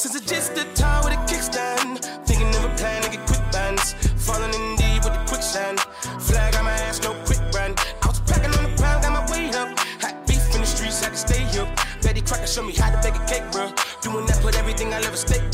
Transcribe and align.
Since 0.00 0.14
it's 0.14 0.30
just 0.32 0.54
the 0.54 0.64
time 0.74 1.04
with 1.04 1.12
a 1.12 1.20
kickstand. 1.28 2.00
Thinking 2.24 2.48
of 2.56 2.64
a 2.64 2.74
plan 2.76 3.02
to 3.02 3.10
get 3.10 3.26
quick 3.26 3.44
bands. 3.52 3.92
Falling 4.16 4.48
in 4.48 4.76
deep 4.76 5.04
with 5.04 5.12
the 5.12 5.24
quicksand. 5.28 5.80
Flag 6.18 6.56
on 6.56 6.64
my 6.64 6.72
ass, 6.88 7.02
no 7.02 7.12
quick 7.26 7.40
brand. 7.52 7.78
I 8.00 8.06
was 8.06 8.20
packing 8.20 8.54
on 8.56 8.64
the 8.64 8.74
ground, 8.78 9.02
got 9.02 9.12
my 9.12 9.30
weight 9.30 9.54
up. 9.54 9.78
Hot 10.00 10.26
beef 10.26 10.54
in 10.54 10.62
the 10.62 10.66
streets, 10.66 11.04
had 11.04 11.12
to 11.12 11.18
stay 11.18 11.44
up. 11.60 11.68
Betty 12.00 12.22
Crocker 12.22 12.46
showed 12.46 12.66
me 12.66 12.72
how 12.72 12.88
to 12.88 12.96
bake 13.02 13.20
a 13.20 13.24
cake, 13.26 13.44
bro. 13.52 13.72
Doing 14.00 14.24
that, 14.24 14.40
put 14.40 14.56
everything 14.56 14.94
I 14.94 15.00
love 15.00 15.12
at 15.12 15.18
stake, 15.18 15.49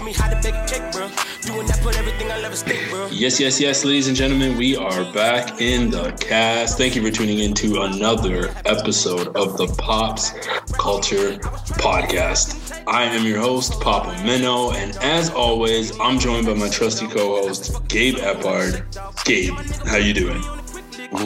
showed 0.00 0.04
me 0.04 0.12
how 0.12 0.28
to 0.28 0.36
bake 0.42 0.54
a 0.54 0.66
cake, 0.66 0.92
bro. 0.92 1.08
Doing 1.42 1.66
that, 1.66 1.80
put 1.82 1.98
everything 1.98 2.30
I 2.30 2.40
love 2.40 2.52
at 2.52 2.58
stake, 2.58 2.90
bro. 2.90 3.08
Yes, 3.10 3.40
yes, 3.40 3.60
yes, 3.60 3.84
ladies 3.84 4.08
and 4.08 4.16
gentlemen, 4.16 4.56
we 4.56 4.76
are 4.76 5.04
back 5.12 5.60
in 5.60 5.90
the 5.90 6.12
cast. 6.12 6.78
Thank 6.78 6.96
you 6.96 7.02
for 7.02 7.10
tuning 7.10 7.40
in 7.40 7.54
to 7.54 7.82
another 7.82 8.48
episode 8.64 9.28
of 9.36 9.56
the 9.56 9.66
Pops 9.78 10.32
Culture 10.72 11.38
Podcast. 11.78 12.82
I 12.86 13.04
am 13.04 13.24
your 13.26 13.40
host, 13.40 13.80
Papa 13.80 14.22
Minnow, 14.24 14.72
and 14.72 14.96
as 14.98 15.30
always, 15.30 15.98
I'm 16.00 16.18
joined 16.18 16.46
by 16.46 16.54
my 16.54 16.68
trusty 16.68 17.06
co-host, 17.06 17.86
Gabe 17.88 18.16
Eppard. 18.16 18.84
Gabe, 19.24 19.54
how 19.86 19.96
you 19.96 20.14
doing? 20.14 20.42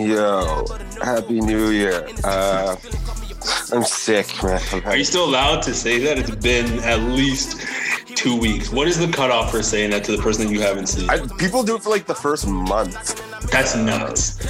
Yo, 0.08 0.64
happy 1.02 1.40
new 1.40 1.70
year. 1.70 2.08
Uh, 2.24 2.76
I'm 3.72 3.84
sick, 3.84 4.42
man. 4.42 4.60
Are 4.84 4.96
you 4.96 5.04
still 5.04 5.24
allowed 5.24 5.62
to 5.62 5.74
say 5.74 5.98
that? 6.00 6.18
It's 6.18 6.30
been 6.30 6.78
at 6.80 7.00
least 7.00 7.66
two 8.14 8.38
weeks. 8.38 8.70
What 8.70 8.88
is 8.88 8.98
the 8.98 9.08
cutoff 9.08 9.50
for 9.50 9.62
saying 9.62 9.90
that 9.90 10.04
to 10.04 10.16
the 10.16 10.22
person 10.22 10.46
that 10.46 10.52
you 10.52 10.60
haven't 10.60 10.86
seen? 10.86 11.08
I, 11.10 11.18
people 11.38 11.62
do 11.62 11.76
it 11.76 11.82
for 11.82 11.90
like 11.90 12.06
the 12.06 12.14
first 12.14 12.46
month. 12.46 13.20
That's 13.50 13.76
nuts. 13.76 14.44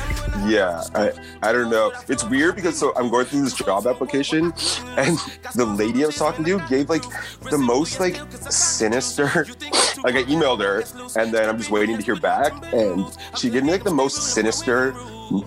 Yeah, 0.47 0.83
I, 0.95 1.13
I 1.43 1.53
don't 1.53 1.71
know. 1.71 1.93
It's 2.09 2.25
weird 2.25 2.57
because 2.57 2.79
so 2.79 2.93
I'm 2.97 3.11
going 3.11 3.27
through 3.27 3.43
this 3.43 3.55
job 3.55 3.87
application, 3.87 4.53
and 4.97 5.19
the 5.55 5.65
lady 5.65 6.05
I 6.05 6.07
was 6.07 6.17
talking 6.17 6.45
to 6.45 6.61
gave 6.69 6.89
like 6.89 7.05
the 7.51 7.59
most 7.59 8.01
like 8.01 8.21
sinister. 8.51 9.47
Like 10.03 10.17
I 10.17 10.25
emailed 10.25 10.61
her, 10.61 10.85
and 11.19 11.33
then 11.33 11.49
I'm 11.49 11.57
just 11.57 11.71
waiting 11.71 11.97
to 11.97 12.03
hear 12.03 12.17
back, 12.17 12.53
and 12.75 13.07
she 13.39 13.49
gave 13.49 13.65
me 13.65 13.71
like 13.71 13.85
the 13.85 13.95
most 13.95 14.35
sinister, 14.35 14.93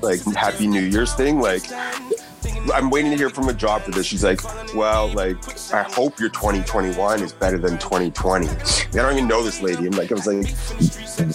like 0.01 0.19
Happy 0.33 0.65
New 0.65 0.81
Year's 0.81 1.13
thing. 1.13 1.39
Like 1.39 1.61
I'm 2.73 2.89
waiting 2.89 3.11
to 3.11 3.17
hear 3.17 3.29
from 3.29 3.49
a 3.49 3.53
job 3.53 3.81
for 3.83 3.91
this. 3.91 4.05
She's 4.05 4.23
like, 4.23 4.41
well, 4.75 5.07
like 5.13 5.37
I 5.73 5.83
hope 5.83 6.19
your 6.19 6.29
2021 6.29 7.21
is 7.21 7.33
better 7.33 7.57
than 7.57 7.77
2020. 7.77 8.47
I 8.47 8.53
don't 8.93 9.13
even 9.13 9.27
know 9.27 9.43
this 9.43 9.61
lady. 9.61 9.85
And 9.87 9.97
like 9.97 10.11
I 10.11 10.15
was 10.15 10.27
like, 10.27 10.45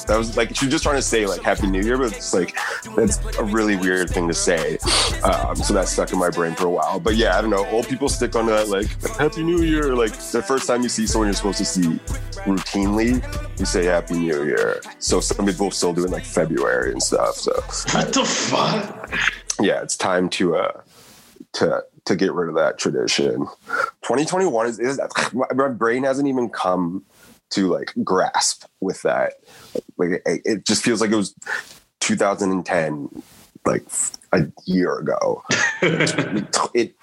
that 0.07 0.17
was 0.17 0.37
like 0.37 0.55
she 0.57 0.67
was 0.67 0.73
just 0.73 0.85
trying 0.85 0.97
to 0.97 1.03
say 1.03 1.27
like 1.27 1.43
Happy 1.43 1.67
New 1.67 1.83
Year, 1.83 1.99
but 1.99 2.13
it's 2.17 2.35
like 2.35 2.57
that's 2.97 3.19
a 3.39 3.45
really 3.45 3.77
weird 3.77 4.11
thing 4.11 4.29
to 4.29 4.35
say. 4.35 4.79
Um, 5.25 5.57
so 5.57 5.75
that 5.75 5.89
stuck 5.89 6.13
in 6.13 6.19
my 6.19 6.31
brain 6.31 6.55
for 6.55 6.67
a 6.67 6.71
while. 6.71 7.01
But 7.01 7.17
yeah, 7.17 7.39
I 7.39 7.41
don't 7.41 7.51
know. 7.51 7.67
Old 7.67 7.89
people 7.89 8.09
stick 8.09 8.35
on 8.37 8.47
that 8.47 8.69
like 8.69 8.89
Happy 9.17 9.43
New 9.43 9.63
Year. 9.63 9.95
Like 9.95 10.13
the 10.13 10.43
first 10.43 10.67
time 10.67 10.83
you 10.83 10.89
see 10.89 11.07
someone 11.07 11.29
you're 11.29 11.35
supposed 11.35 11.59
to 11.59 11.65
see 11.65 11.99
routinely, 12.47 13.23
you 13.59 13.67
say 13.67 13.85
Happy 13.85 14.15
New 14.15 14.45
Year. 14.45 14.81
So 14.99 15.21
some 15.21 15.47
people 15.47 15.71
still 15.71 15.93
do 15.93 16.03
it 16.03 16.07
in 16.07 16.11
like 16.13 16.25
February 16.25 16.93
and 16.93 17.03
stuff. 17.03 17.37
So 17.37 17.53
What 17.97 18.13
the 18.13 18.25
fuck? 18.25 19.11
yeah, 19.61 19.83
it's 19.83 19.97
time 19.97 20.29
to 20.31 20.57
uh 20.57 20.81
to 21.55 21.85
to 22.05 22.17
get 22.17 22.33
rid 22.33 22.49
of 22.49 22.55
that 22.57 22.79
tradition. 22.79 23.47
2021 24.03 24.67
is, 24.67 24.79
is 24.79 25.01
my, 25.55 25.69
brain 25.69 26.03
hasn't 26.03 26.29
even 26.29 26.49
come 26.49 27.05
to 27.51 27.69
like 27.69 27.93
grasp 28.03 28.65
with 28.81 29.03
that. 29.03 29.35
Like 29.97 30.23
it, 30.27 30.43
it 30.45 30.67
just 30.67 30.83
feels 30.83 31.01
like 31.01 31.11
it 31.11 31.17
was 31.17 31.35
2010, 32.01 33.23
like 33.65 33.85
a 34.33 34.47
year 34.67 34.99
ago. 34.99 35.45
it. 36.75 36.95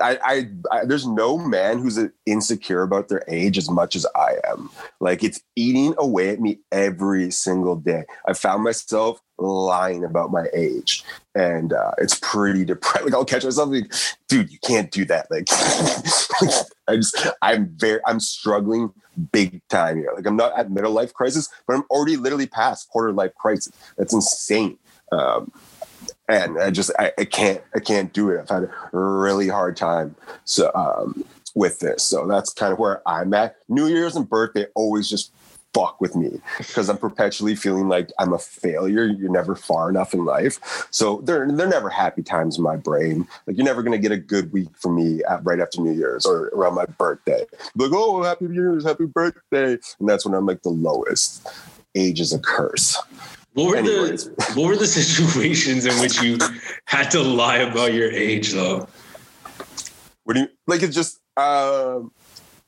I, 0.00 0.18
I, 0.24 0.48
I, 0.72 0.84
there's 0.84 1.06
no 1.06 1.38
man 1.38 1.78
who's 1.78 2.00
insecure 2.26 2.82
about 2.82 3.08
their 3.08 3.22
age 3.28 3.56
as 3.56 3.70
much 3.70 3.94
as 3.94 4.04
I 4.16 4.38
am. 4.44 4.68
Like 4.98 5.22
it's 5.22 5.40
eating 5.54 5.94
away 5.98 6.30
at 6.30 6.40
me 6.40 6.58
every 6.72 7.30
single 7.30 7.76
day. 7.76 8.02
I 8.26 8.32
found 8.32 8.64
myself 8.64 9.20
lying 9.38 10.04
about 10.04 10.30
my 10.30 10.46
age, 10.54 11.04
and 11.34 11.72
uh, 11.72 11.92
it's 11.98 12.18
pretty 12.20 12.64
depressing. 12.64 13.06
Like 13.06 13.14
I'll 13.14 13.24
catch 13.24 13.44
myself 13.44 13.70
like, 13.70 13.92
dude, 14.28 14.50
you 14.50 14.58
can't 14.58 14.90
do 14.90 15.04
that. 15.06 15.28
Like 15.34 15.48
I 16.88 16.96
just, 16.96 17.16
I'm 17.40 17.68
very, 17.76 18.00
I'm 18.06 18.20
struggling 18.20 18.92
big 19.32 19.66
time 19.68 19.96
here. 19.96 20.12
Like 20.14 20.26
I'm 20.26 20.36
not 20.36 20.58
at 20.58 20.70
middle 20.70 20.92
life 20.92 21.14
crisis, 21.14 21.48
but 21.66 21.74
I'm 21.74 21.84
already 21.90 22.16
literally 22.16 22.46
past 22.46 22.88
quarter 22.88 23.12
life 23.12 23.34
crisis. 23.34 23.72
That's 23.96 24.12
insane. 24.12 24.78
Um, 25.12 25.52
and 26.28 26.60
I 26.60 26.70
just 26.70 26.90
I, 26.98 27.12
I, 27.18 27.24
can't 27.24 27.62
I 27.74 27.80
can't 27.80 28.12
do 28.12 28.30
it. 28.30 28.40
I've 28.40 28.48
had 28.48 28.64
a 28.64 28.70
really 28.92 29.48
hard 29.48 29.76
time 29.76 30.16
so 30.44 30.70
um, 30.74 31.24
with 31.54 31.78
this. 31.80 32.02
So 32.02 32.26
that's 32.26 32.52
kind 32.52 32.72
of 32.72 32.78
where 32.78 33.06
I'm 33.08 33.32
at. 33.34 33.56
New 33.68 33.86
Year's 33.86 34.16
and 34.16 34.28
birthday 34.28 34.66
always 34.74 35.08
just 35.08 35.32
fuck 35.74 36.00
with 36.00 36.14
me 36.14 36.40
because 36.58 36.88
I'm 36.88 36.96
perpetually 36.96 37.56
feeling 37.56 37.88
like 37.88 38.10
I'm 38.18 38.32
a 38.32 38.38
failure. 38.38 39.04
You're 39.04 39.30
never 39.30 39.56
far 39.56 39.90
enough 39.90 40.14
in 40.14 40.24
life. 40.24 40.86
So 40.90 41.20
they're 41.24 41.50
they're 41.50 41.68
never 41.68 41.90
happy 41.90 42.22
times 42.22 42.56
in 42.56 42.62
my 42.62 42.76
brain. 42.76 43.26
Like 43.46 43.56
you're 43.56 43.66
never 43.66 43.82
gonna 43.82 43.98
get 43.98 44.12
a 44.12 44.16
good 44.16 44.52
week 44.52 44.68
from 44.76 44.94
me 44.94 45.22
at, 45.24 45.44
right 45.44 45.60
after 45.60 45.82
New 45.82 45.92
Year's 45.92 46.24
or 46.24 46.46
around 46.54 46.74
my 46.74 46.86
birthday. 46.86 47.44
Like 47.74 47.90
oh 47.92 48.22
happy 48.22 48.46
New 48.46 48.54
Year's, 48.54 48.84
happy 48.84 49.06
birthday, 49.06 49.72
and 49.98 50.08
that's 50.08 50.24
when 50.24 50.34
I'm 50.34 50.46
like 50.46 50.62
the 50.62 50.70
lowest. 50.70 51.46
Age 51.96 52.20
is 52.20 52.32
a 52.32 52.38
curse. 52.38 53.00
What 53.52 53.68
were 53.68 53.76
Anyways. 53.76 54.24
the 54.24 54.52
what 54.54 54.68
were 54.68 54.76
the 54.76 54.86
situations 55.02 55.86
in 55.86 56.00
which 56.00 56.22
you 56.22 56.38
had 56.86 57.10
to 57.10 57.20
lie 57.20 57.58
about 57.58 57.92
your 57.92 58.10
age 58.10 58.52
though? 58.52 58.88
What 60.24 60.34
do 60.34 60.40
you 60.40 60.48
like? 60.66 60.82
It's 60.82 60.94
just 60.94 61.20
um, 61.36 62.12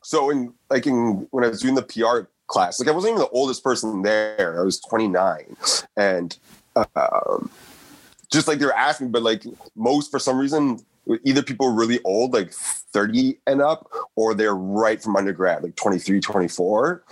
so 0.03 0.31
in 0.31 0.53
like 0.71 0.87
in 0.87 1.27
when 1.31 1.45
I 1.45 1.49
was 1.49 1.61
doing 1.61 1.75
the 1.75 1.83
PR 1.83 2.29
class, 2.47 2.81
like 2.81 2.89
I 2.89 2.93
wasn't 2.93 3.13
even 3.13 3.21
the 3.21 3.29
oldest 3.31 3.63
person 3.63 4.03
there. 4.03 4.61
I 4.61 4.65
was 4.65 4.81
29, 4.81 5.57
and 5.97 6.37
um, 6.77 7.51
just 8.31 8.49
like 8.49 8.59
they 8.59 8.67
were 8.67 8.77
asking, 8.77 9.11
but 9.11 9.23
like 9.23 9.45
most 9.75 10.11
for 10.11 10.19
some 10.19 10.39
reason, 10.39 10.81
either 11.25 11.43
people 11.43 11.73
really 11.73 12.01
old, 12.05 12.33
like 12.33 12.53
30 12.53 13.39
and 13.47 13.61
up, 13.61 13.91
or 14.17 14.35
they're 14.35 14.55
right 14.55 15.03
from 15.03 15.17
undergrad, 15.17 15.63
like 15.63 15.77
23, 15.77 16.21
24. 16.21 17.05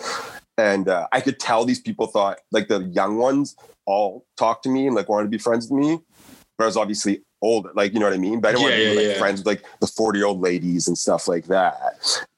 And 0.57 0.89
uh, 0.89 1.09
I 1.13 1.21
could 1.21 1.41
tell 1.41 1.65
these 1.65 1.81
people 1.81 2.07
thought 2.07 2.39
like 2.53 2.69
the 2.69 2.85
young 2.85 3.17
ones 3.17 3.57
all 3.87 4.25
talked 4.37 4.63
to 4.65 4.69
me 4.69 4.87
and 4.87 4.95
like 4.95 5.09
wanted 5.09 5.25
to 5.25 5.31
be 5.31 5.39
friends 5.39 5.71
with 5.71 5.81
me, 5.81 5.99
but 6.57 6.65
I 6.65 6.67
was 6.67 6.77
obviously 6.77 7.23
older, 7.45 7.71
like 7.75 7.93
you 7.93 8.01
know 8.01 8.07
what 8.07 8.15
I 8.15 8.19
mean. 8.19 8.41
But 8.41 8.49
I 8.49 8.53
didn't 8.53 8.63
want 8.63 8.73
to 8.75 8.79
be 8.79 8.85
yeah, 8.85 8.97
like 8.97 9.15
yeah. 9.15 9.19
friends 9.19 9.41
with 9.41 9.47
like 9.47 9.65
the 9.81 9.87
40 9.87 10.19
year 10.19 10.27
old 10.27 10.41
ladies 10.41 10.89
and 10.89 10.97
stuff 10.97 11.29
like 11.29 11.45
that. 11.47 11.75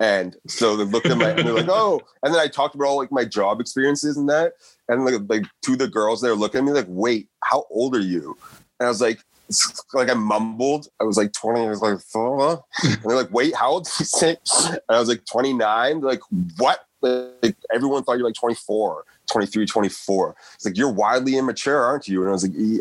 And 0.01 0.37
so 0.47 0.77
they 0.77 0.85
looked 0.85 1.07
at 1.07 1.17
my 1.17 1.31
and 1.31 1.47
they're 1.47 1.55
like, 1.55 1.69
oh, 1.69 2.01
and 2.23 2.35
then 2.35 2.41
I 2.41 2.49
talked 2.49 2.75
about 2.75 2.89
all 2.89 2.97
like 2.97 3.13
my 3.13 3.25
job 3.25 3.61
experiences 3.61 4.17
and 4.17 4.29
that. 4.29 4.55
And 4.89 5.05
like 5.05 5.15
like 5.29 5.47
two 5.63 5.73
of 5.73 5.79
the 5.79 5.89
girls 5.89 6.21
there 6.21 6.35
looking 6.35 6.59
at 6.59 6.65
me 6.65 6.73
like, 6.73 6.87
wait, 6.89 7.29
how 7.43 7.65
old 7.71 7.97
are 7.97 8.01
you? 8.01 8.37
And 8.79 8.87
I 8.87 8.89
was 8.89 9.01
like, 9.01 9.21
like 9.95 10.11
I 10.11 10.15
mumbled. 10.15 10.89
I 11.01 11.05
was 11.05 11.17
like 11.17 11.33
20. 11.33 11.61
I 11.61 11.69
was 11.69 11.81
like, 11.81 11.99
"Huh?" 12.13 12.59
and 12.83 13.03
they're 13.03 13.17
like, 13.17 13.33
wait, 13.33 13.55
how 13.55 13.71
old 13.71 13.89
you 13.99 14.05
say? 14.05 14.37
And 14.65 14.81
I 14.89 14.99
was 14.99 15.09
like 15.09 15.25
29. 15.25 16.01
They're 16.01 16.11
like, 16.11 16.21
what? 16.57 16.81
Like 17.03 17.57
everyone 17.73 18.03
thought 18.03 18.19
you're 18.19 18.27
like 18.27 18.35
24, 18.35 19.05
23, 19.31 19.67
24. 19.67 20.37
It's 20.55 20.65
like 20.65 20.77
you're 20.77 20.91
wildly 20.91 21.37
immature, 21.37 21.85
aren't 21.85 22.09
you? 22.09 22.23
And 22.23 22.31
I 22.31 22.33
was 22.33 22.43
like, 22.43 22.57
yeah, 22.57 22.81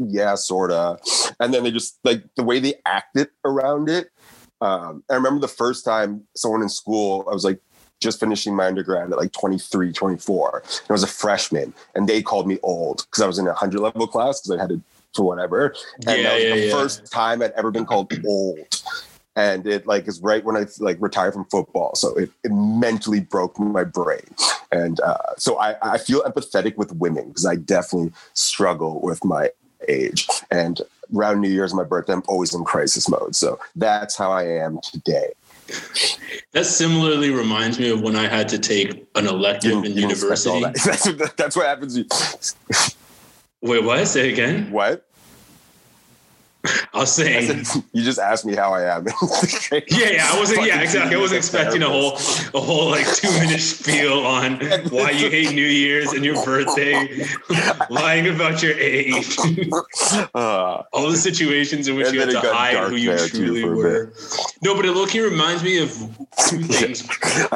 yeah 0.00 0.34
sorta. 0.34 0.98
And 1.38 1.52
then 1.52 1.64
they 1.64 1.70
just 1.70 1.98
like 2.04 2.22
the 2.36 2.42
way 2.42 2.58
they 2.58 2.74
acted 2.86 3.28
around 3.44 3.88
it. 3.88 4.10
Um, 4.60 5.04
I 5.10 5.14
remember 5.14 5.40
the 5.40 5.48
first 5.48 5.84
time 5.84 6.22
someone 6.36 6.62
in 6.62 6.68
school, 6.68 7.26
I 7.30 7.32
was 7.32 7.44
like 7.44 7.60
just 8.00 8.20
finishing 8.20 8.56
my 8.56 8.66
undergrad 8.66 9.12
at 9.12 9.18
like 9.18 9.32
23, 9.32 9.92
24. 9.92 10.62
And 10.64 10.90
I 10.90 10.92
was 10.92 11.02
a 11.02 11.06
freshman, 11.06 11.72
and 11.94 12.08
they 12.08 12.22
called 12.22 12.46
me 12.46 12.58
old 12.62 13.06
because 13.06 13.22
I 13.22 13.26
was 13.26 13.38
in 13.38 13.46
a 13.46 13.50
100 13.50 13.80
level 13.80 14.06
class 14.06 14.40
because 14.40 14.58
I 14.58 14.60
had 14.60 14.70
to, 14.70 14.82
to 15.14 15.22
whatever. 15.22 15.74
And 16.06 16.16
Yeah, 16.18 16.22
that 16.22 16.34
was 16.34 16.44
yeah, 16.44 16.54
the 16.54 16.66
yeah. 16.66 16.72
first 16.72 17.12
time 17.12 17.42
I'd 17.42 17.52
ever 17.52 17.70
been 17.70 17.86
called 17.86 18.12
old. 18.26 18.82
And 19.36 19.66
it 19.66 19.86
like 19.86 20.08
is 20.08 20.20
right 20.20 20.44
when 20.44 20.56
I 20.56 20.66
like 20.80 20.98
retired 21.00 21.34
from 21.34 21.44
football, 21.46 21.94
so 21.94 22.14
it, 22.16 22.30
it 22.42 22.50
mentally 22.52 23.20
broke 23.20 23.58
my 23.60 23.84
brain, 23.84 24.26
and 24.72 25.00
uh, 25.00 25.34
so 25.38 25.56
I, 25.56 25.76
I 25.94 25.98
feel 25.98 26.20
empathetic 26.22 26.76
with 26.76 26.92
women 26.94 27.28
because 27.28 27.46
I 27.46 27.54
definitely 27.54 28.12
struggle 28.34 29.00
with 29.00 29.24
my 29.24 29.50
age. 29.88 30.26
And 30.50 30.80
around 31.14 31.40
New 31.40 31.48
Year's, 31.50 31.74
my 31.74 31.84
birthday, 31.84 32.12
I'm 32.14 32.22
always 32.28 32.54
in 32.54 32.64
crisis 32.64 33.08
mode. 33.08 33.34
So 33.34 33.58
that's 33.76 34.16
how 34.16 34.30
I 34.30 34.44
am 34.44 34.80
today. 34.82 35.32
That 36.52 36.66
similarly 36.66 37.30
reminds 37.30 37.78
me 37.78 37.90
of 37.90 38.00
when 38.00 38.16
I 38.16 38.26
had 38.26 38.48
to 38.48 38.58
take 38.58 39.06
an 39.14 39.26
elective 39.28 39.84
in 39.84 39.96
You 39.96 40.08
expect 40.08 40.46
all 40.46 40.58
university. 40.58 40.60
that. 40.62 40.74
That's, 40.84 41.34
that's 41.34 41.56
what 41.56 41.66
happens. 41.66 41.94
to 41.94 42.00
you. 42.00 43.68
Wait, 43.68 43.84
what? 43.84 44.04
Say 44.08 44.32
again. 44.32 44.70
What? 44.72 45.06
I 46.92 46.98
was 46.98 47.18
I 47.18 47.22
saying. 47.24 47.64
said, 47.64 47.82
you 47.92 48.02
just 48.02 48.18
asked 48.18 48.44
me 48.44 48.54
how 48.54 48.72
I 48.74 48.96
am. 48.96 49.06
Yeah, 49.88 50.10
yeah, 50.10 50.30
I 50.30 50.38
wasn't. 50.38 50.66
Yeah, 50.66 50.80
exactly. 50.82 51.16
I 51.16 51.20
wasn't 51.20 51.38
expecting 51.38 51.82
a 51.82 51.88
whole, 51.88 52.12
a 52.54 52.60
whole 52.60 52.90
like 52.90 53.06
two 53.14 53.30
minute 53.30 53.60
spiel 53.60 54.24
on 54.26 54.60
why 54.90 55.10
you 55.10 55.30
hate 55.30 55.54
New 55.54 55.66
Year's 55.66 56.12
and 56.12 56.24
your 56.24 56.44
birthday, 56.44 57.24
lying 57.90 58.28
about 58.28 58.62
your 58.62 58.72
age, 58.74 59.36
Uh, 60.34 60.82
all 60.92 61.10
the 61.10 61.16
situations 61.16 61.88
in 61.88 61.96
which 61.96 62.12
you 62.12 62.20
had 62.20 62.30
to 62.30 62.40
hide 62.40 62.76
who 62.88 62.96
you 62.96 63.16
truly 63.28 63.64
were. 63.64 64.12
No, 64.62 64.74
but 64.74 64.84
it 64.84 64.92
low 64.92 65.06
key 65.06 65.20
reminds 65.20 65.62
me 65.62 65.82
of 65.82 65.90
two 66.48 66.62
things. 66.62 67.06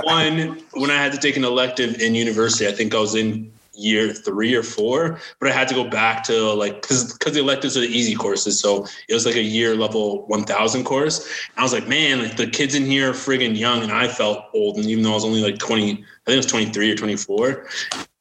One, 0.02 0.62
when 0.74 0.90
I 0.90 0.96
had 0.96 1.12
to 1.12 1.18
take 1.18 1.36
an 1.36 1.44
elective 1.44 2.00
in 2.00 2.14
university, 2.14 2.66
I 2.68 2.72
think 2.72 2.94
I 2.94 2.98
was 3.00 3.14
in 3.14 3.52
year 3.76 4.12
three 4.12 4.54
or 4.54 4.62
four, 4.62 5.20
but 5.40 5.48
I 5.48 5.52
had 5.52 5.68
to 5.68 5.74
go 5.74 5.88
back 5.88 6.24
to 6.24 6.52
like 6.52 6.82
because 6.82 7.12
because 7.12 7.34
the 7.34 7.40
electives 7.40 7.76
are 7.76 7.80
the 7.80 7.86
easy 7.86 8.14
courses, 8.14 8.58
so 8.58 8.86
it 9.08 9.14
was 9.14 9.26
like 9.26 9.36
a 9.36 9.42
year 9.42 9.74
level 9.74 10.26
one 10.26 10.44
thousand 10.44 10.84
course. 10.84 11.20
And 11.20 11.58
I 11.58 11.62
was 11.62 11.72
like, 11.72 11.88
man, 11.88 12.22
like 12.22 12.36
the 12.36 12.46
kids 12.46 12.74
in 12.74 12.84
here 12.84 13.10
are 13.10 13.12
friggin' 13.12 13.56
young, 13.56 13.82
and 13.82 13.92
I 13.92 14.08
felt 14.08 14.46
old, 14.54 14.76
and 14.76 14.86
even 14.86 15.04
though 15.04 15.12
I 15.12 15.14
was 15.14 15.24
only 15.24 15.42
like 15.42 15.58
twenty, 15.58 15.92
I 15.92 15.94
think 15.94 16.34
it 16.34 16.36
was 16.36 16.46
twenty 16.46 16.66
three 16.66 16.90
or 16.90 16.96
twenty 16.96 17.16
four. 17.16 17.66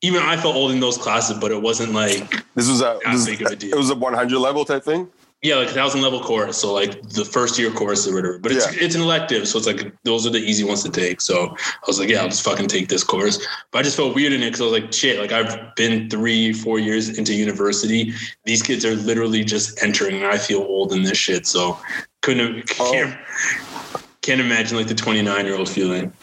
Even 0.02 0.22
I 0.22 0.36
felt 0.36 0.56
old 0.56 0.72
in 0.72 0.80
those 0.80 0.98
classes, 0.98 1.38
but 1.40 1.52
it 1.52 1.62
wasn't 1.62 1.94
like 1.94 2.44
this 2.56 2.70
was 2.70 2.82
a 2.82 3.00
this, 3.06 3.26
big 3.26 3.42
of 3.42 3.52
a 3.52 3.56
deal. 3.56 3.74
it 3.74 3.78
was 3.78 3.90
a 3.90 3.96
100 3.96 4.38
level 4.38 4.66
type 4.66 4.84
thing. 4.84 5.10
Yeah, 5.44 5.56
like 5.56 5.68
a 5.68 5.74
thousand 5.74 6.02
level 6.02 6.22
course. 6.22 6.58
So 6.58 6.74
like 6.74 7.02
the 7.10 7.26
first 7.26 7.60
year 7.60 7.70
course 7.70 8.08
or 8.08 8.16
whatever. 8.16 8.40
But 8.40 8.54
it's 8.54 8.74
Yeah. 8.74 8.86
it's 8.86 8.96
an 8.96 9.02
elective, 9.02 9.46
so 9.46 9.58
it's 9.58 9.68
like 9.68 9.94
those 10.04 10.26
are 10.26 10.30
the 10.30 10.40
easy 10.40 10.64
ones 10.64 10.84
to 10.84 10.90
take. 10.90 11.20
So 11.20 11.50
I 11.58 11.86
was 11.86 12.00
like, 12.00 12.08
yeah, 12.08 12.22
I'll 12.22 12.30
just 12.30 12.44
fucking 12.44 12.70
take 12.70 12.88
this 12.88 13.04
course. 13.04 13.46
But 13.72 13.80
I 13.80 13.82
just 13.84 13.98
felt 13.98 14.16
weird 14.16 14.32
in 14.32 14.42
it 14.42 14.46
because 14.46 14.62
I 14.62 14.64
was 14.64 14.74
like, 14.74 14.94
shit, 14.94 15.20
like 15.20 15.34
I've 15.34 15.76
been 15.76 16.10
three, 16.10 16.54
four 16.54 16.80
years 16.80 17.18
into 17.18 17.34
university. 17.34 18.14
These 18.46 18.64
kids 18.64 18.86
are 18.86 18.96
literally 18.96 19.44
just 19.44 19.84
entering, 19.84 20.16
and 20.16 20.28
I 20.28 20.38
feel 20.38 20.62
old 20.62 20.94
in 20.94 21.04
this 21.04 21.18
shit. 21.18 21.46
So 21.46 21.78
couldn't 22.22 22.56
have, 22.56 22.66
can't, 22.78 23.14
oh. 23.14 24.02
can't 24.22 24.40
imagine 24.40 24.78
like 24.78 24.88
the 24.88 24.96
29 24.96 25.46
year 25.46 25.56
old 25.56 25.68
feeling. 25.68 26.14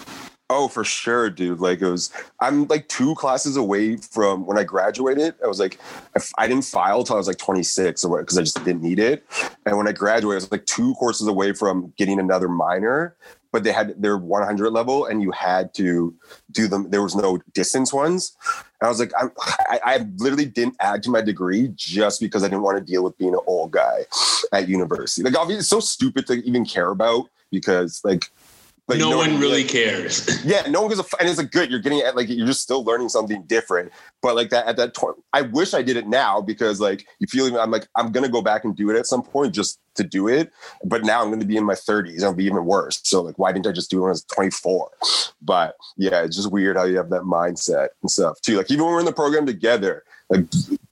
Oh, 0.53 0.67
for 0.67 0.83
sure, 0.83 1.31
dude. 1.31 1.61
Like 1.61 1.81
it 1.81 1.89
was, 1.89 2.11
I'm 2.41 2.67
like 2.67 2.89
two 2.89 3.15
classes 3.15 3.57
away 3.57 3.97
from 3.97 4.47
when 4.47 4.59
I 4.59 4.65
graduated. 4.65 5.37
I 5.45 5.47
was 5.47 5.61
like, 5.61 5.79
I 6.39 6.49
didn't 6.49 6.65
file 6.65 7.05
till 7.05 7.15
I 7.15 7.19
was 7.19 7.29
like 7.29 7.39
26 7.39 8.05
or 8.05 8.11
what, 8.11 8.23
because 8.23 8.37
I 8.37 8.41
just 8.41 8.65
didn't 8.65 8.83
need 8.83 8.99
it. 8.99 9.25
And 9.65 9.77
when 9.77 9.87
I 9.87 9.93
graduated, 9.93 10.43
I 10.43 10.45
was 10.45 10.51
like 10.51 10.67
two 10.67 10.95
courses 10.95 11.29
away 11.29 11.53
from 11.53 11.93
getting 11.97 12.19
another 12.19 12.49
minor, 12.49 13.15
but 13.53 13.63
they 13.63 13.71
had 13.71 14.03
their 14.03 14.19
100 14.19 14.71
level 14.71 15.07
and 15.07 15.23
you 15.23 15.31
had 15.31 15.73
to 15.75 16.13
do 16.51 16.67
them. 16.67 16.91
There 16.91 17.03
was 17.03 17.15
no 17.15 17.39
distance 17.55 17.93
ones. 17.93 18.37
And 18.81 18.87
I 18.87 18.89
was 18.89 18.99
like, 18.99 19.13
I'm, 19.21 19.31
I, 19.69 19.81
I 19.85 20.07
literally 20.17 20.47
didn't 20.47 20.75
add 20.81 21.05
to 21.05 21.11
my 21.11 21.21
degree 21.21 21.71
just 21.77 22.21
because 22.21 22.43
I 22.43 22.49
didn't 22.49 22.63
want 22.63 22.77
to 22.77 22.85
deal 22.85 23.05
with 23.05 23.17
being 23.19 23.35
an 23.35 23.41
old 23.47 23.71
guy 23.71 24.01
at 24.53 24.69
university. 24.69 25.23
Like, 25.23 25.39
obviously, 25.39 25.61
it's 25.61 25.69
so 25.69 25.79
stupid 25.79 26.27
to 26.27 26.45
even 26.45 26.65
care 26.65 26.91
about 26.91 27.29
because, 27.53 28.01
like, 28.03 28.33
you 28.99 29.05
no 29.05 29.11
know 29.11 29.17
one 29.19 29.39
really 29.41 29.63
Like, 29.63 29.71
cares. 29.73 30.45
yeah, 30.45 30.63
no 30.69 30.81
one 30.81 30.89
gives 30.91 31.01
a 31.01 31.05
f- 31.05 31.15
and 31.21 31.29
it's 31.29 31.39
like 31.39 31.51
good. 31.51 31.71
You're 31.71 31.81
getting 31.81 32.01
at 32.01 32.17
like 32.17 32.29
you're 32.29 32.47
just 32.47 32.61
still 32.63 32.85
learning 32.85 33.09
something 33.09 33.43
different. 33.45 33.93
But 34.23 34.37
like 34.37 34.51
that 34.51 34.67
at 34.67 34.77
that 34.77 34.95
point, 34.95 35.17
I 35.33 35.43
wish 35.43 35.75
I 35.75 35.83
did 35.83 35.97
it 35.97 36.07
now 36.07 36.41
because 36.41 36.81
like 36.81 37.07
you 37.19 37.27
feel 37.27 37.47
even 37.47 37.59
I'm 37.59 37.71
like 37.71 37.87
I'm 37.97 38.13
gonna 38.13 38.29
go 38.29 38.43
back 38.43 38.65
and 38.65 38.75
do 38.77 38.91
it 38.91 38.97
at 38.97 39.07
some 39.07 39.23
point 39.23 39.55
just 39.55 39.81
to 39.97 40.05
do 40.05 40.29
it. 40.29 40.53
But 40.85 41.05
now 41.05 41.23
I'm 41.23 41.31
gonna 41.31 41.45
be 41.45 41.57
in 41.57 41.65
my 41.65 41.75
30s. 41.75 42.17
It'll 42.19 42.33
be 42.35 42.45
even 42.45 42.65
worse. 42.65 43.01
So 43.05 43.23
like, 43.23 43.39
why 43.39 43.53
didn't 43.53 43.67
I 43.67 43.73
just 43.73 43.91
do 43.91 43.99
it 43.99 44.01
when 44.03 44.09
I 44.09 44.13
was 44.13 44.25
24? 44.25 44.91
But 45.43 45.77
yeah, 45.97 46.23
it's 46.23 46.37
just 46.37 46.51
weird 46.51 46.77
how 46.77 46.85
you 46.85 46.97
have 46.97 47.11
that 47.11 47.23
mindset 47.23 47.89
and 48.03 48.11
stuff 48.11 48.41
too. 48.41 48.57
Like 48.57 48.71
even 48.71 48.85
when 48.85 48.95
we're 48.95 49.01
in 49.01 49.07
the 49.07 49.13
program 49.13 49.47
together, 49.47 50.05
like 50.31 50.47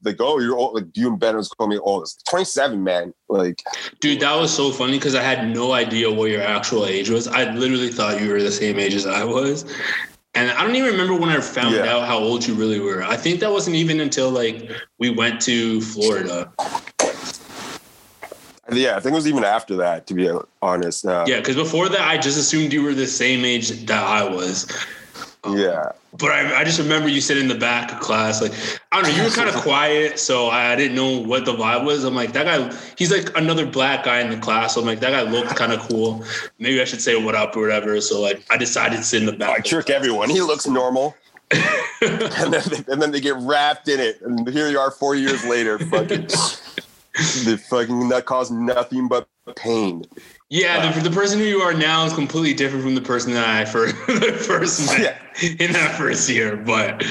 like 0.04 0.16
oh 0.20 0.38
you're 0.40 0.56
old. 0.56 0.74
Like 0.74 0.96
you 0.96 1.08
and 1.08 1.18
Ben 1.18 1.36
was 1.36 1.48
calling 1.48 1.70
me 1.70 1.78
old. 1.78 2.02
It's 2.02 2.16
27, 2.28 2.82
man. 2.82 3.14
Like 3.28 3.62
Dude, 4.00 4.20
that 4.20 4.34
was 4.34 4.52
so 4.54 4.70
funny 4.70 4.98
because 4.98 5.14
I 5.14 5.22
had 5.22 5.48
no 5.48 5.72
idea 5.72 6.10
what 6.10 6.30
your 6.30 6.42
actual 6.42 6.86
age 6.86 7.08
was. 7.08 7.28
I 7.28 7.50
literally 7.52 7.88
thought 7.90 8.20
you 8.20 8.30
were 8.30 8.42
the 8.42 8.50
same 8.52 8.78
age 8.78 8.94
as 8.94 9.06
I 9.06 9.24
was. 9.24 9.64
And 10.34 10.50
I 10.50 10.62
don't 10.64 10.76
even 10.76 10.90
remember 10.90 11.14
when 11.14 11.30
I 11.30 11.40
found 11.40 11.74
Yeah. 11.74 11.86
out 11.86 12.06
how 12.06 12.18
old 12.18 12.46
you 12.46 12.54
really 12.54 12.80
were. 12.80 13.02
I 13.02 13.16
think 13.16 13.40
that 13.40 13.50
wasn't 13.50 13.76
even 13.76 14.00
until 14.00 14.30
like 14.30 14.70
we 14.98 15.10
went 15.10 15.40
to 15.42 15.80
Florida. 15.80 16.52
yeah, 18.70 18.96
I 18.96 19.00
think 19.00 19.12
it 19.12 19.16
was 19.16 19.26
even 19.26 19.44
after 19.44 19.76
that. 19.76 20.06
To 20.08 20.14
be 20.14 20.30
honest. 20.62 21.06
Uh, 21.06 21.24
Yeah, 21.26 21.38
because 21.38 21.56
before 21.56 21.88
that, 21.88 22.00
I 22.00 22.18
just 22.18 22.38
assumed 22.38 22.72
you 22.72 22.82
were 22.82 22.94
the 22.94 23.06
same 23.06 23.44
age 23.44 23.70
that 23.86 24.04
I 24.04 24.28
was. 24.28 24.66
Um, 25.44 25.56
yeah. 25.56 25.92
But 26.16 26.30
I, 26.30 26.60
I 26.60 26.64
just 26.64 26.78
remember 26.78 27.08
you 27.08 27.20
sitting 27.20 27.44
in 27.44 27.48
the 27.48 27.54
back 27.54 27.92
of 27.92 28.00
class, 28.00 28.40
like 28.42 28.52
I 28.90 29.00
don't 29.00 29.10
know, 29.10 29.16
you 29.16 29.22
were 29.22 29.34
kind 29.34 29.48
of 29.48 29.54
quiet, 29.62 30.18
so 30.18 30.48
I 30.48 30.74
didn't 30.74 30.96
know 30.96 31.18
what 31.18 31.44
the 31.44 31.52
vibe 31.52 31.84
was. 31.84 32.04
I'm 32.04 32.14
like, 32.14 32.32
that 32.32 32.44
guy, 32.44 32.76
he's 32.96 33.12
like 33.12 33.36
another 33.36 33.66
black 33.66 34.04
guy 34.04 34.20
in 34.20 34.30
the 34.30 34.38
class. 34.38 34.74
So 34.74 34.80
I'm 34.80 34.86
like, 34.86 35.00
that 35.00 35.10
guy 35.10 35.22
looked 35.30 35.54
kind 35.54 35.72
of 35.72 35.80
cool. 35.80 36.24
Maybe 36.58 36.80
I 36.80 36.84
should 36.84 37.02
say 37.02 37.22
what 37.22 37.34
up 37.34 37.56
or 37.56 37.62
whatever. 37.62 38.00
So 38.00 38.20
like, 38.20 38.44
I 38.50 38.56
decided 38.56 38.96
to 38.96 39.02
sit 39.02 39.22
in 39.22 39.26
the 39.26 39.32
back. 39.32 39.58
I 39.58 39.60
trick 39.60 39.90
everyone. 39.90 40.30
He 40.30 40.40
looks 40.40 40.66
normal. 40.66 41.14
and 42.02 42.52
then 42.52 42.62
they, 42.68 42.92
and 42.92 43.00
then 43.00 43.10
they 43.10 43.20
get 43.20 43.34
wrapped 43.36 43.88
in 43.88 44.00
it, 44.00 44.20
and 44.20 44.46
here 44.50 44.68
you 44.68 44.78
are 44.78 44.90
four 44.90 45.14
years 45.14 45.42
later, 45.46 45.78
fucking 45.78 46.22
the 47.44 47.62
fucking 47.70 48.10
that 48.10 48.26
caused 48.26 48.52
nothing 48.52 49.08
but 49.08 49.26
pain. 49.56 50.04
Yeah, 50.50 50.90
the, 50.92 51.08
the 51.08 51.14
person 51.14 51.38
who 51.38 51.44
you 51.44 51.60
are 51.60 51.74
now 51.74 52.06
is 52.06 52.14
completely 52.14 52.54
different 52.54 52.82
from 52.82 52.94
the 52.94 53.02
person 53.02 53.32
that 53.34 53.46
I 53.46 53.64
first, 53.70 53.94
first 54.46 54.98
met 54.98 55.20
in 55.42 55.72
that 55.72 55.96
first 55.96 56.28
year. 56.28 56.56
But 56.56 57.04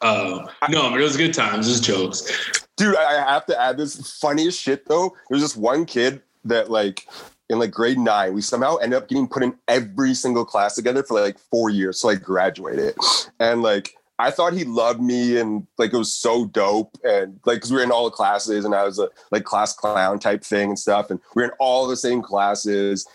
uh, 0.00 0.46
no, 0.68 0.90
but 0.90 1.00
it 1.00 1.02
was 1.02 1.16
good 1.16 1.34
times. 1.34 1.66
It 1.66 1.72
was 1.72 1.80
jokes. 1.80 2.62
Dude, 2.76 2.96
I 2.96 3.24
I 3.24 3.32
have 3.32 3.46
to 3.46 3.60
add 3.60 3.76
this 3.76 4.18
funniest 4.18 4.60
shit 4.60 4.86
though. 4.86 5.16
There's 5.28 5.42
this 5.42 5.56
one 5.56 5.84
kid 5.84 6.22
that 6.44 6.70
like 6.70 7.08
in 7.48 7.58
like 7.58 7.70
grade 7.70 7.98
nine, 7.98 8.34
we 8.34 8.40
somehow 8.40 8.76
ended 8.76 8.96
up 8.96 9.08
getting 9.08 9.28
put 9.28 9.42
in 9.42 9.56
every 9.68 10.14
single 10.14 10.44
class 10.44 10.74
together 10.74 11.02
for 11.02 11.20
like 11.20 11.38
four 11.38 11.70
years. 11.70 11.98
So 11.98 12.08
I 12.08 12.14
graduated. 12.16 12.96
And 13.40 13.62
like 13.62 13.96
I 14.18 14.30
thought 14.30 14.52
he 14.54 14.64
loved 14.64 15.00
me 15.00 15.38
and 15.38 15.66
like 15.78 15.92
it 15.92 15.98
was 15.98 16.12
so 16.12 16.46
dope. 16.46 16.96
And 17.04 17.38
like 17.44 17.56
because 17.56 17.70
we 17.70 17.78
were 17.78 17.82
in 17.82 17.90
all 17.90 18.04
the 18.04 18.10
classes 18.10 18.64
and 18.64 18.74
I 18.74 18.84
was 18.84 18.98
a 18.98 19.10
like 19.30 19.44
class 19.44 19.72
clown 19.74 20.18
type 20.18 20.42
thing 20.42 20.70
and 20.70 20.78
stuff. 20.78 21.10
And 21.10 21.20
we 21.34 21.42
were 21.42 21.48
in 21.48 21.54
all 21.58 21.86
the 21.86 21.96
same 21.96 22.22
classes. 22.22 23.06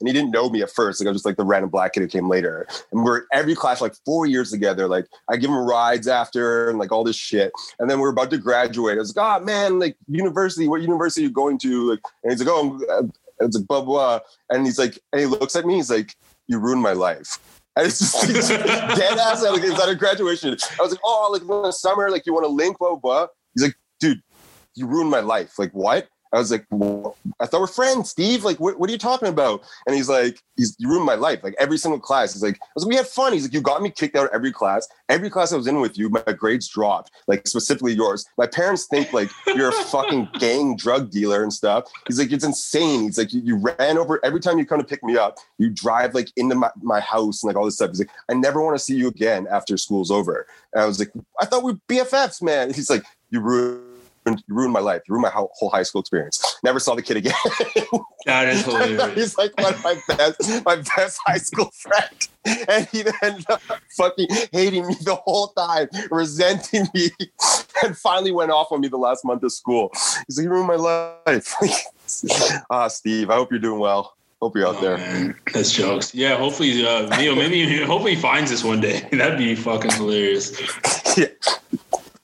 And 0.00 0.08
he 0.08 0.14
didn't 0.14 0.30
know 0.30 0.48
me 0.48 0.62
at 0.62 0.70
first. 0.70 1.00
Like 1.00 1.08
I 1.08 1.10
was 1.10 1.16
just 1.16 1.26
like 1.26 1.36
the 1.36 1.44
random 1.44 1.68
black 1.70 1.92
kid 1.92 2.00
who 2.00 2.08
came 2.08 2.28
later. 2.28 2.66
And 2.90 3.04
we're 3.04 3.18
in 3.18 3.24
every 3.32 3.54
class 3.54 3.80
like 3.82 3.94
four 4.06 4.26
years 4.26 4.50
together. 4.50 4.88
Like 4.88 5.06
I 5.30 5.36
give 5.36 5.50
him 5.50 5.58
rides 5.58 6.08
after 6.08 6.70
and 6.70 6.78
like 6.78 6.90
all 6.90 7.04
this 7.04 7.16
shit. 7.16 7.52
And 7.78 7.90
then 7.90 8.00
we're 8.00 8.10
about 8.10 8.30
to 8.30 8.38
graduate. 8.38 8.96
I 8.96 9.00
was 9.00 9.14
like, 9.14 9.42
oh 9.42 9.44
man, 9.44 9.78
like 9.78 9.96
university, 10.08 10.68
what 10.68 10.80
university 10.80 11.22
are 11.22 11.28
you 11.28 11.32
going 11.32 11.58
to? 11.58 11.90
Like, 11.90 12.00
and 12.22 12.32
he's 12.32 12.40
like, 12.40 12.48
oh, 12.50 12.80
I'm- 12.90 13.06
uh, 13.06 13.08
it's 13.42 13.56
like 13.56 13.66
blah 13.66 13.80
blah. 13.80 14.20
And 14.50 14.66
he's 14.66 14.78
like, 14.78 14.98
and 15.12 15.20
he 15.20 15.26
looks 15.26 15.56
at 15.56 15.64
me. 15.64 15.76
He's 15.76 15.90
like, 15.90 16.14
you 16.46 16.58
ruined 16.58 16.82
my 16.82 16.92
life. 16.92 17.59
And 17.76 17.86
it's 17.86 17.98
just 17.98 18.28
it's 18.28 18.48
dead 18.98 19.18
ass. 19.18 19.42
Like 19.42 19.62
it's 19.62 19.80
at 19.80 19.88
a 19.88 19.94
graduation. 19.94 20.56
I 20.78 20.82
was 20.82 20.90
like, 20.90 21.00
oh, 21.04 21.30
like 21.32 21.46
the 21.46 21.72
summer, 21.72 22.10
like 22.10 22.26
you 22.26 22.34
want 22.34 22.44
to 22.44 22.48
link, 22.48 22.78
blah 22.78 22.90
blah. 22.90 22.98
blah. 22.98 23.26
He's 23.54 23.64
like, 23.64 23.74
dude, 24.00 24.20
you 24.74 24.86
ruined 24.86 25.10
my 25.10 25.20
life. 25.20 25.58
Like 25.58 25.72
what? 25.72 26.08
I 26.32 26.38
was 26.38 26.50
like, 26.50 26.64
well, 26.70 27.16
I 27.40 27.46
thought 27.46 27.60
we're 27.60 27.66
friends, 27.66 28.10
Steve. 28.10 28.44
Like, 28.44 28.60
what, 28.60 28.78
what 28.78 28.88
are 28.88 28.92
you 28.92 28.98
talking 28.98 29.28
about? 29.28 29.62
And 29.86 29.96
he's 29.96 30.08
like, 30.08 30.40
he's 30.56 30.76
you 30.78 30.88
ruined 30.88 31.06
my 31.06 31.16
life. 31.16 31.42
Like 31.42 31.54
every 31.58 31.76
single 31.76 31.98
class. 31.98 32.34
He's 32.34 32.42
like, 32.42 32.56
I 32.56 32.66
was 32.74 32.84
like, 32.84 32.90
we 32.90 32.96
had 32.96 33.06
fun. 33.06 33.32
He's 33.32 33.44
like, 33.44 33.52
you 33.52 33.60
got 33.60 33.82
me 33.82 33.90
kicked 33.90 34.14
out 34.14 34.26
of 34.26 34.30
every 34.32 34.52
class. 34.52 34.86
Every 35.08 35.28
class 35.28 35.52
I 35.52 35.56
was 35.56 35.66
in 35.66 35.80
with 35.80 35.98
you, 35.98 36.08
my 36.08 36.22
grades 36.32 36.68
dropped. 36.68 37.10
Like 37.26 37.48
specifically 37.48 37.94
yours. 37.94 38.26
My 38.38 38.46
parents 38.46 38.86
think 38.86 39.12
like 39.12 39.30
you're 39.48 39.70
a 39.70 39.72
fucking 39.84 40.28
gang 40.38 40.76
drug 40.76 41.10
dealer 41.10 41.42
and 41.42 41.52
stuff. 41.52 41.90
He's 42.06 42.18
like, 42.18 42.30
it's 42.30 42.44
insane. 42.44 43.02
He's 43.02 43.18
like, 43.18 43.32
you, 43.32 43.40
you 43.40 43.56
ran 43.56 43.98
over 43.98 44.20
every 44.24 44.40
time 44.40 44.58
you 44.58 44.66
come 44.66 44.78
to 44.78 44.86
pick 44.86 45.02
me 45.02 45.16
up. 45.16 45.38
You 45.58 45.70
drive 45.70 46.14
like 46.14 46.30
into 46.36 46.54
my, 46.54 46.70
my 46.80 47.00
house 47.00 47.42
and 47.42 47.48
like 47.48 47.56
all 47.56 47.64
this 47.64 47.74
stuff. 47.74 47.90
He's 47.90 48.00
like, 48.00 48.10
I 48.28 48.34
never 48.34 48.62
want 48.62 48.78
to 48.78 48.84
see 48.84 48.94
you 48.94 49.08
again 49.08 49.48
after 49.50 49.76
school's 49.76 50.10
over. 50.10 50.46
And 50.72 50.82
I 50.82 50.86
was 50.86 51.00
like, 51.00 51.10
I 51.40 51.46
thought 51.46 51.64
we 51.64 51.72
are 51.72 51.80
BFFs, 51.88 52.40
man. 52.40 52.72
He's 52.72 52.90
like, 52.90 53.02
you 53.30 53.40
ruined 53.40 53.89
you 54.26 54.36
ruined 54.48 54.72
my 54.72 54.80
life. 54.80 55.02
You 55.08 55.14
ruined 55.14 55.22
my 55.22 55.30
whole 55.30 55.70
high 55.70 55.82
school 55.82 56.00
experience. 56.00 56.58
Never 56.62 56.78
saw 56.78 56.94
the 56.94 57.02
kid 57.02 57.16
again. 57.16 57.32
that 58.26 58.48
is 58.48 58.64
hilarious. 58.64 59.14
He's 59.14 59.38
like 59.38 59.56
one 59.58 59.74
of 59.74 59.82
my 59.82 59.98
best, 60.08 60.64
my 60.64 60.76
best 60.76 61.18
high 61.26 61.38
school 61.38 61.70
friend. 61.72 62.28
And 62.68 62.86
he 62.88 63.04
ended 63.22 63.48
up 63.50 63.60
fucking 63.96 64.28
hating 64.52 64.86
me 64.86 64.94
the 65.02 65.16
whole 65.16 65.48
time, 65.48 65.88
resenting 66.10 66.86
me, 66.94 67.10
and 67.82 67.96
finally 67.96 68.32
went 68.32 68.50
off 68.50 68.72
on 68.72 68.80
me 68.80 68.88
the 68.88 68.96
last 68.96 69.24
month 69.24 69.42
of 69.42 69.52
school. 69.52 69.90
He's 70.26 70.38
like, 70.38 70.44
You 70.44 70.50
ruined 70.50 70.68
my 70.68 70.76
life. 70.76 71.54
ah, 72.70 72.88
Steve, 72.88 73.30
I 73.30 73.34
hope 73.34 73.50
you're 73.50 73.60
doing 73.60 73.80
well. 73.80 74.14
Hope 74.40 74.56
you're 74.56 74.66
out 74.66 74.76
oh, 74.78 74.80
there. 74.80 74.96
Man. 74.96 75.36
That's 75.52 75.70
jokes. 75.70 76.14
Yeah, 76.14 76.36
hopefully, 76.36 76.86
uh, 76.86 77.14
Neil, 77.18 77.36
maybe 77.36 77.76
hopefully 77.84 78.14
he 78.14 78.20
finds 78.20 78.50
this 78.50 78.64
one 78.64 78.80
day. 78.80 79.06
That'd 79.12 79.38
be 79.38 79.54
fucking 79.54 79.90
hilarious. 79.90 80.58
yeah. 81.16 81.26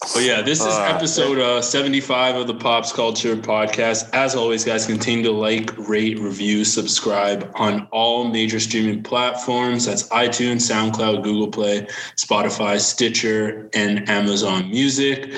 But 0.01 0.23
yeah, 0.23 0.43
this 0.43 0.61
is 0.61 0.67
uh, 0.67 0.93
episode 0.95 1.39
uh, 1.39 1.63
75 1.63 2.37
of 2.37 2.47
the 2.47 2.55
Pops 2.55 2.93
Culture 2.93 3.35
Podcast. 3.35 4.11
As 4.13 4.35
always, 4.35 4.63
guys, 4.63 4.85
continue 4.85 5.25
to 5.25 5.33
like, 5.33 5.77
rate, 5.89 6.19
review, 6.19 6.65
subscribe 6.67 7.51
on 7.55 7.89
all 7.93 8.29
major 8.29 8.61
streaming 8.61 9.03
platforms. 9.03 9.87
That's 9.87 10.07
iTunes, 10.11 10.71
SoundCloud, 10.71 11.23
Google 11.23 11.49
Play, 11.49 11.87
Spotify, 12.17 12.79
Stitcher, 12.79 13.71
and 13.75 14.07
Amazon 14.09 14.71
Music. 14.71 15.33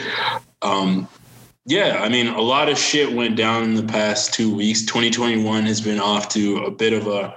Um, 0.63 1.07
yeah, 1.65 2.01
I 2.03 2.09
mean, 2.09 2.27
a 2.27 2.41
lot 2.41 2.69
of 2.69 2.77
shit 2.79 3.13
went 3.13 3.37
down 3.37 3.63
in 3.63 3.75
the 3.75 3.85
past 3.85 4.35
two 4.35 4.53
weeks. 4.53 4.85
2021 4.87 5.67
has 5.67 5.81
been 5.81 6.01
off 6.01 6.31
to 6.31 6.65
a 6.65 6.71
bit 6.71 6.93
of 6.93 7.07
a 7.07 7.37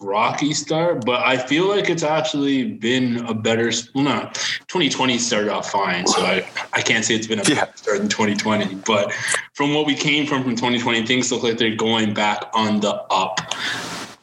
rocky 0.00 0.52
start, 0.52 1.04
but 1.04 1.22
I 1.24 1.36
feel 1.36 1.68
like 1.68 1.88
it's 1.88 2.02
actually 2.02 2.72
been 2.72 3.24
a 3.26 3.34
better. 3.34 3.70
Well, 3.94 4.04
not 4.04 4.34
2020 4.68 5.18
started 5.18 5.50
off 5.50 5.70
fine, 5.70 6.06
so 6.06 6.22
I, 6.22 6.46
I 6.72 6.82
can't 6.82 7.04
say 7.04 7.14
it's 7.14 7.26
been 7.26 7.40
a 7.40 7.44
yeah. 7.44 7.66
better 7.66 7.76
start 7.76 7.98
than 7.98 8.08
2020. 8.08 8.76
But 8.86 9.12
from 9.54 9.74
what 9.74 9.86
we 9.86 9.94
came 9.94 10.26
from 10.26 10.42
from 10.42 10.56
2020, 10.56 11.06
things 11.06 11.30
look 11.32 11.42
like 11.42 11.58
they're 11.58 11.74
going 11.74 12.14
back 12.14 12.44
on 12.54 12.80
the 12.80 12.94
up. 13.10 13.40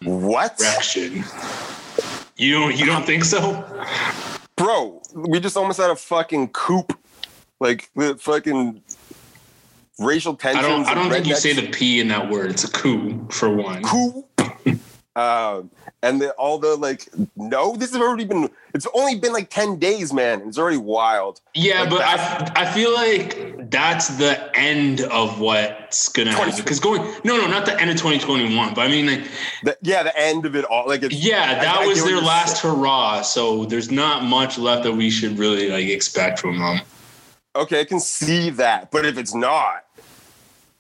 What 0.04 0.58
direction? 0.58 1.24
You 2.38 2.54
don't 2.54 2.78
you 2.78 2.86
don't 2.86 3.06
think 3.06 3.24
so, 3.24 3.64
bro? 4.56 5.02
We 5.14 5.40
just 5.40 5.58
almost 5.58 5.80
had 5.80 5.92
a 5.92 5.96
fucking 5.96 6.50
coup, 6.50 6.88
like 7.60 7.90
the 7.96 8.16
fucking 8.16 8.82
racial 10.00 10.36
tensions. 10.36 10.66
I 10.66 10.70
don't. 10.70 10.86
I 10.88 10.94
don't 10.94 11.12
think 11.12 11.28
you 11.28 11.36
say 11.36 11.54
the 11.54 11.70
P 11.70 12.00
in 12.00 12.08
that 12.08 12.30
word. 12.30 12.52
It's 12.52 12.64
a 12.64 12.72
coup 12.72 13.28
for 13.30 13.50
one. 13.50 13.84
Coup. 13.84 14.26
Um, 15.22 15.70
and 16.04 16.20
the, 16.20 16.32
all 16.32 16.58
the 16.58 16.76
like, 16.76 17.08
no, 17.36 17.76
this 17.76 17.92
has 17.92 18.02
already 18.02 18.26
been. 18.26 18.50
It's 18.74 18.88
only 18.94 19.20
been 19.20 19.34
like 19.34 19.50
ten 19.50 19.78
days, 19.78 20.12
man. 20.12 20.42
It's 20.48 20.58
already 20.58 20.78
wild. 20.78 21.42
Yeah, 21.54 21.82
like 21.82 21.90
but 21.92 22.02
I 22.02 22.52
I 22.56 22.72
feel 22.72 22.94
like 22.94 23.70
that's 23.70 24.18
the 24.18 24.50
end 24.58 25.02
of 25.02 25.40
what's 25.40 26.10
gonna 26.10 26.32
happen. 26.32 26.56
Because 26.56 26.80
going, 26.80 27.04
no, 27.24 27.38
no, 27.38 27.48
not 27.48 27.66
the 27.66 27.80
end 27.80 27.92
of 27.92 27.98
2021, 27.98 28.74
but 28.74 28.82
I 28.82 28.88
mean 28.88 29.08
like, 29.08 29.28
the, 29.64 29.78
yeah, 29.82 30.04
the 30.04 30.18
end 30.18 30.46
of 30.46 30.56
it 30.56 30.66
all. 30.66 30.88
Like, 30.88 31.04
yeah, 31.12 31.60
that 31.62 31.78
I, 31.78 31.86
was 31.86 32.02
I 32.02 32.08
their 32.08 32.22
last 32.22 32.62
saying. 32.62 32.76
hurrah. 32.76 33.22
So 33.22 33.66
there's 33.66 33.92
not 33.92 34.24
much 34.24 34.58
left 34.58 34.84
that 34.84 34.94
we 34.94 35.10
should 35.10 35.38
really 35.38 35.70
like 35.70 35.88
expect 35.88 36.40
from 36.40 36.58
them. 36.58 36.80
Okay, 37.56 37.82
I 37.82 37.86
can 37.86 38.00
see 38.00 38.50
that, 38.52 38.92
but 38.92 39.06
if 39.06 39.18
it's 39.18 39.36
not, 39.36 39.86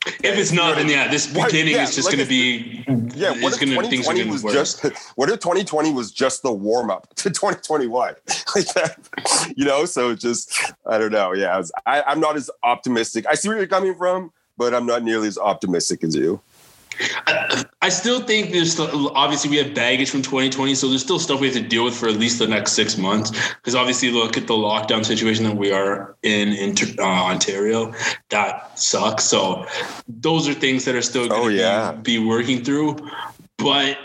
if 0.05 0.38
it's 0.38 0.51
not, 0.51 0.77
then 0.77 0.89
yeah, 0.89 1.08
this 1.08 1.27
beginning 1.27 1.75
yeah, 1.75 1.84
is 1.84 1.96
just 1.96 2.08
like 2.08 2.15
going 2.15 2.25
to 2.25 2.29
be. 2.29 2.84
Yeah, 3.15 3.31
what 3.41 3.53
if 3.53 3.60
2020 3.60 4.29
was 4.29 4.43
just? 4.43 4.86
What 5.15 5.29
if 5.29 5.39
2020 5.39 5.93
was 5.93 6.12
just 6.12 6.41
the 6.41 6.51
warm 6.51 6.89
up 6.89 7.13
to 7.15 7.29
2021? 7.29 8.15
like 8.55 8.65
that, 8.74 9.53
you 9.55 9.65
know. 9.65 9.86
So 9.86 10.15
just, 10.15 10.74
I 10.88 10.98
don't 10.98 11.12
know. 11.12 11.34
Yeah, 11.34 11.58
was, 11.58 11.72
I, 11.86 12.01
I'm 12.01 12.20
not 12.20 12.36
as 12.36 12.50
optimistic. 12.63 13.25
I 13.29 13.36
see 13.36 13.50
where 13.50 13.58
you're 13.58 13.67
coming 13.67 13.93
from, 13.93 14.31
but 14.58 14.74
I'm 14.74 14.86
not 14.86 15.03
nearly 15.03 15.27
as 15.27 15.38
optimistic 15.38 16.03
as 16.03 16.15
you. 16.15 16.41
I, 17.27 17.65
I 17.81 17.89
still 17.89 18.21
think 18.21 18.51
there's 18.51 18.74
still, 18.74 19.15
obviously 19.15 19.50
we 19.50 19.57
have 19.57 19.74
baggage 19.74 20.10
from 20.10 20.21
2020, 20.21 20.75
so 20.75 20.88
there's 20.88 21.01
still 21.01 21.19
stuff 21.19 21.39
we 21.39 21.48
have 21.48 21.55
to 21.55 21.67
deal 21.67 21.86
with 21.86 21.95
for 21.95 22.07
at 22.07 22.15
least 22.15 22.39
the 22.39 22.48
next 22.48 22.74
six 22.74 22.98
months. 22.98 23.31
Because 23.55 23.75
obviously, 23.75 24.12
look 24.12 24.38
at 24.38 24.48
the 24.48 24.53
lockdown 24.53 25.05
situation 25.05 25.43
that 25.45 25.55
we 25.55 25.71
are 25.71 26.15
in 26.24 26.50
in 26.50 26.75
uh, 27.00 27.03
Ontario. 27.03 27.93
That 28.29 28.77
sucks. 28.77 29.24
So 29.24 29.65
those 30.07 30.48
are 30.48 30.53
things 30.53 30.86
that 30.86 30.95
are 30.95 31.01
still 31.01 31.27
going 31.27 31.41
to 31.41 31.48
oh, 31.48 31.50
yeah. 31.50 31.91
be, 31.93 32.19
be 32.19 32.25
working 32.25 32.63
through. 32.63 32.98
But 33.57 33.98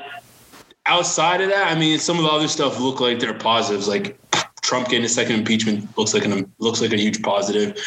outside 0.86 1.40
of 1.40 1.50
that, 1.50 1.74
I 1.74 1.78
mean, 1.78 1.98
some 1.98 2.18
of 2.18 2.24
the 2.24 2.30
other 2.30 2.48
stuff 2.48 2.80
look 2.80 3.00
like 3.00 3.18
they're 3.18 3.34
positives. 3.34 3.88
Like 3.88 4.18
Trump 4.62 4.88
getting 4.88 5.04
a 5.04 5.08
second 5.08 5.36
impeachment 5.36 5.96
looks 5.96 6.14
like 6.14 6.24
an 6.24 6.52
looks 6.58 6.80
like 6.80 6.92
a 6.92 6.96
huge 6.96 7.22
positive. 7.22 7.78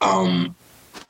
Um, 0.00 0.56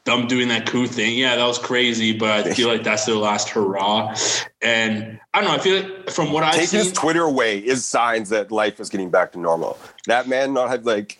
them 0.05 0.27
doing 0.27 0.49
that 0.49 0.67
coup 0.67 0.87
thing. 0.87 1.17
Yeah, 1.17 1.37
that 1.37 1.47
was 1.47 1.59
crazy, 1.59 2.13
but 2.13 2.47
I 2.47 2.55
feel 2.55 2.69
like 2.69 2.83
that's 2.83 3.07
their 3.07 3.17
last 3.17 3.49
hurrah. 3.49 4.15
And 4.61 5.19
I 5.33 5.41
don't 5.41 5.51
know. 5.51 5.57
I 5.57 5.59
feel 5.59 5.83
like 5.83 6.11
from 6.11 6.33
what 6.33 6.45
I 6.45 6.53
take 6.53 6.71
his 6.71 6.93
Twitter 6.93 7.23
away 7.23 7.59
is 7.59 7.85
signs 7.87 8.29
that 8.29 8.53
life 8.53 8.81
is 8.81 8.91
getting 8.91 9.11
back 9.11 9.33
to 9.33 9.39
normal. 9.39 9.79
That 10.07 10.29
man 10.29 10.53
not 10.53 10.69
have 10.69 10.85
like 10.85 11.19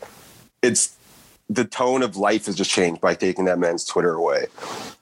it's 0.63 0.97
the 1.51 1.65
tone 1.65 2.03
of 2.03 2.17
life 2.17 2.47
has 2.47 2.57
just 2.57 2.71
changed 2.71 3.01
by 3.01 3.15
taking 3.15 3.45
that 3.45 3.59
man's 3.59 3.85
Twitter 3.85 4.15
away. 4.15 4.47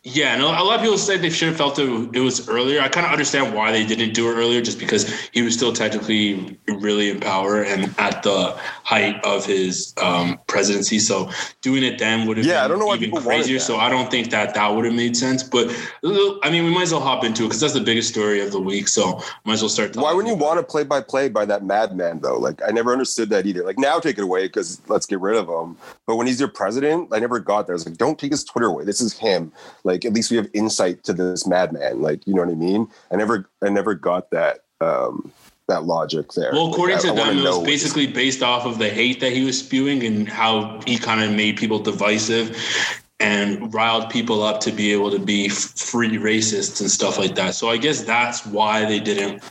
Yeah, 0.05 0.35
and 0.35 0.43
a 0.43 0.47
lot 0.47 0.75
of 0.75 0.81
people 0.81 0.99
say 0.99 1.17
they 1.17 1.31
should 1.31 1.47
have 1.47 1.57
felt 1.57 1.79
it, 1.79 1.89
it 2.13 2.19
was 2.19 2.49
earlier. 2.49 2.81
I 2.81 2.89
kind 2.89 3.07
of 3.07 3.13
understand 3.13 3.55
why 3.55 3.71
they 3.71 3.87
didn't 3.87 4.15
do 4.15 4.29
it 4.29 4.35
earlier, 4.35 4.61
just 4.61 4.81
because 4.81 5.09
he 5.31 5.43
was 5.43 5.55
still 5.55 5.73
technically 5.73 6.59
really 6.67 7.11
in 7.11 7.21
power 7.21 7.63
and 7.63 7.95
at 7.99 8.25
the 8.25 8.59
height 8.83 9.25
of 9.25 9.47
his 9.47 9.95
um, 10.03 10.41
presidency. 10.49 10.99
So 10.99 11.31
doing 11.61 11.85
it 11.85 12.01
then 12.01 12.27
would 12.27 12.37
have 12.37 12.45
yeah, 12.45 12.55
been 12.55 12.65
I 12.65 12.69
don't 12.69 12.79
know 12.81 12.93
even 12.97 13.13
crazier. 13.23 13.61
So 13.61 13.77
I 13.77 13.89
don't 13.89 14.11
think 14.11 14.31
that 14.31 14.55
that 14.55 14.69
would 14.75 14.85
have 14.87 14.95
made 14.95 15.17
sense. 15.17 15.45
But 15.45 15.69
I 16.05 16.51
mean, 16.51 16.65
we 16.65 16.75
might 16.75 16.83
as 16.83 16.93
well 16.93 17.01
hop 17.01 17.23
into 17.23 17.45
it 17.45 17.47
because 17.47 17.61
that's 17.61 17.75
the 17.75 17.81
biggest 17.81 18.09
story 18.09 18.41
of 18.41 18.51
the 18.51 18.61
week. 18.61 18.89
So 18.89 19.23
might 19.45 19.55
as 19.55 19.63
well 19.63 19.69
start. 19.69 19.95
Why 19.95 20.13
wouldn't 20.13 20.35
you 20.35 20.43
want 20.43 20.59
to 20.59 20.65
play 20.65 20.83
by 20.83 21.01
play 21.01 21.29
by 21.29 21.45
that 21.45 21.65
madman 21.65 22.19
though? 22.19 22.39
Like 22.39 22.61
I 22.67 22.73
never 22.73 22.91
understood 22.91 23.31
that 23.31 23.47
either. 23.47 23.63
Like 23.63 23.79
now 23.79 24.01
take 24.01 24.19
it 24.19 24.25
away 24.25 24.47
because 24.49 24.83
let's 24.89 25.07
get 25.07 25.21
rid 25.21 25.37
of 25.37 25.49
him. 25.49 25.77
But 26.09 26.17
when 26.17 26.27
he's 26.33 26.41
your 26.41 26.49
president, 26.49 27.09
I 27.13 27.19
never 27.19 27.39
got 27.39 27.67
there. 27.67 27.75
I 27.75 27.77
was 27.77 27.87
like, 27.87 27.99
don't 27.99 28.19
take 28.19 28.33
his 28.33 28.45
Twitter 28.45 28.67
away. 28.67 28.85
This 28.85 29.01
is 29.01 29.19
him. 29.19 29.53
Like 29.85 30.05
at 30.05 30.13
least 30.13 30.31
we 30.31 30.37
have 30.39 30.49
insight 30.55 31.05
to 31.05 31.13
this 31.13 31.47
madman 31.47 32.01
like 32.01 32.27
you 32.27 32.35
know 32.35 32.43
what 32.43 32.51
i 32.51 32.55
mean 32.55 32.89
i 33.11 33.17
never 33.17 33.49
i 33.63 33.69
never 33.69 33.95
got 33.95 34.31
that 34.31 34.61
um 34.81 35.31
that 35.69 35.85
logic 35.85 36.33
there 36.33 36.51
well 36.53 36.71
according 36.71 36.97
like, 36.97 37.05
to 37.05 37.13
them 37.13 37.39
it 37.39 37.43
was 37.43 37.63
basically 37.63 38.07
based 38.07 38.43
off 38.43 38.67
of 38.67 38.79
the 38.79 38.89
hate 38.89 39.21
that 39.21 39.33
he 39.33 39.45
was 39.45 39.59
spewing 39.59 40.05
and 40.05 40.29
how 40.29 40.81
he 40.87 40.99
kind 40.99 41.23
of 41.23 41.31
made 41.31 41.57
people 41.57 41.79
divisive 41.79 42.57
and 43.21 43.73
riled 43.73 44.11
people 44.11 44.43
up 44.43 44.61
to 44.61 44.73
be 44.73 44.93
able 44.93 45.11
to 45.11 45.19
be 45.19 45.49
free 45.49 46.17
racists 46.17 46.81
and 46.81 46.91
stuff 46.91 47.19
like 47.19 47.35
that 47.35 47.55
so 47.55 47.69
i 47.69 47.77
guess 47.77 48.03
that's 48.03 48.45
why 48.47 48.85
they 48.85 49.01
didn't 49.01 49.43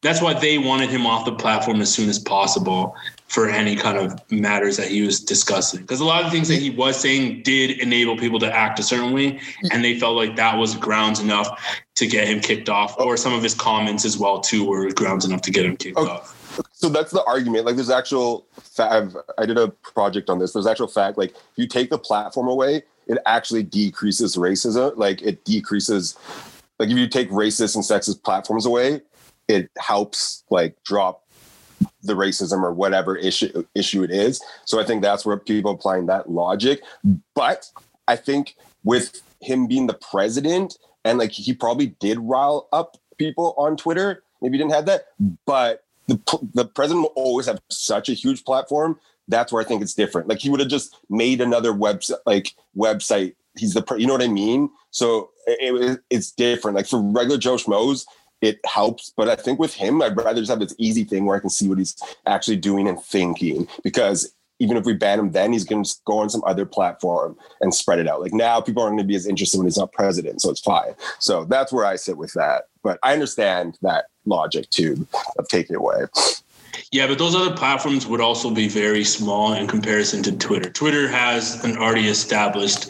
that's 0.00 0.22
why 0.22 0.32
they 0.32 0.58
wanted 0.58 0.90
him 0.90 1.06
off 1.06 1.24
the 1.24 1.34
platform 1.34 1.80
as 1.80 1.92
soon 1.92 2.08
as 2.08 2.18
possible 2.18 2.94
for 3.26 3.48
any 3.48 3.76
kind 3.76 3.98
of 3.98 4.18
matters 4.30 4.76
that 4.76 4.88
he 4.88 5.02
was 5.02 5.20
discussing. 5.20 5.80
Because 5.80 6.00
a 6.00 6.04
lot 6.04 6.24
of 6.24 6.30
things 6.30 6.48
that 6.48 6.56
he 6.56 6.70
was 6.70 6.98
saying 6.98 7.42
did 7.42 7.78
enable 7.80 8.16
people 8.16 8.38
to 8.38 8.52
act 8.52 8.78
a 8.78 8.82
certain 8.82 9.12
way, 9.12 9.40
and 9.70 9.84
they 9.84 9.98
felt 9.98 10.16
like 10.16 10.36
that 10.36 10.56
was 10.56 10.74
grounds 10.76 11.20
enough 11.20 11.48
to 11.96 12.06
get 12.06 12.28
him 12.28 12.40
kicked 12.40 12.68
off, 12.68 12.98
or 12.98 13.16
some 13.16 13.34
of 13.34 13.42
his 13.42 13.54
comments 13.54 14.04
as 14.04 14.16
well 14.16 14.40
too 14.40 14.64
were 14.64 14.90
grounds 14.92 15.24
enough 15.24 15.42
to 15.42 15.50
get 15.50 15.66
him 15.66 15.76
kicked 15.76 15.98
okay. 15.98 16.10
off. 16.10 16.34
So 16.72 16.88
that's 16.88 17.10
the 17.10 17.24
argument. 17.24 17.66
Like, 17.66 17.76
there's 17.76 17.90
actual. 17.90 18.46
Fa- 18.60 19.10
I 19.36 19.46
did 19.46 19.58
a 19.58 19.68
project 19.68 20.30
on 20.30 20.38
this. 20.38 20.52
There's 20.52 20.66
actual 20.66 20.88
fact. 20.88 21.18
Like, 21.18 21.30
if 21.30 21.52
you 21.56 21.66
take 21.66 21.90
the 21.90 21.98
platform 21.98 22.48
away, 22.48 22.82
it 23.06 23.18
actually 23.26 23.64
decreases 23.64 24.36
racism. 24.36 24.96
Like, 24.96 25.22
it 25.22 25.44
decreases. 25.44 26.16
Like, 26.78 26.88
if 26.88 26.96
you 26.96 27.08
take 27.08 27.30
racist 27.30 27.74
and 27.74 27.84
sexist 27.84 28.22
platforms 28.22 28.64
away, 28.64 29.02
it 29.48 29.70
helps 29.78 30.44
like 30.50 30.76
drop 30.84 31.24
the 32.02 32.14
racism 32.14 32.62
or 32.62 32.72
whatever 32.72 33.16
issue 33.16 33.64
issue 33.74 34.02
it 34.02 34.10
is. 34.10 34.42
So 34.64 34.80
I 34.80 34.84
think 34.84 35.02
that's 35.02 35.24
where 35.24 35.36
people 35.36 35.72
applying 35.72 36.06
that 36.06 36.30
logic. 36.30 36.82
But 37.34 37.70
I 38.06 38.16
think 38.16 38.56
with 38.84 39.22
him 39.40 39.66
being 39.66 39.86
the 39.86 39.94
president 39.94 40.78
and 41.04 41.18
like 41.18 41.32
he 41.32 41.54
probably 41.54 41.88
did 42.00 42.18
rile 42.20 42.68
up 42.72 42.96
people 43.18 43.54
on 43.56 43.76
Twitter. 43.76 44.22
Maybe 44.42 44.56
he 44.56 44.62
didn't 44.62 44.74
have 44.74 44.86
that, 44.86 45.06
but 45.46 45.84
the 46.06 46.20
the 46.54 46.64
president 46.64 47.02
will 47.02 47.12
always 47.16 47.46
have 47.46 47.60
such 47.70 48.08
a 48.08 48.14
huge 48.14 48.44
platform. 48.44 48.98
That's 49.26 49.52
where 49.52 49.62
I 49.62 49.66
think 49.66 49.82
it's 49.82 49.94
different. 49.94 50.28
Like 50.28 50.38
he 50.38 50.50
would 50.50 50.60
have 50.60 50.68
just 50.68 50.96
made 51.10 51.40
another 51.40 51.72
website, 51.72 52.18
like 52.24 52.54
website 52.76 53.34
he's 53.56 53.74
the 53.74 53.84
you 53.96 54.06
know 54.06 54.14
what 54.14 54.22
I 54.22 54.28
mean. 54.28 54.70
So 54.90 55.30
it, 55.46 55.74
it, 55.82 56.00
it's 56.10 56.30
different. 56.30 56.76
Like 56.76 56.86
for 56.86 57.00
regular 57.00 57.38
Joe 57.38 57.56
Schmoes, 57.56 58.06
it 58.40 58.60
helps. 58.66 59.12
But 59.16 59.28
I 59.28 59.36
think 59.36 59.58
with 59.58 59.74
him, 59.74 60.00
I'd 60.02 60.16
rather 60.16 60.40
just 60.40 60.50
have 60.50 60.60
this 60.60 60.74
easy 60.78 61.04
thing 61.04 61.26
where 61.26 61.36
I 61.36 61.40
can 61.40 61.50
see 61.50 61.68
what 61.68 61.78
he's 61.78 61.96
actually 62.26 62.56
doing 62.56 62.88
and 62.88 63.00
thinking 63.00 63.68
because 63.82 64.32
even 64.60 64.76
if 64.76 64.84
we 64.84 64.94
ban 64.94 65.20
him 65.20 65.30
then, 65.30 65.52
he's 65.52 65.64
going 65.64 65.84
to 65.84 65.94
go 66.04 66.18
on 66.18 66.30
some 66.30 66.42
other 66.44 66.66
platform 66.66 67.36
and 67.60 67.72
spread 67.72 67.98
it 67.98 68.08
out. 68.08 68.20
Like 68.20 68.32
now, 68.32 68.60
people 68.60 68.82
aren't 68.82 68.96
going 68.96 69.04
to 69.04 69.08
be 69.08 69.14
as 69.14 69.26
interested 69.26 69.58
when 69.58 69.66
he's 69.66 69.78
not 69.78 69.92
president, 69.92 70.42
so 70.42 70.50
it's 70.50 70.60
fine. 70.60 70.94
So 71.20 71.44
that's 71.44 71.72
where 71.72 71.84
I 71.84 71.96
sit 71.96 72.16
with 72.16 72.32
that. 72.32 72.64
But 72.82 72.98
I 73.02 73.12
understand 73.12 73.78
that 73.82 74.06
logic 74.26 74.68
too 74.70 75.06
of 75.38 75.48
taking 75.48 75.74
it 75.74 75.78
away. 75.78 76.06
Yeah, 76.90 77.06
but 77.06 77.18
those 77.18 77.34
other 77.34 77.54
platforms 77.54 78.06
would 78.06 78.20
also 78.20 78.50
be 78.50 78.68
very 78.68 79.04
small 79.04 79.52
in 79.52 79.66
comparison 79.66 80.22
to 80.24 80.32
Twitter. 80.36 80.70
Twitter 80.70 81.08
has 81.08 81.62
an 81.64 81.76
already 81.76 82.08
established 82.08 82.88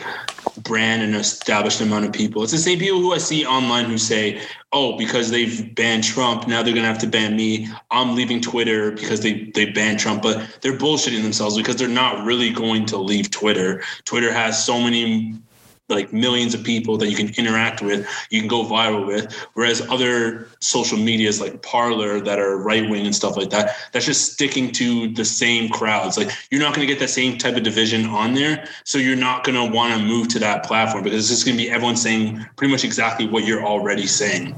brand 0.62 1.02
and 1.02 1.14
established 1.14 1.80
amount 1.80 2.04
of 2.04 2.12
people. 2.12 2.42
It's 2.42 2.52
the 2.52 2.58
same 2.58 2.78
people 2.78 3.00
who 3.00 3.12
I 3.12 3.18
see 3.18 3.46
online 3.46 3.86
who 3.86 3.98
say, 3.98 4.40
"Oh, 4.72 4.96
because 4.96 5.30
they've 5.30 5.74
banned 5.74 6.04
Trump, 6.04 6.46
now 6.46 6.62
they're 6.62 6.74
gonna 6.74 6.86
have 6.86 6.98
to 6.98 7.06
ban 7.06 7.36
me. 7.36 7.68
I'm 7.90 8.14
leaving 8.14 8.40
Twitter 8.40 8.92
because 8.92 9.20
they 9.20 9.50
they 9.54 9.66
banned 9.66 9.98
Trump." 9.98 10.22
But 10.22 10.46
they're 10.60 10.76
bullshitting 10.76 11.22
themselves 11.22 11.56
because 11.56 11.76
they're 11.76 11.88
not 11.88 12.24
really 12.24 12.50
going 12.50 12.86
to 12.86 12.96
leave 12.96 13.30
Twitter. 13.30 13.82
Twitter 14.04 14.32
has 14.32 14.64
so 14.64 14.80
many 14.80 15.34
like 15.88 16.12
millions 16.12 16.54
of 16.54 16.62
people 16.62 16.96
that 16.98 17.08
you 17.08 17.16
can 17.16 17.28
interact 17.36 17.80
with, 17.80 18.06
you 18.30 18.40
can 18.40 18.48
go 18.48 18.64
viral 18.64 19.06
with. 19.06 19.32
Whereas 19.54 19.80
other 19.88 20.48
social 20.60 20.98
medias 20.98 21.40
like 21.40 21.62
Parler 21.62 22.20
that 22.20 22.38
are 22.38 22.58
right 22.58 22.88
wing 22.88 23.06
and 23.06 23.14
stuff 23.14 23.36
like 23.36 23.50
that, 23.50 23.76
that's 23.92 24.04
just 24.04 24.32
sticking 24.32 24.70
to 24.72 25.08
the 25.12 25.24
same 25.24 25.68
crowds. 25.68 26.18
Like 26.18 26.30
you're 26.50 26.60
not 26.60 26.74
going 26.74 26.86
to 26.86 26.92
get 26.92 27.00
that 27.00 27.10
same 27.10 27.38
type 27.38 27.56
of 27.56 27.62
division 27.62 28.06
on 28.06 28.34
there, 28.34 28.68
so 28.84 28.98
you're 28.98 29.16
not 29.16 29.44
going 29.44 29.54
to 29.54 29.74
want 29.74 29.94
to 29.94 30.00
move 30.04 30.28
to 30.28 30.38
that 30.40 30.64
platform 30.64 31.04
because 31.04 31.20
it's 31.20 31.28
just 31.28 31.46
going 31.46 31.56
to 31.56 31.62
be 31.62 31.70
everyone 31.70 31.96
saying 31.96 32.44
pretty 32.56 32.70
much 32.70 32.84
exactly 32.84 33.26
what 33.26 33.44
you're 33.44 33.64
already 33.64 34.06
saying. 34.06 34.54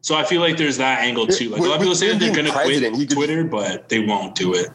So 0.00 0.14
I 0.14 0.24
feel 0.24 0.40
like 0.40 0.56
there's 0.56 0.76
that 0.78 1.00
angle 1.00 1.26
too. 1.26 1.50
Like 1.50 1.60
a 1.60 1.64
lot 1.64 1.76
of 1.76 1.80
people 1.80 1.94
say 1.94 2.08
that 2.08 2.18
they're 2.18 2.34
going 2.34 2.46
to 2.46 2.52
quit 2.52 3.10
Twitter, 3.10 3.44
but 3.44 3.88
they 3.88 4.00
won't 4.00 4.34
do 4.34 4.54
it. 4.54 4.68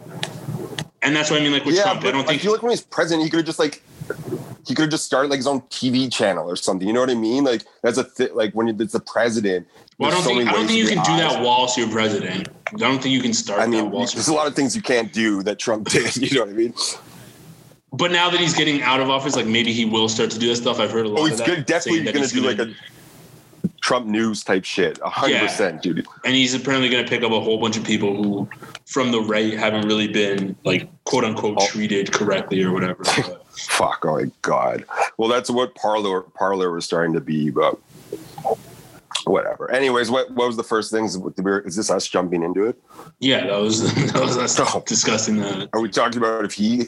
And 1.02 1.16
that's 1.16 1.32
what 1.32 1.40
I 1.40 1.44
mean. 1.44 1.54
Like 1.54 1.66
with 1.66 1.76
yeah, 1.76 1.84
Trump, 1.84 2.04
I 2.04 2.12
don't 2.12 2.28
think. 2.28 2.42
I 2.42 2.44
feel 2.44 2.52
like 2.52 2.62
when 2.62 2.72
he's 2.72 2.82
president, 2.82 3.24
he 3.24 3.30
could 3.30 3.38
have 3.38 3.46
just 3.46 3.60
like 3.60 3.82
he 4.68 4.76
could 4.76 4.84
have 4.84 4.92
just 4.92 5.06
started 5.06 5.30
like 5.30 5.38
his 5.40 5.48
own 5.48 5.62
TV 5.64 6.12
channel 6.12 6.50
or 6.50 6.56
something. 6.56 6.88
You 6.88 6.94
know 6.94 7.00
what 7.02 7.10
I 7.10 7.16
mean? 7.16 7.44
Like 7.44 7.64
that's 7.82 7.98
a 7.98 8.04
th- 8.04 8.32
like 8.34 8.54
when 8.54 8.68
it's 8.70 8.94
the 8.94 9.00
president. 9.00 9.68
Well, 9.98 10.10
I 10.10 10.14
don't 10.14 10.24
so 10.24 10.30
think 10.30 10.50
I 10.50 10.54
don't 10.54 10.68
think 10.68 10.80
you 10.80 10.88
can 10.88 11.04
do 11.04 11.18
that 11.18 11.42
whilst 11.44 11.78
you're 11.78 11.90
president. 11.90 12.50
I 12.68 12.78
don't 12.78 13.02
think 13.02 13.14
you 13.14 13.22
can 13.22 13.34
start 13.34 13.60
I 13.62 13.68
mean, 13.68 13.92
there's 13.92 14.16
you're 14.28 14.34
a 14.36 14.38
lot 14.38 14.48
of 14.48 14.56
things 14.56 14.76
you 14.76 14.82
can't 14.82 15.12
do 15.12 15.42
that 15.44 15.60
Trump 15.60 15.90
did. 15.90 16.16
You 16.18 16.40
know 16.40 16.46
what 16.46 16.50
I 16.50 16.54
mean? 16.54 16.74
But 17.92 18.12
now 18.12 18.30
that 18.30 18.40
he's 18.40 18.54
getting 18.54 18.82
out 18.84 19.00
of 19.02 19.10
office, 19.10 19.36
like 19.36 19.48
maybe 19.48 19.74
he 19.74 19.84
will 19.86 20.08
start 20.08 20.30
to 20.32 20.40
do 20.40 20.48
that 20.50 20.58
stuff. 20.58 20.80
I've 20.80 20.92
heard 20.92 21.06
a 21.06 21.10
lot 21.10 21.22
Oh, 21.22 21.26
of 21.26 21.32
he's 21.32 21.42
good. 21.42 21.66
Definitely 21.66 22.04
going 22.12 22.24
to 22.26 22.34
do 22.34 22.42
gonna- 22.44 22.64
like 22.64 22.76
a 22.76 23.70
Trump 23.82 24.06
news 24.06 24.44
type 24.44 24.64
shit. 24.64 25.00
Hundred 25.02 25.34
Yeah. 25.34 25.48
percent, 25.48 25.82
dude. 25.82 26.06
and 26.24 26.36
he's 26.36 26.54
apparently 26.54 26.90
going 26.90 27.04
to 27.04 27.10
pick 27.10 27.24
up 27.24 27.32
a 27.32 27.40
whole 27.42 27.58
bunch 27.60 27.76
of 27.78 27.84
people 27.84 28.16
who, 28.24 28.48
from 28.86 29.12
the 29.12 29.20
right, 29.22 29.54
haven't 29.54 29.86
really 29.88 30.08
been 30.08 30.56
like 30.64 30.88
quote 31.06 31.24
unquote 31.24 31.58
Oh. 31.60 31.66
treated 31.68 32.12
correctly 32.14 32.62
or 32.64 32.72
whatever. 32.72 33.04
But- 33.18 33.46
Fuck. 33.68 34.06
Oh 34.06 34.18
my 34.18 34.32
god. 34.42 34.86
Well, 35.18 35.30
that's 35.30 35.50
what 35.50 35.76
Parler 35.76 36.22
Parler 36.22 36.72
was 36.72 36.86
starting 36.86 37.14
to 37.14 37.22
be, 37.22 37.50
but 37.50 37.78
whatever. 39.26 39.70
Anyways, 39.72 40.10
what 40.12 40.32
what 40.32 40.48
was 40.48 40.58
the 40.58 40.64
first 40.64 40.92
things? 40.92 41.16
Is 41.16 41.22
is 41.66 41.76
this 41.76 41.90
us 41.90 42.08
jumping 42.08 42.44
into 42.44 42.66
it? 42.66 42.82
yeah, 43.20 43.46
that 43.48 43.60
was 43.60 43.94
that 44.14 44.22
was 44.22 44.38
us 44.38 44.60
Oh. 44.60 44.84
discussing 44.86 45.38
that. 45.38 45.70
Are 45.74 45.82
we 45.82 45.90
talking 45.90 46.18
about 46.18 46.46
if 46.46 46.54
he? 46.54 46.88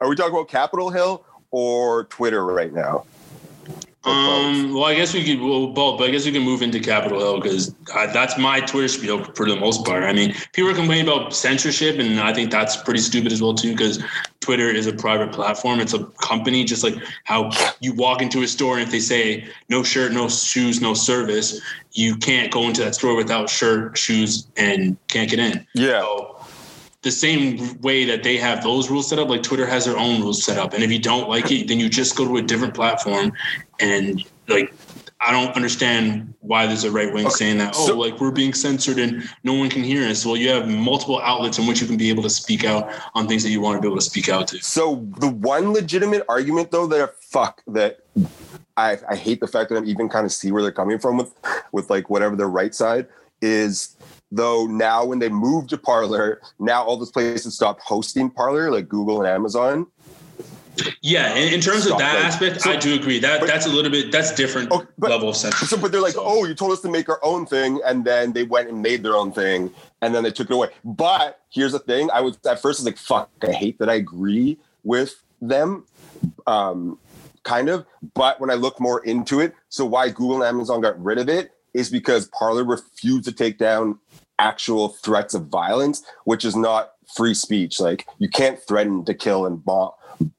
Are 0.00 0.08
we 0.08 0.16
talking 0.16 0.32
about 0.34 0.48
Capitol 0.48 0.90
Hill 0.90 1.24
or 1.50 2.04
Twitter 2.04 2.44
right 2.44 2.72
now? 2.72 3.04
Um, 4.06 4.74
well, 4.74 4.84
I 4.84 4.94
guess 4.94 5.14
we 5.14 5.24
could 5.24 5.40
well 5.40 5.68
both, 5.68 5.98
but 5.98 6.08
I 6.08 6.10
guess 6.10 6.26
we 6.26 6.32
can 6.32 6.42
move 6.42 6.60
into 6.60 6.78
Capitol 6.78 7.18
Hill 7.20 7.40
because 7.40 7.74
that's 7.86 8.36
my 8.36 8.60
Twitter 8.60 8.88
spiel 8.88 9.24
for 9.34 9.48
the 9.48 9.56
most 9.56 9.84
part. 9.84 10.04
I 10.04 10.12
mean, 10.12 10.34
people 10.52 10.70
are 10.70 10.74
complaining 10.74 11.08
about 11.08 11.34
censorship, 11.34 11.98
and 11.98 12.20
I 12.20 12.34
think 12.34 12.50
that's 12.50 12.76
pretty 12.76 13.00
stupid 13.00 13.32
as 13.32 13.40
well 13.40 13.54
too. 13.54 13.72
Because 13.72 14.02
Twitter 14.40 14.68
is 14.68 14.86
a 14.86 14.92
private 14.92 15.32
platform; 15.32 15.80
it's 15.80 15.94
a 15.94 16.04
company, 16.20 16.64
just 16.64 16.84
like 16.84 16.96
how 17.24 17.50
you 17.80 17.94
walk 17.94 18.20
into 18.20 18.42
a 18.42 18.48
store 18.48 18.74
and 18.74 18.82
if 18.82 18.90
they 18.90 19.00
say 19.00 19.48
no 19.70 19.82
shirt, 19.82 20.12
no 20.12 20.28
shoes, 20.28 20.82
no 20.82 20.92
service, 20.92 21.62
you 21.92 22.16
can't 22.16 22.52
go 22.52 22.64
into 22.64 22.82
that 22.82 22.94
store 22.94 23.16
without 23.16 23.48
shirt, 23.48 23.96
shoes, 23.96 24.46
and 24.58 24.98
can't 25.08 25.30
get 25.30 25.38
in. 25.38 25.66
yeah. 25.74 26.00
So 26.00 26.34
the 27.04 27.10
same 27.10 27.80
way 27.82 28.04
that 28.06 28.22
they 28.22 28.38
have 28.38 28.62
those 28.64 28.90
rules 28.90 29.08
set 29.08 29.18
up, 29.18 29.28
like 29.28 29.42
Twitter 29.42 29.66
has 29.66 29.84
their 29.84 29.96
own 29.96 30.22
rules 30.22 30.42
set 30.42 30.56
up. 30.56 30.72
And 30.72 30.82
if 30.82 30.90
you 30.90 30.98
don't 30.98 31.28
like 31.28 31.52
it, 31.52 31.68
then 31.68 31.78
you 31.78 31.90
just 31.90 32.16
go 32.16 32.26
to 32.26 32.38
a 32.38 32.42
different 32.42 32.72
platform. 32.74 33.32
And 33.80 34.24
like, 34.48 34.74
I 35.20 35.30
don't 35.30 35.54
understand 35.56 36.34
why 36.40 36.66
there's 36.66 36.84
a 36.84 36.90
right 36.90 37.12
wing 37.12 37.30
saying 37.30 37.58
that, 37.58 37.74
oh, 37.76 37.86
so- 37.86 37.98
like 37.98 38.20
we're 38.20 38.30
being 38.30 38.52
censored 38.52 38.98
and 38.98 39.28
no 39.42 39.54
one 39.54 39.70
can 39.70 39.82
hear 39.82 40.06
us. 40.08 40.26
Well, 40.26 40.36
you 40.36 40.50
have 40.50 40.68
multiple 40.68 41.20
outlets 41.22 41.58
in 41.58 41.66
which 41.66 41.80
you 41.80 41.86
can 41.86 41.96
be 41.96 42.10
able 42.10 42.22
to 42.24 42.30
speak 42.30 42.64
out 42.64 42.92
on 43.14 43.26
things 43.26 43.42
that 43.42 43.50
you 43.50 43.60
want 43.60 43.76
to 43.78 43.80
be 43.80 43.88
able 43.88 43.96
to 43.98 44.04
speak 44.04 44.28
out 44.28 44.48
to. 44.48 44.58
So 44.62 45.06
the 45.18 45.28
one 45.28 45.72
legitimate 45.72 46.24
argument 46.28 46.70
though 46.70 46.86
that 46.88 47.14
fuck 47.22 47.62
that 47.68 48.00
I, 48.76 48.98
I 49.08 49.16
hate 49.16 49.40
the 49.40 49.46
fact 49.46 49.70
that 49.70 49.76
I'm 49.76 49.86
even 49.86 50.08
kind 50.08 50.26
of 50.26 50.32
see 50.32 50.52
where 50.52 50.62
they're 50.62 50.72
coming 50.72 50.98
from 50.98 51.16
with 51.16 51.32
with 51.72 51.90
like 51.90 52.10
whatever 52.10 52.36
the 52.36 52.46
right 52.46 52.74
side 52.74 53.06
is 53.40 53.96
though 54.30 54.66
now 54.66 55.04
when 55.04 55.18
they 55.18 55.28
moved 55.28 55.70
to 55.70 55.78
Parler, 55.78 56.40
now 56.58 56.82
all 56.82 56.96
those 56.96 57.12
places 57.12 57.54
stopped 57.54 57.80
hosting 57.82 58.30
Parler, 58.30 58.70
like 58.70 58.88
Google 58.88 59.20
and 59.20 59.28
Amazon. 59.28 59.86
Yeah, 61.02 61.34
in, 61.34 61.54
in 61.54 61.60
terms 61.60 61.86
of 61.86 61.98
that 61.98 62.14
like, 62.16 62.24
aspect, 62.24 62.60
so- 62.62 62.70
I 62.72 62.76
do 62.76 62.94
agree. 62.94 63.18
That 63.18 63.40
but- 63.40 63.46
that's 63.46 63.66
a 63.66 63.68
little 63.70 63.90
bit 63.90 64.10
that's 64.10 64.34
different 64.34 64.68
Oh, 64.72 64.86
but- 64.98 65.10
level 65.10 65.28
of 65.28 65.36
censorship. 65.36 65.68
So, 65.68 65.76
but 65.76 65.92
they're 65.92 66.00
like, 66.00 66.14
So- 66.14 66.24
oh, 66.24 66.44
you 66.44 66.54
told 66.54 66.72
us 66.72 66.80
to 66.80 66.88
make 66.90 67.08
our 67.08 67.20
own 67.22 67.46
thing, 67.46 67.80
and 67.84 68.04
then 68.04 68.32
they 68.32 68.42
went 68.44 68.68
and 68.68 68.82
made 68.82 69.02
their 69.02 69.14
own 69.16 69.32
thing, 69.32 69.72
and 70.02 70.14
then 70.14 70.22
they 70.24 70.30
took 70.30 70.50
it 70.50 70.54
away. 70.54 70.68
But 70.84 71.40
here's 71.50 71.72
the 71.72 71.78
thing: 71.78 72.10
I 72.12 72.20
was 72.20 72.38
at 72.46 72.60
first 72.60 72.80
I 72.80 72.82
was 72.82 72.86
like, 72.86 72.98
fuck, 72.98 73.30
I 73.42 73.52
hate 73.52 73.78
that 73.78 73.88
I 73.88 73.94
agree 73.94 74.58
with 74.82 75.22
them, 75.40 75.84
um, 76.46 76.98
kind 77.42 77.68
of. 77.68 77.86
But 78.14 78.40
when 78.40 78.50
I 78.50 78.54
looked 78.54 78.80
more 78.80 79.04
into 79.04 79.40
it, 79.40 79.54
so 79.68 79.84
why 79.84 80.08
Google 80.08 80.36
and 80.36 80.44
Amazon 80.44 80.80
got 80.80 81.02
rid 81.02 81.18
of 81.18 81.28
it 81.28 81.52
is 81.72 81.90
because 81.90 82.28
Parler 82.28 82.64
refused 82.64 83.24
to 83.24 83.32
take 83.32 83.58
down 83.58 83.98
actual 84.38 84.88
threats 84.88 85.34
of 85.34 85.46
violence, 85.46 86.02
which 86.24 86.44
is 86.44 86.56
not 86.56 86.92
free 87.16 87.34
speech. 87.34 87.80
Like 87.80 88.06
you 88.18 88.28
can't 88.28 88.60
threaten 88.60 89.04
to 89.04 89.14
kill 89.14 89.46
and 89.46 89.64
bomb, 89.64 89.90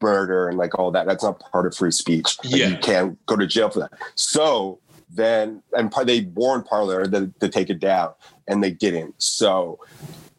murder 0.02 0.48
and 0.50 0.58
like 0.58 0.78
all 0.78 0.92
that. 0.92 1.06
That's 1.08 1.24
not 1.24 1.40
part 1.52 1.66
of 1.66 1.76
free 1.76 1.92
speech. 1.92 2.38
Like, 2.44 2.56
Yeah. 2.56 2.68
you 2.68 2.78
can't 2.78 3.24
go 3.26 3.36
to 3.36 3.48
jail 3.48 3.70
for 3.70 3.80
that. 3.80 3.92
So 4.16 4.80
then, 5.10 5.62
and 5.74 5.94
they 6.06 6.22
warned 6.34 6.66
Parler 6.66 7.06
to, 7.08 7.32
to 7.40 7.50
take 7.50 7.70
it 7.70 7.80
down, 7.80 8.14
and 8.48 8.64
they 8.64 8.72
didn't. 8.72 9.22
So 9.22 9.80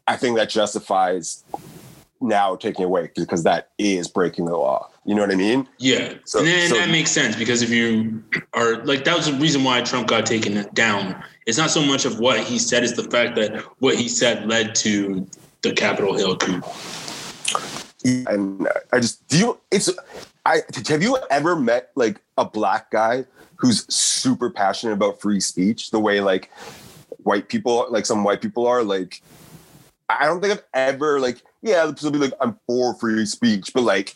I 0.06 0.16
think 0.16 0.36
that 0.36 0.50
justifies 0.50 1.44
now 2.20 2.56
taking 2.56 2.82
it 2.82 2.86
away 2.86 3.10
because 3.14 3.42
that 3.44 3.70
is 3.78 4.08
breaking 4.08 4.46
the 4.46 4.56
law. 4.56 4.88
You 5.04 5.14
know 5.14 5.20
what 5.22 5.30
I 5.30 5.36
mean? 5.36 5.68
Yeah, 5.78 6.14
So- 6.24 6.38
and 6.40 6.48
then 6.48 6.68
so- 6.68 6.76
that 6.76 6.88
makes 6.90 7.10
sense 7.10 7.36
because 7.36 7.62
if 7.62 7.70
you 7.70 8.22
are 8.54 8.84
like 8.84 9.04
that 9.04 9.16
was 9.16 9.26
the 9.26 9.34
reason 9.34 9.62
why 9.64 9.80
Trump 9.82 10.08
got 10.08 10.26
taken 10.26 10.66
down. 10.74 11.22
It's 11.46 11.58
not 11.58 11.70
so 11.70 11.80
much 11.80 12.04
of 12.04 12.18
what 12.18 12.40
he 12.40 12.58
said; 12.58 12.82
it's 12.82 12.94
the 12.96 13.04
fact 13.04 13.36
that 13.36 13.60
what 13.78 13.94
he 13.96 14.08
said 14.08 14.48
led 14.48 14.74
to 14.76 15.26
the 15.62 15.72
Capitol 15.72 16.14
Hill 16.16 16.36
coup. 16.36 16.60
And 18.06 18.68
I 18.92 19.00
just 19.00 19.26
do 19.28 19.38
you 19.38 19.60
it's 19.70 19.90
I 20.44 20.60
have 20.88 21.02
you 21.02 21.18
ever 21.30 21.56
met 21.56 21.90
like 21.94 22.20
a 22.38 22.44
black 22.44 22.90
guy 22.90 23.24
who's 23.56 23.92
super 23.92 24.50
passionate 24.50 24.92
about 24.92 25.20
free 25.20 25.40
speech? 25.40 25.90
The 25.90 26.00
way 26.00 26.20
like 26.20 26.50
white 27.22 27.48
people 27.48 27.86
like 27.90 28.06
some 28.06 28.24
white 28.24 28.40
people 28.40 28.66
are 28.66 28.82
like 28.82 29.22
I 30.08 30.26
don't 30.26 30.40
think 30.40 30.52
I've 30.52 30.64
ever 30.74 31.18
like 31.18 31.42
yeah 31.62 31.84
will 31.84 32.10
be 32.10 32.18
like 32.18 32.32
I'm 32.40 32.56
for 32.66 32.94
free 32.94 33.26
speech 33.26 33.72
but 33.74 33.82
like 33.82 34.14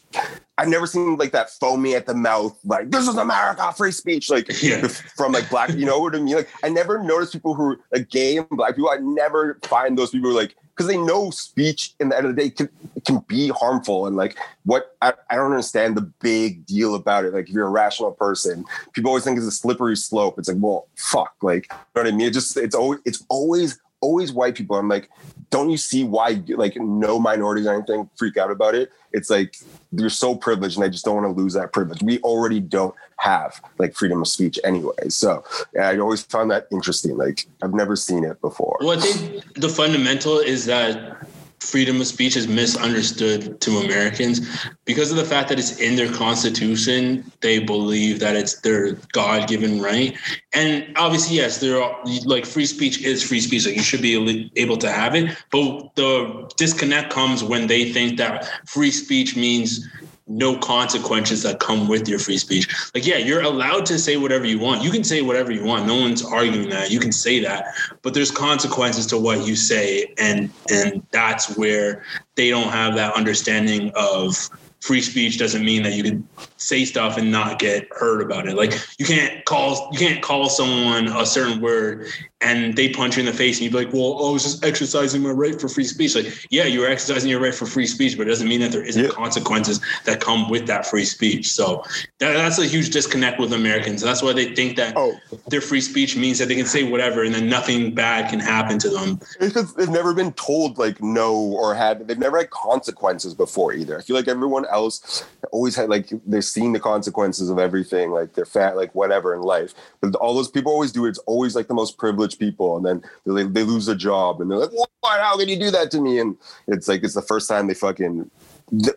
I've 0.56 0.68
never 0.68 0.86
seen 0.86 1.16
like 1.16 1.32
that 1.32 1.50
foamy 1.50 1.96
at 1.96 2.06
the 2.06 2.14
mouth 2.14 2.56
like 2.64 2.90
this 2.90 3.08
is 3.08 3.16
America 3.16 3.72
free 3.76 3.90
speech 3.90 4.30
like 4.30 4.48
Yeah. 4.62 4.86
from 4.86 5.32
like 5.32 5.50
black 5.50 5.70
you 5.70 5.86
know 5.86 5.98
what 5.98 6.14
I 6.14 6.20
mean? 6.20 6.36
Like 6.36 6.48
I 6.62 6.68
never 6.68 7.02
noticed 7.02 7.32
people 7.32 7.54
who 7.54 7.72
are 7.72 7.80
like 7.92 8.08
gay 8.08 8.36
and 8.36 8.48
black 8.50 8.76
people. 8.76 8.90
I 8.90 8.98
never 9.00 9.58
find 9.62 9.98
those 9.98 10.10
people 10.10 10.32
like 10.32 10.54
because 10.74 10.86
they 10.86 10.96
know 10.96 11.30
speech 11.30 11.94
in 12.00 12.08
the 12.08 12.16
end 12.16 12.26
of 12.26 12.34
the 12.34 12.42
day 12.42 12.50
can 12.50 12.68
can 13.04 13.18
be 13.28 13.48
harmful 13.48 14.06
and 14.06 14.16
like 14.16 14.38
what 14.64 14.96
I, 15.02 15.12
I 15.28 15.36
don't 15.36 15.50
understand 15.50 15.96
the 15.96 16.02
big 16.02 16.66
deal 16.66 16.94
about 16.94 17.24
it. 17.24 17.34
Like 17.34 17.48
if 17.48 17.54
you're 17.54 17.66
a 17.66 17.70
rational 17.70 18.12
person 18.12 18.64
people 18.92 19.10
always 19.10 19.24
think 19.24 19.36
it's 19.36 19.46
a 19.46 19.52
slippery 19.52 19.96
slope. 19.96 20.38
It's 20.38 20.48
like 20.48 20.58
well 20.60 20.86
fuck 20.96 21.34
like 21.42 21.66
you 21.70 21.76
know 21.96 22.02
what 22.02 22.06
I 22.06 22.10
mean? 22.10 22.26
It 22.26 22.32
just 22.32 22.56
it's 22.56 22.74
always 22.74 23.00
it's 23.04 23.24
always 23.28 23.78
always 24.00 24.32
white 24.32 24.54
people. 24.54 24.76
I'm 24.76 24.88
like 24.88 25.10
don't 25.50 25.70
you 25.70 25.76
see 25.76 26.04
why 26.04 26.42
like 26.48 26.76
no 26.76 27.18
minorities 27.18 27.66
or 27.66 27.74
anything 27.74 28.08
freak 28.16 28.36
out 28.36 28.50
about 28.50 28.74
it? 28.74 28.92
It's 29.12 29.30
like 29.30 29.56
you're 29.92 30.08
so 30.08 30.36
privileged 30.36 30.76
and 30.76 30.84
I 30.84 30.88
just 30.88 31.04
don't 31.04 31.16
want 31.16 31.26
to 31.26 31.42
lose 31.42 31.54
that 31.54 31.72
privilege. 31.72 32.02
We 32.02 32.20
already 32.20 32.60
don't 32.60 32.94
have 33.18 33.60
like 33.78 33.94
freedom 33.94 34.20
of 34.20 34.28
speech 34.28 34.58
anyway. 34.64 35.08
So 35.08 35.44
I 35.80 35.98
always 35.98 36.22
found 36.22 36.50
that 36.52 36.68
interesting 36.70 37.16
like 37.16 37.46
I've 37.62 37.74
never 37.74 37.96
seen 37.96 38.24
it 38.24 38.40
before. 38.40 38.78
Well, 38.80 38.98
I 38.98 39.00
think 39.00 39.54
the 39.54 39.68
fundamental 39.68 40.38
is 40.38 40.66
that 40.66 41.26
freedom 41.60 42.00
of 42.00 42.06
speech 42.06 42.36
is 42.36 42.48
misunderstood 42.48 43.60
to 43.60 43.78
Americans 43.78 44.40
because 44.86 45.10
of 45.10 45.16
the 45.16 45.24
fact 45.24 45.48
that 45.50 45.58
it's 45.58 45.78
in 45.78 45.94
their 45.94 46.12
constitution. 46.12 47.30
They 47.40 47.58
believe 47.58 48.18
that 48.20 48.34
it's 48.34 48.60
their 48.60 48.94
God 49.12 49.48
given 49.48 49.80
right. 49.80 50.16
And 50.54 50.86
obviously, 50.96 51.36
yes, 51.36 51.58
there 51.58 51.82
are 51.82 51.96
like 52.24 52.46
free 52.46 52.66
speech 52.66 53.02
is 53.02 53.22
free 53.22 53.40
speech. 53.40 53.66
Like 53.66 53.76
you 53.76 53.82
should 53.82 54.02
be 54.02 54.50
able 54.56 54.78
to 54.78 54.90
have 54.90 55.14
it. 55.14 55.36
But 55.50 55.94
the 55.96 56.50
disconnect 56.56 57.12
comes 57.12 57.44
when 57.44 57.66
they 57.66 57.92
think 57.92 58.16
that 58.18 58.48
free 58.66 58.90
speech 58.90 59.36
means 59.36 59.86
no 60.30 60.56
consequences 60.56 61.42
that 61.42 61.58
come 61.58 61.88
with 61.88 62.08
your 62.08 62.20
free 62.20 62.38
speech. 62.38 62.68
Like, 62.94 63.04
yeah, 63.04 63.16
you're 63.16 63.42
allowed 63.42 63.84
to 63.86 63.98
say 63.98 64.16
whatever 64.16 64.46
you 64.46 64.60
want. 64.60 64.82
You 64.82 64.90
can 64.90 65.02
say 65.02 65.22
whatever 65.22 65.50
you 65.50 65.64
want. 65.64 65.86
No 65.86 65.96
one's 65.96 66.24
arguing 66.24 66.68
that. 66.70 66.90
You 66.90 67.00
can 67.00 67.10
say 67.10 67.40
that, 67.40 67.66
but 68.02 68.14
there's 68.14 68.30
consequences 68.30 69.06
to 69.08 69.18
what 69.18 69.46
you 69.46 69.56
say, 69.56 70.14
and 70.18 70.50
and 70.70 71.02
that's 71.10 71.56
where 71.56 72.04
they 72.36 72.48
don't 72.48 72.68
have 72.68 72.94
that 72.94 73.14
understanding 73.16 73.90
of 73.96 74.48
free 74.80 75.02
speech 75.02 75.38
doesn't 75.38 75.64
mean 75.64 75.82
that 75.82 75.94
you 75.94 76.02
can 76.02 76.26
say 76.56 76.84
stuff 76.84 77.18
and 77.18 77.30
not 77.30 77.58
get 77.58 77.88
heard 77.90 78.22
about 78.22 78.48
it. 78.48 78.56
Like 78.56 78.72
you 78.98 79.06
can't 79.06 79.44
call 79.44 79.90
you 79.92 79.98
can't 79.98 80.22
call 80.22 80.48
someone 80.48 81.08
a 81.08 81.26
certain 81.26 81.60
word 81.60 82.06
and 82.42 82.74
they 82.74 82.88
punch 82.88 83.16
you 83.16 83.20
in 83.20 83.26
the 83.26 83.32
face 83.32 83.58
and 83.58 83.64
you'd 83.64 83.72
be 83.72 83.84
like, 83.84 83.92
well, 83.92 84.16
oh, 84.18 84.30
I 84.30 84.32
was 84.32 84.42
just 84.42 84.64
exercising 84.64 85.22
my 85.22 85.30
right 85.30 85.60
for 85.60 85.68
free 85.68 85.84
speech. 85.84 86.14
Like, 86.14 86.46
yeah, 86.50 86.64
you're 86.64 86.88
exercising 86.88 87.28
your 87.28 87.40
right 87.40 87.54
for 87.54 87.66
free 87.66 87.86
speech, 87.86 88.16
but 88.16 88.26
it 88.26 88.30
doesn't 88.30 88.48
mean 88.48 88.60
that 88.60 88.72
there 88.72 88.82
isn't 88.82 89.04
yeah. 89.04 89.10
consequences 89.10 89.80
that 90.04 90.20
come 90.20 90.48
with 90.48 90.66
that 90.66 90.86
free 90.86 91.04
speech. 91.04 91.50
So 91.50 91.84
that, 92.18 92.32
that's 92.32 92.58
a 92.58 92.64
huge 92.64 92.90
disconnect 92.90 93.40
with 93.40 93.52
Americans. 93.52 94.00
That's 94.00 94.22
why 94.22 94.32
they 94.32 94.54
think 94.54 94.76
that 94.76 94.94
oh. 94.96 95.18
their 95.48 95.60
free 95.60 95.82
speech 95.82 96.16
means 96.16 96.38
that 96.38 96.46
they 96.46 96.54
can 96.54 96.66
say 96.66 96.82
whatever 96.82 97.24
and 97.24 97.34
then 97.34 97.48
nothing 97.48 97.94
bad 97.94 98.30
can 98.30 98.40
happen 98.40 98.78
to 98.78 98.88
them. 98.88 99.20
Because 99.38 99.74
they've 99.74 99.90
never 99.90 100.14
been 100.14 100.32
told 100.32 100.78
like 100.78 101.02
no 101.02 101.34
or 101.34 101.74
had 101.74 102.08
they've 102.08 102.18
never 102.18 102.38
had 102.38 102.48
consequences 102.50 103.34
before 103.34 103.74
either. 103.74 103.98
I 103.98 104.02
feel 104.02 104.16
like 104.16 104.28
everyone 104.28 104.64
else 104.66 105.26
always 105.52 105.76
had 105.76 105.90
like 105.90 106.10
they're 106.26 106.40
seeing 106.40 106.72
the 106.72 106.80
consequences 106.80 107.50
of 107.50 107.58
everything, 107.58 108.12
like 108.12 108.32
they're 108.32 108.46
fat, 108.46 108.76
like 108.76 108.94
whatever 108.94 109.34
in 109.34 109.42
life. 109.42 109.74
But 110.00 110.14
all 110.14 110.34
those 110.34 110.50
people 110.50 110.72
always 110.72 110.92
do, 110.92 111.04
it's 111.04 111.18
always 111.20 111.54
like 111.54 111.68
the 111.68 111.74
most 111.74 111.98
privileged 111.98 112.29
people, 112.38 112.76
and 112.76 112.86
then 112.86 113.02
they, 113.26 113.44
they 113.44 113.64
lose 113.64 113.88
a 113.88 113.96
job, 113.96 114.40
and 114.40 114.50
they're 114.50 114.58
like, 114.58 114.72
"What? 114.72 114.88
How 115.02 115.36
can 115.36 115.48
you 115.48 115.58
do 115.58 115.70
that 115.70 115.90
to 115.92 116.00
me?" 116.00 116.18
And 116.18 116.36
it's 116.66 116.88
like 116.88 117.02
it's 117.02 117.14
the 117.14 117.22
first 117.22 117.48
time 117.48 117.66
they 117.66 117.74
fucking 117.74 118.30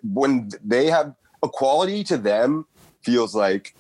when 0.04 0.52
they 0.64 0.88
have 0.88 1.16
equality 1.44 2.04
to 2.06 2.18
them 2.18 2.66
feels 3.02 3.36
like 3.36 3.76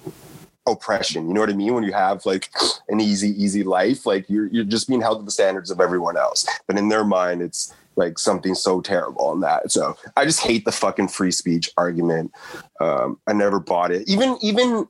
oppression. 0.65 1.27
You 1.27 1.33
know 1.33 1.41
what 1.41 1.49
I 1.49 1.53
mean? 1.53 1.73
When 1.73 1.83
you 1.83 1.93
have 1.93 2.25
like 2.25 2.49
an 2.89 2.99
easy, 2.99 3.29
easy 3.41 3.63
life, 3.63 4.05
like 4.05 4.29
you're 4.29 4.47
you're 4.47 4.63
just 4.63 4.87
being 4.87 5.01
held 5.01 5.19
to 5.19 5.25
the 5.25 5.31
standards 5.31 5.71
of 5.71 5.79
everyone 5.79 6.17
else. 6.17 6.47
But 6.67 6.77
in 6.77 6.89
their 6.89 7.03
mind, 7.03 7.41
it's 7.41 7.73
like 7.95 8.17
something 8.17 8.55
so 8.55 8.81
terrible 8.81 9.31
in 9.33 9.41
that. 9.41 9.71
So 9.71 9.95
I 10.17 10.25
just 10.25 10.39
hate 10.39 10.65
the 10.65 10.71
fucking 10.71 11.09
free 11.09 11.31
speech 11.31 11.69
argument. 11.77 12.31
Um, 12.79 13.19
I 13.27 13.33
never 13.33 13.59
bought 13.59 13.91
it. 13.91 14.07
Even 14.09 14.37
even 14.41 14.87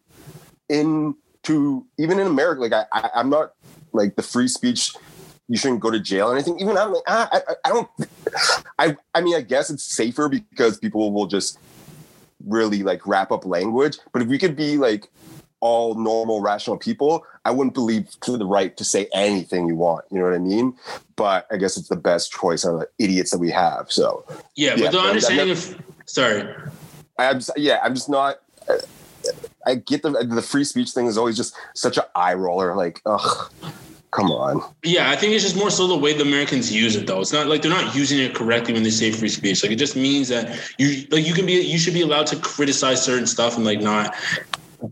in 0.70 1.16
to 1.44 1.86
even 1.98 2.20
in 2.20 2.28
America, 2.28 2.62
like 2.62 2.74
I, 2.74 2.86
I 2.92 3.10
I'm 3.16 3.30
not 3.30 3.54
like 3.94 4.16
the 4.16 4.24
free 4.24 4.48
speech 4.48 4.94
you 5.48 5.58
shouldn't 5.58 5.82
go 5.82 5.92
to 5.92 6.00
jail 6.00 6.32
or 6.32 6.36
anything. 6.36 6.60
Even 6.60 6.78
I'm 6.78 6.94
like, 6.94 7.04
I, 7.08 7.28
I, 7.32 7.56
I 7.66 7.70
don't, 7.70 7.90
I, 8.80 8.98
I 9.14 9.22
mean, 9.22 9.36
I 9.36 9.42
guess 9.42 9.70
it's 9.70 9.84
safer 9.84 10.30
because 10.30 10.78
people 10.78 11.12
will 11.12 11.28
just 11.28 11.60
really 12.46 12.84
like 12.84 13.06
wrap 13.06 13.32
up 13.32 13.46
language. 13.46 13.98
But 14.12 14.22
if 14.22 14.28
we 14.28 14.38
could 14.38 14.56
be 14.56 14.78
like 14.78 15.10
all 15.60 15.96
normal, 15.96 16.42
rational 16.42 16.78
people, 16.78 17.26
I 17.46 17.52
wouldn't 17.52 17.74
believe 17.74 18.10
to 18.22 18.38
the 18.38 18.46
right 18.46 18.76
to 18.78 18.84
say 18.84 19.08
anything 19.14 19.68
you 19.68 19.76
want. 19.76 20.06
You 20.12 20.20
know 20.20 20.26
what 20.26 20.34
I 20.34 20.40
mean? 20.40 20.78
But 21.16 21.46
I 21.52 21.58
guess 21.58 21.78
it's 21.78 21.90
the 21.90 21.96
best 21.96 22.32
choice 22.32 22.64
of 22.64 22.80
the 22.80 22.88
idiots 23.00 23.32
that 23.32 23.40
we 23.40 23.52
have. 23.52 23.92
So 23.92 24.26
yeah, 24.56 24.76
yeah 24.76 24.86
but 24.86 24.92
the 24.92 25.00
understanding 25.00 25.52
of 25.52 25.82
sorry, 26.06 26.54
I'm 27.18 27.42
yeah, 27.56 27.80
I'm 27.84 27.96
just 27.96 28.10
not. 28.10 28.40
I 29.66 29.76
get 29.76 30.02
the 30.02 30.10
the 30.12 30.42
free 30.42 30.64
speech 30.64 30.92
thing 30.92 31.08
is 31.08 31.18
always 31.18 31.38
just 31.38 31.56
such 31.76 31.98
an 31.98 32.04
eye 32.16 32.34
roller. 32.34 32.76
Like, 32.76 33.02
ugh, 33.06 33.52
come 34.14 34.32
on. 34.32 34.64
Yeah, 34.84 35.10
I 35.10 35.16
think 35.16 35.34
it's 35.34 35.44
just 35.44 35.56
more 35.56 35.70
so 35.70 35.88
the 35.88 35.98
way 35.98 36.14
the 36.14 36.22
Americans 36.22 36.72
use 36.72 36.96
it, 36.96 37.08
though. 37.08 37.20
It's 37.20 37.34
not 37.34 37.48
like 37.48 37.62
they're 37.62 37.72
not 37.72 37.96
using 37.96 38.20
it 38.20 38.36
correctly 38.36 38.74
when 38.74 38.84
they 38.84 38.90
say 38.90 39.12
free 39.12 39.30
speech. 39.30 39.64
Like, 39.64 39.72
it 39.72 39.78
just 39.78 39.96
means 39.96 40.30
that 40.30 40.60
you 40.78 41.06
like 41.10 41.26
you 41.26 41.34
can 41.34 41.46
be 41.46 41.54
you 41.54 41.80
should 41.80 41.94
be 41.94 42.02
allowed 42.02 42.28
to 42.28 42.36
criticize 42.38 43.04
certain 43.04 43.28
stuff 43.28 43.56
and 43.56 43.66
like 43.66 43.82
not 43.82 44.16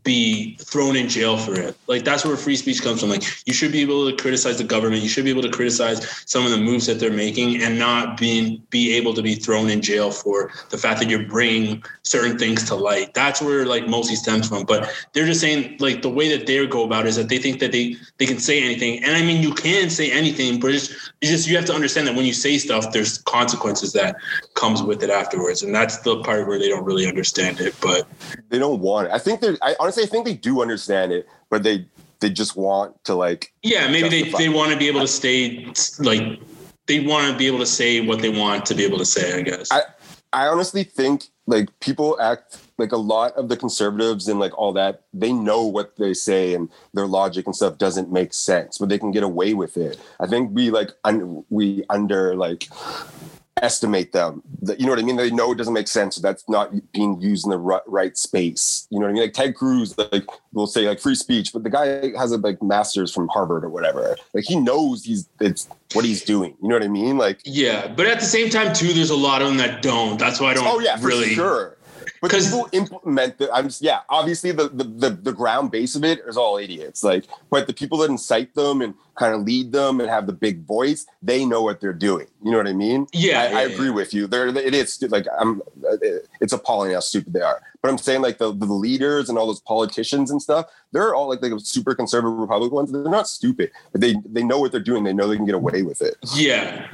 be 0.03 0.55
thrown 0.57 0.95
in 0.95 1.09
jail 1.09 1.37
for 1.37 1.53
it. 1.53 1.77
Like 1.87 2.03
that's 2.03 2.25
where 2.25 2.37
free 2.37 2.55
speech 2.55 2.81
comes 2.81 3.01
from. 3.01 3.09
Like 3.09 3.23
you 3.45 3.53
should 3.53 3.71
be 3.71 3.81
able 3.81 4.09
to 4.09 4.15
criticize 4.15 4.57
the 4.57 4.63
government. 4.63 5.03
You 5.03 5.09
should 5.09 5.25
be 5.25 5.29
able 5.29 5.41
to 5.41 5.49
criticize 5.49 6.23
some 6.25 6.45
of 6.45 6.51
the 6.51 6.57
moves 6.57 6.85
that 6.85 6.99
they're 6.99 7.11
making, 7.11 7.61
and 7.61 7.77
not 7.77 8.17
being 8.17 8.63
be 8.69 8.93
able 8.95 9.13
to 9.13 9.21
be 9.21 9.35
thrown 9.35 9.69
in 9.69 9.81
jail 9.81 10.11
for 10.11 10.51
the 10.69 10.77
fact 10.77 10.99
that 10.99 11.09
you're 11.09 11.27
bringing 11.27 11.83
certain 12.03 12.37
things 12.37 12.63
to 12.69 12.75
light. 12.75 13.13
That's 13.13 13.41
where 13.41 13.65
like 13.65 13.87
mostly 13.87 14.15
stems 14.15 14.47
from. 14.47 14.65
But 14.65 14.91
they're 15.13 15.25
just 15.25 15.41
saying 15.41 15.77
like 15.79 16.01
the 16.01 16.09
way 16.09 16.35
that 16.35 16.47
they 16.47 16.65
go 16.67 16.85
about 16.85 17.05
it 17.05 17.09
is 17.09 17.15
that 17.17 17.29
they 17.29 17.37
think 17.37 17.59
that 17.59 17.71
they 17.71 17.97
they 18.17 18.25
can 18.25 18.39
say 18.39 18.63
anything. 18.63 19.03
And 19.03 19.15
I 19.15 19.21
mean 19.21 19.41
you 19.41 19.53
can 19.53 19.89
say 19.89 20.11
anything, 20.11 20.59
but 20.59 20.71
it's, 20.73 20.89
it's 21.21 21.31
just 21.31 21.47
you 21.47 21.55
have 21.57 21.65
to 21.65 21.73
understand 21.73 22.07
that 22.07 22.15
when 22.15 22.25
you 22.25 22.33
say 22.33 22.57
stuff, 22.57 22.91
there's 22.91 23.17
consequences 23.19 23.93
that 23.93 24.15
comes 24.53 24.81
with 24.81 25.03
it 25.03 25.09
afterwards, 25.09 25.63
and 25.63 25.73
that's 25.75 25.99
the 25.99 26.21
part 26.23 26.47
where 26.47 26.59
they 26.59 26.69
don't 26.69 26.85
really 26.85 27.07
understand 27.07 27.59
it. 27.59 27.75
But 27.81 28.07
they 28.49 28.59
don't 28.59 28.79
want 28.79 29.07
it. 29.07 29.13
I 29.13 29.19
think 29.19 29.41
they're. 29.41 29.57
I, 29.61 29.75
honestly, 29.81 30.03
I 30.03 30.05
think 30.05 30.25
they 30.25 30.35
do 30.35 30.61
understand 30.61 31.11
it, 31.11 31.27
but 31.49 31.63
they 31.63 31.85
they 32.19 32.29
just 32.29 32.55
want 32.55 33.03
to 33.05 33.15
like. 33.15 33.51
Yeah, 33.63 33.89
maybe 33.89 34.09
they 34.09 34.31
they 34.31 34.49
want 34.49 34.71
to 34.71 34.77
be 34.77 34.87
able 34.87 35.01
to 35.01 35.07
stay 35.07 35.65
like 35.99 36.39
they 36.87 36.99
want 36.99 37.31
to 37.31 37.37
be 37.37 37.47
able 37.47 37.59
to 37.59 37.65
say 37.65 37.99
what 38.01 38.21
they 38.21 38.29
want 38.29 38.65
to 38.67 38.75
be 38.75 38.83
able 38.85 38.99
to 38.99 39.05
say. 39.05 39.37
I 39.37 39.41
guess. 39.41 39.71
I 39.71 39.81
I 40.33 40.47
honestly 40.47 40.83
think 40.83 41.25
like 41.47 41.67
people 41.79 42.19
act 42.21 42.59
like 42.77 42.91
a 42.91 42.97
lot 42.97 43.33
of 43.33 43.49
the 43.49 43.57
conservatives 43.57 44.27
and 44.27 44.39
like 44.39 44.57
all 44.57 44.71
that 44.73 45.03
they 45.13 45.33
know 45.33 45.65
what 45.65 45.97
they 45.97 46.13
say 46.13 46.53
and 46.53 46.69
their 46.93 47.07
logic 47.07 47.45
and 47.45 47.55
stuff 47.55 47.77
doesn't 47.77 48.11
make 48.11 48.33
sense 48.33 48.77
but 48.77 48.89
they 48.89 48.97
can 48.97 49.11
get 49.11 49.23
away 49.23 49.53
with 49.53 49.75
it 49.75 49.99
i 50.19 50.27
think 50.27 50.51
we 50.53 50.69
like 50.69 50.91
un- 51.03 51.43
we 51.49 51.83
under 51.89 52.35
like 52.35 52.67
estimate 53.61 54.11
them. 54.11 54.41
That 54.61 54.79
you 54.79 54.85
know 54.85 54.91
what 54.91 54.99
I 54.99 55.03
mean? 55.03 55.15
They 55.15 55.31
know 55.31 55.51
it 55.51 55.57
doesn't 55.57 55.73
make 55.73 55.87
sense. 55.87 56.15
So 56.15 56.21
that's 56.21 56.47
not 56.49 56.73
being 56.91 57.19
used 57.21 57.45
in 57.45 57.51
the 57.51 57.57
right, 57.57 57.81
right 57.87 58.17
space. 58.17 58.87
You 58.89 58.99
know 58.99 59.05
what 59.05 59.11
I 59.11 59.13
mean? 59.13 59.23
Like 59.23 59.33
Ted 59.33 59.55
Cruz, 59.55 59.97
like 59.97 60.25
will 60.53 60.67
say 60.67 60.87
like 60.87 60.99
free 60.99 61.15
speech, 61.15 61.53
but 61.53 61.63
the 61.63 61.69
guy 61.69 62.17
has 62.17 62.31
a 62.31 62.37
like 62.37 62.61
master's 62.61 63.13
from 63.13 63.27
Harvard 63.29 63.63
or 63.63 63.69
whatever. 63.69 64.15
Like 64.33 64.43
he 64.45 64.59
knows 64.59 65.03
he's 65.03 65.27
it's 65.39 65.67
what 65.93 66.05
he's 66.05 66.23
doing. 66.23 66.55
You 66.61 66.69
know 66.69 66.75
what 66.75 66.83
I 66.83 66.89
mean? 66.89 67.17
Like 67.17 67.41
yeah, 67.45 67.87
but 67.87 68.07
at 68.07 68.19
the 68.19 68.25
same 68.25 68.49
time 68.49 68.73
too, 68.73 68.93
there's 68.93 69.09
a 69.09 69.15
lot 69.15 69.41
of 69.41 69.47
them 69.47 69.57
that 69.57 69.81
don't. 69.81 70.19
That's 70.19 70.39
why 70.39 70.51
I 70.51 70.53
don't. 70.55 70.67
Oh 70.67 70.79
yeah, 70.79 70.97
really. 71.01 71.33
sure. 71.33 71.77
But 72.21 72.29
people 72.29 72.69
implement 72.71 73.39
the. 73.39 73.51
I'm 73.51 73.65
just 73.65 73.81
yeah. 73.81 74.01
Obviously, 74.07 74.51
the, 74.51 74.69
the 74.69 74.83
the 74.83 75.09
the 75.09 75.33
ground 75.33 75.71
base 75.71 75.95
of 75.95 76.03
it 76.03 76.19
is 76.27 76.37
all 76.37 76.57
idiots. 76.57 77.03
Like, 77.03 77.25
but 77.49 77.65
the 77.65 77.73
people 77.73 77.97
that 77.97 78.11
incite 78.11 78.53
them 78.53 78.83
and 78.83 78.93
kind 79.15 79.33
of 79.33 79.41
lead 79.41 79.71
them 79.71 79.99
and 79.99 80.07
have 80.07 80.27
the 80.27 80.33
big 80.33 80.63
voice, 80.63 81.07
they 81.23 81.45
know 81.45 81.63
what 81.63 81.81
they're 81.81 81.93
doing. 81.93 82.27
You 82.43 82.51
know 82.51 82.57
what 82.57 82.67
I 82.67 82.73
mean? 82.73 83.07
Yeah, 83.11 83.41
I, 83.41 83.49
yeah, 83.49 83.57
I 83.57 83.61
agree 83.63 83.87
yeah. 83.87 83.93
with 83.93 84.13
you. 84.13 84.27
They're 84.27 84.49
it 84.49 84.75
is 84.75 85.01
like 85.09 85.25
I'm. 85.39 85.63
It's 86.39 86.53
appalling 86.53 86.93
how 86.93 86.99
stupid 86.99 87.33
they 87.33 87.41
are. 87.41 87.59
But 87.81 87.89
I'm 87.89 87.97
saying 87.97 88.21
like 88.21 88.37
the, 88.37 88.53
the 88.53 88.65
leaders 88.67 89.27
and 89.27 89.39
all 89.39 89.47
those 89.47 89.61
politicians 89.61 90.29
and 90.29 90.39
stuff, 90.39 90.67
they're 90.91 91.15
all 91.15 91.27
like 91.27 91.41
like 91.41 91.53
super 91.57 91.95
conservative 91.95 92.37
Republican 92.37 92.75
ones. 92.75 92.91
They're 92.91 93.03
not 93.05 93.29
stupid, 93.29 93.71
but 93.91 94.01
they 94.01 94.15
they 94.27 94.43
know 94.43 94.59
what 94.59 94.71
they're 94.71 94.79
doing. 94.79 95.03
They 95.03 95.13
know 95.13 95.27
they 95.27 95.37
can 95.37 95.45
get 95.45 95.55
away 95.55 95.81
with 95.81 96.03
it. 96.03 96.17
Yeah 96.35 96.87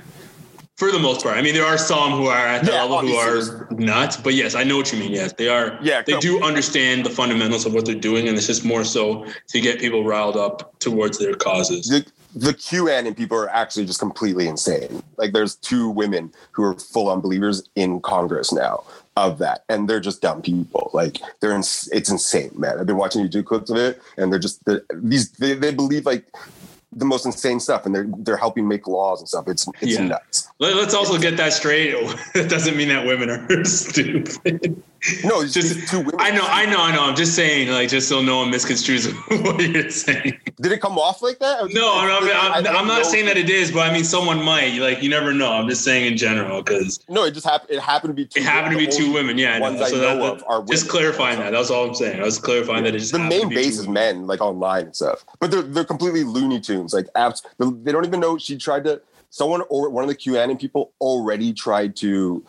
for 0.77 0.91
the 0.91 0.99
most 0.99 1.23
part. 1.23 1.37
I 1.37 1.41
mean, 1.41 1.55
there 1.55 1.65
are 1.65 1.77
some 1.77 2.13
who 2.13 2.27
are 2.27 2.37
at 2.37 2.63
the 2.63 2.71
yeah, 2.71 2.83
level 2.83 2.99
who 2.99 3.15
are 3.15 3.67
nuts, 3.71 4.15
but 4.15 4.35
yes, 4.35 4.53
I 4.53 4.63
know 4.63 4.77
what 4.77 4.93
you 4.93 4.99
mean. 4.99 5.11
Yes, 5.11 5.33
they 5.33 5.49
are. 5.49 5.77
Yeah, 5.81 6.03
they 6.03 6.17
do 6.19 6.41
understand 6.43 7.05
the 7.05 7.09
fundamentals 7.09 7.65
of 7.65 7.73
what 7.73 7.85
they're 7.85 7.95
doing, 7.95 8.27
and 8.27 8.37
it's 8.37 8.47
just 8.47 8.63
more 8.63 8.83
so 8.83 9.25
to 9.47 9.59
get 9.59 9.79
people 9.79 10.05
riled 10.05 10.37
up 10.37 10.77
towards 10.79 11.17
their 11.17 11.33
causes. 11.33 11.87
The, 11.87 12.05
the 12.35 12.53
QAnon 12.53 13.17
people 13.17 13.37
are 13.37 13.49
actually 13.49 13.87
just 13.87 13.99
completely 13.99 14.47
insane. 14.47 15.01
Like, 15.17 15.33
there's 15.33 15.55
two 15.55 15.89
women 15.89 16.31
who 16.51 16.63
are 16.63 16.75
full 16.75 17.09
on 17.09 17.21
believers 17.21 17.67
in 17.75 17.99
Congress 17.99 18.53
now 18.53 18.83
of 19.15 19.39
that, 19.39 19.63
and 19.69 19.89
they're 19.89 19.99
just 19.99 20.21
dumb 20.21 20.43
people. 20.43 20.91
Like, 20.93 21.17
they're 21.39 21.55
in, 21.55 21.61
it's 21.61 22.09
insane, 22.09 22.51
man. 22.55 22.77
I've 22.77 22.85
been 22.85 22.97
watching 22.97 23.27
YouTube 23.27 23.45
clips 23.45 23.71
of 23.71 23.77
it, 23.77 23.99
and 24.15 24.31
they're 24.31 24.37
just 24.37 24.63
they're, 24.65 24.83
these 24.93 25.31
they, 25.31 25.55
they 25.55 25.73
believe 25.73 26.05
like 26.05 26.27
the 26.93 27.05
most 27.05 27.25
insane 27.25 27.59
stuff 27.59 27.85
and 27.85 27.93
they're 27.93 28.07
they're 28.19 28.37
helping 28.37 28.67
make 28.67 28.87
laws 28.87 29.19
and 29.19 29.27
stuff. 29.27 29.47
It's 29.47 29.67
it's 29.81 29.99
yeah. 29.99 30.07
nuts. 30.07 30.49
Let, 30.59 30.75
us 30.75 30.93
also 30.93 31.17
get 31.17 31.37
that 31.37 31.53
straight. 31.53 31.95
It 32.35 32.49
doesn't 32.49 32.77
mean 32.77 32.87
that 32.89 33.05
women 33.05 33.29
are 33.29 33.65
stupid. 33.65 34.81
No, 35.23 35.41
it's 35.41 35.53
just 35.53 35.87
two 35.87 35.99
women. 35.99 36.15
I 36.19 36.31
know, 36.31 36.43
I 36.43 36.65
know, 36.65 36.81
I 36.81 36.93
know. 36.93 37.03
I'm 37.03 37.15
just 37.15 37.35
saying, 37.35 37.69
like, 37.69 37.89
just 37.89 38.09
so 38.09 38.21
no 38.21 38.39
one 38.39 38.51
misconstrues 38.51 39.13
what 39.43 39.61
you're 39.61 39.89
saying. 39.89 40.37
Did 40.59 40.71
it 40.71 40.81
come 40.81 40.97
off 40.97 41.21
like 41.21 41.39
that? 41.39 41.71
No, 41.71 41.93
I'm, 41.95 42.09
I'm, 42.23 42.65
I'm, 42.65 42.75
I'm 42.75 42.87
not 42.87 43.05
saying 43.05 43.25
that 43.27 43.37
it 43.37 43.49
is, 43.49 43.71
but 43.71 43.89
I 43.89 43.93
mean, 43.93 44.03
someone 44.03 44.43
might. 44.43 44.73
Like, 44.79 45.03
you 45.03 45.09
never 45.09 45.33
know. 45.33 45.53
I'm 45.53 45.69
just 45.69 45.83
saying 45.83 46.11
in 46.11 46.17
general 46.17 46.61
because 46.61 46.99
no, 47.07 47.25
it 47.25 47.31
just 47.31 47.45
happened. 47.45 47.71
It 47.71 47.79
happened 47.79 48.11
to 48.11 48.15
be 48.15 48.25
two. 48.25 48.39
It 48.39 48.43
happened 48.43 48.77
to 48.77 48.85
be 48.85 48.91
two 48.91 49.13
women. 49.13 49.37
Yeah, 49.37 49.59
ones 49.59 49.79
I, 49.81 49.89
so 49.89 49.97
know 49.97 50.17
that, 50.17 50.37
of 50.37 50.43
are 50.47 50.59
women. 50.59 50.71
just 50.71 50.89
clarifying 50.89 51.39
that. 51.39 51.51
That's 51.51 51.69
all 51.69 51.87
I'm 51.87 51.95
saying. 51.95 52.19
I 52.19 52.23
was 52.23 52.39
clarifying 52.39 52.83
yeah. 52.83 52.91
that 52.91 52.95
it 52.95 52.99
just 52.99 53.11
the 53.11 53.19
main 53.19 53.49
base 53.49 53.77
is 53.77 53.87
men, 53.87 54.25
like 54.25 54.41
online 54.41 54.85
and 54.85 54.95
stuff. 54.95 55.23
But 55.39 55.51
they're 55.51 55.61
they're 55.61 55.85
completely 55.85 56.23
Looney 56.23 56.59
Tunes, 56.59 56.76
like 56.93 57.07
apps. 57.15 57.41
They 57.57 57.91
don't 57.91 58.05
even 58.05 58.19
know 58.19 58.37
she 58.37 58.57
tried 58.57 58.83
to 58.85 59.01
someone 59.29 59.61
or 59.69 59.89
one 59.89 60.03
of 60.03 60.09
the 60.09 60.15
QAnon 60.15 60.59
people 60.59 60.91
already 61.01 61.53
tried 61.53 61.95
to 61.97 62.45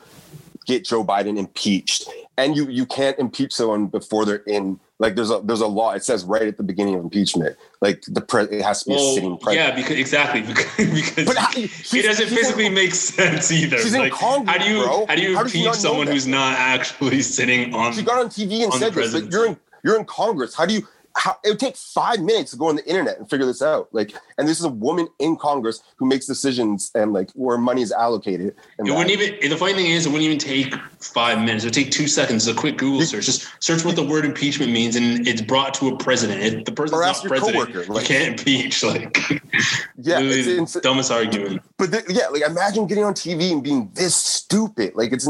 get 0.66 0.84
Joe 0.84 1.02
Biden 1.04 1.38
impeached, 1.38 2.08
and 2.36 2.56
you 2.56 2.68
you 2.68 2.86
can't 2.86 3.18
impeach 3.18 3.52
someone 3.54 3.86
before 3.86 4.24
they're 4.26 4.36
in. 4.46 4.78
Like 5.00 5.14
there's 5.14 5.30
a 5.30 5.40
there's 5.44 5.60
a 5.60 5.66
law. 5.66 5.92
It 5.92 6.02
says 6.04 6.24
right 6.24 6.42
at 6.42 6.56
the 6.56 6.62
beginning 6.64 6.96
of 6.96 7.00
impeachment, 7.02 7.56
like 7.80 8.02
the 8.08 8.20
pre- 8.20 8.44
it 8.44 8.62
has 8.62 8.82
to 8.82 8.90
be 8.90 8.96
a 8.96 8.98
sitting 8.98 9.38
president. 9.38 9.76
yeah, 9.76 9.80
because 9.80 9.96
exactly 9.96 10.42
because, 10.46 10.66
because 10.76 11.24
But 11.24 11.36
it 11.56 12.02
doesn't 12.02 12.04
she's 12.18 12.20
in- 12.20 12.28
physically 12.28 12.68
make 12.68 12.94
sense 12.94 13.52
either. 13.52 13.78
She's 13.78 13.94
in 13.94 14.10
Congress, 14.10 14.50
how 14.56 14.58
do 14.64 14.68
you 14.70 14.82
bro. 14.84 15.06
how 15.06 15.14
do 15.14 15.22
you 15.22 15.36
How 15.36 15.42
impeach 15.42 15.72
someone 15.74 16.08
who's 16.08 16.26
not 16.26 16.54
actually 16.58 17.22
sitting 17.22 17.72
on? 17.74 17.92
She 17.92 18.02
got 18.02 18.18
on 18.18 18.28
TV 18.28 18.64
and 18.64 18.72
on 18.72 18.78
said 18.80 18.92
this. 18.92 19.14
Like, 19.14 19.30
you're 19.30 19.46
in 19.46 19.56
you're 19.84 19.96
in 19.96 20.04
Congress. 20.04 20.54
How 20.54 20.66
do 20.66 20.74
you? 20.74 20.82
How, 21.18 21.37
it 21.44 21.48
would 21.48 21.59
take 21.59 21.76
five 21.76 22.20
minutes 22.20 22.52
to 22.52 22.57
go 22.57 22.68
on 22.68 22.76
the 22.76 22.87
internet 22.87 23.18
and 23.18 23.28
figure 23.28 23.44
this 23.44 23.61
out. 23.61 23.88
Like, 23.92 24.14
and 24.38 24.46
this 24.46 24.61
is 24.61 24.64
a 24.64 24.68
woman 24.68 25.09
in 25.18 25.37
Congress 25.37 25.83
who 25.96 26.07
makes 26.07 26.26
decisions 26.26 26.92
and 26.94 27.12
like 27.12 27.31
where 27.33 27.59
money 27.59 27.83
is 27.83 27.90
allocated. 27.90 28.54
And 28.78 28.87
It 28.87 28.92
that. 28.92 28.96
wouldn't 28.96 29.20
even. 29.20 29.50
The 29.50 29.57
funny 29.57 29.74
thing 29.74 29.87
is, 29.87 30.07
it 30.07 30.11
wouldn't 30.11 30.24
even 30.24 30.38
take 30.38 30.72
five 31.00 31.38
minutes. 31.40 31.64
It 31.64 31.68
would 31.68 31.74
take 31.74 31.90
two 31.90 32.07
seconds. 32.07 32.46
A 32.46 32.54
quick 32.54 32.78
Google 32.78 33.02
search. 33.02 33.26
Just 33.26 33.48
search 33.61 33.85
what 33.85 33.96
the 33.96 34.04
word 34.04 34.24
impeachment 34.24 34.70
means, 34.70 34.94
and 34.94 35.26
it's 35.26 35.42
brought 35.42 35.74
to 35.74 35.88
a 35.88 35.96
president. 35.96 36.40
If 36.42 36.64
the 36.64 36.72
person's 36.72 36.98
Or 37.00 37.02
not 37.02 37.20
your 37.22 37.31
president, 37.31 37.72
coworker, 37.74 37.92
you 38.00 38.07
can't 38.07 38.28
impeach. 38.38 38.85
Like, 38.85 39.16
yeah, 39.98 40.20
it's, 40.20 40.46
the 40.46 40.62
it's, 40.62 40.74
dumbest 40.81 41.11
argument. 41.11 41.62
but 41.78 41.90
th- 41.90 42.04
yeah, 42.09 42.28
like 42.28 42.42
imagine 42.42 42.87
getting 42.87 43.02
on 43.04 43.14
TV 43.14 43.50
and 43.52 43.62
being 43.62 43.90
this 43.94 44.14
stupid. 44.14 44.94
Like 44.94 45.12
it's 45.12 45.28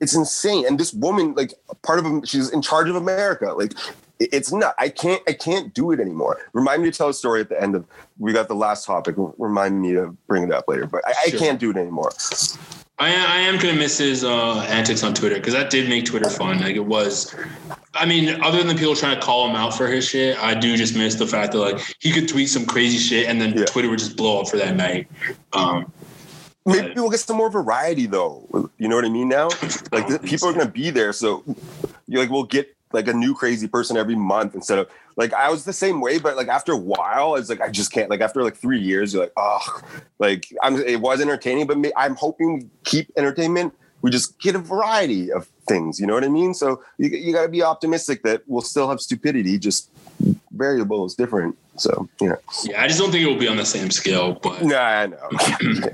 it's 0.00 0.14
insane. 0.16 0.66
And 0.66 0.80
this 0.80 0.92
woman, 0.92 1.34
like 1.34 1.54
part 1.82 2.04
of 2.04 2.28
she's 2.28 2.50
in 2.50 2.60
charge 2.60 2.88
of 2.88 2.96
America. 2.96 3.52
Like 3.52 3.72
it- 3.72 3.78
it's 4.18 4.52
not. 4.52 4.74
I 4.78 4.88
can't. 4.88 5.22
I 5.28 5.32
can't 5.32 5.72
do 5.74 5.92
it 5.92 6.00
anymore. 6.00 6.38
Remind 6.52 6.82
me 6.82 6.90
to 6.90 6.96
tell 6.96 7.08
a 7.08 7.14
story 7.14 7.40
at 7.40 7.48
the 7.48 7.60
end 7.60 7.74
of. 7.74 7.84
We 8.18 8.32
got 8.32 8.48
the 8.48 8.54
last 8.54 8.84
topic. 8.84 9.14
Remind 9.16 9.80
me 9.80 9.92
to 9.92 10.16
bring 10.26 10.42
it 10.42 10.52
up 10.52 10.64
later. 10.68 10.86
But 10.86 11.06
I, 11.06 11.14
I 11.26 11.30
can't 11.30 11.60
do 11.60 11.70
it 11.70 11.76
anymore. 11.76 12.12
I, 13.00 13.10
I 13.10 13.38
am 13.42 13.58
gonna 13.58 13.74
miss 13.74 13.98
his 13.98 14.24
uh, 14.24 14.58
antics 14.68 15.04
on 15.04 15.14
Twitter 15.14 15.36
because 15.36 15.54
that 15.54 15.70
did 15.70 15.88
make 15.88 16.04
Twitter 16.04 16.28
fun. 16.28 16.60
Like 16.60 16.74
it 16.74 16.84
was. 16.84 17.34
I 17.94 18.06
mean, 18.06 18.40
other 18.42 18.58
than 18.58 18.66
the 18.66 18.74
people 18.74 18.96
trying 18.96 19.18
to 19.18 19.22
call 19.24 19.48
him 19.48 19.54
out 19.54 19.74
for 19.74 19.86
his 19.86 20.08
shit, 20.08 20.36
I 20.42 20.54
do 20.54 20.76
just 20.76 20.96
miss 20.96 21.14
the 21.14 21.26
fact 21.26 21.52
that 21.52 21.58
like 21.58 21.96
he 22.00 22.12
could 22.12 22.28
tweet 22.28 22.48
some 22.48 22.66
crazy 22.66 22.98
shit 22.98 23.28
and 23.28 23.40
then 23.40 23.56
Yeah. 23.56 23.64
Twitter 23.66 23.88
would 23.88 24.00
just 24.00 24.16
blow 24.16 24.40
up 24.40 24.48
for 24.48 24.56
that 24.56 24.74
night. 24.76 25.08
Um, 25.52 25.92
Maybe 26.66 26.92
we'll 26.96 27.08
get 27.08 27.20
some 27.20 27.36
more 27.36 27.50
variety 27.50 28.06
though. 28.06 28.68
You 28.78 28.88
know 28.88 28.96
what 28.96 29.04
I 29.04 29.08
mean 29.08 29.28
now? 29.28 29.48
Like 29.92 30.06
the, 30.08 30.18
people 30.22 30.48
are 30.48 30.52
gonna 30.52 30.66
be 30.70 30.90
there, 30.90 31.12
so 31.12 31.44
you're 32.08 32.20
like 32.20 32.30
we'll 32.30 32.44
get 32.44 32.76
like 32.92 33.08
a 33.08 33.12
new 33.12 33.34
crazy 33.34 33.68
person 33.68 33.96
every 33.96 34.14
month 34.14 34.54
instead 34.54 34.78
of 34.78 34.88
like 35.16 35.34
I 35.34 35.50
was 35.50 35.64
the 35.64 35.72
same 35.72 36.00
way, 36.00 36.18
but 36.18 36.36
like 36.36 36.48
after 36.48 36.72
a 36.72 36.76
while, 36.76 37.34
it's 37.34 37.48
like 37.48 37.60
I 37.60 37.68
just 37.68 37.92
can't. 37.92 38.08
Like 38.08 38.20
after 38.20 38.42
like 38.42 38.56
three 38.56 38.80
years, 38.80 39.12
you're 39.12 39.24
like, 39.24 39.32
oh, 39.36 39.82
like 40.20 40.46
I'm. 40.62 40.76
It 40.76 41.00
was 41.00 41.20
entertaining, 41.20 41.66
but 41.66 41.76
may, 41.76 41.90
I'm 41.96 42.14
hoping 42.14 42.54
we 42.54 42.66
keep 42.84 43.10
entertainment. 43.16 43.74
We 44.00 44.12
just 44.12 44.38
get 44.38 44.54
a 44.54 44.60
variety 44.60 45.32
of 45.32 45.48
things. 45.66 45.98
You 45.98 46.06
know 46.06 46.14
what 46.14 46.22
I 46.22 46.28
mean? 46.28 46.54
So 46.54 46.82
you 46.98 47.08
you 47.08 47.32
got 47.32 47.42
to 47.42 47.48
be 47.48 47.64
optimistic 47.64 48.22
that 48.22 48.42
we'll 48.46 48.62
still 48.62 48.88
have 48.88 49.00
stupidity, 49.00 49.58
just 49.58 49.90
variables 50.52 51.16
different. 51.16 51.58
So 51.76 52.08
yeah, 52.20 52.36
yeah, 52.62 52.80
I 52.80 52.86
just 52.86 53.00
don't 53.00 53.10
think 53.10 53.24
it 53.24 53.26
will 53.26 53.36
be 53.36 53.48
on 53.48 53.56
the 53.56 53.66
same 53.66 53.90
scale. 53.90 54.34
But 54.34 54.62
nah, 54.62 54.78
I 54.78 55.06
know. 55.06 55.28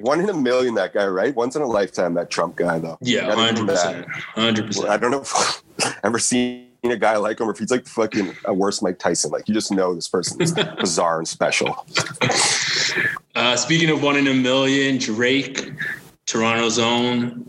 One 0.00 0.20
in 0.20 0.28
a 0.28 0.34
million, 0.34 0.74
that 0.74 0.92
guy, 0.92 1.06
right? 1.06 1.34
Once 1.36 1.54
in 1.54 1.62
a 1.62 1.66
lifetime, 1.66 2.14
that 2.14 2.30
Trump 2.30 2.56
guy, 2.56 2.80
though. 2.80 2.98
yeah, 3.00 3.20
Gotta 3.20 3.30
give 3.30 3.68
hundred 4.34 4.66
percent, 4.66 4.88
I 4.88 4.96
don't 4.96 5.12
know 5.12 5.20
if 5.20 5.62
ever 6.04 6.18
seen 6.18 6.66
a 6.84 6.96
guy 6.96 7.16
like 7.16 7.40
him 7.40 7.48
or 7.48 7.52
if 7.52 7.58
he's 7.58 7.70
like 7.70 7.84
the 7.84 7.90
fucking 7.90 8.34
a 8.44 8.54
worse 8.54 8.82
Mike 8.82 8.98
Tyson. 8.98 9.30
Like 9.30 9.48
you 9.48 9.54
just 9.54 9.70
know 9.70 9.94
this 9.94 10.08
person 10.08 10.40
is 10.40 10.52
bizarre 10.78 11.18
and 11.18 11.28
special. 11.28 11.86
Uh, 13.34 13.56
speaking 13.56 13.90
of 13.90 14.02
one 14.02 14.16
in 14.16 14.26
a 14.28 14.34
million, 14.34 14.98
Drake, 14.98 15.72
Toronto's 16.26 16.78
own, 16.78 17.48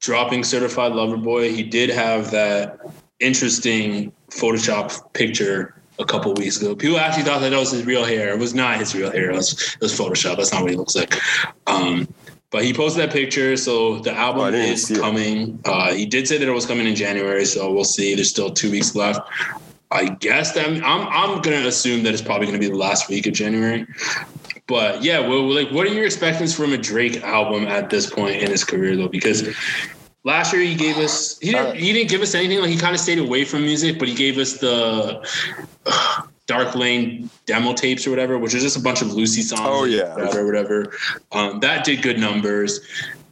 dropping 0.00 0.44
Certified 0.44 0.92
Lover 0.92 1.16
Boy. 1.16 1.52
He 1.52 1.62
did 1.62 1.90
have 1.90 2.30
that 2.30 2.80
interesting 3.20 4.12
Photoshop 4.30 5.12
picture 5.12 5.74
a 5.98 6.04
couple 6.04 6.34
weeks 6.34 6.60
ago. 6.60 6.74
People 6.74 6.98
actually 6.98 7.22
thought 7.22 7.40
that 7.40 7.50
that 7.50 7.58
was 7.58 7.70
his 7.70 7.84
real 7.84 8.04
hair. 8.04 8.32
It 8.32 8.38
was 8.38 8.54
not 8.54 8.78
his 8.78 8.94
real 8.94 9.10
hair. 9.10 9.30
It 9.30 9.36
was, 9.36 9.52
it 9.52 9.80
was 9.80 9.96
Photoshop. 9.96 10.36
That's 10.36 10.52
not 10.52 10.62
what 10.62 10.70
he 10.70 10.76
looks 10.76 10.96
like. 10.96 11.14
Um, 11.66 12.08
but 12.54 12.64
he 12.64 12.72
posted 12.72 13.02
that 13.02 13.12
picture, 13.12 13.56
so 13.56 13.98
the 13.98 14.12
Oh, 14.12 14.26
album 14.26 14.52
didn't 14.52 14.74
is 14.74 14.96
coming. 15.00 15.58
Uh, 15.64 15.92
he 15.92 16.06
did 16.06 16.28
say 16.28 16.38
that 16.38 16.46
it 16.46 16.52
was 16.52 16.66
coming 16.66 16.86
in 16.86 16.94
January, 16.94 17.44
so 17.44 17.72
we'll 17.72 17.82
see. 17.82 18.14
There's 18.14 18.30
still 18.30 18.48
two 18.48 18.70
weeks 18.70 18.94
left. 18.94 19.28
I 19.90 20.10
guess 20.10 20.52
that 20.52 20.68
I'm 20.68 20.80
I'm 20.84 21.42
gonna 21.42 21.66
assume 21.66 22.04
that 22.04 22.12
it's 22.12 22.22
probably 22.22 22.46
gonna 22.46 22.60
be 22.60 22.68
the 22.68 22.76
last 22.76 23.08
week 23.08 23.26
of 23.26 23.32
January. 23.32 23.88
But 24.68 25.02
yeah, 25.02 25.18
well, 25.18 25.52
like, 25.52 25.72
what 25.72 25.84
are 25.88 25.92
your 25.92 26.04
expectations 26.04 26.54
from 26.54 26.72
a 26.72 26.78
Drake 26.78 27.24
album 27.24 27.66
at 27.66 27.90
this 27.90 28.08
point 28.08 28.36
in 28.36 28.52
his 28.52 28.62
career, 28.62 28.94
though? 28.94 29.08
Because 29.08 29.48
last 30.22 30.52
year 30.52 30.62
he 30.62 30.76
gave 30.76 30.96
us 30.98 31.36
he 31.40 31.50
didn't 31.50 31.74
he 31.74 31.92
didn't 31.92 32.08
give 32.08 32.22
us 32.22 32.36
anything. 32.36 32.60
Like 32.60 32.70
he 32.70 32.76
kind 32.76 32.94
of 32.94 33.00
stayed 33.00 33.18
away 33.18 33.44
from 33.44 33.62
music, 33.62 33.98
but 33.98 34.06
he 34.06 34.14
gave 34.14 34.38
us 34.38 34.58
the 34.58 35.28
uh, 35.86 36.22
Dark 36.46 36.74
Lane 36.74 37.30
demo 37.46 37.72
tapes 37.72 38.06
or 38.06 38.10
whatever, 38.10 38.38
which 38.38 38.54
is 38.54 38.62
just 38.62 38.76
a 38.76 38.80
bunch 38.80 39.02
of 39.02 39.12
Lucy 39.12 39.42
songs. 39.42 39.60
Oh, 39.64 39.84
yeah. 39.84 40.14
or 40.14 40.44
whatever. 40.44 40.92
Um, 41.32 41.60
that 41.60 41.84
did 41.84 42.02
good 42.02 42.18
numbers. 42.18 42.80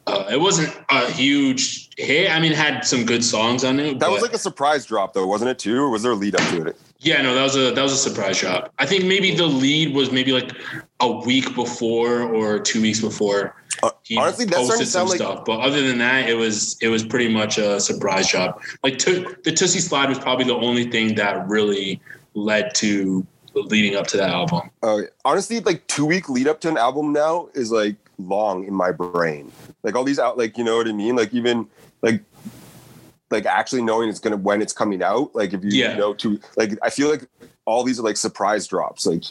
Uh, 0.07 0.27
it 0.31 0.41
wasn't 0.41 0.75
a 0.91 1.11
huge 1.11 1.91
hit. 1.97 2.31
I 2.31 2.41
mean, 2.41 2.53
it 2.53 2.59
had 2.59 2.85
some 2.85 3.05
good 3.05 3.23
songs 3.23 3.65
on 3.65 3.79
it. 3.79 4.01
That 4.01 4.11
was 4.11 4.23
like 4.23 4.33
a 4.33 4.39
surprise 4.39 4.85
drop, 4.87 5.13
though, 5.13 5.27
wasn't 5.27 5.51
it? 5.51 5.59
Too, 5.59 5.77
or 5.81 5.91
was 5.91 6.03
there 6.03 6.13
a 6.13 6.17
lead 6.17 6.35
up 6.35 6.49
to 6.51 6.67
it? 6.67 6.77
yeah, 7.03 7.21
no, 7.21 7.35
that 7.35 7.43
was 7.43 7.57
a 7.57 7.73
that 7.73 7.83
was 7.83 7.93
a 7.93 7.97
surprise 7.97 8.39
drop. 8.39 8.73
I 8.79 8.87
think 8.87 9.05
maybe 9.05 9.35
the 9.35 9.47
lead 9.47 9.95
was 9.95 10.11
maybe 10.13 10.33
like 10.33 10.53
a 11.01 11.11
week 11.11 11.55
before 11.55 12.23
or 12.23 12.59
two 12.61 12.81
weeks 12.81 13.01
before. 13.01 13.57
Uh, 13.83 13.91
He 14.05 14.17
honestly, 14.17 14.45
that's 14.45 14.65
starting 14.67 14.71
posted 14.71 14.89
some 14.89 15.09
like 15.09 15.17
stuff, 15.17 15.45
but 15.45 15.61
other 15.61 15.87
than 15.87 15.99
that, 15.99 16.29
it 16.29 16.35
was 16.35 16.77
it 16.81 16.89
was 16.89 17.05
pretty 17.05 17.29
much 17.29 17.59
a 17.59 17.81
surprise 17.81 18.29
drop. 18.29 18.61
Like 18.85 18.99
to, 18.99 19.37
the 19.45 19.51
Toosie 19.51 19.81
Slide 19.81 20.09
was 20.09 20.19
probably 20.19 20.45
the 20.45 20.55
only 20.55 20.85
thing 20.91 21.15
that 21.17 21.47
really 21.49 22.01
led 22.35 22.75
to 22.77 23.27
leading 23.55 23.97
up 23.97 24.07
to 24.09 24.17
that 24.17 24.31
album. 24.31 24.71
Uh, 24.83 25.03
honestly, 25.25 25.61
like 25.61 25.87
two 25.87 26.07
week 26.07 26.29
lead 26.29 26.49
up 26.49 26.61
to 26.63 26.69
an 26.69 26.77
album 26.77 27.13
now 27.13 27.49
is 27.55 27.71
like 27.71 27.97
long 28.19 28.65
in 28.65 28.75
my 28.75 28.93
brain. 28.93 29.53
Like 29.83 29.95
all 29.95 30.05
these 30.05 30.19
out, 30.19 30.39
like 30.39 30.57
you 30.59 30.65
know 30.65 30.77
what 30.77 30.89
I 30.89 30.93
mean. 30.93 31.17
Like 31.17 31.35
even 31.35 31.67
like 32.03 32.23
like 33.31 33.47
actually 33.47 33.83
knowing 33.83 34.09
it's 34.09 34.21
gonna 34.21 34.37
when 34.37 34.63
it's 34.63 34.73
coming 34.73 35.03
out. 35.03 35.35
Like 35.35 35.53
if 35.53 35.63
you 35.65 35.71
Yeah. 35.71 35.97
know 35.97 36.15
to 36.15 36.39
like 36.57 36.79
I 36.83 36.91
feel 36.91 37.11
like 37.11 37.29
all 37.65 37.85
these 37.85 37.99
are 37.99 38.03
like 38.03 38.17
surprise 38.17 38.67
drops. 38.67 39.07
Like 39.07 39.25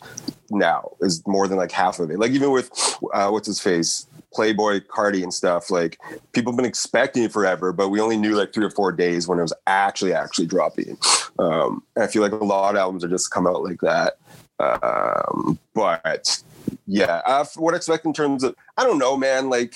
now 0.50 0.92
is 1.02 1.26
more 1.28 1.48
than 1.48 1.58
like 1.58 1.72
half 1.72 2.00
of 2.00 2.10
it. 2.12 2.20
Like 2.20 2.32
even 2.32 2.52
with 2.52 2.70
uh, 3.14 3.30
what's 3.30 3.48
his 3.48 3.60
face. 3.60 4.08
Playboi 4.34 4.82
Carti 4.88 5.24
and 5.24 5.34
stuff 5.34 5.70
like 5.70 6.00
people 6.32 6.54
have 6.54 6.58
been 6.58 6.66
expecting 6.66 7.24
it 7.24 7.32
forever, 7.32 7.74
but 7.74 7.90
we 7.90 8.00
only 8.00 8.18
knew 8.18 8.36
like 8.36 8.54
three 8.54 8.66
or 8.66 8.70
four 8.70 8.92
days 8.92 9.28
when 9.28 9.40
it 9.40 9.42
was 9.42 9.54
actually 9.68 10.14
actually 10.14 10.48
dropping. 10.48 10.98
Um, 11.38 11.84
I 11.98 12.08
feel 12.08 12.22
like 12.22 12.32
a 12.32 12.38
lot 12.38 12.76
of 12.76 12.80
albums 12.80 13.04
are 13.04 13.10
just 13.10 13.32
come 13.32 13.46
out 13.46 13.64
like 13.64 13.82
that. 13.82 14.18
Um, 14.60 15.60
but 15.74 16.44
yeah, 16.88 17.22
uh, 17.26 17.46
what 17.56 17.74
I 17.74 17.78
expect 17.78 18.06
in 18.06 18.14
terms 18.14 18.44
of, 18.44 18.56
I 18.78 18.84
don't 18.84 19.00
know, 19.00 19.18
man. 19.18 19.50
Like, 19.50 19.76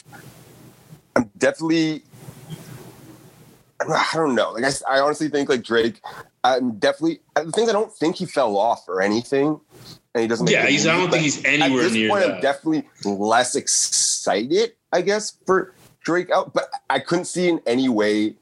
I'm 1.16 1.30
definitely, 1.38 2.04
I 3.82 4.12
don't 4.14 4.36
know. 4.36 4.52
Like, 4.52 4.64
I, 4.64 4.98
I 4.98 5.00
honestly 5.00 5.28
think 5.28 5.50
like 5.50 5.64
Drake, 5.64 6.02
I'm 6.44 6.78
definitely, 6.78 7.20
the 7.36 7.52
things 7.52 7.68
I 7.68 7.74
don't 7.74 7.92
think 7.92 8.18
he 8.18 8.26
fell 8.26 8.58
off 8.58 8.88
or 8.88 9.02
anything. 9.02 9.60
And 10.16 10.22
he 10.22 10.28
doesn't. 10.30 10.46
make 10.46 10.54
Yeah, 10.54 10.66
he's, 10.66 10.88
I 10.88 10.96
don't 10.96 11.12
think 11.12 11.24
he's 11.24 11.44
anywhere 11.44 11.82
at 11.82 11.84
this 11.84 11.94
near 11.94 12.10
point, 12.10 12.22
that. 12.24 12.36
I'm 12.36 12.42
definitely 12.42 12.88
less 13.04 13.54
excited, 13.56 14.72
I 14.94 15.02
guess, 15.02 15.38
for 15.46 15.74
Drake 16.04 16.32
out. 16.32 16.54
But 16.54 16.70
I 16.90 17.00
couldn't 17.00 17.26
see 17.26 17.50
in 17.50 17.60
any 17.68 17.90
way 17.90 18.36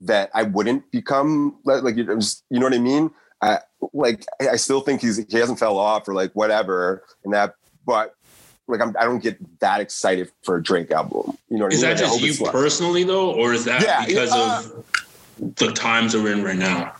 that 0.00 0.30
I 0.32 0.44
wouldn't 0.44 0.90
become 0.90 1.56
like, 1.64 1.96
you 1.96 2.04
you 2.48 2.58
know 2.58 2.66
what 2.66 2.74
I 2.74 2.78
mean? 2.78 3.10
I, 3.42 3.58
like 3.92 4.24
I 4.40 4.56
still 4.56 4.80
think 4.80 5.02
he's 5.02 5.18
he 5.18 5.36
hasn't 5.36 5.58
fell 5.58 5.76
off 5.76 6.08
or 6.08 6.14
like 6.14 6.32
whatever 6.32 7.04
and 7.22 7.34
that, 7.34 7.56
but 7.84 8.14
like 8.66 8.80
I'm, 8.80 8.96
I 8.98 9.04
don't 9.04 9.22
get 9.22 9.38
that 9.60 9.80
excited 9.80 10.30
for 10.42 10.56
a 10.56 10.62
Drake 10.62 10.90
album. 10.90 11.36
You 11.50 11.58
know 11.58 11.64
what 11.64 11.74
Is 11.74 11.84
I 11.84 11.88
mean? 11.88 11.94
Is 11.94 12.00
that 12.00 12.18
just 12.18 12.40
you 12.40 12.46
personally 12.50 13.04
though, 13.04 13.32
or 13.32 13.52
is 13.52 13.66
that 13.66 13.82
Yeah, 13.82 14.06
because 14.06 14.32
uh, 14.32 14.62
of 14.64 15.54
the 15.56 15.72
times 15.72 16.12
that 16.12 16.22
we're 16.22 16.32
in 16.32 16.42
right 16.42 16.56
now? 16.56 16.94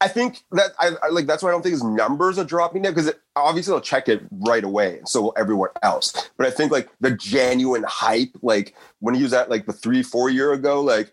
I 0.00 0.08
think 0.08 0.44
that 0.52 0.72
I, 0.78 0.92
I 1.02 1.08
like 1.08 1.26
that's 1.26 1.42
why 1.42 1.48
I 1.48 1.52
don't 1.52 1.62
think 1.62 1.72
his 1.72 1.82
numbers 1.82 2.38
are 2.38 2.44
dropping 2.44 2.82
now 2.82 2.90
because 2.90 3.12
obviously 3.34 3.72
they'll 3.72 3.80
check 3.80 4.08
it 4.08 4.22
right 4.30 4.62
away, 4.62 4.98
and 4.98 5.08
so 5.08 5.22
will 5.22 5.34
everyone 5.36 5.70
else. 5.82 6.30
But 6.36 6.46
I 6.46 6.50
think 6.50 6.70
like 6.70 6.88
the 7.00 7.10
genuine 7.12 7.84
hype, 7.86 8.30
like 8.42 8.76
when 9.00 9.14
he 9.14 9.22
was 9.24 9.32
at 9.32 9.50
like 9.50 9.66
the 9.66 9.72
three 9.72 10.04
four 10.04 10.30
year 10.30 10.52
ago, 10.52 10.80
like 10.80 11.12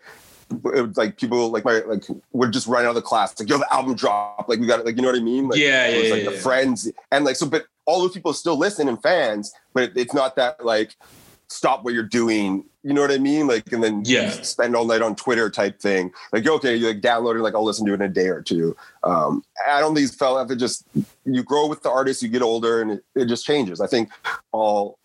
it 0.50 0.86
was 0.86 0.96
like 0.96 1.16
people 1.16 1.50
like 1.50 1.64
my 1.64 1.80
like 1.80 2.04
would 2.32 2.52
just 2.52 2.68
run 2.68 2.84
out 2.84 2.90
of 2.90 2.94
the 2.94 3.02
class 3.02 3.38
like 3.40 3.48
yo 3.48 3.58
the 3.58 3.74
album 3.74 3.94
dropped 3.96 4.48
like 4.48 4.60
we 4.60 4.66
got 4.66 4.78
it 4.78 4.86
like 4.86 4.94
you 4.94 5.02
know 5.02 5.08
what 5.08 5.18
I 5.18 5.22
mean 5.22 5.48
like 5.48 5.58
Yeah, 5.58 5.88
it 5.88 5.98
was 5.98 6.08
yeah, 6.08 6.14
like 6.14 6.22
yeah, 6.22 6.30
the 6.30 6.36
yeah. 6.36 6.42
friends 6.42 6.92
and 7.10 7.24
like 7.24 7.34
so 7.36 7.46
but 7.48 7.66
all 7.84 8.00
those 8.00 8.12
people 8.12 8.32
still 8.32 8.56
listen 8.56 8.88
and 8.88 9.02
fans 9.02 9.52
but 9.74 9.82
it, 9.84 9.96
it's 9.96 10.14
not 10.14 10.36
that 10.36 10.64
like 10.64 10.94
stop 11.48 11.84
what 11.84 11.94
you're 11.94 12.02
doing 12.02 12.64
you 12.82 12.92
know 12.92 13.00
what 13.00 13.10
I 13.10 13.18
mean 13.18 13.46
like 13.46 13.72
and 13.72 13.82
then 13.82 14.02
Yeah. 14.04 14.30
spend 14.30 14.74
all 14.74 14.84
night 14.84 15.02
on 15.02 15.14
Twitter 15.14 15.48
type 15.50 15.80
thing 15.80 16.12
like 16.32 16.46
okay 16.46 16.74
you 16.74 16.86
like 16.88 17.00
download 17.00 17.36
it 17.36 17.42
like 17.42 17.54
I'll 17.54 17.64
listen 17.64 17.86
to 17.86 17.92
it 17.92 17.96
in 17.96 18.02
a 18.02 18.08
day 18.08 18.28
or 18.28 18.42
two 18.42 18.76
um 19.04 19.42
I 19.68 19.80
don't 19.80 19.94
think 19.94 20.06
it's 20.06 20.16
fell 20.16 20.38
it 20.38 20.56
just 20.56 20.84
you 21.24 21.42
grow 21.42 21.66
with 21.66 21.82
the 21.82 21.90
artist 21.90 22.22
you 22.22 22.28
get 22.28 22.42
older 22.42 22.82
and 22.82 22.90
it, 22.92 23.04
it 23.14 23.26
just 23.26 23.46
changes 23.46 23.80
I 23.80 23.86
think 23.86 24.10
all 24.52 24.98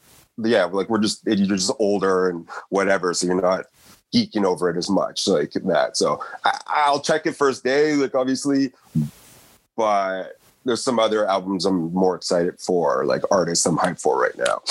yeah, 0.43 0.65
like 0.65 0.89
we're 0.89 0.99
just 0.99 1.21
you're 1.25 1.35
just 1.57 1.71
older 1.79 2.29
and 2.29 2.47
whatever, 2.69 3.13
so 3.13 3.27
you're 3.27 3.39
not 3.41 3.65
geeking 4.13 4.43
over 4.43 4.69
it 4.69 4.77
as 4.77 4.89
much 4.89 5.27
like 5.27 5.51
that. 5.53 5.97
So 5.97 6.23
I, 6.43 6.59
I'll 6.67 6.99
check 7.01 7.25
it 7.25 7.35
first 7.35 7.63
day, 7.63 7.93
like 7.95 8.15
obviously, 8.15 8.71
but 9.75 10.37
there's 10.65 10.83
some 10.83 10.99
other 10.99 11.27
albums 11.27 11.65
I'm 11.65 11.93
more 11.93 12.15
excited 12.15 12.59
for, 12.59 13.05
like 13.05 13.23
artists 13.31 13.65
I'm 13.65 13.77
hyped 13.77 14.01
for 14.01 14.19
right 14.19 14.37
now. 14.37 14.61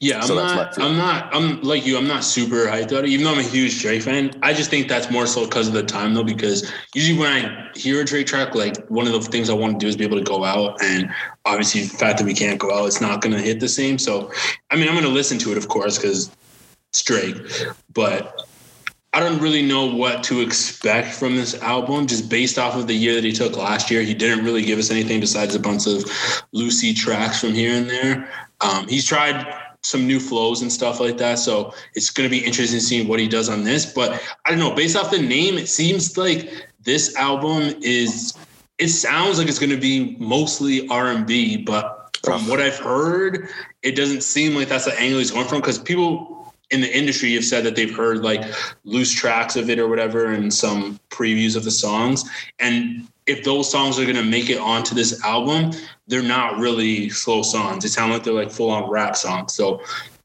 Yeah, 0.00 0.18
I'm 0.18 0.26
So 0.26 0.34
not. 0.34 0.78
I'm 0.78 0.98
not. 0.98 1.34
I'm 1.34 1.62
like 1.62 1.86
you. 1.86 1.96
I'm 1.96 2.06
not 2.06 2.22
super 2.22 2.66
hyped 2.66 2.90
about 2.90 3.04
it, 3.04 3.10
even 3.10 3.24
though 3.24 3.32
I'm 3.32 3.38
a 3.38 3.42
huge 3.42 3.80
Drake 3.80 4.02
fan. 4.02 4.30
I 4.42 4.52
just 4.52 4.68
think 4.68 4.88
that's 4.88 5.10
more 5.10 5.26
so 5.26 5.46
because 5.46 5.68
of 5.68 5.74
the 5.74 5.82
time, 5.82 6.12
though. 6.12 6.22
Because 6.22 6.70
usually 6.94 7.18
when 7.18 7.32
I 7.32 7.70
hear 7.74 8.02
a 8.02 8.04
Drake 8.04 8.26
track, 8.26 8.54
like 8.54 8.86
one 8.88 9.06
of 9.06 9.14
the 9.14 9.20
things 9.20 9.48
I 9.48 9.54
want 9.54 9.72
to 9.72 9.78
do 9.78 9.88
is 9.88 9.96
be 9.96 10.04
able 10.04 10.18
to 10.18 10.24
go 10.24 10.44
out, 10.44 10.82
and 10.82 11.10
obviously 11.46 11.84
the 11.84 11.96
fact 11.96 12.18
that 12.18 12.26
we 12.26 12.34
can't 12.34 12.60
go 12.60 12.76
out, 12.76 12.84
it's 12.86 13.00
not 13.00 13.22
going 13.22 13.34
to 13.34 13.40
hit 13.40 13.58
the 13.58 13.68
same. 13.68 13.96
So, 13.96 14.30
I 14.70 14.76
mean, 14.76 14.86
I'm 14.86 14.94
going 14.94 15.06
to 15.06 15.10
listen 15.10 15.38
to 15.38 15.52
it, 15.52 15.56
of 15.56 15.68
course, 15.68 15.96
because 15.98 16.30
it's 16.90 17.02
Drake, 17.02 17.36
but. 17.92 18.46
I 19.12 19.20
don't 19.20 19.40
really 19.40 19.62
know 19.62 19.86
what 19.86 20.22
to 20.24 20.42
expect 20.42 21.14
from 21.14 21.36
this 21.36 21.54
album, 21.62 22.06
just 22.06 22.28
based 22.28 22.58
off 22.58 22.76
of 22.76 22.86
the 22.86 22.92
year 22.92 23.14
that 23.14 23.24
he 23.24 23.32
took 23.32 23.56
last 23.56 23.90
year. 23.90 24.02
He 24.02 24.12
didn't 24.12 24.44
really 24.44 24.62
give 24.62 24.78
us 24.78 24.90
anything 24.90 25.20
besides 25.20 25.54
a 25.54 25.58
bunch 25.58 25.86
of 25.86 26.04
Lucy 26.52 26.92
tracks 26.92 27.40
from 27.40 27.54
here 27.54 27.74
and 27.74 27.88
there. 27.88 28.28
Um, 28.60 28.86
he's 28.88 29.06
tried 29.06 29.46
some 29.86 30.06
new 30.06 30.18
flows 30.18 30.62
and 30.62 30.72
stuff 30.72 30.98
like 30.98 31.16
that. 31.18 31.38
So 31.38 31.72
it's 31.94 32.10
going 32.10 32.28
to 32.28 32.30
be 32.30 32.44
interesting 32.44 32.80
seeing 32.80 33.06
what 33.06 33.20
he 33.20 33.28
does 33.28 33.48
on 33.48 33.62
this. 33.62 33.86
But 33.86 34.20
I 34.44 34.50
don't 34.50 34.58
know, 34.58 34.74
based 34.74 34.96
off 34.96 35.10
the 35.10 35.22
name, 35.22 35.56
it 35.56 35.68
seems 35.68 36.18
like 36.18 36.50
this 36.82 37.14
album 37.16 37.74
is. 37.80 38.34
It 38.78 38.88
sounds 38.88 39.38
like 39.38 39.48
it's 39.48 39.58
going 39.58 39.70
to 39.70 39.80
be 39.80 40.16
mostly 40.18 40.86
R 40.88 41.08
and 41.08 41.26
B, 41.26 41.56
but 41.56 42.18
from 42.22 42.46
what 42.46 42.60
I've 42.60 42.76
heard, 42.76 43.48
it 43.82 43.96
doesn't 43.96 44.22
seem 44.22 44.54
like 44.54 44.68
that's 44.68 44.84
the 44.84 45.00
angle 45.00 45.18
he's 45.18 45.30
going 45.30 45.46
from. 45.46 45.60
Because 45.60 45.78
people 45.78 46.52
in 46.70 46.82
the 46.82 46.94
industry 46.94 47.32
have 47.34 47.44
said 47.44 47.64
that 47.64 47.76
they've 47.76 47.96
heard 47.96 48.22
like 48.22 48.42
loose 48.84 49.14
tracks 49.14 49.56
of 49.56 49.70
it 49.70 49.78
or 49.78 49.88
whatever, 49.88 50.26
and 50.26 50.52
some 50.52 51.00
previews 51.08 51.56
of 51.56 51.64
the 51.64 51.70
songs. 51.70 52.28
And 52.58 53.06
if 53.26 53.44
those 53.44 53.70
songs 53.70 53.98
are 53.98 54.04
going 54.04 54.16
to 54.16 54.24
make 54.24 54.50
it 54.50 54.58
onto 54.58 54.94
this 54.94 55.24
album, 55.24 55.72
they're 56.06 56.22
not 56.22 56.58
really 56.58 57.08
slow 57.08 57.42
songs. 57.42 57.82
They 57.82 57.88
sound 57.88 58.12
like 58.12 58.22
they're 58.22 58.32
like 58.34 58.50
full 58.50 58.70
on 58.70 58.88
rap 58.88 59.16
songs. 59.16 59.54
So 59.54 59.82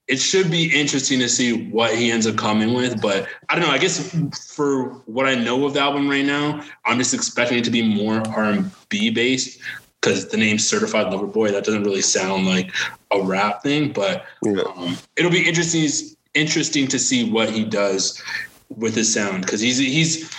it 0.08 0.18
should 0.20 0.52
be 0.52 0.66
interesting 0.78 1.20
to 1.20 1.30
see 1.30 1.70
what 1.70 1.96
he 1.96 2.12
ends 2.12 2.28
up 2.28 2.36
coming 2.36 2.74
with. 2.74 3.02
But 3.02 3.28
I 3.50 3.56
don't 3.56 3.66
know. 3.66 3.72
I 3.72 3.78
guess 3.78 4.16
for 4.54 4.90
what 5.06 5.26
I 5.26 5.36
know 5.36 5.66
of 5.66 5.74
the 5.74 5.80
album 5.80 6.10
right 6.10 6.26
now, 6.26 6.64
I'm 6.86 6.98
just 6.98 7.14
expecting 7.14 7.58
it 7.58 7.64
to 7.66 7.72
be 7.72 7.82
more 7.82 8.26
R&B 8.28 9.10
based 9.12 9.60
because 10.02 10.28
the 10.28 10.38
name 10.38 10.58
Certified 10.60 11.12
Lover 11.12 11.28
Boy. 11.28 11.52
That 11.52 11.64
doesn't 11.64 11.84
really 11.84 12.02
sound 12.02 12.46
like 12.46 12.72
a 13.12 13.22
rap 13.22 13.64
thing, 13.64 13.94
but 13.94 14.26
Yeah. 14.44 14.64
um, 14.76 14.98
it'll 15.16 15.32
be 15.32 15.48
interesting 15.48 15.88
interesting 16.34 16.88
to 16.88 16.98
see 16.98 17.30
what 17.30 17.50
he 17.50 17.64
does 17.64 18.22
with 18.70 18.96
his 18.96 19.14
sound 19.14 19.42
because 19.42 19.60
he's 19.60 19.78
he's 19.78 20.34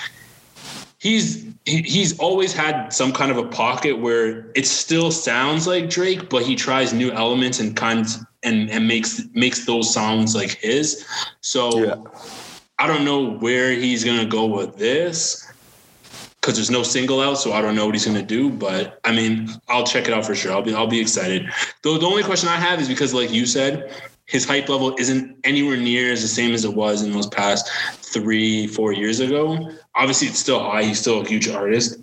he's 0.99 1.52
he- 1.65 1.83
he's 1.83 2.19
always 2.19 2.53
had 2.53 2.93
some 2.93 3.13
kind 3.13 3.31
of 3.31 3.37
a 3.39 3.45
pocket 3.45 3.99
where 3.99 4.51
it 4.55 4.67
still 4.67 5.11
sounds 5.11 5.67
like 5.67 5.89
Drake, 5.89 6.29
but 6.29 6.43
he 6.43 6.57
tries 6.57 6.93
new 6.93 7.11
elements 7.13 7.61
and 7.61 7.77
kinds 7.77 8.19
and 8.43 8.71
and 8.71 8.89
makes 8.89 9.23
makes 9.35 9.65
those 9.67 9.93
sounds 9.93 10.35
like 10.35 10.59
his. 10.61 11.05
So 11.41 11.85
Yeah. 11.85 11.95
I 12.79 12.87
don't 12.89 13.05
know 13.05 13.35
where 13.39 13.71
he's 13.73 14.03
gonna 14.03 14.25
go 14.27 14.47
with 14.47 14.77
this 14.77 15.47
because 16.41 16.57
there's 16.57 16.71
no 16.71 16.83
single 16.83 17.21
out, 17.21 17.39
so 17.39 17.53
I 17.53 17.61
don't 17.63 17.77
know 17.77 17.87
what 17.87 17.95
he's 17.95 18.05
gonna 18.05 18.23
do. 18.23 18.51
But 18.51 18.99
I 19.05 19.13
mean, 19.13 19.49
I'll 19.69 19.87
check 19.87 20.09
it 20.09 20.15
out 20.15 20.27
for 20.27 20.35
sure. 20.35 20.51
I'll 20.53 20.63
be 20.63 20.75
I'll 20.75 20.89
be 20.89 21.01
excited. 21.01 21.49
Though 21.83 21.99
the 21.99 22.07
only 22.07 22.25
question 22.25 22.49
I 22.49 22.57
have 22.57 22.81
is 22.81 22.89
because, 22.89 23.15
like 23.15 23.31
you 23.33 23.47
said, 23.47 23.93
his 24.27 24.45
hype 24.45 24.69
level 24.69 24.97
isn't 24.99 25.37
anywhere 25.45 25.77
near 25.77 26.11
as 26.13 26.23
the 26.23 26.29
same 26.29 26.53
as 26.53 26.65
it 26.65 26.75
was 26.75 27.03
in 27.03 27.13
those 27.13 27.27
past 27.29 27.71
three, 28.01 28.67
four 28.67 28.93
years 28.93 29.21
ago. 29.21 29.71
Obviously, 29.95 30.29
it's 30.29 30.39
still 30.39 30.61
high. 30.61 30.85
He's 30.85 31.01
still 31.01 31.21
a 31.21 31.25
huge 31.25 31.49
artist. 31.49 31.99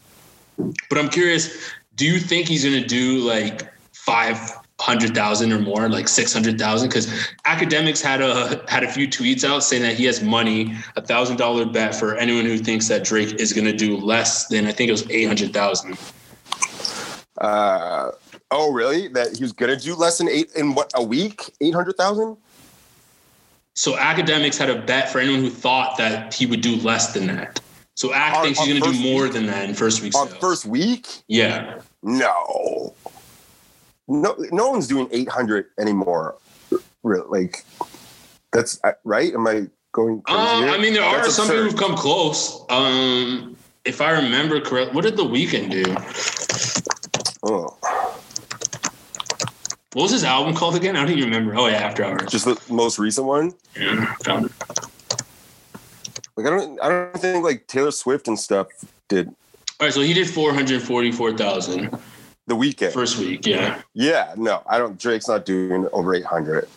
But 0.58 0.98
I'm 0.98 1.10
curious, 1.10 1.72
do 1.96 2.06
you 2.06 2.20
think 2.20 2.48
he's 2.48 2.64
gonna 2.64 2.86
do 2.86 3.20
like 3.20 3.72
five 3.94 4.38
hundred 4.80 5.14
thousand 5.14 5.52
or 5.52 5.60
more, 5.60 5.90
like 5.90 6.08
six 6.08 6.32
hundred 6.32 6.60
thousand? 6.60 6.90
Because 6.90 7.08
Akademiks 7.46 8.02
had 8.02 8.22
a 8.22 8.64
had 8.70 8.84
a 8.84 8.92
few 8.92 9.08
tweets 9.08 9.44
out 9.44 9.64
saying 9.64 9.84
that 9.84 9.96
he 9.96 10.06
has 10.06 10.22
money, 10.22 10.76
a 10.96 11.02
thousand 11.02 11.38
dollar 11.38 11.66
bet 11.66 11.96
for 11.96 12.16
anyone 12.16 12.46
who 12.46 12.58
thinks 12.58 12.88
that 12.90 13.04
Drake 13.04 13.34
is 13.36 13.54
gonna 13.54 13.74
do 13.74 13.98
less 13.98 14.48
than 14.48 14.66
I 14.66 14.72
think 14.72 14.90
it 14.90 14.92
was 14.92 15.10
eight 15.10 15.26
hundred 15.26 15.54
thousand. 15.54 15.98
Uh, 17.38 18.12
oh, 18.52 18.72
really? 18.72 19.08
That 19.08 19.36
he 19.36 19.44
was 19.44 19.54
gonna 19.54 19.78
do 19.78 19.96
less 19.96 20.18
than 20.18 20.30
eight 20.30 20.52
in 20.56 20.76
what 20.76 20.92
a 20.96 21.04
week? 21.04 21.52
Eight 21.62 21.74
hundred 21.74 21.98
thousand? 21.98 22.38
So 23.74 23.94
Akademiks 23.96 24.58
had 24.58 24.70
a 24.70 24.82
bet 24.82 25.10
for 25.10 25.20
anyone 25.20 25.42
who 25.42 25.50
thought 25.50 25.98
that 25.98 26.34
he 26.34 26.46
would 26.46 26.60
do 26.62 26.76
less 26.78 27.14
than 27.14 27.28
that. 27.28 27.62
So 28.00 28.14
Ack 28.14 28.38
On- 28.38 28.44
thinks 28.46 28.60
he's 28.62 28.80
gonna 28.80 28.94
do 28.94 28.98
more 29.12 29.24
week? 29.24 29.34
than 29.34 29.46
that 29.48 29.68
in 29.68 29.76
first 29.76 30.02
week. 30.02 30.16
On 30.16 30.26
sales. 30.30 30.40
first 30.40 30.66
week? 30.66 31.06
yeah. 31.28 31.82
No. 32.02 32.94
No, 34.08 34.36
no 34.54 34.70
one's 34.70 34.88
doing 34.88 35.10
800 35.12 35.66
anymore. 35.78 36.36
Really, 37.04 37.26
like 37.28 37.66
that's 38.54 38.80
right. 39.04 39.34
Am 39.34 39.46
I 39.46 39.68
going? 39.92 40.22
Crazy 40.22 40.40
Uh. 40.42 40.72
I 40.74 40.78
mean, 40.78 40.94
there 40.94 41.04
are 41.04 41.18
That's 41.24 41.36
some 41.36 41.50
people 41.50 41.64
who've 41.64 41.76
come 41.76 41.98
close. 41.98 42.62
Um, 42.70 43.58
if 43.84 44.00
I 44.00 44.12
remember 44.12 44.62
correct, 44.62 44.94
what 44.94 45.04
did 45.04 45.18
the 45.18 45.26
Weeknd 45.26 45.70
do? 45.70 45.84
Oh, 47.44 47.76
What 49.94 50.04
was 50.04 50.12
his 50.12 50.24
album 50.24 50.56
called 50.56 50.76
again? 50.78 50.96
I 50.96 51.02
don't 51.02 51.12
even 51.18 51.26
remember. 51.26 51.54
Oh 51.58 51.68
yeah, 51.68 51.74
After 51.80 52.06
Hours. 52.06 52.32
just 52.32 52.46
the 52.46 52.58
most 52.74 52.98
recent 52.98 53.28
one. 53.28 53.54
Yeah, 53.78 54.14
found 54.24 54.46
it. 54.46 54.52
Like 56.40 56.54
I 56.54 56.58
don't, 56.58 56.82
I 56.82 56.88
don't 56.90 57.18
think 57.18 57.44
like 57.44 57.68
Taylor 57.68 57.92
Swift 57.92 58.30
and 58.30 58.40
stuff 58.40 58.68
did 59.10 59.28
All 59.28 59.36
right, 59.82 59.94
so 59.94 60.00
he 60.00 60.14
did 60.14 60.30
four 60.30 60.54
hundred 60.54 60.82
forty-four 60.82 61.36
thousand 61.38 61.90
the 62.48 62.56
Weeknd. 62.56 62.94
first 62.94 63.18
week. 63.20 63.46
Yeah. 63.46 63.82
Yeah, 63.94 64.34
no, 64.38 64.64
I 64.68 64.78
don't. 64.78 64.98
Drake's 64.98 65.28
not 65.28 65.46
doing 65.46 65.88
over 65.92 66.16
800. 66.16 66.68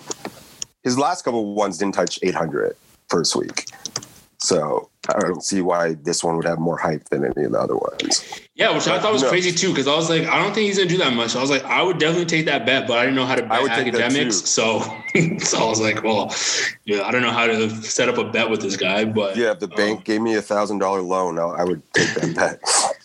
His 0.83 0.99
last 0.99 1.25
couple 1.25 1.55
ones 1.55 1.79
didn't 1.79 1.95
touch 1.95 2.19
800 2.23 2.77
first 3.09 3.37
week, 3.37 3.67
so 4.39 4.91
I 5.09 5.21
don't 5.21 5.43
see 5.43 5.63
why 5.63 5.95
this 5.95 6.23
one 6.23 6.37
would 6.37 6.47
have 6.47 6.59
more 6.61 6.77
hype 6.79 7.09
than 7.09 7.25
any 7.25 7.47
of 7.47 7.53
the 7.53 7.59
other 7.59 7.77
ones. 7.77 8.25
Yeah, 8.55 8.73
which 8.73 8.87
I 8.87 9.01
thought 9.01 9.13
was 9.13 9.23
No. 9.23 9.31
crazy 9.31 9.51
too, 9.51 9.71
because 9.71 9.89
I 9.89 9.97
was 9.97 10.09
like, 10.09 10.25
I 10.27 10.39
don't 10.41 10.55
think 10.55 10.67
he's 10.67 10.79
gonna 10.79 10.89
do 10.89 10.99
that 10.99 11.15
much. 11.15 11.35
I 11.35 11.41
was 11.41 11.51
like, 11.51 11.65
I 11.65 11.83
would 11.83 11.99
definitely 11.99 12.27
take 12.27 12.47
that 12.47 12.65
bet, 12.65 12.87
but 12.87 12.99
I 12.99 13.03
didn't 13.03 13.17
know 13.17 13.27
how 13.27 13.35
to 13.35 13.43
bet 13.43 13.53
I 13.53 13.63
would 13.63 13.73
take 13.73 13.93
that 13.95 14.13
Akademiks. 14.13 14.47
So, 14.47 14.81
so 15.39 15.59
I 15.59 15.69
was 15.69 15.81
like, 15.81 16.05
well, 16.05 16.33
yeah, 16.85 17.03
I 17.03 17.11
don't 17.11 17.23
know 17.23 17.33
how 17.33 17.47
to 17.47 17.69
set 17.83 18.09
up 18.09 18.19
a 18.19 18.25
bet 18.31 18.49
with 18.49 18.63
this 18.63 18.77
guy, 18.77 19.05
but 19.05 19.37
Yeah, 19.37 19.51
if 19.53 19.59
the 19.59 19.69
bank 19.69 19.99
um, 19.99 20.03
gave 20.05 20.21
me 20.21 20.37
a 20.37 20.43
thousand 20.43 20.79
dollar 20.79 21.03
loan, 21.03 21.39
I 21.39 21.65
would 21.65 21.83
take 21.95 22.15
that 22.15 22.35
bet. 22.37 22.61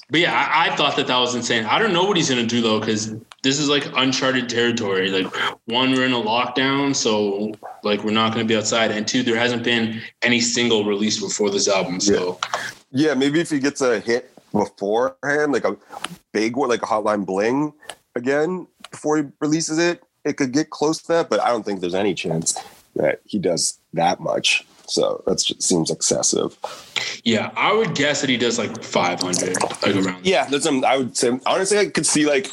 But 0.10 0.22
yeah, 0.22 0.34
I, 0.34 0.68
I 0.70 0.76
thought 0.76 0.96
that 0.96 1.08
that 1.08 1.18
was 1.18 1.36
insane. 1.36 1.66
I 1.66 1.80
don't 1.80 1.92
know 1.92 2.06
what 2.06 2.16
he's 2.16 2.30
gonna 2.30 2.46
do 2.46 2.62
though, 2.62 2.80
because 2.80 3.14
this 3.44 3.60
is 3.60 3.68
like 3.68 3.86
uncharted 3.96 4.48
territory. 4.48 5.10
Like 5.10 5.34
one, 5.66 5.92
we're 5.92 6.06
in 6.06 6.14
a 6.14 6.16
lockdown, 6.16 6.96
so 6.96 7.52
like 7.84 8.04
we're 8.04 8.12
not 8.12 8.32
gonna 8.34 8.46
be 8.46 8.56
outside, 8.56 8.92
and 8.92 9.06
two, 9.06 9.22
there 9.24 9.38
hasn't 9.38 9.64
been 9.64 10.02
any 10.22 10.40
single 10.40 10.86
released 10.86 11.20
before 11.20 11.50
this 11.50 11.68
album. 11.68 12.00
So 12.00 12.40
Yeah, 12.92 13.16
maybe 13.16 13.42
if 13.42 13.50
he 13.50 13.60
gets 13.60 13.82
a 13.82 14.00
hit 14.00 14.32
beforehand, 14.54 15.52
like 15.52 15.66
a 15.66 15.76
big 16.32 16.56
one, 16.56 16.70
like 16.70 16.84
a 16.84 16.86
Hotline 16.86 17.26
Bling 17.26 17.74
again 18.16 18.68
before 18.90 19.18
he 19.18 19.24
releases 19.42 19.78
it, 19.78 20.04
it 20.24 20.38
could 20.38 20.54
get 20.54 20.70
close 20.70 21.02
to 21.02 21.08
that. 21.10 21.30
But 21.30 21.42
I 21.42 21.50
don't 21.50 21.64
think 21.64 21.82
there's 21.82 21.94
any 21.94 22.14
chance 22.14 22.58
that 22.96 23.20
he 23.26 23.40
does 23.40 23.80
that 23.94 24.22
much. 24.22 24.66
So 24.88 25.22
that 25.28 25.40
seems 25.40 25.92
excessive. 25.92 26.58
yeah, 27.24 27.52
I 27.58 27.74
would 27.74 27.94
guess 27.96 28.22
that 28.22 28.30
he 28.30 28.38
does 28.38 28.58
like 28.58 28.82
500, 28.84 29.62
like 29.62 29.96
around. 29.96 30.26
Yeah, 30.26 30.46
that's 30.50 30.66
um, 30.66 30.84
I 30.86 30.98
would 30.98 31.16
say 31.18 31.38
honestly, 31.46 31.78
I 31.78 31.88
could 31.88 32.06
see 32.06 32.26
like 32.26 32.48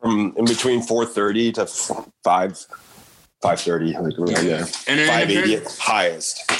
from 0.00 0.34
in 0.36 0.44
between 0.44 0.82
430 0.82 1.52
to 1.52 1.66
five. 2.24 2.66
530 3.42 3.98
like 3.98 4.18
around 4.20 4.46
there 4.46 4.60
And 4.86 5.00
then 5.00 5.08
580 5.08 5.54
apparent- 5.56 5.78
highest 5.80 6.52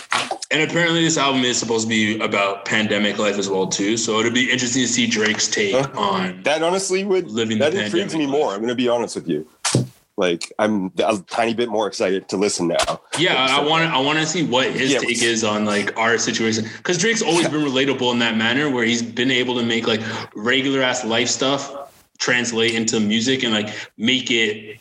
And 0.50 0.68
apparently, 0.68 1.04
this 1.04 1.16
album 1.16 1.44
is 1.44 1.56
supposed 1.56 1.84
to 1.84 1.88
be 1.88 2.18
about 2.18 2.64
pandemic 2.64 3.18
life 3.18 3.38
as 3.38 3.48
well 3.48 3.68
too. 3.68 3.96
So 3.96 4.18
it'd 4.18 4.34
be 4.34 4.50
interesting 4.50 4.82
to 4.82 4.88
see 4.88 5.06
Drake's 5.06 5.46
take 5.46 5.76
Huh? 5.76 5.88
on. 5.96 6.42
That 6.42 6.60
honestly 6.64 7.04
would 7.04 7.30
Living 7.30 7.58
that 7.60 7.72
intrigues 7.72 8.14
me 8.14 8.26
pandemic 8.26 8.30
more. 8.40 8.50
I'm 8.52 8.58
going 8.58 8.68
to 8.70 8.74
be 8.74 8.88
honest 8.88 9.14
with 9.14 9.28
you. 9.28 9.46
Like 10.16 10.52
I'm 10.58 10.92
a 10.98 11.18
tiny 11.30 11.54
bit 11.54 11.68
more 11.70 11.86
excited 11.86 12.28
to 12.28 12.36
listen 12.36 12.68
now. 12.68 13.00
Yeah, 13.18 13.46
I 13.50 13.64
want 13.64 13.90
I 13.90 13.98
want 13.98 14.18
to 14.18 14.26
see 14.26 14.44
what 14.44 14.70
his 14.70 14.92
Yeah, 14.92 14.98
take 14.98 15.22
is 15.22 15.42
on 15.42 15.64
like 15.64 15.96
our 15.96 16.18
situation 16.18 16.64
because 16.76 16.98
Drake's 16.98 17.22
always 17.22 17.48
been 17.48 17.62
relatable 17.62 18.12
in 18.12 18.18
that 18.18 18.36
manner 18.36 18.70
where 18.70 18.84
he's 18.84 19.02
been 19.02 19.30
able 19.30 19.54
to 19.58 19.64
make 19.64 19.86
like 19.86 20.02
regular 20.34 20.82
ass 20.82 21.04
life 21.04 21.28
stuff 21.28 21.72
translate 22.18 22.74
into 22.74 23.00
music 23.00 23.42
and 23.42 23.52
like 23.52 23.70
make 23.96 24.30
it 24.30 24.78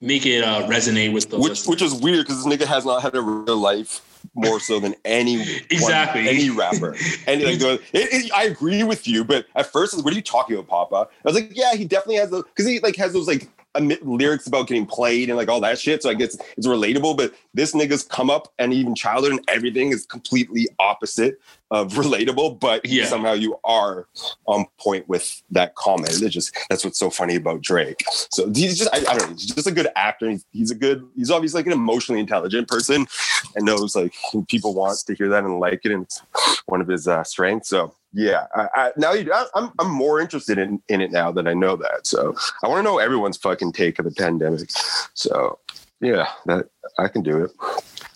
make 0.00 0.24
it 0.24 0.44
uh, 0.44 0.66
resonate 0.68 1.12
with 1.12 1.28
the 1.30 1.38
Which 1.38 1.50
listener. 1.50 1.70
which 1.72 1.82
is 1.82 1.94
weird 1.94 2.26
because 2.26 2.44
this 2.44 2.52
nigga 2.58 2.66
has 2.66 2.86
not 2.86 3.02
had 3.02 3.14
a 3.14 3.20
real 3.20 3.58
life 3.58 4.00
more 4.34 4.60
so 4.60 4.78
than 4.78 4.94
any 5.04 5.42
Exactly. 5.70 6.28
any 6.28 6.50
rapper. 6.50 6.94
And 7.26 7.42
like, 7.42 7.60
it, 7.60 7.80
it, 7.92 8.32
I 8.32 8.44
agree 8.44 8.82
with 8.84 9.08
you, 9.08 9.24
but 9.24 9.46
at 9.54 9.66
first, 9.72 9.94
was, 9.94 10.04
what 10.04 10.12
are 10.12 10.16
you 10.16 10.22
talking 10.22 10.56
about, 10.56 10.68
Papa? 10.68 11.08
I 11.10 11.28
was 11.28 11.34
like, 11.34 11.50
yeah, 11.52 11.74
he 11.74 11.84
definitely 11.84 12.16
has 12.16 12.30
those 12.30 12.44
because 12.44 12.66
he 12.66 12.80
like 12.80 12.96
has 12.96 13.12
those 13.12 13.26
like 13.26 13.48
lyrics 13.78 14.46
about 14.46 14.66
getting 14.66 14.86
played 14.86 15.28
and 15.28 15.36
like 15.38 15.48
all 15.48 15.60
that 15.60 15.78
shit. 15.78 16.02
So 16.02 16.10
I 16.10 16.14
guess 16.14 16.36
it's 16.56 16.66
relatable. 16.66 17.16
But 17.16 17.34
this 17.54 17.72
nigga's 17.72 18.02
come 18.02 18.30
up 18.30 18.52
and 18.58 18.72
even 18.74 18.94
childhood 18.94 19.32
and 19.32 19.40
everything 19.48 19.90
is 19.90 20.06
completely 20.06 20.66
opposite 20.78 21.40
of 21.70 21.92
relatable. 21.94 22.58
But 22.58 22.84
Yeah. 22.84 23.06
somehow 23.06 23.32
you 23.34 23.56
are 23.64 24.06
on 24.46 24.66
point 24.80 25.08
with 25.08 25.40
that 25.52 25.74
comment. 25.76 26.10
It's 26.20 26.34
just 26.34 26.56
that's 26.68 26.84
what's 26.84 26.98
so 26.98 27.10
funny 27.10 27.36
about 27.36 27.62
Drake. 27.62 28.02
So 28.30 28.50
he's 28.52 28.76
just 28.78 28.90
I, 28.92 28.98
I 28.98 29.16
don't 29.16 29.30
know. 29.30 29.36
He's 29.36 29.46
just 29.54 29.66
a 29.66 29.72
good 29.72 29.88
actor. 29.94 30.30
He's, 30.30 30.44
he's 30.50 30.70
a 30.70 30.74
good. 30.74 31.06
He's 31.16 31.30
obviously 31.30 31.58
like 31.60 31.66
an 31.66 31.72
emotionally 31.72 32.20
intelligent 32.20 32.66
person 32.68 33.06
and 33.54 33.64
knows 33.64 33.94
like 33.94 34.14
people 34.48 34.74
want 34.74 34.98
to 35.06 35.14
hear 35.14 35.28
that 35.28 35.44
and 35.44 35.60
like 35.60 35.80
it, 35.84 35.92
and 35.92 36.02
it's 36.04 36.20
one 36.66 36.80
of 36.80 36.88
his 36.88 37.06
uh, 37.06 37.22
strengths. 37.22 37.68
So 37.68 37.94
yeah, 38.12 38.46
I, 38.54 38.68
I, 38.74 38.92
now 38.96 39.12
you, 39.12 39.32
I, 39.32 39.46
I'm 39.54 39.70
I'm 39.78 39.90
more 39.90 40.20
interested 40.20 40.58
in 40.58 40.82
in 40.88 41.00
it 41.00 41.12
now 41.12 41.30
that 41.32 41.46
I 41.46 41.54
know 41.54 41.76
that. 41.76 42.06
So 42.06 42.34
I 42.62 42.68
want 42.68 42.80
to 42.80 42.82
know 42.82 42.98
everyone's 42.98 43.36
fucking 43.36 43.72
take 43.72 43.98
of 43.98 44.04
the 44.04 44.10
pandemic. 44.10 44.70
So 45.14 45.58
yeah, 46.00 46.28
that 46.46 46.66
I 46.98 47.08
can 47.08 47.22
do 47.22 47.44
it. 47.44 47.50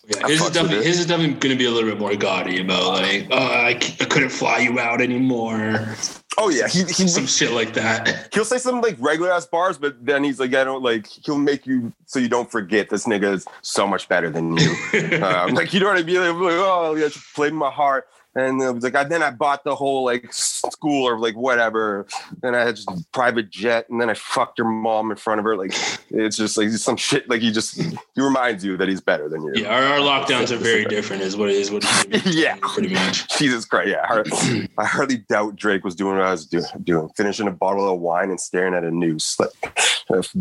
Yeah, 0.07 0.27
his 0.27 0.43
is 0.43 0.51
definitely 0.51 0.85
his 0.85 1.01
is 1.01 1.07
definitely 1.07 1.35
going 1.35 1.55
to 1.55 1.59
be 1.59 1.65
a 1.65 1.71
little 1.71 1.89
bit 1.89 1.99
more 1.99 2.15
gaudy 2.15 2.61
about 2.61 2.85
like, 2.85 3.29
oh, 3.31 3.37
I, 3.37 3.69
I 3.69 4.05
couldn't 4.05 4.31
fly 4.31 4.59
you 4.59 4.79
out 4.79 5.01
anymore, 5.01 5.97
Oh 6.37 6.49
yeah, 6.49 6.67
he 6.67 6.81
he 6.85 7.07
some 7.07 7.27
shit 7.27 7.53
like 7.53 7.75
that. 7.75 8.29
he'll 8.33 8.45
say 8.45 8.59
some 8.59 8.81
like 8.81 8.97
regular 8.99 9.31
ass 9.31 9.47
bars, 9.47 9.79
but 9.79 10.05
then 10.05 10.25
he's 10.25 10.41
like, 10.41 10.55
I 10.55 10.65
don't 10.65 10.83
like. 10.83 11.07
He'll 11.07 11.39
make 11.39 11.67
you 11.67 11.93
so 12.07 12.19
you 12.19 12.29
don't 12.29 12.51
forget 12.51 12.91
this 12.91 13.07
nigga 13.07 13.35
is 13.35 13.47
so 13.63 13.87
much 13.87 14.09
better 14.09 14.31
than 14.31 14.57
you. 14.57 14.71
um, 15.23 15.55
like 15.55 15.73
you 15.73 15.81
know 15.81 15.87
what 15.87 15.99
I 15.99 16.03
mean? 16.03 16.17
Like, 16.17 16.35
oh, 16.35 16.95
yeah, 16.97 17.09
just 17.09 17.35
played 17.35 17.53
my 17.53 17.71
heart. 17.71 18.09
And 18.37 18.61
it 18.61 18.73
was 18.75 18.83
like, 18.83 18.97
I, 18.97 19.05
then 19.05 19.23
I 19.23 19.31
bought 19.31 19.63
the 19.63 19.75
whole 19.77 20.05
like 20.05 20.33
school 20.33 21.07
or 21.09 21.19
like 21.19 21.37
whatever. 21.37 22.07
Then 22.43 22.55
I 22.55 22.61
had 22.65 22.77
just 22.77 22.91
a 22.91 23.05
private 23.13 23.49
jet, 23.51 23.89
and 23.89 24.01
then 24.01 24.11
I 24.11 24.15
fucked 24.15 24.59
your 24.59 24.69
mom 24.69 25.11
in 25.11 25.17
front 25.17 25.39
of 25.39 25.45
her. 25.45 25.57
Like 25.57 25.73
it's 26.11 26.37
just 26.37 26.57
like 26.57 26.71
some 26.71 26.97
shit. 26.97 27.29
Like 27.31 27.43
he 27.43 27.53
just 27.53 27.81
he 27.81 27.97
reminds 28.21 28.65
you 28.65 28.77
that 28.77 28.89
he's 28.89 29.01
better 29.01 29.29
than 29.29 29.43
you. 29.43 29.53
Yeah, 29.55 29.69
our, 29.69 29.85
our 29.85 29.99
lockdowns 29.99 30.51
are 30.51 30.57
very 30.57 30.85
different, 30.85 31.23
is 31.23 31.37
what 31.37 31.49
it 31.49 31.57
is. 31.57 31.71
What 31.71 31.85
it 32.09 32.27
is 32.27 32.37
Yeah. 32.45 32.57
pretty 32.61 32.93
much. 32.93 33.29
Jesus 33.39 33.65
Christ, 33.65 33.91
yeah. 33.91 34.03
I 34.03 34.07
hardly, 34.07 34.69
I 34.79 34.85
hardly 34.85 35.19
doubt 35.19 35.57
Drake 35.57 35.85
was 35.85 35.95
doing 35.95 36.17
what 36.17 36.27
I 36.27 36.33
was 36.33 36.47
do, 36.47 36.63
doing, 36.83 37.09
finishing 37.17 37.47
a 37.47 37.53
bottle 37.53 37.93
of 37.93 38.01
wine 38.01 38.31
and 38.31 38.41
staring 38.41 38.75
at 38.75 38.83
a 38.85 38.91
noose. 38.91 39.39
Like, 39.39 39.51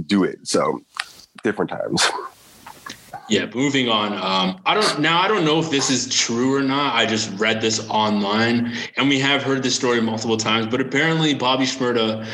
do 0.08 0.24
it. 0.24 0.48
So, 0.48 0.82
different 1.44 1.70
times. 1.72 2.04
Yeah, 3.30 3.46
moving 3.54 3.88
on. 3.90 4.14
Um, 4.14 4.60
I 4.66 4.74
don't 4.74 5.00
now. 5.00 5.22
I 5.22 5.28
don't 5.28 5.46
know 5.46 5.60
if 5.60 5.70
this 5.72 5.90
is 5.90 6.14
true 6.14 6.56
or 6.56 6.62
not. 6.62 6.94
I 6.96 7.06
just 7.06 7.32
read 7.40 7.62
this 7.62 7.88
online, 7.90 8.74
and 8.98 9.08
we 9.08 9.18
have 9.20 9.42
heard 9.42 9.64
this 9.64 9.76
story 9.76 10.02
multiple 10.02 10.38
times. 10.38 10.68
But 10.68 10.82
apparently, 10.82 11.34
Bobby 11.34 11.64
Shmurda 11.66 12.28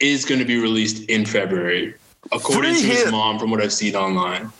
is 0.00 0.24
going 0.24 0.40
to 0.40 0.44
be 0.44 0.60
released 0.60 1.04
in 1.08 1.24
February, 1.24 1.94
according 2.32 2.74
Free 2.74 2.82
to 2.82 2.88
his 2.88 3.10
mom, 3.10 3.38
from 3.38 3.50
what 3.50 3.62
I've 3.62 3.72
seen 3.72 3.94
online. 3.96 4.52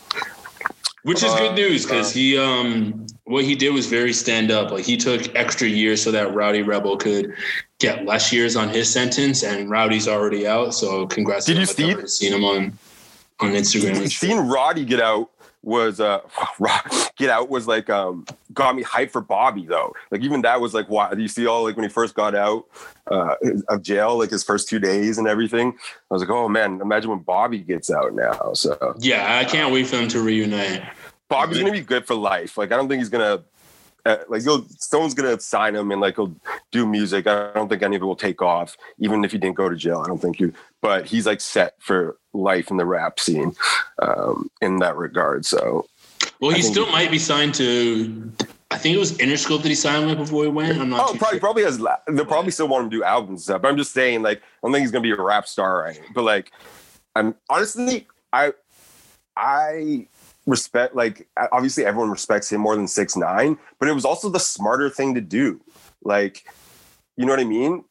Which 1.03 1.23
is 1.23 1.31
Uh, 1.33 1.39
good 1.39 1.55
news 1.57 1.85
because 1.85 2.11
he 2.11 2.39
um 2.39 3.07
what 3.25 3.45
he 3.45 3.55
did 3.55 3.75
was 3.75 3.87
very 3.87 4.15
stand 4.15 4.51
up. 4.51 4.71
Like 4.71 4.87
he 4.87 4.97
took 4.97 5.35
extra 5.37 5.69
years 5.69 6.03
so 6.03 6.11
that 6.11 6.35
Rowdy 6.35 6.63
Rebel 6.63 6.97
could 6.97 7.35
get 7.79 8.07
less 8.07 8.33
years 8.33 8.57
on 8.57 8.71
his 8.71 8.89
sentence, 8.91 9.43
and 9.45 9.69
Rowdy's 9.69 10.09
already 10.09 10.47
out. 10.47 10.73
So 10.75 11.07
congrats. 11.07 11.45
Did 11.45 11.55
to 11.67 11.83
you 11.83 11.89
him. 11.91 11.99
I've 12.01 12.09
see 12.09 12.29
Seen 12.29 12.33
him 12.33 12.45
on 12.45 12.79
on 13.41 13.51
Instagram. 13.51 14.01
shit. 14.01 14.13
Seeing 14.13 14.49
Rowdy 14.49 14.87
get 14.87 15.01
out 15.01 15.31
was 15.65 16.01
uh 16.01 16.21
get 17.17 17.31
out 17.31 17.49
was 17.49 17.67
like 17.67 17.89
um 17.91 18.25
got 18.53 18.77
me 18.77 18.83
hyped 18.83 19.11
for 19.11 19.21
Bobby 19.21 19.67
though. 19.67 19.93
Like 20.11 20.23
even 20.23 20.43
that 20.43 20.61
was 20.61 20.75
like 20.75 20.89
why 20.89 21.13
do 21.15 21.23
you 21.23 21.29
see 21.29 21.47
all 21.47 21.65
like 21.65 21.77
when 21.77 21.85
he 21.85 21.89
first 21.89 22.15
got 22.15 22.35
out 22.35 22.67
uh 23.11 23.35
of 23.69 23.83
jail, 23.83 24.19
like 24.19 24.31
his 24.31 24.45
first 24.45 24.69
two 24.69 24.79
days 24.79 25.19
and 25.19 25.27
everything. 25.27 25.77
I 26.11 26.15
was 26.15 26.23
like, 26.23 26.31
oh 26.31 26.49
man, 26.49 26.81
imagine 26.81 27.11
when 27.11 27.21
Bobby 27.21 27.59
gets 27.59 27.91
out 27.91 28.15
now. 28.15 28.53
So 28.55 28.95
Yeah, 28.99 29.39
I 29.39 29.45
can't 29.45 29.73
wait 29.73 29.87
for 29.87 29.97
them 29.97 30.09
to 30.09 30.21
reunite. 30.21 30.83
Bobby's 31.29 31.59
gonna 31.59 31.73
be 31.73 31.81
good 31.81 32.07
for 32.07 32.15
life. 32.15 32.57
Like 32.59 32.73
I 32.73 32.77
don't 32.77 32.89
think 32.89 33.01
he's 33.01 33.09
gonna 33.09 33.43
like 34.29 34.43
he'll 34.43 34.67
someone's 34.79 35.15
gonna 35.15 35.39
sign 35.41 35.75
him 35.75 35.91
and 35.91 36.01
like 36.01 36.17
he'll 36.17 36.35
do 36.73 36.87
music. 36.87 37.27
I 37.27 37.53
don't 37.55 37.69
think 37.69 37.83
any 37.83 37.97
of 37.97 38.03
it 38.03 38.05
will 38.05 38.17
take 38.17 38.43
off, 38.43 38.77
even 38.99 39.25
if 39.25 39.33
he 39.33 39.39
didn't 39.39 39.57
go 39.57 39.69
to 39.69 39.77
jail. 39.77 40.03
I 40.05 40.09
don't 40.09 40.21
think 40.21 40.39
you. 40.41 40.53
But 40.83 41.07
he's 41.07 41.27
like 41.27 41.41
set 41.41 41.75
for 41.81 42.19
life 42.33 42.71
in 42.71 42.77
the 42.77 42.85
rap 42.85 43.19
scene 43.19 43.55
um, 44.03 44.51
in 44.61 44.79
that 44.81 44.97
regard. 44.97 45.47
So 45.47 45.87
Well, 46.41 46.51
he 46.51 46.61
still 46.63 46.85
he- 46.87 46.93
might 46.93 47.11
be 47.11 47.19
signed 47.19 47.55
to. 47.55 48.31
I 48.71 48.77
think 48.77 48.97
it 48.97 48.99
was 48.99 49.13
Interscope 49.19 49.63
that 49.63 49.69
he 49.69 49.75
signed 49.77 50.07
with 50.07 50.19
before 50.19 50.43
he 50.45 50.51
went. 50.51 50.79
I'm 50.81 50.91
not. 50.91 51.01
oh, 51.01 51.15
probably 51.17 51.29
sure. 51.37 51.41
probably 51.41 51.63
has. 51.63 51.79
They'll 52.09 52.25
probably 52.27 52.51
still 52.51 52.67
want 52.69 52.85
him 52.85 52.91
to 52.91 52.97
do 52.99 53.05
albums 53.05 53.31
and 53.31 53.41
stuff. 53.41 53.63
But 53.63 53.69
I'm 53.69 53.77
just 53.77 53.93
saying, 53.93 54.23
like, 54.23 54.39
I 54.39 54.43
don't 54.63 54.73
think 54.73 54.83
he's 54.83 54.91
gonna 54.91 55.03
be 55.03 55.13
a 55.13 55.17
rap 55.17 55.47
star 55.47 55.79
right? 55.79 56.01
But 56.15 56.25
like, 56.25 56.51
I'm 57.15 57.37
honestly, 57.49 58.07
I 58.33 58.53
I 59.37 60.09
respect 60.47 60.95
like 60.95 61.27
obviously 61.53 61.85
everyone 61.85 62.11
respects 62.11 62.53
him 62.53 62.61
more 62.61 62.77
than 62.77 62.89
six 62.89 63.17
nine, 63.17 63.59
but 63.79 63.89
it 63.89 63.93
was 63.93 64.05
also 64.05 64.29
the 64.29 64.41
smarter 64.41 64.91
thing 64.91 65.15
to 65.15 65.21
do. 65.21 65.61
Like, 66.03 66.45
you 67.17 67.27
know 67.27 67.33
what 67.33 67.41
I 67.41 67.45
mean? 67.45 67.85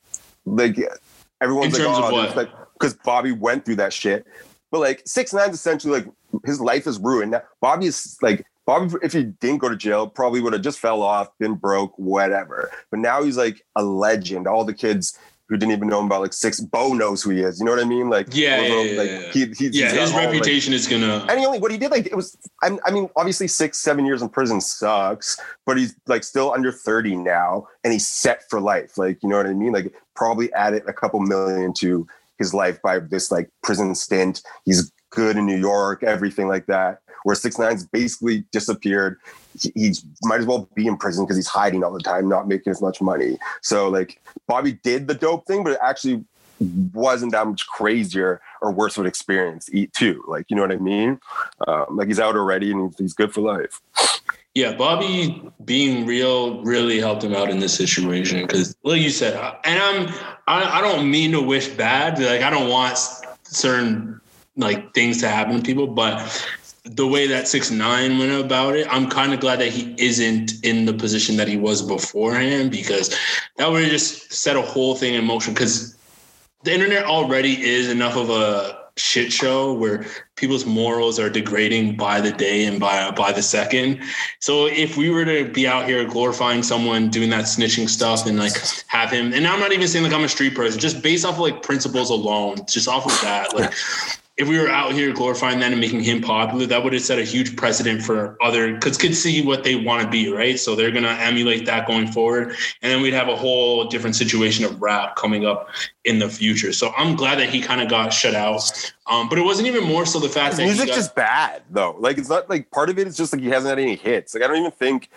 Like 0.45 0.77
everyone's 1.41 1.77
In 1.77 1.85
like, 1.85 2.03
of 2.03 2.13
oh, 2.13 2.33
like 2.35 2.49
because 2.73 2.93
Bobby 2.95 3.31
went 3.31 3.65
through 3.65 3.77
that 3.77 3.93
shit. 3.93 4.25
But 4.71 4.79
like 4.79 5.01
six 5.05 5.33
nine's 5.33 5.55
essentially 5.55 5.93
like 5.93 6.07
his 6.45 6.59
life 6.59 6.87
is 6.87 6.99
ruined. 6.99 7.31
Now, 7.31 7.43
Bobby 7.61 7.87
is 7.87 8.17
like 8.21 8.45
Bobby, 8.65 8.95
if 9.03 9.13
he 9.13 9.23
didn't 9.23 9.59
go 9.59 9.69
to 9.69 9.75
jail, 9.75 10.07
probably 10.07 10.41
would 10.41 10.53
have 10.53 10.61
just 10.61 10.79
fell 10.79 11.01
off, 11.01 11.29
been 11.37 11.55
broke, 11.55 11.93
whatever. 11.97 12.71
But 12.89 12.99
now 12.99 13.21
he's 13.23 13.37
like 13.37 13.65
a 13.75 13.83
legend. 13.83 14.47
All 14.47 14.63
the 14.63 14.73
kids 14.73 15.17
who 15.49 15.57
didn't 15.57 15.73
even 15.73 15.87
know 15.89 15.99
him 15.99 16.05
about 16.05 16.21
like 16.21 16.33
six, 16.33 16.59
Bo 16.61 16.93
knows 16.93 17.21
who 17.21 17.31
he 17.31 17.41
is. 17.41 17.59
You 17.59 17.65
know 17.65 17.71
what 17.71 17.81
I 17.81 17.85
mean? 17.85 18.09
Like, 18.09 18.27
Yeah, 18.31 18.61
yeah, 18.61 18.81
yeah, 18.81 18.97
like 19.01 19.09
yeah. 19.09 19.31
he, 19.31 19.45
he's, 19.47 19.75
yeah, 19.75 19.89
his 19.91 19.93
got 19.93 20.07
all, 20.09 20.15
like- 20.23 20.25
reputation 20.33 20.73
is 20.73 20.87
gonna. 20.87 21.25
and 21.29 21.39
he 21.39 21.45
only 21.45 21.59
what 21.59 21.71
he 21.71 21.77
did 21.77 21.91
like 21.91 22.05
it 22.05 22.15
was 22.15 22.37
I, 22.61 22.77
I 22.85 22.91
mean 22.91 23.09
obviously 23.15 23.47
six 23.47 23.79
seven 23.79 24.05
years 24.05 24.21
in 24.21 24.29
prison 24.29 24.61
sucks 24.61 25.37
but 25.65 25.77
he's 25.77 25.95
like 26.07 26.23
still 26.23 26.53
under 26.53 26.71
30 26.71 27.17
now 27.17 27.67
and 27.83 27.91
he's 27.93 28.07
set 28.07 28.49
for 28.49 28.59
life 28.61 28.97
like 28.97 29.21
you 29.21 29.29
know 29.29 29.37
what 29.37 29.45
i 29.45 29.53
mean 29.53 29.73
like 29.73 29.93
probably 30.15 30.51
added 30.53 30.83
a 30.87 30.93
couple 30.93 31.19
million 31.19 31.73
to 31.73 32.07
his 32.39 32.53
life 32.53 32.81
by 32.81 32.99
this 32.99 33.31
like 33.31 33.49
prison 33.63 33.93
stint 33.95 34.41
he's 34.65 34.91
good 35.13 35.37
in 35.37 35.45
new 35.45 35.57
york 35.57 36.03
everything 36.03 36.47
like 36.47 36.65
that 36.65 36.99
where 37.23 37.35
six 37.35 37.57
nine's 37.57 37.85
basically 37.85 38.43
disappeared 38.51 39.19
he, 39.59 39.71
he's 39.75 40.05
might 40.23 40.39
as 40.39 40.45
well 40.45 40.67
be 40.75 40.87
in 40.87 40.97
prison 40.97 41.23
because 41.23 41.37
he's 41.37 41.47
hiding 41.47 41.83
all 41.83 41.93
the 41.93 41.99
time 41.99 42.27
not 42.27 42.47
making 42.47 42.71
as 42.71 42.81
much 42.81 43.01
money 43.01 43.37
so 43.61 43.89
like 43.89 44.21
bobby 44.47 44.73
did 44.83 45.07
the 45.07 45.13
dope 45.13 45.45
thing 45.45 45.63
but 45.63 45.73
it 45.73 45.79
actually 45.81 46.23
wasn't 46.93 47.31
that 47.31 47.47
much 47.47 47.67
crazier 47.67 48.41
or 48.61 48.71
worse 48.71 48.97
of 48.97 49.01
an 49.01 49.07
experience 49.07 49.69
eat 49.73 49.93
too. 49.93 50.23
Like, 50.27 50.45
you 50.49 50.55
know 50.55 50.61
what 50.61 50.71
I 50.71 50.77
mean? 50.77 51.19
Um, 51.67 51.85
like 51.91 52.07
he's 52.07 52.19
out 52.19 52.35
already 52.35 52.71
and 52.71 52.89
he's, 52.89 52.97
he's 52.97 53.13
good 53.13 53.33
for 53.33 53.41
life. 53.41 53.81
Yeah, 54.55 54.75
Bobby 54.75 55.49
being 55.65 56.05
real 56.05 56.63
really 56.63 56.99
helped 56.99 57.23
him 57.23 57.33
out 57.33 57.49
in 57.49 57.59
this 57.59 57.73
situation 57.73 58.45
because, 58.45 58.75
like 58.83 59.01
you 59.01 59.09
said, 59.09 59.33
and 59.63 59.79
I'm 59.79 60.13
I, 60.47 60.77
I 60.77 60.81
don't 60.81 61.09
mean 61.09 61.31
to 61.31 61.41
wish 61.41 61.69
bad. 61.69 62.19
Like 62.19 62.41
I 62.41 62.51
don't 62.51 62.69
want 62.69 62.99
certain 63.41 64.21
like 64.55 64.93
things 64.93 65.19
to 65.21 65.27
happen 65.27 65.57
to 65.57 65.61
people, 65.61 65.87
but 65.87 66.47
the 66.85 67.07
way 67.07 67.27
that 67.27 67.47
six 67.47 67.71
nine 67.71 68.17
went 68.19 68.31
about 68.31 68.75
it, 68.75 68.87
I'm 68.89 69.09
kind 69.09 69.33
of 69.33 69.39
glad 69.39 69.59
that 69.59 69.69
he 69.69 69.95
isn't 69.97 70.63
in 70.63 70.85
the 70.85 70.93
position 70.93 71.37
that 71.37 71.47
he 71.47 71.57
was 71.57 71.81
beforehand 71.81 72.71
because 72.71 73.17
that 73.57 73.71
would 73.71 73.83
have 73.83 73.91
just 73.91 74.33
set 74.33 74.57
a 74.57 74.61
whole 74.61 74.95
thing 74.95 75.13
in 75.13 75.25
motion. 75.25 75.53
Because 75.53 75.95
the 76.63 76.73
internet 76.73 77.05
already 77.05 77.61
is 77.61 77.89
enough 77.89 78.17
of 78.17 78.29
a 78.29 78.83
shit 78.95 79.33
show 79.33 79.73
where 79.73 80.05
people's 80.35 80.65
morals 80.65 81.19
are 81.19 81.29
degrading 81.29 81.95
by 81.95 82.21
the 82.21 82.31
day 82.31 82.65
and 82.65 82.79
by 82.79 83.09
by 83.11 83.31
the 83.31 83.41
second. 83.41 83.99
So 84.39 84.67
if 84.67 84.97
we 84.97 85.09
were 85.09 85.25
to 85.25 85.49
be 85.51 85.65
out 85.65 85.87
here 85.87 86.05
glorifying 86.05 86.63
someone 86.63 87.09
doing 87.09 87.29
that 87.31 87.45
snitching 87.45 87.89
stuff 87.89 88.27
and 88.27 88.37
like 88.37 88.53
have 88.87 89.09
him, 89.09 89.33
and 89.33 89.47
I'm 89.47 89.59
not 89.59 89.71
even 89.71 89.87
saying 89.87 90.03
like 90.03 90.13
I'm 90.13 90.23
a 90.23 90.29
street 90.29 90.53
person, 90.53 90.79
just 90.79 91.01
based 91.01 91.25
off 91.25 91.35
of 91.35 91.39
like 91.39 91.63
principles 91.63 92.09
alone, 92.09 92.57
just 92.67 92.87
off 92.87 93.05
of 93.05 93.19
that, 93.21 93.55
like 93.55 93.73
if 94.35 94.47
we 94.47 94.57
were 94.57 94.67
out 94.67 94.93
here 94.93 95.13
glorifying 95.13 95.59
that 95.59 95.71
and 95.71 95.79
making 95.79 96.01
him 96.01 96.19
popular, 96.19 96.65
that 96.65 96.83
would 96.83 96.91
have 96.93 97.03
set 97.03 97.19
a 97.19 97.23
huge 97.23 97.55
precedent 97.55 98.01
for 98.01 98.35
other 98.41 98.73
because 98.73 98.97
kids 98.97 99.21
see 99.21 99.45
what 99.45 99.63
they 99.63 99.75
want 99.75 100.01
to 100.01 100.09
be, 100.09 100.31
right? 100.31 100.59
So 100.59 100.75
they're 100.75 100.91
gonna 100.91 101.09
emulate 101.19 101.67
that 101.67 101.85
going 101.85 102.07
forward, 102.07 102.55
and 102.81 102.91
then 102.91 103.01
we'd 103.03 103.13
have 103.13 103.29
a 103.29 103.35
whole 103.35 103.85
different 103.85 104.15
situation 104.15 104.65
of 104.65 104.81
rap 104.81 105.15
coming 105.15 105.45
up 105.45 105.69
in 106.03 106.17
the 106.17 106.27
future. 106.27 106.73
So 106.73 106.91
I'm 106.97 107.15
glad 107.15 107.37
that 107.39 107.49
he 107.49 107.61
kind 107.61 107.79
of 107.79 107.89
got 107.89 108.11
shut 108.11 108.33
out. 108.33 108.71
Um, 109.05 109.29
but 109.29 109.37
it 109.37 109.43
wasn't 109.43 109.67
even 109.67 109.83
more 109.83 110.05
so 110.05 110.19
the 110.19 110.29
fact 110.29 110.53
His 110.53 110.57
that 110.57 110.63
music's 110.63 110.89
got, 110.89 110.95
just 110.95 111.15
bad 111.15 111.61
though. 111.69 111.95
Like 111.99 112.17
it's 112.17 112.29
not 112.29 112.49
like 112.49 112.71
part 112.71 112.89
of 112.89 112.97
it 112.97 113.05
is 113.05 113.15
just 113.15 113.33
like 113.33 113.41
he 113.41 113.49
hasn't 113.49 113.69
had 113.69 113.79
any 113.79 113.95
hits. 113.95 114.33
Like 114.33 114.43
I 114.43 114.47
don't 114.47 114.57
even 114.57 114.71
think 114.71 115.09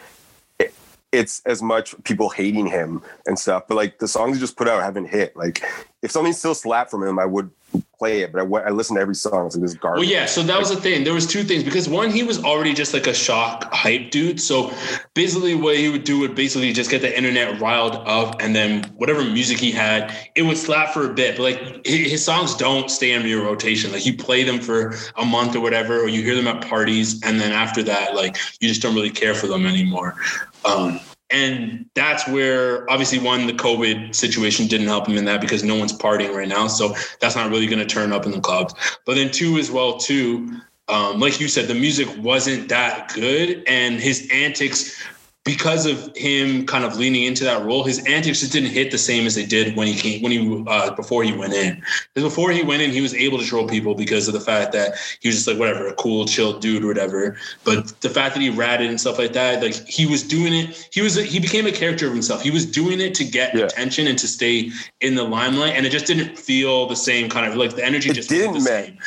it, 0.59 0.75
it's 1.11 1.41
as 1.47 1.63
much 1.63 1.95
people 2.05 2.29
hating 2.29 2.67
him 2.67 3.01
and 3.25 3.39
stuff. 3.39 3.67
But 3.67 3.77
like 3.77 3.99
the 3.99 4.09
songs 4.09 4.37
he 4.37 4.41
just 4.41 4.59
put 4.59 4.69
out 4.69 4.83
haven't 4.83 5.07
hit. 5.07 5.35
Like 5.37 5.65
if 6.03 6.11
something 6.11 6.35
still 6.35 6.55
slapped 6.55 6.91
from 6.91 7.03
him, 7.03 7.19
I 7.19 7.25
would 7.25 7.51
play 7.99 8.21
it, 8.21 8.33
but 8.33 8.41
I, 8.41 8.69
I 8.69 8.71
listened 8.71 8.97
to 8.97 9.01
every 9.01 9.15
song. 9.15 9.47
It's 9.47 9.57
like 9.57 9.63
this 9.63 9.75
garbage. 9.75 10.01
Well, 10.01 10.09
yeah. 10.09 10.27
So 10.27 10.43
that 10.43 10.59
was 10.59 10.71
the 10.71 10.77
thing. 10.77 11.05
There 11.05 11.15
was 11.15 11.27
two 11.27 11.43
things 11.43 11.65
because 11.65 11.89
one, 11.89 12.11
he 12.11 12.23
was 12.23 12.43
already 12.43 12.75
just 12.75 12.93
like 12.93 13.07
a 13.07 13.15
shock 13.15 13.73
hype 13.73 14.11
dude. 14.11 14.41
So 14.41 14.73
basically, 15.15 15.55
what 15.55 15.77
he 15.77 15.89
would 15.89 16.05
do 16.05 16.19
would 16.21 16.35
basically 16.35 16.73
just 16.73 16.91
get 16.91 17.01
the 17.01 17.17
internet 17.17 17.61
riled 17.61 17.97
up, 18.07 18.37
and 18.41 18.55
then 18.55 18.85
whatever 18.97 19.25
music 19.25 19.59
he 19.59 19.71
had, 19.73 20.15
it 20.35 20.43
would 20.43 20.59
slap 20.59 20.93
for 20.93 21.11
a 21.11 21.15
bit. 21.15 21.37
But 21.37 21.43
like 21.43 21.87
his, 21.87 22.11
his 22.11 22.25
songs 22.25 22.55
don't 22.55 22.91
stay 22.91 23.13
in 23.13 23.27
your 23.27 23.45
rotation. 23.45 23.93
Like 23.93 24.07
you 24.07 24.17
play 24.17 24.45
them 24.45 24.61
for 24.61 24.95
a 25.17 25.25
month 25.25 25.57
or 25.57 25.61
whatever, 25.61 26.01
or 26.01 26.09
you 26.09 26.23
hear 26.23 26.35
them 26.35 26.49
at 26.49 26.67
parties, 26.67 27.23
and 27.23 27.41
then 27.41 27.53
after 27.53 27.83
that, 27.85 28.15
like 28.15 28.37
you 28.61 28.69
just 28.69 28.83
don't 28.83 28.95
really 28.95 29.11
care 29.11 29.35
for 29.35 29.47
them 29.47 29.67
anymore. 29.67 30.17
Um, 30.65 31.01
and 31.31 31.87
that's 31.95 32.27
where 32.29 32.89
obviously 32.91 33.19
one 33.19 33.47
the 33.47 33.53
covid 33.53 34.15
situation 34.15 34.67
didn't 34.67 34.87
help 34.87 35.09
him 35.09 35.17
in 35.17 35.25
that 35.25 35.41
because 35.41 35.65
no 35.65 35.75
one's 35.75 35.93
partying 35.93 36.35
right 36.35 36.49
now. 36.49 36.67
So 36.69 36.95
that's 37.21 37.35
not 37.35 37.51
really 37.51 37.67
going 37.67 37.81
to 37.81 37.87
turn 37.87 38.13
up 38.13 38.27
in 38.27 38.33
the 38.33 38.41
clubs. 38.41 38.75
But 39.05 39.17
then 39.17 39.31
two 39.31 39.59
as 39.59 39.71
well 39.71 39.99
too 39.99 40.61
um, 40.89 41.19
like 41.19 41.41
you 41.41 41.49
said 41.49 41.67
the 41.67 41.75
music 41.75 42.09
wasn't 42.19 42.69
that 42.69 43.13
good 43.13 43.63
and 43.67 44.01
his 44.01 44.29
antics 44.33 45.03
because 45.47 45.87
of 45.87 46.15
him 46.17 46.67
kind 46.67 46.85
of 46.85 46.99
leaning 46.99 47.23
into 47.23 47.45
that 47.45 47.65
role, 47.65 47.85
his 47.85 48.05
antics 48.05 48.41
just 48.41 48.53
didn't 48.53 48.71
hit 48.71 48.91
the 48.91 48.99
same 48.99 49.27
as 49.27 49.37
they 49.37 49.47
did 49.47 49.77
when 49.77 49.87
he 49.87 49.95
came 49.95 50.21
when 50.21 50.33
he 50.33 50.65
uh, 50.67 50.93
before 50.97 51.23
he 51.23 51.33
went 51.33 51.53
in. 51.53 51.81
Because 52.13 52.29
before 52.29 52.51
he 52.51 52.65
went 52.65 52.83
in, 52.83 52.91
he 52.91 53.01
was 53.01 53.15
able 53.15 53.39
to 53.39 53.45
troll 53.45 53.69
people 53.69 53.95
because 53.95 54.27
of 54.27 54.35
the 54.35 54.41
fact 54.41 54.73
that 54.73 54.97
he 55.21 55.29
was 55.29 55.37
just 55.37 55.47
like 55.47 55.57
whatever, 55.57 55.87
a 55.87 55.95
cool, 55.95 56.27
chill 56.27 56.59
dude 56.59 56.83
or 56.83 56.89
whatever. 56.89 57.37
But 57.63 57.99
the 58.01 58.11
fact 58.11 58.35
that 58.35 58.41
he 58.41 58.51
ratted 58.51 58.91
and 58.91 59.01
stuff 59.01 59.19
like 59.19 59.33
that, 59.35 59.63
like 59.63 59.75
he 59.87 60.05
was 60.05 60.25
doing 60.25 60.53
it. 60.53 60.89
He 60.93 61.01
was 61.01 61.15
he 61.15 61.39
became 61.39 61.67
a 61.67 61.73
character 61.73 62.09
of 62.09 62.13
himself. 62.13 62.43
He 62.43 62.51
was 62.51 62.67
doing 62.67 63.01
it 63.01 63.15
to 63.15 63.25
get 63.25 63.55
yeah. 63.55 63.67
attention 63.67 64.09
and 64.09 64.19
to 64.19 64.27
stay 64.27 64.73
in 65.01 65.15
the 65.15 65.23
limelight, 65.23 65.75
and 65.75 65.87
it 65.87 65.91
just 65.91 66.07
didn't 66.07 66.37
feel 66.37 66.89
the 66.89 66.97
same 66.97 67.31
kind 67.31 67.47
of 67.47 67.57
like 67.57 67.77
the 67.77 67.85
energy. 67.85 68.11
It 68.11 68.15
just 68.15 68.29
didn't, 68.29 68.65
the 68.65 68.69
man. 68.69 68.99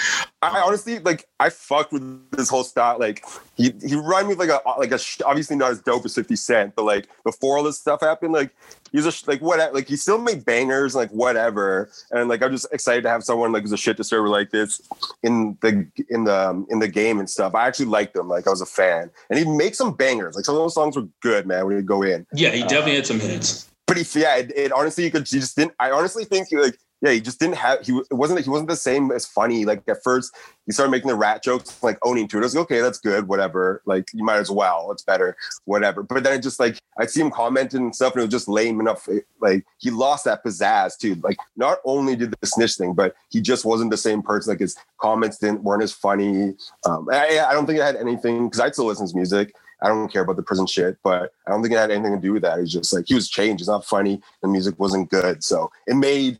I 0.41 0.61
honestly 0.61 0.99
like 0.99 1.27
I 1.39 1.49
fucked 1.49 1.91
with 1.91 2.31
this 2.31 2.47
whole 2.47 2.63
style. 2.63 2.97
Like 2.97 3.25
he 3.55 3.73
he 3.85 3.95
run 3.95 4.27
me 4.27 4.33
of 4.33 4.39
like 4.39 4.49
a 4.49 4.61
like 4.77 4.91
a 4.91 4.99
obviously 5.25 5.57
not 5.57 5.71
as 5.71 5.81
dope 5.81 6.05
as 6.05 6.15
Fifty 6.15 6.37
Cent, 6.37 6.75
but 6.75 6.85
like 6.85 7.07
before 7.25 7.57
all 7.57 7.63
this 7.63 7.77
stuff 7.77 7.99
happened, 7.99 8.31
like 8.31 8.51
he's 8.93 9.03
just 9.03 9.27
like 9.27 9.41
what 9.41 9.73
like 9.73 9.87
he 9.87 9.97
still 9.97 10.17
made 10.17 10.45
bangers 10.45 10.95
like 10.95 11.09
whatever, 11.09 11.89
and 12.11 12.29
like 12.29 12.41
I'm 12.41 12.51
just 12.51 12.67
excited 12.71 13.03
to 13.03 13.09
have 13.09 13.23
someone 13.23 13.51
like 13.51 13.63
who's 13.63 13.73
a 13.73 13.77
shit 13.77 13.97
disturber 13.97 14.29
like 14.29 14.49
this 14.49 14.81
in 15.23 15.57
the 15.61 15.85
in 16.09 16.23
the 16.23 16.49
um, 16.49 16.65
in 16.69 16.79
the 16.79 16.87
game 16.87 17.19
and 17.19 17.29
stuff. 17.29 17.53
I 17.53 17.67
actually 17.67 17.87
liked 17.87 18.15
him. 18.15 18.29
Like 18.29 18.47
I 18.47 18.49
was 18.49 18.61
a 18.61 18.65
fan, 18.65 19.11
and 19.29 19.37
he 19.37 19.45
makes 19.45 19.77
some 19.77 19.93
bangers. 19.93 20.35
Like 20.35 20.45
some 20.45 20.55
of 20.55 20.61
those 20.61 20.73
songs 20.73 20.95
were 20.95 21.07
good, 21.21 21.47
man. 21.47 21.65
When 21.65 21.75
he 21.75 21.83
go 21.83 22.01
in, 22.03 22.25
yeah, 22.33 22.51
he 22.51 22.61
definitely 22.61 22.93
uh, 22.93 22.95
had 22.95 23.07
some 23.07 23.19
hits. 23.19 23.69
But 23.87 23.97
he 23.97 24.21
yeah, 24.21 24.37
it, 24.37 24.53
it 24.55 24.71
honestly 24.71 25.03
you 25.03 25.11
could 25.11 25.27
he 25.27 25.39
just 25.39 25.57
didn't. 25.57 25.73
I 25.81 25.91
honestly 25.91 26.23
think 26.23 26.47
he 26.47 26.55
like 26.55 26.77
yeah, 27.01 27.11
he 27.11 27.21
just 27.21 27.39
didn't 27.39 27.55
have 27.55 27.85
he 27.85 27.93
it 27.93 28.13
wasn't 28.13 28.41
he 28.41 28.49
wasn't 28.49 28.69
the 28.69 28.75
same 28.75 29.11
as 29.11 29.25
funny. 29.25 29.63
Like 29.63 29.83
at 29.87 30.03
first 30.03 30.35
he 30.65 30.73
started 30.73 30.91
making 30.91 31.07
the 31.07 31.15
rat 31.15 31.41
jokes, 31.41 31.81
like 31.81 31.97
owning 32.03 32.27
to 32.27 32.37
it. 32.37 32.41
I 32.41 32.43
was 32.43 32.55
like, 32.55 32.63
okay, 32.63 32.81
that's 32.81 32.99
good, 32.99 33.27
whatever. 33.27 33.81
Like 33.85 34.09
you 34.13 34.23
might 34.23 34.37
as 34.37 34.51
well, 34.51 34.91
it's 34.91 35.03
better, 35.03 35.37
whatever. 35.65 36.03
But 36.03 36.23
then 36.23 36.33
it 36.37 36.43
just 36.43 36.59
like 36.59 36.77
I'd 36.99 37.09
see 37.09 37.21
him 37.21 37.31
commenting 37.31 37.81
and 37.81 37.95
stuff, 37.95 38.13
and 38.13 38.21
it 38.21 38.25
was 38.25 38.31
just 38.31 38.49
lame 38.49 38.81
enough. 38.81 39.07
Like 39.39 39.65
he 39.77 39.91
lost 39.91 40.25
that 40.25 40.43
pizzazz 40.43 40.97
too. 40.97 41.15
Like 41.23 41.37
not 41.55 41.77
only 41.85 42.15
did 42.17 42.35
the 42.39 42.47
snitch 42.47 42.75
thing, 42.75 42.93
but 42.93 43.15
he 43.29 43.41
just 43.41 43.63
wasn't 43.63 43.91
the 43.91 43.97
same 43.97 44.21
person. 44.21 44.51
Like 44.51 44.59
his 44.59 44.75
comments 44.97 45.37
didn't 45.37 45.63
weren't 45.63 45.83
as 45.83 45.93
funny. 45.93 46.55
Um, 46.85 47.07
I, 47.11 47.39
I 47.39 47.53
don't 47.53 47.65
think 47.65 47.79
it 47.79 47.83
had 47.83 47.95
anything 47.95 48.47
because 48.47 48.59
I 48.59 48.71
still 48.71 48.85
listen 48.85 49.07
to 49.07 49.15
music. 49.15 49.53
I 49.81 49.87
don't 49.87 50.11
care 50.11 50.23
about 50.23 50.35
the 50.35 50.43
prison 50.43 50.67
shit, 50.67 50.97
but 51.03 51.31
I 51.47 51.51
don't 51.51 51.61
think 51.61 51.73
it 51.73 51.77
had 51.77 51.91
anything 51.91 52.13
to 52.13 52.21
do 52.21 52.33
with 52.33 52.41
that. 52.41 52.59
It's 52.59 52.71
just 52.71 52.91
like 52.93 53.05
he 53.07 53.15
was 53.15 53.29
changed. 53.29 53.61
He's 53.61 53.69
not 53.69 53.85
funny. 53.85 54.21
The 54.41 54.49
music 54.49 54.77
wasn't 54.77 55.09
good. 55.09 55.41
So 55.41 55.71
it 55.87 55.95
made 55.95 56.37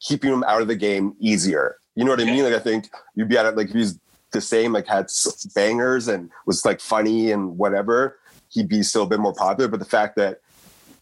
keeping 0.00 0.32
him 0.32 0.42
out 0.44 0.62
of 0.62 0.68
the 0.68 0.76
game 0.76 1.14
easier. 1.20 1.76
You 1.94 2.04
know 2.04 2.10
what 2.10 2.20
I 2.20 2.24
mean? 2.24 2.44
Like 2.44 2.54
I 2.54 2.58
think 2.58 2.90
you'd 3.14 3.28
be 3.28 3.36
at 3.36 3.46
it 3.46 3.56
like 3.56 3.68
if 3.68 3.74
he's 3.74 3.98
the 4.32 4.40
same, 4.40 4.72
like 4.72 4.86
had 4.86 5.06
bangers 5.54 6.08
and 6.08 6.30
was 6.46 6.64
like 6.64 6.80
funny 6.80 7.30
and 7.30 7.58
whatever, 7.58 8.18
he'd 8.48 8.68
be 8.68 8.82
still 8.82 9.02
a 9.02 9.06
bit 9.06 9.20
more 9.20 9.34
popular. 9.34 9.68
But 9.68 9.80
the 9.80 9.86
fact 9.86 10.16
that 10.16 10.40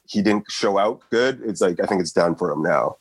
he 0.07 0.23
didn't 0.23 0.51
show 0.51 0.79
out 0.79 1.03
good, 1.11 1.41
it's 1.45 1.61
like 1.61 1.81
I 1.81 1.87
think 1.87 2.01
it's 2.01 2.13
done 2.13 2.35
for 2.35 2.51
him 2.51 2.63
now. 2.63 2.97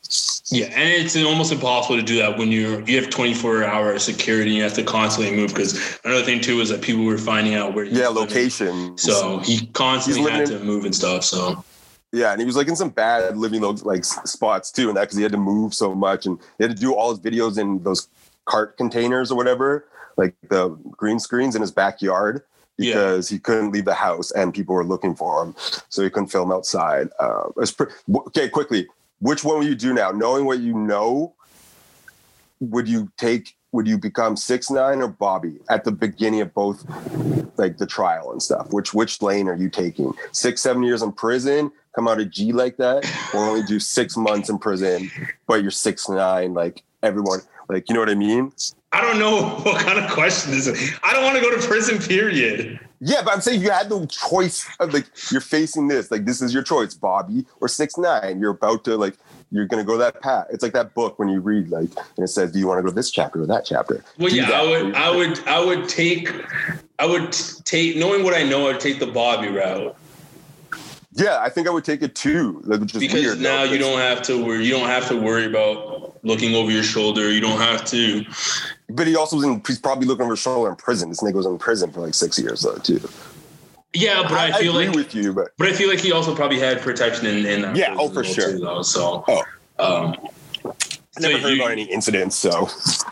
Yeah, 0.49 0.67
and 0.67 0.89
it's 0.89 1.15
almost 1.15 1.51
impossible 1.51 1.97
to 1.97 2.03
do 2.03 2.17
that 2.17 2.37
when 2.37 2.51
you're 2.51 2.81
you 2.81 3.01
have 3.01 3.09
24 3.09 3.63
hour 3.63 3.97
security 3.99 4.51
and 4.51 4.57
you 4.57 4.63
have 4.63 4.73
to 4.73 4.83
constantly 4.83 5.35
move. 5.35 5.53
Because 5.53 5.99
another 6.03 6.23
thing 6.23 6.41
too 6.41 6.59
is 6.59 6.69
that 6.69 6.81
people 6.81 7.05
were 7.05 7.17
finding 7.17 7.55
out 7.55 7.73
where 7.73 7.85
yeah 7.85 8.09
location. 8.09 8.97
So 8.97 9.39
he 9.39 9.67
constantly 9.67 10.31
had 10.31 10.47
to 10.47 10.59
move 10.59 10.85
and 10.85 10.93
stuff. 10.93 11.23
So 11.23 11.63
yeah, 12.11 12.31
and 12.31 12.39
he 12.39 12.45
was 12.45 12.55
like 12.55 12.67
in 12.67 12.75
some 12.75 12.89
bad 12.89 13.37
living 13.37 13.61
like 13.61 14.05
spots 14.05 14.71
too, 14.71 14.87
and 14.87 14.97
that 14.97 15.01
because 15.01 15.17
he 15.17 15.23
had 15.23 15.31
to 15.33 15.37
move 15.37 15.73
so 15.73 15.93
much, 15.93 16.25
and 16.25 16.39
he 16.57 16.63
had 16.63 16.75
to 16.75 16.81
do 16.81 16.93
all 16.93 17.09
his 17.09 17.19
videos 17.19 17.57
in 17.57 17.83
those 17.83 18.07
cart 18.45 18.77
containers 18.77 19.31
or 19.31 19.35
whatever, 19.35 19.85
like 20.15 20.33
the 20.49 20.69
green 20.91 21.19
screens 21.19 21.55
in 21.55 21.61
his 21.61 21.71
backyard 21.71 22.43
because 22.77 23.31
yeah. 23.31 23.35
he 23.35 23.39
couldn't 23.39 23.71
leave 23.71 23.85
the 23.85 23.93
house 23.93 24.31
and 24.31 24.53
people 24.53 24.75
were 24.75 24.85
looking 24.85 25.15
for 25.15 25.43
him, 25.43 25.55
so 25.89 26.01
he 26.01 26.09
couldn't 26.09 26.29
film 26.29 26.51
outside. 26.51 27.09
Uh, 27.19 27.49
pre- 27.75 27.87
okay, 28.27 28.47
quickly, 28.47 28.87
which 29.19 29.43
one 29.43 29.59
will 29.59 29.65
you 29.65 29.75
do 29.75 29.93
now? 29.93 30.11
Knowing 30.11 30.45
what 30.45 30.59
you 30.59 30.73
know, 30.73 31.33
would 32.59 32.87
you 32.87 33.11
take? 33.17 33.56
Would 33.77 33.87
you 33.87 33.99
become 33.99 34.35
six 34.35 34.71
nine 34.71 35.03
or 35.03 35.07
Bobby 35.07 35.59
at 35.69 35.83
the 35.83 35.91
beginning 35.91 36.41
of 36.41 36.51
both, 36.51 36.83
like 37.59 37.77
the 37.77 37.85
trial 37.85 38.31
and 38.31 38.41
stuff? 38.41 38.73
Which 38.73 38.91
which 38.91 39.21
lane 39.21 39.47
are 39.47 39.55
you 39.55 39.69
taking? 39.69 40.13
Six 40.31 40.63
seven 40.63 40.81
years 40.81 41.03
in 41.03 41.11
prison, 41.11 41.71
come 41.93 42.07
out 42.07 42.19
of 42.19 42.31
G 42.31 42.51
like 42.51 42.77
that, 42.77 43.05
or 43.35 43.41
only 43.41 43.61
do 43.61 43.79
six 43.79 44.17
months 44.17 44.49
in 44.49 44.57
prison, 44.57 45.11
but 45.45 45.61
you're 45.61 45.69
six 45.69 46.09
nine, 46.09 46.55
like 46.55 46.81
everyone, 47.03 47.41
like 47.69 47.87
you 47.87 47.93
know 47.93 47.99
what 47.99 48.09
I 48.09 48.15
mean? 48.15 48.51
I 48.93 49.01
don't 49.01 49.19
know 49.19 49.47
what 49.61 49.79
kind 49.85 49.99
of 49.99 50.09
question 50.09 50.53
this 50.53 50.65
is. 50.65 50.93
I 51.03 51.13
don't 51.13 51.23
want 51.23 51.35
to 51.35 51.41
go 51.43 51.55
to 51.55 51.67
prison, 51.67 51.99
period. 51.99 52.79
Yeah, 52.99 53.21
but 53.23 53.33
I'm 53.33 53.41
saying 53.41 53.61
you 53.61 53.69
had 53.69 53.89
no 53.89 54.05
choice 54.07 54.67
of 54.79 54.93
like 54.93 55.05
you're 55.31 55.41
facing 55.41 55.87
this, 55.87 56.09
like 56.09 56.25
this 56.25 56.41
is 56.41 56.53
your 56.53 56.63
choice, 56.63 56.93
Bobby 56.95 57.45
or 57.61 57.67
six 57.67 57.97
nine. 57.97 58.39
You're 58.39 58.51
about 58.51 58.83
to 58.85 58.97
like 58.97 59.15
you're 59.51 59.65
gonna 59.65 59.83
go 59.83 59.97
that 59.97 60.21
path. 60.21 60.47
It's 60.51 60.63
like 60.63 60.73
that 60.73 60.93
book 60.93 61.19
when 61.19 61.29
you 61.29 61.39
read 61.39 61.69
like 61.69 61.89
and 62.15 62.23
it 62.23 62.29
says, 62.29 62.51
Do 62.51 62.59
you 62.59 62.67
want 62.67 62.79
to 62.79 62.83
go 62.83 62.89
this 62.89 63.11
chapter 63.11 63.41
or 63.41 63.45
that 63.45 63.65
chapter? 63.65 64.03
Well, 64.17 64.29
Do 64.29 64.35
yeah, 64.35 64.49
I 64.49 64.63
would 64.63 64.95
I 64.95 65.15
would 65.15 65.47
I 65.47 65.63
would 65.63 65.87
take 65.87 66.29
I 66.97 67.05
would 67.05 67.31
take 67.31 67.97
knowing 67.97 68.23
what 68.23 68.33
I 68.33 68.43
know, 68.43 68.67
I'd 68.69 68.79
take 68.79 68.99
the 68.99 69.07
Bobby 69.07 69.49
route. 69.49 69.95
Yeah, 71.13 71.39
I 71.41 71.49
think 71.49 71.67
I 71.67 71.71
would 71.71 71.83
take 71.83 72.03
it 72.03 72.13
too. 72.13 72.61
Like, 72.63 72.79
because 72.79 73.11
weird, 73.11 73.39
now 73.39 73.63
you 73.63 73.79
don't 73.79 73.99
have 73.99 74.21
to 74.23 74.43
worry. 74.43 74.63
You 74.63 74.71
don't 74.71 74.87
have 74.87 75.07
to 75.07 75.19
worry 75.19 75.45
about 75.45 76.23
looking 76.23 76.53
over 76.53 76.69
your 76.69 76.83
shoulder. 76.83 77.31
You 77.31 77.41
don't 77.41 77.59
have 77.59 77.85
to. 77.85 78.23
But 78.89 79.07
he 79.07 79.15
also 79.15 79.35
was 79.35 79.45
in. 79.45 79.61
He's 79.65 79.79
probably 79.79 80.07
looking 80.07 80.27
for 80.27 80.35
shoulder 80.35 80.69
in 80.69 80.75
prison. 80.75 81.09
This 81.09 81.21
nigga 81.21 81.33
was 81.33 81.45
in 81.45 81.57
prison 81.57 81.91
for 81.91 82.01
like 82.01 82.13
six 82.13 82.39
years 82.39 82.61
though 82.61 82.77
too. 82.77 83.01
Yeah, 83.93 84.23
but 84.23 84.33
I, 84.33 84.47
I 84.49 84.61
feel 84.61 84.73
I 84.77 84.85
like 84.85 84.95
with 84.95 85.13
you, 85.15 85.33
but 85.33 85.51
but 85.57 85.67
I 85.67 85.73
feel 85.73 85.89
like 85.89 85.99
he 85.99 86.11
also 86.11 86.35
probably 86.35 86.59
had 86.59 86.81
protection 86.81 87.25
in, 87.25 87.45
in. 87.45 87.75
Yeah, 87.75 87.95
oh 87.97 88.09
for 88.09 88.23
sure. 88.23 88.57
Though, 88.59 88.81
so 88.81 89.25
oh. 89.27 89.43
Um, 89.79 90.15
I 91.17 91.19
never 91.19 91.33
so 91.33 91.43
heard 91.43 91.55
you, 91.55 91.61
about 91.61 91.71
any 91.71 91.83
incidents, 91.83 92.35
so 92.35 92.69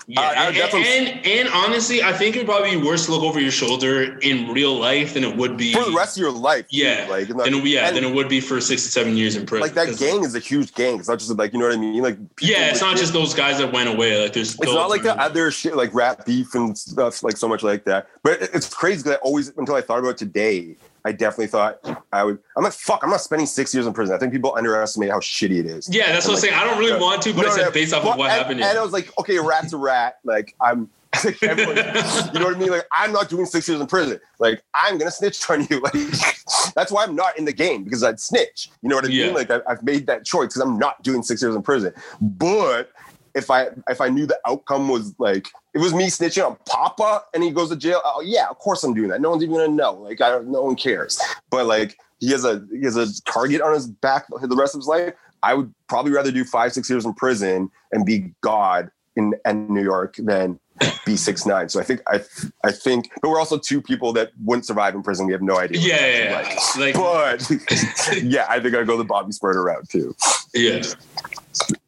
yeah. 0.07 0.21
Uh, 0.21 0.51
and, 0.51 0.75
and, 0.75 1.25
and, 1.25 1.49
honestly, 1.49 2.03
I 2.03 2.13
think 2.13 2.35
it'd 2.35 2.47
probably 2.47 2.71
be 2.71 2.85
worse 2.85 3.05
to 3.05 3.11
look 3.11 3.23
over 3.23 3.39
your 3.39 3.51
shoulder 3.51 4.17
in 4.19 4.47
real 4.53 4.77
life 4.77 5.15
than 5.15 5.23
it 5.23 5.35
would 5.35 5.57
be 5.57 5.73
for 5.73 5.83
the 5.83 5.95
rest 5.95 6.17
of 6.17 6.21
your 6.21 6.31
life. 6.31 6.65
Yeah, 6.69 7.05
too. 7.05 7.11
like 7.11 7.27
then, 7.27 7.65
yeah, 7.65 7.87
and, 7.87 7.95
then 7.95 8.03
it 8.03 8.13
would 8.13 8.29
be 8.29 8.39
for 8.39 8.61
six 8.61 8.83
to 8.83 8.89
seven 8.89 9.17
years 9.17 9.35
in 9.35 9.45
prison. 9.45 9.61
Like 9.61 9.73
that 9.73 9.97
gang 9.97 10.23
is 10.23 10.35
a 10.35 10.39
huge 10.39 10.73
gang. 10.73 10.99
It's 10.99 11.07
not 11.07 11.19
just 11.19 11.35
like 11.35 11.53
you 11.53 11.59
know 11.59 11.65
what 11.65 11.75
I 11.75 11.79
mean. 11.79 12.01
Like 12.01 12.17
yeah, 12.39 12.69
it's 12.69 12.81
not 12.81 12.97
just 12.97 13.13
those 13.13 13.33
guys 13.33 13.57
that 13.57 13.73
went 13.73 13.89
away. 13.89 14.21
Like 14.21 14.33
there's 14.33 14.53
it's 14.53 14.65
not 14.65 14.89
like 14.89 15.03
the 15.03 15.19
other 15.19 15.49
shit 15.51 15.75
like 15.75 15.93
rap 15.93 16.25
beef 16.25 16.53
and 16.53 16.77
stuff 16.77 17.23
like 17.23 17.37
so 17.37 17.47
much 17.47 17.63
like 17.63 17.85
that. 17.85 18.07
But 18.23 18.41
it's 18.41 18.71
crazy 18.71 19.03
because 19.03 19.13
I 19.13 19.15
always 19.15 19.49
until 19.57 19.75
I 19.75 19.81
thought 19.81 19.99
about 19.99 20.09
it 20.09 20.17
today 20.17 20.75
I 21.05 21.11
definitely 21.11 21.47
thought 21.47 21.79
I 22.11 22.23
would. 22.23 22.39
I'm 22.57 22.63
like, 22.63 22.73
fuck, 22.73 23.03
I'm 23.03 23.11
not 23.11 23.21
spending 23.21 23.45
six 23.45 23.73
years 23.75 23.85
in 23.85 23.93
prison. 23.93 24.15
I 24.15 24.17
think 24.17 24.33
people 24.33 24.55
underestimate 24.57 25.11
how 25.11 25.19
shitty 25.19 25.59
it 25.59 25.67
is. 25.67 25.87
Yeah, 25.87 26.11
that's 26.11 26.25
and 26.25 26.33
what 26.33 26.41
like, 26.41 26.51
I'm 26.51 26.57
saying. 26.57 26.61
I 26.61 26.63
don't 26.63 26.79
really 26.79 26.99
want 26.99 27.21
to, 27.21 27.33
but 27.33 27.43
no, 27.43 27.49
I 27.49 27.55
said 27.55 27.73
based 27.73 27.93
off 27.93 28.03
of 28.03 28.17
what 28.17 28.31
and, 28.31 28.39
happened. 28.39 28.61
And 28.61 28.77
I 28.77 28.81
was 28.81 28.91
like, 28.91 29.15
okay, 29.19 29.37
rat's 29.37 29.71
a 29.73 29.77
rat. 29.77 30.17
Like 30.23 30.55
I'm. 30.59 30.89
everyone, 31.43 31.77
you 31.77 32.39
know 32.39 32.47
what 32.47 32.55
I 32.55 32.59
mean? 32.59 32.71
Like 32.71 32.85
I'm 32.91 33.13
not 33.13 33.29
doing 33.29 33.45
six 33.45 33.69
years 33.69 33.79
in 33.79 33.87
prison. 33.87 34.19
Like 34.39 34.61
I'm 34.73 34.97
gonna 34.97 35.11
snitch 35.11 35.49
on 35.49 35.65
you. 35.69 35.81
Like 35.93 36.73
that's 36.73 36.91
why 36.91 37.03
I'm 37.03 37.15
not 37.15 37.37
in 37.39 37.45
the 37.45 37.53
game 37.53 37.85
because 37.85 38.03
I'd 38.03 38.19
snitch. 38.19 38.69
You 38.81 38.89
know 38.89 38.95
what 38.95 39.05
I 39.05 39.07
yeah. 39.07 39.27
mean? 39.27 39.35
Like 39.35 39.49
I, 39.49 39.61
I've 39.65 39.81
made 39.81 40.07
that 40.07 40.25
choice 40.25 40.47
because 40.47 40.61
I'm 40.61 40.77
not 40.77 41.01
doing 41.03 41.23
six 41.23 41.41
years 41.41 41.55
in 41.55 41.61
prison. 41.61 41.93
But 42.19 42.91
if 43.33 43.49
I 43.49 43.67
if 43.89 44.01
I 44.01 44.09
knew 44.09 44.25
the 44.25 44.39
outcome 44.45 44.89
was 44.89 45.13
like 45.17 45.47
it 45.75 45.79
was 45.79 45.93
me 45.93 46.05
snitching 46.05 46.47
on 46.47 46.57
Papa 46.65 47.23
and 47.33 47.43
he 47.43 47.51
goes 47.51 47.69
to 47.69 47.75
jail, 47.75 48.01
oh 48.05 48.21
yeah, 48.21 48.47
of 48.49 48.57
course 48.59 48.83
I'm 48.83 48.93
doing 48.93 49.09
that. 49.09 49.19
No 49.19 49.29
one's 49.29 49.43
even 49.43 49.55
gonna 49.57 49.67
know. 49.67 49.93
Like 49.93 50.21
I 50.21 50.29
don't, 50.29 50.47
no 50.47 50.63
one 50.63 50.77
cares. 50.77 51.21
But 51.51 51.65
like 51.65 51.97
he 52.19 52.31
has 52.31 52.45
a 52.45 52.65
he 52.71 52.83
has 52.85 52.95
a 52.95 53.07
target 53.23 53.61
on 53.61 53.73
his 53.73 53.85
back 53.85 54.25
the 54.29 54.55
rest 54.55 54.73
of 54.73 54.79
his 54.79 54.87
life. 54.87 55.13
I 55.43 55.53
would 55.53 55.73
probably 55.87 56.13
rather 56.13 56.31
do 56.31 56.45
five 56.45 56.71
six 56.71 56.89
years 56.89 57.05
in 57.05 57.13
prison 57.13 57.69
and 57.91 58.05
be 58.05 58.33
God 58.39 58.89
in, 59.17 59.33
in 59.45 59.71
New 59.71 59.83
York 59.83 60.15
than 60.17 60.59
be 61.05 61.17
six 61.17 61.45
nine. 61.45 61.67
So 61.67 61.81
I 61.81 61.83
think 61.83 62.01
I 62.07 62.23
I 62.63 62.71
think, 62.71 63.09
but 63.21 63.29
we're 63.29 63.39
also 63.39 63.57
two 63.57 63.81
people 63.81 64.13
that 64.13 64.31
wouldn't 64.45 64.65
survive 64.65 64.95
in 64.95 65.03
prison. 65.03 65.25
We 65.25 65.33
have 65.33 65.41
no 65.41 65.59
idea. 65.59 65.81
Yeah, 65.81 66.07
yeah, 66.07 66.23
yeah. 66.23 66.35
Like, 66.35 66.77
like, 66.77 66.95
but 66.95 67.49
yeah, 68.23 68.45
I 68.47 68.61
think 68.61 68.75
I'd 68.75 68.87
go 68.87 68.97
the 68.97 69.03
Bobby 69.03 69.33
Shmurda 69.33 69.63
route 69.63 69.89
too. 69.89 70.15
Yeah. 70.53 70.83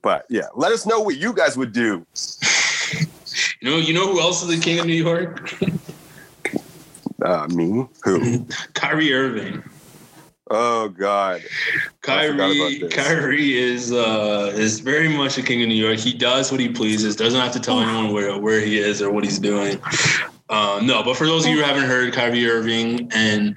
But 0.02 0.26
yeah, 0.30 0.48
let 0.56 0.72
us 0.74 0.86
know 0.86 1.00
what 1.00 1.18
you 1.18 1.34
guys 1.34 1.58
would 1.58 1.72
do. 1.72 2.06
You 3.62 3.72
know, 3.72 3.78
you 3.78 3.94
know 3.94 4.12
who 4.12 4.20
else 4.20 4.44
is 4.44 4.50
the 4.50 4.64
king 4.64 4.80
of 4.80 4.86
New 4.86 4.94
York? 4.94 5.54
Uh, 7.24 7.48
me? 7.48 7.88
Who? 8.04 8.46
Kyrie 8.74 9.14
Irving. 9.14 9.64
Oh 10.50 10.90
God. 10.90 11.42
I 12.08 12.28
forgot 12.28 12.38
Kyrie. 12.38 12.90
Kyrie 12.90 13.58
is 13.58 13.92
uh, 13.92 14.54
is 14.56 14.80
very 14.80 15.10
much 15.10 15.36
the 15.36 15.42
king 15.42 15.62
of 15.62 15.68
New 15.68 15.76
York. 15.76 15.98
He 15.98 16.14
does 16.14 16.52
what 16.52 16.62
he 16.62 16.70
pleases. 16.70 17.16
Doesn't 17.16 17.40
have 17.40 17.52
to 17.54 17.60
tell 17.60 17.82
anyone 17.82 18.14
where 18.14 18.38
where 18.38 18.62
he 18.62 18.78
is 18.78 19.02
or 19.02 19.12
what 19.12 19.24
he's 19.24 19.40
doing. 19.40 19.80
Um, 20.50 20.88
no, 20.88 21.04
but 21.04 21.18
for 21.18 21.28
those 21.28 21.46
of 21.46 21.52
you 21.52 21.58
who 21.58 21.64
haven't 21.64 21.84
heard, 21.84 22.14
Kyrie 22.14 22.48
Irving 22.50 23.12
and 23.14 23.56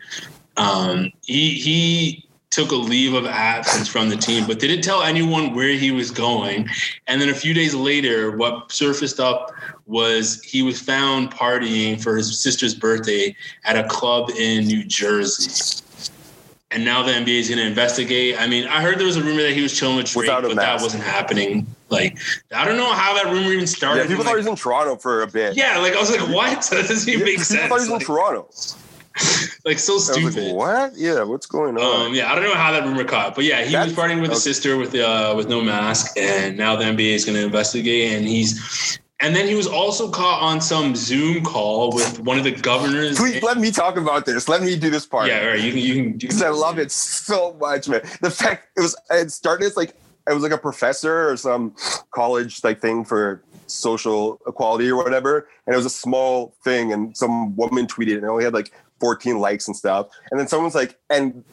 um, 0.56 1.12
he 1.22 1.50
he 1.50 2.28
took 2.50 2.72
a 2.72 2.76
leave 2.76 3.14
of 3.14 3.26
absence 3.26 3.86
from 3.88 4.08
the 4.08 4.16
team, 4.16 4.46
but 4.46 4.58
didn't 4.58 4.82
tell 4.82 5.02
anyone 5.02 5.54
where 5.54 5.68
he 5.68 5.92
was 5.92 6.10
going. 6.10 6.68
And 7.06 7.20
then 7.20 7.28
a 7.28 7.34
few 7.34 7.54
days 7.54 7.74
later, 7.74 8.36
what 8.36 8.72
surfaced 8.72 9.20
up 9.20 9.52
was 9.86 10.42
he 10.42 10.62
was 10.62 10.80
found 10.80 11.30
partying 11.30 12.02
for 12.02 12.16
his 12.16 12.40
sister's 12.40 12.74
birthday 12.74 13.36
at 13.64 13.76
a 13.76 13.86
club 13.88 14.30
in 14.30 14.66
New 14.66 14.84
Jersey. 14.84 15.84
And 16.72 16.84
now 16.84 17.02
the 17.02 17.12
NBA 17.12 17.40
is 17.40 17.48
going 17.48 17.58
to 17.58 17.66
investigate. 17.66 18.40
I 18.40 18.46
mean, 18.46 18.66
I 18.66 18.80
heard 18.80 18.98
there 18.98 19.06
was 19.06 19.16
a 19.16 19.22
rumor 19.22 19.42
that 19.42 19.52
he 19.52 19.62
was 19.62 19.76
chilling 19.76 19.96
with 19.96 20.06
Drake, 20.06 20.28
but 20.28 20.54
that 20.54 20.80
wasn't 20.80 21.02
happening. 21.02 21.66
Like, 21.88 22.18
I 22.54 22.64
don't 22.64 22.76
know 22.76 22.92
how 22.92 23.14
that 23.14 23.26
rumor 23.32 23.50
even 23.52 23.66
started. 23.66 24.02
Yeah, 24.02 24.06
people 24.06 24.22
thought 24.22 24.30
he 24.30 24.36
was 24.36 24.46
in 24.46 24.54
Toronto 24.54 24.94
for 24.94 25.22
a 25.22 25.26
bit. 25.26 25.56
yeah, 25.56 25.78
like 25.78 25.94
I 25.94 26.00
was 26.00 26.10
like, 26.10 26.28
what? 26.28 26.64
That 26.70 26.86
doesn't 26.86 27.08
even 27.08 27.24
make 27.24 27.32
people 27.32 27.44
sense. 27.44 27.68
thought 27.68 27.80
he 27.80 27.90
was 27.90 28.02
in 28.02 28.06
Toronto. 28.06 28.48
like, 29.64 29.78
so 29.78 29.98
stupid. 29.98 30.36
like, 30.36 30.54
what? 30.54 30.92
Yeah, 30.96 31.22
what's 31.24 31.46
going 31.46 31.76
on? 31.76 32.06
Um, 32.06 32.14
yeah, 32.14 32.30
I 32.30 32.34
don't 32.34 32.44
know 32.44 32.54
how 32.54 32.72
that 32.72 32.84
rumor 32.84 33.04
caught, 33.04 33.34
but 33.34 33.44
yeah, 33.44 33.64
he 33.64 33.72
That's- 33.72 33.88
was 33.88 33.96
partying 33.98 34.20
with 34.20 34.30
his 34.30 34.42
sister 34.42 34.76
with 34.76 34.94
uh, 34.94 35.34
with 35.36 35.48
no 35.48 35.60
mask, 35.60 36.16
and 36.16 36.56
now 36.56 36.76
the 36.76 36.84
NBA 36.84 37.14
is 37.14 37.24
going 37.24 37.36
to 37.36 37.44
investigate. 37.44 38.12
And 38.12 38.26
he's, 38.26 38.98
and 39.20 39.34
then 39.34 39.46
he 39.46 39.54
was 39.54 39.66
also 39.66 40.08
caught 40.10 40.42
on 40.42 40.60
some 40.60 40.94
Zoom 40.94 41.44
call 41.44 41.92
with 41.92 42.20
one 42.20 42.38
of 42.38 42.44
the 42.44 42.52
governors. 42.52 43.18
Please 43.18 43.42
let 43.42 43.58
me 43.58 43.70
talk 43.70 43.96
about 43.96 44.26
this. 44.26 44.48
Let 44.48 44.62
me 44.62 44.76
do 44.76 44.90
this 44.90 45.06
part. 45.06 45.26
yeah, 45.28 45.40
all 45.40 45.48
right, 45.48 45.60
you 45.60 45.72
can, 45.72 45.80
you 45.80 45.94
can, 45.94 46.12
because 46.18 46.42
I 46.42 46.50
love 46.50 46.78
it 46.78 46.90
so 46.92 47.56
much, 47.60 47.88
man. 47.88 48.02
The 48.20 48.30
fact 48.30 48.68
it 48.76 48.80
was 48.80 48.96
it 49.10 49.30
started 49.32 49.66
as 49.66 49.76
like 49.76 49.94
it 50.28 50.32
was 50.32 50.42
like 50.42 50.52
a 50.52 50.58
professor 50.58 51.28
or 51.30 51.36
some 51.36 51.74
college 52.12 52.62
like 52.62 52.80
thing 52.80 53.04
for 53.04 53.42
social 53.66 54.40
equality 54.46 54.88
or 54.88 54.96
whatever, 54.96 55.48
and 55.66 55.74
it 55.74 55.76
was 55.76 55.86
a 55.86 55.90
small 55.90 56.54
thing, 56.64 56.92
and 56.92 57.16
some 57.16 57.56
woman 57.56 57.86
tweeted, 57.86 58.14
and 58.14 58.24
it 58.24 58.28
only 58.28 58.44
had 58.44 58.54
like 58.54 58.72
14 59.00 59.38
likes 59.38 59.66
and 59.66 59.76
stuff, 59.76 60.08
and 60.30 60.38
then 60.38 60.46
someone's 60.46 60.74
like, 60.74 60.98
and 61.08 61.44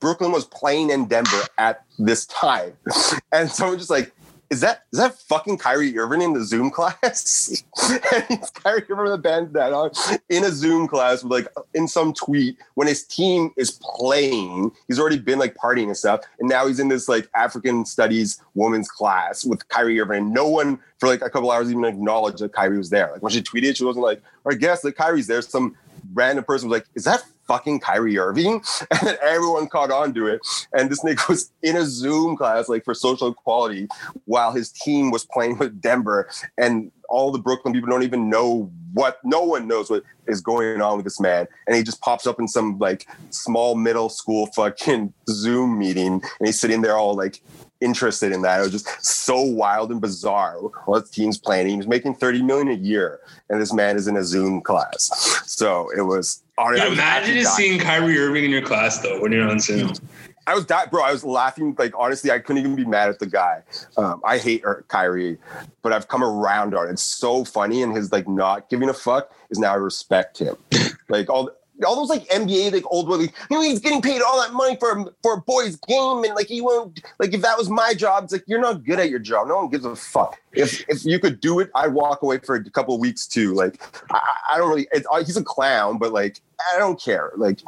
Brooklyn 0.00 0.32
was 0.32 0.44
playing 0.44 0.90
in 0.90 1.06
Denver 1.06 1.42
at 1.58 1.84
this 1.98 2.26
time, 2.26 2.72
and 3.32 3.50
someone 3.50 3.78
just 3.78 3.90
like. 3.90 4.12
Is 4.50 4.60
that 4.60 4.84
is 4.92 5.00
that 5.00 5.18
fucking 5.22 5.58
Kyrie 5.58 5.98
Irving 5.98 6.20
in 6.20 6.34
the 6.34 6.44
Zoom 6.44 6.70
class? 6.70 7.64
and 7.90 8.24
it's 8.28 8.50
Kyrie 8.50 8.84
Irving 8.88 9.04
with 9.04 9.14
a 9.14 9.18
bandana 9.18 9.74
on 9.74 9.90
in 10.28 10.44
a 10.44 10.50
Zoom 10.52 10.86
class 10.86 11.24
with 11.24 11.32
like 11.32 11.48
in 11.72 11.88
some 11.88 12.12
tweet 12.12 12.58
when 12.74 12.86
his 12.86 13.04
team 13.04 13.50
is 13.56 13.80
playing. 13.82 14.70
He's 14.86 15.00
already 15.00 15.18
been 15.18 15.40
like 15.40 15.56
partying 15.56 15.86
and 15.86 15.96
stuff, 15.96 16.20
and 16.38 16.48
now 16.48 16.68
he's 16.68 16.78
in 16.78 16.88
this 16.88 17.08
like 17.08 17.28
African 17.34 17.84
studies 17.84 18.40
woman's 18.54 18.88
class 18.88 19.44
with 19.44 19.66
Kyrie 19.70 19.98
Irving. 19.98 20.18
And 20.18 20.34
no 20.34 20.46
one 20.46 20.78
for 20.98 21.08
like 21.08 21.22
a 21.22 21.30
couple 21.30 21.50
hours 21.50 21.70
even 21.70 21.84
acknowledged 21.84 22.38
that 22.38 22.52
Kyrie 22.52 22.78
was 22.78 22.90
there. 22.90 23.10
Like 23.12 23.22
when 23.22 23.32
she 23.32 23.42
tweeted, 23.42 23.76
she 23.76 23.84
wasn't 23.84 24.04
like, 24.04 24.22
"I 24.46 24.54
guess 24.54 24.82
that 24.82 24.94
Kyrie's 24.94 25.26
there." 25.26 25.42
Some 25.42 25.74
random 26.14 26.44
person 26.44 26.68
was 26.68 26.78
like, 26.78 26.86
"Is 26.94 27.04
that 27.04 27.22
fucking 27.46 27.80
Kyrie 27.80 28.18
Irving?" 28.18 28.62
And 28.90 29.08
then 29.08 29.16
everyone 29.22 29.68
caught 29.68 29.90
on 29.90 30.14
to 30.14 30.26
it. 30.26 30.40
And 30.72 30.90
this 30.90 31.02
nigga 31.02 31.28
was 31.28 31.52
in 31.62 31.76
a 31.76 31.84
Zoom 31.84 32.36
class 32.36 32.68
like 32.68 32.84
for 32.84 32.94
social 32.94 33.28
equality 33.28 33.88
while 34.24 34.52
his 34.52 34.70
team 34.70 35.10
was 35.10 35.24
playing 35.24 35.58
with 35.58 35.80
Denver, 35.80 36.28
and 36.56 36.90
all 37.08 37.30
the 37.30 37.38
Brooklyn 37.38 37.74
people 37.74 37.88
don't 37.88 38.02
even 38.02 38.30
know 38.30 38.70
what. 38.92 39.18
No 39.24 39.42
one 39.42 39.68
knows 39.68 39.90
what 39.90 40.02
is 40.26 40.40
going 40.40 40.80
on 40.80 40.96
with 40.96 41.04
this 41.04 41.20
man, 41.20 41.46
and 41.66 41.76
he 41.76 41.82
just 41.82 42.00
pops 42.00 42.26
up 42.26 42.38
in 42.38 42.48
some 42.48 42.78
like 42.78 43.06
small 43.30 43.74
middle 43.74 44.08
school 44.08 44.46
fucking 44.54 45.12
Zoom 45.28 45.78
meeting, 45.78 46.14
and 46.14 46.46
he's 46.46 46.60
sitting 46.60 46.82
there 46.82 46.96
all 46.96 47.14
like 47.14 47.40
interested 47.84 48.32
in 48.32 48.42
that. 48.42 48.60
It 48.60 48.62
was 48.62 48.72
just 48.72 49.04
so 49.04 49.40
wild 49.40 49.90
and 49.90 50.00
bizarre. 50.00 50.56
While 50.86 51.00
his 51.00 51.10
team's 51.10 51.38
playing, 51.38 51.68
he 51.68 51.76
was 51.76 51.86
making 51.86 52.14
thirty 52.14 52.42
million 52.42 52.68
a 52.68 52.74
year, 52.74 53.20
and 53.50 53.60
this 53.60 53.72
man 53.72 53.96
is 53.96 54.08
in 54.08 54.16
a 54.16 54.24
Zoom 54.24 54.60
class. 54.62 55.42
So 55.46 55.90
it 55.96 56.02
was. 56.02 56.42
Dude, 56.58 56.92
imagine 56.92 57.34
just 57.34 57.56
dying. 57.56 57.68
seeing 57.70 57.80
Kyrie 57.80 58.18
Irving 58.18 58.44
in 58.44 58.50
your 58.50 58.62
class 58.62 59.00
though 59.00 59.20
when 59.20 59.32
you're 59.32 59.48
on 59.48 59.60
Zoom. 59.60 59.92
I 60.46 60.54
was 60.54 60.66
that 60.66 60.90
bro. 60.90 61.02
I 61.02 61.12
was 61.12 61.24
laughing. 61.24 61.74
Like 61.78 61.92
honestly, 61.96 62.30
I 62.30 62.38
couldn't 62.38 62.60
even 62.60 62.76
be 62.76 62.84
mad 62.84 63.08
at 63.08 63.18
the 63.18 63.26
guy. 63.26 63.62
Um, 63.96 64.20
I 64.24 64.38
hate 64.38 64.62
Kyrie, 64.88 65.38
but 65.82 65.92
I've 65.92 66.08
come 66.08 66.22
around 66.22 66.74
on 66.74 66.88
it. 66.88 66.92
It's 66.92 67.02
so 67.02 67.44
funny, 67.44 67.82
and 67.82 67.96
his 67.96 68.12
like 68.12 68.28
not 68.28 68.68
giving 68.68 68.88
a 68.88 68.94
fuck 68.94 69.32
is 69.50 69.58
now 69.58 69.72
I 69.72 69.76
respect 69.76 70.38
him. 70.38 70.56
like 71.08 71.30
all. 71.30 71.50
All 71.86 71.96
those 71.96 72.08
like 72.08 72.26
NBA 72.28 72.72
like 72.72 72.84
old 72.86 73.08
like 73.08 73.32
you 73.50 73.56
know 73.56 73.62
he's 73.62 73.80
getting 73.80 74.00
paid 74.00 74.22
all 74.22 74.40
that 74.40 74.52
money 74.52 74.76
for 74.78 75.12
for 75.22 75.34
a 75.34 75.40
boys 75.40 75.76
game 75.76 76.22
and 76.24 76.34
like 76.34 76.46
he 76.46 76.60
won't 76.60 77.00
like 77.18 77.34
if 77.34 77.42
that 77.42 77.58
was 77.58 77.68
my 77.68 77.94
job 77.94 78.24
it's 78.24 78.32
like 78.32 78.44
you're 78.46 78.60
not 78.60 78.84
good 78.84 79.00
at 79.00 79.10
your 79.10 79.18
job. 79.18 79.48
No 79.48 79.56
one 79.56 79.70
gives 79.70 79.84
a 79.84 79.96
fuck. 79.96 80.38
If 80.52 80.88
if 80.88 81.04
you 81.04 81.18
could 81.18 81.40
do 81.40 81.60
it 81.60 81.70
I'd 81.74 81.92
walk 81.92 82.22
away 82.22 82.38
for 82.38 82.54
a 82.54 82.70
couple 82.70 82.94
of 82.94 83.00
weeks 83.00 83.26
too. 83.26 83.54
Like 83.54 83.82
I, 84.10 84.20
I 84.52 84.58
don't 84.58 84.68
really 84.68 84.86
it's, 84.92 85.06
uh, 85.10 85.24
he's 85.24 85.36
a 85.36 85.44
clown 85.44 85.98
but 85.98 86.12
like 86.12 86.40
I 86.72 86.78
don't 86.78 87.00
care 87.00 87.32
like 87.36 87.60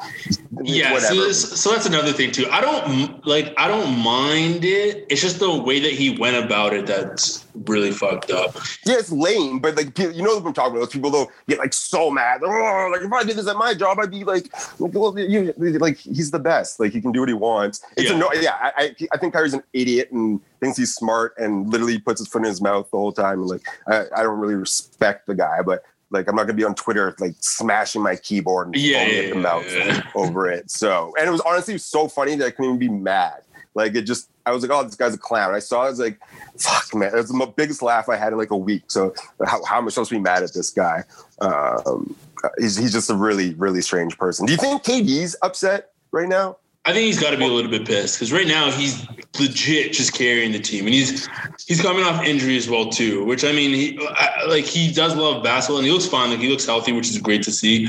Yeah, 0.63 0.93
whatever 0.93 1.33
so, 1.33 1.57
so 1.57 1.71
that's 1.71 1.87
another 1.87 2.13
thing 2.13 2.33
too. 2.33 2.47
I 2.51 2.61
don't 2.61 3.27
like. 3.27 3.53
I 3.59 3.69
don't 3.69 3.99
mind 3.99 4.65
it. 4.65 5.07
It's 5.09 5.21
just 5.21 5.39
the 5.39 5.61
way 5.63 5.81
that 5.81 5.93
he 5.93 6.17
went 6.17 6.43
about 6.43 6.73
it 6.73 6.87
that's 6.87 7.45
really 7.65 7.91
fucked 7.91 8.31
up. 8.31 8.55
Yeah, 8.85 8.97
it's 8.99 9.11
lame, 9.13 9.59
but 9.59 9.77
like 9.77 9.99
you 9.99 10.23
know 10.23 10.37
what 10.37 10.47
I'm 10.47 10.53
talking 10.53 10.73
about. 10.73 10.81
Those 10.87 10.93
people 10.93 11.11
though 11.11 11.31
get 11.49 11.59
like 11.59 11.73
so 11.73 12.11
mad. 12.11 12.41
Oh, 12.45 12.89
like 12.93 13.03
if 13.03 13.13
I 13.13 13.25
did 13.25 13.37
this 13.37 13.49
at 13.49 13.57
my 13.57 13.75
job, 13.75 13.99
I'd 13.99 14.11
be 14.11 14.25
like, 14.25 14.51
like, 14.79 14.93
well, 14.95 15.19
you, 15.19 15.53
like 15.79 15.99
he's 15.99 16.31
the 16.31 16.39
best. 16.39 16.81
Like 16.81 16.93
he 16.93 17.01
can 17.01 17.13
do 17.13 17.21
what 17.21 17.29
he 17.29 17.35
wants. 17.35 17.85
It's 17.97 18.09
Yeah. 18.11 18.17
a 18.17 18.19
no. 18.19 18.31
Yeah, 18.35 18.55
I, 18.61 18.73
I 18.77 19.07
I 19.13 19.19
think 19.19 19.35
Kyrie's 19.35 19.55
an 19.55 19.63
idiot 19.73 20.11
and 20.13 20.41
thinks 20.61 20.79
he's 20.79 20.95
smart 20.95 21.35
and 21.39 21.71
literally 21.71 21.99
puts 21.99 22.21
his 22.21 22.29
foot 22.29 22.39
in 22.39 22.45
his 22.45 22.61
mouth 22.63 22.91
the 22.91 22.97
whole 22.99 23.13
time. 23.13 23.41
And 23.41 23.49
like 23.49 23.63
I, 23.89 24.05
I 24.17 24.23
don't 24.23 24.39
really 24.39 24.55
respect 24.55 25.27
the 25.27 25.35
guy, 25.35 25.61
but 25.63 25.83
like 26.11 26.29
I'm 26.29 26.37
not 26.37 26.45
gonna 26.45 26.55
be 26.55 26.65
on 26.65 26.75
Twitter 26.75 27.15
like 27.19 27.35
smashing 27.41 28.03
my 28.03 28.17
keyboard 28.17 28.69
and 28.69 28.77
Yeah, 28.77 29.07
yeah, 29.07 29.21
at 29.21 29.29
the 29.31 29.37
yeah, 29.37 29.43
mouth 29.43 29.67
yeah. 29.69 30.03
over 30.15 30.49
it. 30.49 30.71
So 30.71 31.13
and 31.19 31.29
it 31.29 31.31
was 31.33 31.41
honestly 31.41 31.79
so 31.79 32.09
funny 32.09 32.37
that 32.37 32.47
I 32.47 32.51
couldn't 32.51 32.77
even 32.77 32.79
be 32.79 32.89
mad. 32.89 33.43
Like 33.77 33.95
it 33.95 34.03
just, 34.03 34.31
I 34.47 34.53
was 34.53 34.63
like, 34.63 34.71
oh, 34.71 34.83
this 34.85 34.95
guy's 34.95 35.13
a 35.13 35.19
clown. 35.19 35.55
I 35.55 35.59
saw, 35.59 35.83
it, 35.83 35.87
I 35.87 35.91
was 35.91 36.01
like, 36.01 36.19
fuck, 36.59 36.95
man, 36.95 37.13
it 37.13 37.17
was 37.17 37.29
the 37.29 37.53
biggest 37.55 37.83
laugh 37.83 38.09
I 38.09 38.17
had 38.17 38.33
in 38.33 38.39
like 38.39 38.51
a 38.51 38.57
week. 38.57 38.85
So 38.89 39.15
how, 39.45 39.63
how 39.65 39.77
am 39.77 39.85
I 39.85 39.91
supposed 39.91 40.09
to 40.09 40.17
be 40.17 40.21
mad 40.21 40.43
at 40.43 40.55
this 40.55 40.71
guy? 40.71 41.05
Um, 41.43 42.17
he's 42.59 42.77
he's 42.77 42.93
just 42.93 43.11
a 43.11 43.15
really 43.15 43.53
really 43.55 43.83
strange 43.83 44.17
person. 44.17 44.47
Do 44.47 44.53
you 44.53 44.59
think 44.59 44.83
KD's 44.83 45.37
upset 45.43 45.91
right 46.11 46.29
now? 46.29 46.57
I 46.87 46.93
think 46.93 47.07
he's 47.07 47.21
got 47.21 47.33
to 47.33 47.37
be 47.37 47.45
a 47.45 47.49
little 47.49 47.71
bit 47.71 47.85
pissed 47.85 48.17
because 48.17 48.33
right 48.33 48.47
now 48.47 48.71
he's 48.71 49.05
legit 49.41 49.93
just 49.93 50.15
carrying 50.15 50.53
the 50.53 50.61
team, 50.61 50.85
and 50.85 50.95
he's 50.95 51.29
he's 51.67 51.83
coming 51.83 52.05
off 52.05 52.25
injury 52.25 52.57
as 52.57 52.71
well 52.71 52.89
too. 52.89 53.25
Which 53.25 53.45
I 53.45 53.51
mean, 53.51 53.75
he 53.75 53.99
I, 54.11 54.45
like 54.47 54.65
he 54.65 54.93
does 54.93 55.17
love 55.17 55.43
basketball, 55.43 55.79
and 55.79 55.87
he 55.87 55.93
looks 55.93 56.07
fine. 56.07 56.31
Like 56.31 56.39
he 56.39 56.49
looks 56.49 56.65
healthy, 56.65 56.93
which 56.93 57.09
is 57.11 57.19
great 57.19 57.43
to 57.43 57.51
see. 57.51 57.89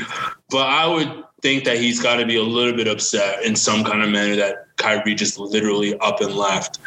But 0.49 0.67
I 0.67 0.87
would 0.87 1.23
think 1.43 1.63
that 1.65 1.77
he's 1.77 2.01
got 2.01 2.15
to 2.15 2.25
be 2.25 2.37
a 2.37 2.43
little 2.43 2.75
bit 2.75 2.87
upset 2.87 3.43
in 3.43 3.55
some 3.55 3.83
kind 3.83 4.01
of 4.01 4.09
manner 4.09 4.35
that 4.35 4.75
Kyrie 4.77 5.13
just 5.13 5.37
literally 5.37 5.97
up 5.99 6.19
and 6.19 6.33
left, 6.33 6.79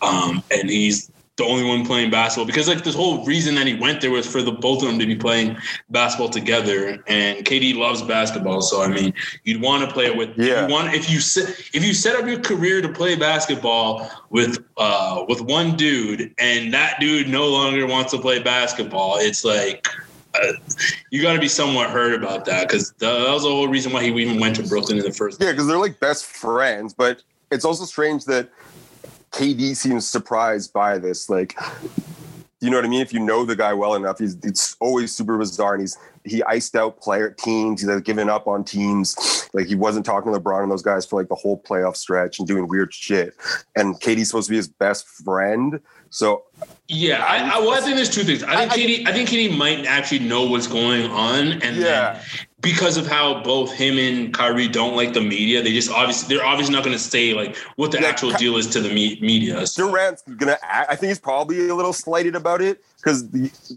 um, 0.00 0.42
and 0.50 0.70
he's 0.70 1.10
the 1.38 1.44
only 1.44 1.64
one 1.64 1.86
playing 1.86 2.10
basketball. 2.10 2.44
Because 2.44 2.68
like 2.68 2.84
this 2.84 2.94
whole 2.94 3.24
reason 3.24 3.54
that 3.54 3.66
he 3.66 3.74
went 3.74 4.00
there 4.00 4.10
was 4.10 4.30
for 4.30 4.42
the 4.42 4.52
both 4.52 4.82
of 4.82 4.88
them 4.88 4.98
to 4.98 5.06
be 5.06 5.16
playing 5.16 5.56
basketball 5.88 6.28
together. 6.28 7.02
And 7.06 7.44
KD 7.46 7.76
loves 7.76 8.02
basketball. 8.02 8.60
So 8.60 8.82
I 8.82 8.88
mean 8.88 9.14
you'd 9.44 9.62
want 9.62 9.88
to 9.88 9.92
play 9.94 10.06
it 10.06 10.16
with 10.16 10.36
Yeah. 10.36 10.66
you 10.66 10.72
want 10.72 10.92
if 10.94 11.08
you 11.08 11.20
set 11.20 11.48
if 11.72 11.84
you 11.84 11.94
set 11.94 12.16
up 12.16 12.26
your 12.26 12.40
career 12.40 12.82
to 12.82 12.88
play 12.88 13.16
basketball 13.16 14.10
with 14.30 14.58
uh 14.76 15.24
with 15.28 15.40
one 15.40 15.76
dude 15.76 16.34
and 16.38 16.74
that 16.74 17.00
dude 17.00 17.28
no 17.28 17.48
longer 17.48 17.86
wants 17.86 18.10
to 18.12 18.18
play 18.18 18.40
basketball 18.42 19.16
it's 19.18 19.44
like 19.44 19.86
uh, 20.34 20.52
you 21.10 21.22
got 21.22 21.32
to 21.32 21.40
be 21.40 21.48
somewhat 21.48 21.88
hurt 21.90 22.14
about 22.14 22.44
that. 22.44 22.68
Because 22.68 22.92
that 22.98 23.32
was 23.32 23.42
the 23.42 23.48
whole 23.48 23.66
reason 23.66 23.92
why 23.92 24.02
he 24.02 24.08
even 24.10 24.38
went 24.38 24.56
to 24.56 24.62
Brooklyn 24.62 24.98
in 24.98 25.04
the 25.04 25.12
first 25.12 25.40
Yeah, 25.40 25.52
because 25.52 25.66
they're 25.66 25.78
like 25.78 25.98
best 26.00 26.26
friends, 26.26 26.92
but 26.92 27.22
it's 27.50 27.64
also 27.64 27.84
strange 27.84 28.24
that 28.26 28.50
KD 29.32 29.76
seems 29.76 30.06
surprised 30.08 30.72
by 30.72 30.98
this. 30.98 31.28
Like, 31.30 31.54
you 32.60 32.70
know 32.70 32.76
what 32.76 32.84
I 32.84 32.88
mean? 32.88 33.00
If 33.02 33.12
you 33.12 33.20
know 33.20 33.44
the 33.44 33.54
guy 33.56 33.72
well 33.72 33.94
enough, 33.94 34.18
he's 34.18 34.36
it's 34.42 34.76
always 34.80 35.14
super 35.14 35.38
bizarre, 35.38 35.74
and 35.74 35.82
he's 35.82 35.96
he 36.24 36.42
iced 36.44 36.74
out 36.76 37.00
player 37.00 37.30
teams. 37.30 37.80
He's 37.80 37.88
like, 37.88 38.04
given 38.04 38.28
up 38.28 38.46
on 38.46 38.64
teams. 38.64 39.48
Like 39.54 39.66
he 39.66 39.74
wasn't 39.74 40.04
talking 40.04 40.32
to 40.32 40.38
LeBron 40.40 40.62
and 40.64 40.70
those 40.72 40.82
guys 40.82 41.06
for 41.06 41.20
like 41.20 41.28
the 41.28 41.34
whole 41.34 41.62
playoff 41.62 41.96
stretch 41.96 42.38
and 42.38 42.46
doing 42.48 42.66
weird 42.68 42.92
shit. 42.92 43.34
And 43.76 43.94
KD's 44.00 44.28
supposed 44.28 44.46
to 44.48 44.50
be 44.50 44.56
his 44.56 44.68
best 44.68 45.06
friend, 45.08 45.80
so 46.10 46.44
Yeah, 46.88 47.24
I, 47.24 47.56
I, 47.56 47.58
well, 47.60 47.70
I 47.70 47.80
think 47.80 47.96
there's 47.96 48.10
two 48.10 48.24
things. 48.24 48.42
I 48.42 48.66
think 48.68 48.72
I- 48.72 48.74
I- 48.74 48.78
KD, 48.78 49.08
I 49.08 49.12
think 49.12 49.28
KD 49.28 49.56
might 49.56 49.86
actually 49.86 50.20
know 50.20 50.44
what's 50.44 50.66
going 50.66 51.10
on, 51.10 51.62
and 51.62 51.76
Yeah. 51.76 52.22
Because 52.60 52.96
of 52.96 53.06
how 53.06 53.40
both 53.42 53.72
him 53.72 53.98
and 53.98 54.34
Kyrie 54.34 54.66
don't 54.68 54.96
like 54.96 55.12
the 55.12 55.20
media, 55.20 55.62
they 55.62 55.72
just 55.72 55.90
obviously 55.90 56.34
they're 56.36 56.44
obviously 56.44 56.74
not 56.74 56.82
going 56.84 56.96
to 56.96 57.02
say 57.02 57.32
like 57.32 57.56
what 57.76 57.92
the 57.92 58.00
Yeah, 58.00 58.08
actual 58.08 58.32
Ky- 58.32 58.38
deal 58.38 58.56
is 58.56 58.66
to 58.68 58.80
the 58.80 58.88
me- 58.92 59.18
media. 59.22 59.64
So- 59.66 59.88
Durant's 59.88 60.22
gonna. 60.22 60.58
Act, 60.62 60.90
I 60.90 60.96
think 60.96 61.08
he's 61.10 61.20
probably 61.20 61.68
a 61.68 61.74
little 61.74 61.92
slighted 61.92 62.34
about 62.34 62.60
it 62.60 62.82
because, 62.96 63.24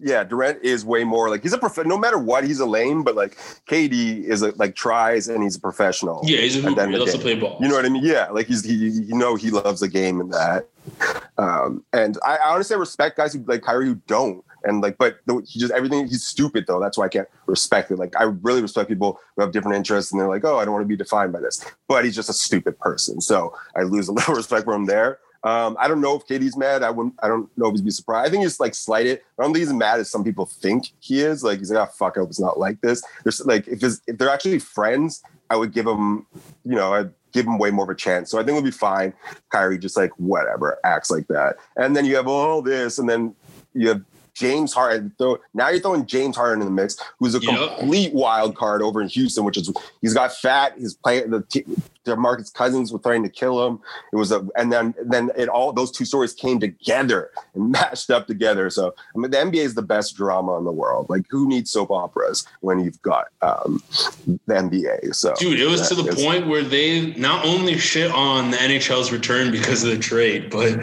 yeah, 0.01 0.23
Durant 0.23 0.63
is 0.63 0.83
way 0.83 1.03
more 1.03 1.29
like 1.29 1.43
he's 1.43 1.53
a 1.53 1.59
prof. 1.59 1.77
No 1.85 1.95
matter 1.97 2.17
what, 2.17 2.43
he's 2.43 2.59
a 2.59 2.65
lame. 2.65 3.03
But 3.03 3.15
like 3.15 3.37
KD 3.67 4.23
is 4.23 4.41
a, 4.41 4.51
like 4.55 4.75
tries 4.75 5.27
and 5.27 5.43
he's 5.43 5.55
a 5.55 5.61
professional. 5.61 6.21
yeah, 6.23 6.39
he's 6.39 6.57
a 6.57 6.61
hooper. 6.67 6.87
He 6.87 6.97
loves 6.97 7.13
to 7.13 7.19
play 7.19 7.35
ball. 7.35 7.57
You 7.61 7.67
know 7.67 7.75
what 7.75 7.85
I 7.85 7.89
mean? 7.89 8.03
Yeah, 8.03 8.29
like 8.29 8.47
he's 8.47 8.63
he, 8.65 8.73
you 8.73 9.15
know 9.15 9.35
he 9.35 9.51
loves 9.51 9.81
the 9.81 9.89
game 9.89 10.19
and 10.19 10.33
that. 10.33 10.67
Um, 11.37 11.83
and 11.93 12.17
I, 12.25 12.37
I 12.37 12.53
honestly 12.53 12.75
respect 12.77 13.17
guys 13.17 13.33
who 13.33 13.43
like 13.45 13.61
Kyrie 13.61 13.85
who 13.85 13.95
don't. 14.07 14.43
And 14.63 14.81
like, 14.81 14.97
but 14.97 15.17
the, 15.25 15.41
he 15.47 15.59
just 15.59 15.73
everything 15.73 16.07
he's 16.07 16.25
stupid 16.25 16.65
though. 16.67 16.79
That's 16.79 16.97
why 16.97 17.05
I 17.05 17.09
can't 17.09 17.27
respect 17.45 17.91
it. 17.91 17.97
Like, 17.97 18.15
I 18.19 18.23
really 18.23 18.61
respect 18.61 18.89
people 18.89 19.19
who 19.35 19.41
have 19.41 19.51
different 19.51 19.77
interests 19.77 20.11
and 20.11 20.19
they're 20.19 20.27
like, 20.27 20.45
oh, 20.45 20.57
I 20.57 20.65
don't 20.65 20.73
want 20.73 20.83
to 20.83 20.87
be 20.87 20.97
defined 20.97 21.33
by 21.33 21.39
this. 21.39 21.65
But 21.87 22.05
he's 22.05 22.15
just 22.15 22.29
a 22.29 22.33
stupid 22.33 22.79
person. 22.79 23.21
So 23.21 23.55
I 23.75 23.83
lose 23.83 24.07
a 24.07 24.11
little 24.13 24.35
respect 24.35 24.65
for 24.65 24.73
him 24.73 24.85
there. 24.85 25.19
Um, 25.43 25.75
I 25.79 25.87
don't 25.87 26.01
know 26.01 26.15
if 26.15 26.27
KD's 26.27 26.55
mad. 26.55 26.83
I 26.83 26.91
wouldn't. 26.91 27.15
I 27.23 27.27
don't 27.27 27.49
know 27.57 27.67
if 27.67 27.75
he'd 27.75 27.85
be 27.85 27.91
surprised. 27.91 28.27
I 28.27 28.31
think 28.31 28.43
he's 28.43 28.59
like 28.59 28.75
slighted. 28.75 29.21
I 29.39 29.43
don't 29.43 29.53
think 29.53 29.65
he's 29.65 29.73
mad 29.73 29.99
as 29.99 30.09
some 30.09 30.23
people 30.23 30.45
think 30.45 30.91
he 30.99 31.21
is. 31.21 31.43
Like 31.43 31.59
he's 31.59 31.71
like, 31.71 31.87
oh 31.87 31.91
fuck, 31.91 32.15
I 32.15 32.19
hope 32.19 32.29
it's 32.29 32.39
not 32.39 32.59
like 32.59 32.79
this. 32.81 33.03
There's 33.23 33.43
like 33.45 33.67
if 33.67 33.83
it's, 33.83 34.01
if 34.05 34.17
they're 34.17 34.29
actually 34.29 34.59
friends, 34.59 35.23
I 35.49 35.55
would 35.55 35.73
give 35.73 35.87
him, 35.87 36.27
you 36.63 36.75
know, 36.75 36.93
I'd 36.93 37.11
give 37.31 37.47
him 37.47 37.57
way 37.57 37.71
more 37.71 37.85
of 37.85 37.89
a 37.89 37.95
chance. 37.95 38.29
So 38.29 38.37
I 38.37 38.41
think 38.41 38.49
it'll 38.49 38.61
be 38.61 38.71
fine. 38.71 39.13
Kyrie 39.51 39.79
just 39.79 39.97
like 39.97 40.11
whatever 40.17 40.77
acts 40.83 41.09
like 41.09 41.27
that, 41.27 41.57
and 41.75 41.95
then 41.95 42.05
you 42.05 42.15
have 42.17 42.27
all 42.27 42.61
this, 42.61 42.99
and 42.99 43.09
then 43.09 43.35
you 43.73 43.89
have 43.89 44.03
James 44.41 44.73
Harden. 44.73 45.13
Throw, 45.19 45.37
now 45.53 45.69
you're 45.69 45.79
throwing 45.79 46.05
James 46.07 46.35
Harden 46.35 46.61
in 46.61 46.65
the 46.65 46.71
mix, 46.81 46.97
who's 47.19 47.35
a 47.35 47.39
Yep. 47.39 47.77
complete 47.77 48.11
wild 48.13 48.55
card 48.55 48.81
over 48.81 49.01
in 49.01 49.07
Houston, 49.09 49.43
which 49.43 49.55
is 49.57 49.71
he's 50.01 50.13
got 50.15 50.33
fat. 50.35 50.73
He's 50.77 50.95
playing 50.95 51.29
the 51.29 51.41
t- 51.43 51.63
Marcus 52.05 52.49
Cousins 52.49 52.91
were 52.91 52.99
trying 52.99 53.23
to 53.23 53.29
kill 53.29 53.65
him. 53.65 53.79
It 54.11 54.15
was 54.15 54.31
a, 54.31 54.47
and 54.57 54.71
then 54.71 54.93
then 55.03 55.31
it 55.37 55.49
all 55.49 55.71
those 55.73 55.91
two 55.91 56.05
stories 56.05 56.33
came 56.33 56.59
together 56.59 57.31
and 57.53 57.71
mashed 57.71 58.09
up 58.09 58.27
together. 58.27 58.69
So 58.69 58.93
I 59.15 59.17
mean, 59.17 59.31
the 59.31 59.37
NBA 59.37 59.55
is 59.55 59.75
the 59.75 59.81
best 59.81 60.15
drama 60.15 60.57
in 60.57 60.63
the 60.63 60.71
world. 60.71 61.07
Like, 61.09 61.23
who 61.29 61.47
needs 61.47 61.71
soap 61.71 61.91
operas 61.91 62.45
when 62.61 62.79
you've 62.79 63.01
got 63.01 63.27
um, 63.41 63.83
the 64.47 64.53
NBA? 64.53 65.15
So, 65.15 65.33
Dude, 65.37 65.59
it 65.59 65.67
was 65.67 65.87
to 65.89 65.95
the 65.95 66.03
that 66.03 66.15
point 66.15 66.47
where 66.47 66.63
they 66.63 67.13
not 67.13 67.45
only 67.45 67.77
shit 67.77 68.11
on 68.11 68.51
the 68.51 68.57
NHL's 68.57 69.11
return 69.11 69.51
because 69.51 69.83
of 69.83 69.91
the 69.91 69.97
trade, 69.97 70.49
but 70.49 70.79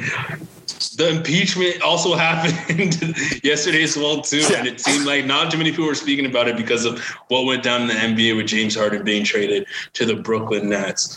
the 0.97 1.17
impeachment 1.17 1.81
also 1.83 2.15
happened 2.17 3.01
yesterday 3.43 3.83
as 3.83 3.97
well 3.97 4.21
too. 4.21 4.43
And 4.55 4.67
it 4.67 4.81
seemed 4.81 5.07
like 5.07 5.25
not 5.25 5.51
too 5.51 5.59
many 5.59 5.71
people 5.71 5.87
were 5.87 5.95
speaking 5.95 6.27
about 6.27 6.49
it 6.49 6.57
because 6.57 6.85
of 6.85 7.01
what 7.29 7.47
went 7.47 7.63
down 7.63 7.83
in 7.83 7.89
the 7.89 7.95
NBA 7.95 8.37
with 8.37 8.47
James 8.47 8.75
Harden 8.75 9.05
being 9.05 9.25
traded 9.25 9.67
to 9.95 10.05
the 10.05 10.17
Brooklyn 10.17 10.69
Nets. 10.69 11.08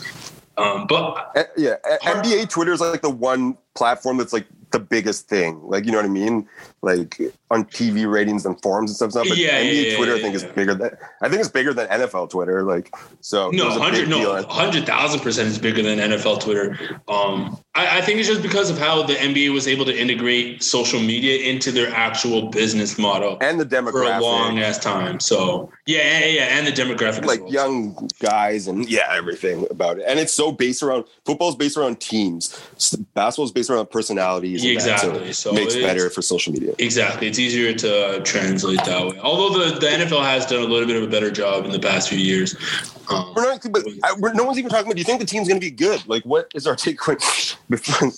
Um, 0.56 0.86
but 0.86 1.32
Uh, 1.34 1.44
yeah, 1.56 1.76
uh, 1.90 1.96
NBA 2.02 2.50
Twitter 2.50 2.72
is 2.72 2.80
like 2.80 3.02
the 3.02 3.10
one 3.10 3.56
platform 3.74 4.18
that's 4.18 4.32
like 4.32 4.46
the 4.70 4.78
biggest 4.78 5.28
thing. 5.28 5.60
Like, 5.64 5.84
you 5.86 5.92
know 5.92 5.98
what 5.98 6.06
I 6.06 6.10
mean? 6.10 6.48
Like 6.82 7.20
on 7.52 7.66
TV 7.66 8.10
ratings 8.10 8.46
and 8.46 8.60
forums 8.62 8.90
and 8.90 9.12
stuff. 9.12 9.28
But 9.28 9.36
Yeah, 9.36 9.60
NBA 9.60 9.64
yeah, 9.64 9.90
yeah, 9.90 9.96
Twitter, 9.96 10.14
I 10.14 10.20
think, 10.20 10.34
yeah. 10.34 10.46
is 10.46 10.52
bigger 10.54 10.74
than. 10.74 10.90
I 11.20 11.28
think 11.28 11.40
it's 11.40 11.50
bigger 11.50 11.74
than 11.74 11.86
NFL 11.88 12.30
Twitter. 12.30 12.62
Like, 12.62 12.92
so 13.20 13.50
no, 13.50 13.70
hundred 13.78 14.08
no, 14.08 14.42
hundred 14.44 14.86
thousand 14.86 15.20
percent 15.20 15.48
is 15.48 15.58
bigger 15.58 15.82
than 15.82 15.98
NFL 15.98 16.40
Twitter. 16.40 16.98
Um, 17.08 17.60
I, 17.74 17.98
I 17.98 18.00
think 18.00 18.18
it's 18.18 18.28
just 18.28 18.42
because 18.42 18.70
of 18.70 18.78
how 18.78 19.02
the 19.02 19.14
NBA 19.14 19.52
was 19.52 19.68
able 19.68 19.84
to 19.84 19.96
integrate 19.96 20.62
social 20.62 20.98
media 20.98 21.48
into 21.48 21.70
their 21.70 21.92
actual 21.94 22.48
business 22.48 22.98
model 22.98 23.36
and 23.40 23.60
the 23.60 23.66
demographic 23.66 23.92
for 23.92 24.02
a 24.04 24.20
long 24.20 24.58
ass 24.58 24.78
time. 24.78 25.20
So 25.20 25.70
yeah, 25.86 26.20
yeah, 26.20 26.26
yeah, 26.26 26.42
and 26.58 26.66
the 26.66 26.72
demographic, 26.72 27.26
like 27.26 27.42
well. 27.42 27.52
young 27.52 28.08
guys, 28.18 28.66
and 28.66 28.88
yeah, 28.88 29.08
everything 29.10 29.66
about 29.70 29.98
it. 29.98 30.04
And 30.06 30.18
it's 30.18 30.32
so 30.32 30.52
based 30.52 30.82
around 30.82 31.04
football's 31.26 31.56
based 31.56 31.76
around 31.76 32.00
teams. 32.00 32.58
S- 32.76 32.96
Basketball's 33.14 33.52
based 33.52 33.68
around 33.68 33.90
personalities. 33.90 34.64
Exactly. 34.64 35.32
so 35.32 35.50
So 35.50 35.50
it 35.50 35.54
makes 35.54 35.76
better 35.76 36.08
for 36.08 36.22
social 36.22 36.52
media. 36.52 36.71
Exactly. 36.78 37.28
It's 37.28 37.38
easier 37.38 37.74
to 37.74 38.06
uh, 38.06 38.20
translate 38.20 38.84
that 38.84 39.06
way. 39.06 39.18
Although 39.20 39.70
the, 39.70 39.78
the 39.78 39.86
NFL 39.86 40.22
has 40.24 40.46
done 40.46 40.62
a 40.62 40.66
little 40.66 40.86
bit 40.86 40.96
of 40.96 41.02
a 41.02 41.06
better 41.06 41.30
job 41.30 41.64
in 41.64 41.70
the 41.70 41.78
past 41.78 42.08
few 42.08 42.18
years. 42.18 42.56
Um, 43.12 43.34
We're 43.34 43.42
not, 43.44 43.60
but 43.70 43.84
I, 44.04 44.14
we're, 44.18 44.32
no 44.32 44.44
one's 44.44 44.58
even 44.58 44.70
talking 44.70 44.86
about. 44.86 44.94
Do 44.94 45.00
you 45.00 45.04
think 45.04 45.20
the 45.20 45.26
team's 45.26 45.48
going 45.48 45.60
to 45.60 45.64
be 45.66 45.70
good? 45.70 46.06
Like, 46.08 46.24
what 46.24 46.50
is 46.54 46.66
our 46.66 46.76
take 46.76 46.98
before, 47.68 48.10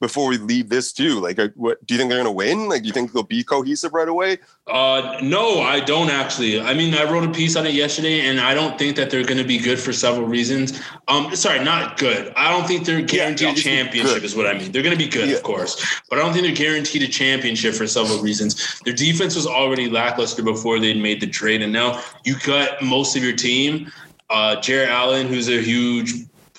before 0.00 0.28
we 0.28 0.38
leave 0.38 0.68
this 0.68 0.92
too? 0.92 1.20
Like, 1.20 1.38
uh, 1.38 1.48
what 1.54 1.84
do 1.86 1.94
you 1.94 1.98
think 1.98 2.10
they're 2.10 2.18
going 2.22 2.26
to 2.26 2.32
win? 2.32 2.68
Like, 2.68 2.82
do 2.82 2.86
you 2.88 2.92
think 2.92 3.12
they'll 3.12 3.22
be 3.22 3.42
cohesive 3.44 3.92
right 3.94 4.08
away? 4.08 4.38
uh, 4.66 5.18
no, 5.22 5.60
I 5.60 5.80
don't 5.80 6.08
actually. 6.08 6.58
I 6.60 6.72
mean, 6.72 6.94
I 6.94 7.04
wrote 7.04 7.24
a 7.24 7.30
piece 7.32 7.54
on 7.56 7.66
it 7.66 7.74
yesterday, 7.74 8.20
and 8.28 8.40
I 8.40 8.54
don't 8.54 8.78
think 8.78 8.96
that 8.96 9.10
they're 9.10 9.24
going 9.24 9.36
to 9.38 9.44
be 9.44 9.58
good 9.58 9.78
for 9.78 9.92
several 9.92 10.26
reasons. 10.26 10.80
Um, 11.08 11.36
sorry, 11.36 11.62
not 11.62 11.98
good. 11.98 12.32
I 12.34 12.50
don't 12.50 12.66
think 12.66 12.86
they're 12.86 13.02
guaranteed 13.02 13.58
a 13.58 13.60
championship. 13.60 14.22
Is 14.24 14.34
what 14.34 14.46
I 14.46 14.54
mean. 14.54 14.72
They're 14.72 14.82
going 14.82 14.96
to 14.96 15.04
be 15.04 15.10
good, 15.10 15.28
Yeah. 15.28 15.36
of 15.36 15.42
course, 15.42 16.00
but 16.08 16.18
I 16.18 16.22
don't 16.22 16.32
think 16.32 16.46
they're 16.46 16.54
guaranteed 16.54 17.02
a 17.02 17.08
championship 17.08 17.74
for 17.74 17.86
several 17.86 18.20
reasons. 18.22 18.80
Their 18.84 18.94
defense 18.94 19.34
was 19.36 19.46
already 19.46 19.90
lackluster 19.90 20.42
before 20.42 20.78
they'd 20.80 21.00
made 21.00 21.20
the 21.20 21.26
trade, 21.26 21.60
and 21.60 21.72
now 21.72 22.02
you 22.24 22.34
cut 22.34 22.80
most 22.82 23.16
of 23.16 23.22
your 23.22 23.36
team. 23.36 23.92
Uh, 24.30 24.60
Jarrett 24.60 24.88
Allen, 24.88 25.26
who's 25.26 25.48
a 25.48 25.60
huge 25.60 26.12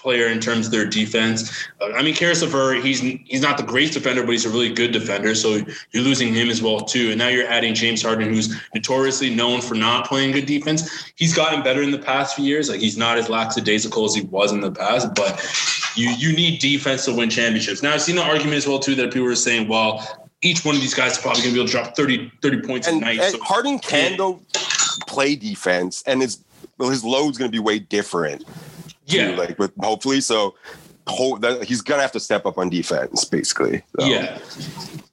player 0.06 0.28
in 0.28 0.40
terms 0.40 0.68
of 0.68 0.72
their 0.72 0.86
defense. 0.86 1.68
Uh, 1.82 1.92
I 1.94 2.04
mean, 2.04 2.14
Caris 2.14 2.44
LeVert, 2.44 2.84
he's 2.84 3.00
he's 3.00 3.42
not 3.42 3.58
the 3.58 3.64
greatest 3.64 3.96
defender, 3.96 4.22
but 4.22 4.32
he's 4.34 4.46
a 4.46 4.50
really 4.50 4.72
good 4.72 4.92
defender. 4.92 5.34
So 5.34 5.62
you're 5.92 6.04
losing 6.04 6.32
him 6.32 6.50
as 6.50 6.62
well 6.62 6.80
too. 6.80 7.10
And 7.10 7.18
now 7.18 7.28
you're 7.30 7.48
adding 7.48 7.74
James 7.74 8.04
Harden, 8.04 8.32
who's 8.32 8.56
notoriously 8.76 9.34
known 9.34 9.62
for 9.62 9.74
not 9.74 10.08
playing 10.08 10.34
good 10.34 10.46
defense. 10.46 11.12
He's 11.16 11.34
gotten 11.34 11.64
better 11.64 11.82
in 11.82 11.90
the 11.90 11.98
past 11.98 12.36
few 12.36 12.46
years. 12.46 12.70
Like 12.70 12.82
he's 12.82 12.98
not 12.98 13.18
as 13.18 13.30
lackadaisical 13.30 14.06
as 14.06 14.14
he 14.14 14.22
was 14.22 14.52
in 14.52 14.62
the 14.62 14.72
past, 14.72 15.16
but 15.16 15.44
you 15.96 16.12
you 16.12 16.36
need 16.36 16.60
defense 16.60 17.06
to 17.06 17.14
win 17.14 17.32
championships. 17.32 17.82
Now 17.82 17.94
I've 17.96 18.02
seen 18.04 18.16
the 18.16 18.24
argument 18.24 18.58
as 18.58 18.68
well 18.68 18.80
too 18.80 18.94
that 18.96 19.12
people 19.12 19.28
are 19.28 19.36
saying, 19.36 19.68
well, 19.68 20.28
each 20.44 20.64
one 20.64 20.76
of 20.76 20.82
these 20.82 20.94
guys 20.94 21.14
is 21.14 21.18
probably 21.18 21.42
going 21.42 21.56
to 21.56 21.56
be 21.56 21.60
able 21.62 21.68
to 21.68 21.72
drop 21.72 21.96
30, 21.96 22.32
30 22.44 22.62
points 22.62 22.88
a 22.88 22.96
night. 22.96 23.20
and 23.20 23.34
So 23.34 23.42
Harden 23.42 23.80
can 23.80 24.18
though 24.18 24.40
play 25.08 25.36
defense, 25.36 26.04
and 26.06 26.22
his 26.22 26.38
well, 26.78 26.90
his 26.90 27.04
load's 27.04 27.38
going 27.38 27.50
to 27.50 27.56
be 27.56 27.60
way 27.60 27.80
different. 27.80 28.46
too, 29.08 29.18
yeah, 29.18 29.36
like 29.36 29.58
with 29.60 29.72
hopefully 29.80 30.22
so. 30.22 30.56
Whole, 31.08 31.38
that, 31.38 31.64
he's 31.64 31.84
gonna 31.84 32.02
have 32.02 32.14
to 32.14 32.20
step 32.20 32.48
up 32.48 32.58
on 32.58 32.68
defense, 32.68 33.26
basically. 33.26 33.84
So, 34.00 34.08
Yeah. 34.08 34.40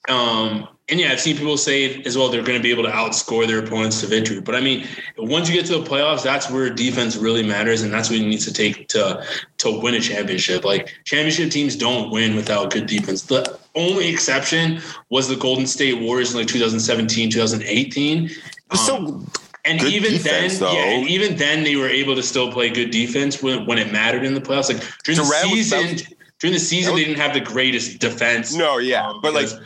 Um, 0.08 0.66
and 0.88 1.00
yeah, 1.00 1.12
I've 1.12 1.20
seen 1.20 1.36
people 1.36 1.56
say 1.56 2.02
as 2.02 2.18
well 2.18 2.28
they're 2.28 2.42
going 2.42 2.58
to 2.58 2.62
be 2.62 2.70
able 2.70 2.82
to 2.82 2.90
outscore 2.90 3.46
their 3.46 3.60
opponents 3.60 4.00
to 4.00 4.06
victory. 4.06 4.40
But 4.40 4.56
I 4.56 4.60
mean, 4.60 4.86
once 5.16 5.48
you 5.48 5.54
get 5.54 5.64
to 5.66 5.78
the 5.78 5.84
playoffs, 5.84 6.22
that's 6.22 6.50
where 6.50 6.68
defense 6.68 7.16
really 7.16 7.42
matters, 7.42 7.82
and 7.82 7.92
that's 7.92 8.10
what 8.10 8.18
you 8.18 8.26
need 8.26 8.40
to 8.40 8.52
take 8.52 8.88
to 8.88 9.24
to 9.58 9.80
win 9.80 9.94
a 9.94 10.00
championship. 10.00 10.64
Like 10.64 10.94
championship 11.04 11.50
teams 11.50 11.76
don't 11.76 12.10
win 12.10 12.34
without 12.34 12.72
good 12.72 12.86
defense. 12.86 13.22
The 13.22 13.58
only 13.74 14.08
exception 14.08 14.80
was 15.08 15.28
the 15.28 15.36
Golden 15.36 15.66
State 15.66 16.02
Warriors 16.02 16.32
in 16.32 16.40
like 16.40 16.48
2017, 16.48 17.30
2018. 17.30 18.30
So 18.74 18.96
Um, 18.96 19.26
and 19.64 19.78
good 19.80 19.92
even 19.92 20.12
defense, 20.12 20.58
then, 20.58 20.60
though. 20.60 20.74
yeah, 20.74 21.06
even 21.06 21.36
then 21.36 21.62
they 21.62 21.76
were 21.76 21.88
able 21.88 22.14
to 22.16 22.22
still 22.22 22.50
play 22.52 22.70
good 22.70 22.90
defense 22.90 23.42
when, 23.42 23.66
when 23.66 23.78
it 23.78 23.92
mattered 23.92 24.24
in 24.24 24.34
the 24.34 24.40
playoffs. 24.40 24.72
Like 24.72 24.82
during 25.04 25.20
Durant 25.20 25.50
the 25.50 25.62
season, 25.62 25.92
was- 25.92 26.02
during 26.40 26.54
the 26.54 26.60
season, 26.60 26.92
was- 26.94 27.00
they 27.00 27.04
didn't 27.06 27.20
have 27.20 27.34
the 27.34 27.40
greatest 27.40 27.98
defense. 28.00 28.54
no, 28.54 28.78
yeah, 28.78 29.08
Um, 29.08 29.20
but 29.22 29.32
like 29.34 29.46
because, 29.46 29.60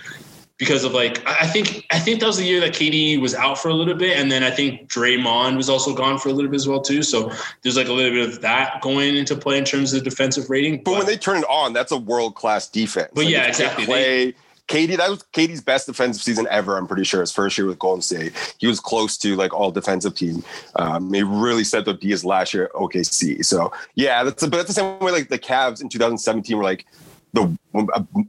because 0.58 0.84
of 0.84 0.92
like 0.92 1.26
I 1.26 1.46
think 1.46 1.86
I 1.90 1.98
think 1.98 2.20
that 2.20 2.26
was 2.26 2.36
the 2.36 2.44
year 2.44 2.60
that 2.60 2.72
KD 2.74 3.20
was 3.20 3.34
out 3.34 3.58
for 3.58 3.68
a 3.68 3.74
little 3.74 3.94
bit, 3.94 4.18
and 4.18 4.30
then 4.30 4.42
I 4.42 4.50
think 4.50 4.88
Draymond 4.90 5.56
was 5.56 5.68
also 5.70 5.94
gone 5.94 6.18
for 6.18 6.28
a 6.28 6.32
little 6.32 6.50
bit 6.50 6.56
as 6.56 6.68
well 6.68 6.80
too. 6.82 7.02
So 7.02 7.32
there's 7.62 7.76
like 7.76 7.88
a 7.88 7.92
little 7.92 8.12
bit 8.12 8.28
of 8.28 8.40
that 8.42 8.80
going 8.82 9.16
into 9.16 9.34
play 9.36 9.56
in 9.58 9.64
terms 9.64 9.92
of 9.94 10.04
the 10.04 10.10
defensive 10.10 10.50
rating. 10.50 10.82
But 10.82 10.92
when 10.92 11.06
they 11.06 11.16
turn 11.16 11.38
it 11.38 11.44
on, 11.48 11.72
that's 11.72 11.92
a 11.92 11.96
world 11.98 12.34
class 12.34 12.68
defense. 12.68 13.10
But 13.14 13.26
yeah, 13.28 13.48
if 13.48 13.56
they 13.56 13.64
exactly. 13.64 13.84
Play 13.86 14.34
KD, 14.68 14.96
that 14.96 15.10
was 15.10 15.22
KD's 15.32 15.60
best 15.60 15.86
defensive 15.86 16.22
season 16.22 16.46
ever. 16.50 16.76
I'm 16.76 16.86
pretty 16.86 17.04
sure 17.04 17.20
his 17.20 17.32
first 17.32 17.56
year 17.56 17.66
with 17.66 17.78
Golden 17.78 18.02
State, 18.02 18.32
he 18.58 18.66
was 18.66 18.80
close 18.80 19.16
to 19.18 19.36
like 19.36 19.54
all 19.54 19.70
defensive 19.70 20.14
team. 20.14 20.42
Um, 20.74 21.12
he 21.12 21.22
really 21.22 21.64
set 21.64 21.86
up 21.86 22.02
his 22.02 22.24
last 22.24 22.52
year 22.52 22.64
at 22.64 22.72
OKC. 22.72 23.44
So 23.44 23.72
yeah, 23.94 24.24
that's 24.24 24.42
but 24.42 24.56
that's 24.56 24.68
the 24.68 24.74
same 24.74 24.98
way 24.98 25.12
like 25.12 25.28
the 25.28 25.38
Cavs 25.38 25.80
in 25.80 25.88
2017 25.88 26.56
were 26.56 26.64
like 26.64 26.86
the 27.32 27.56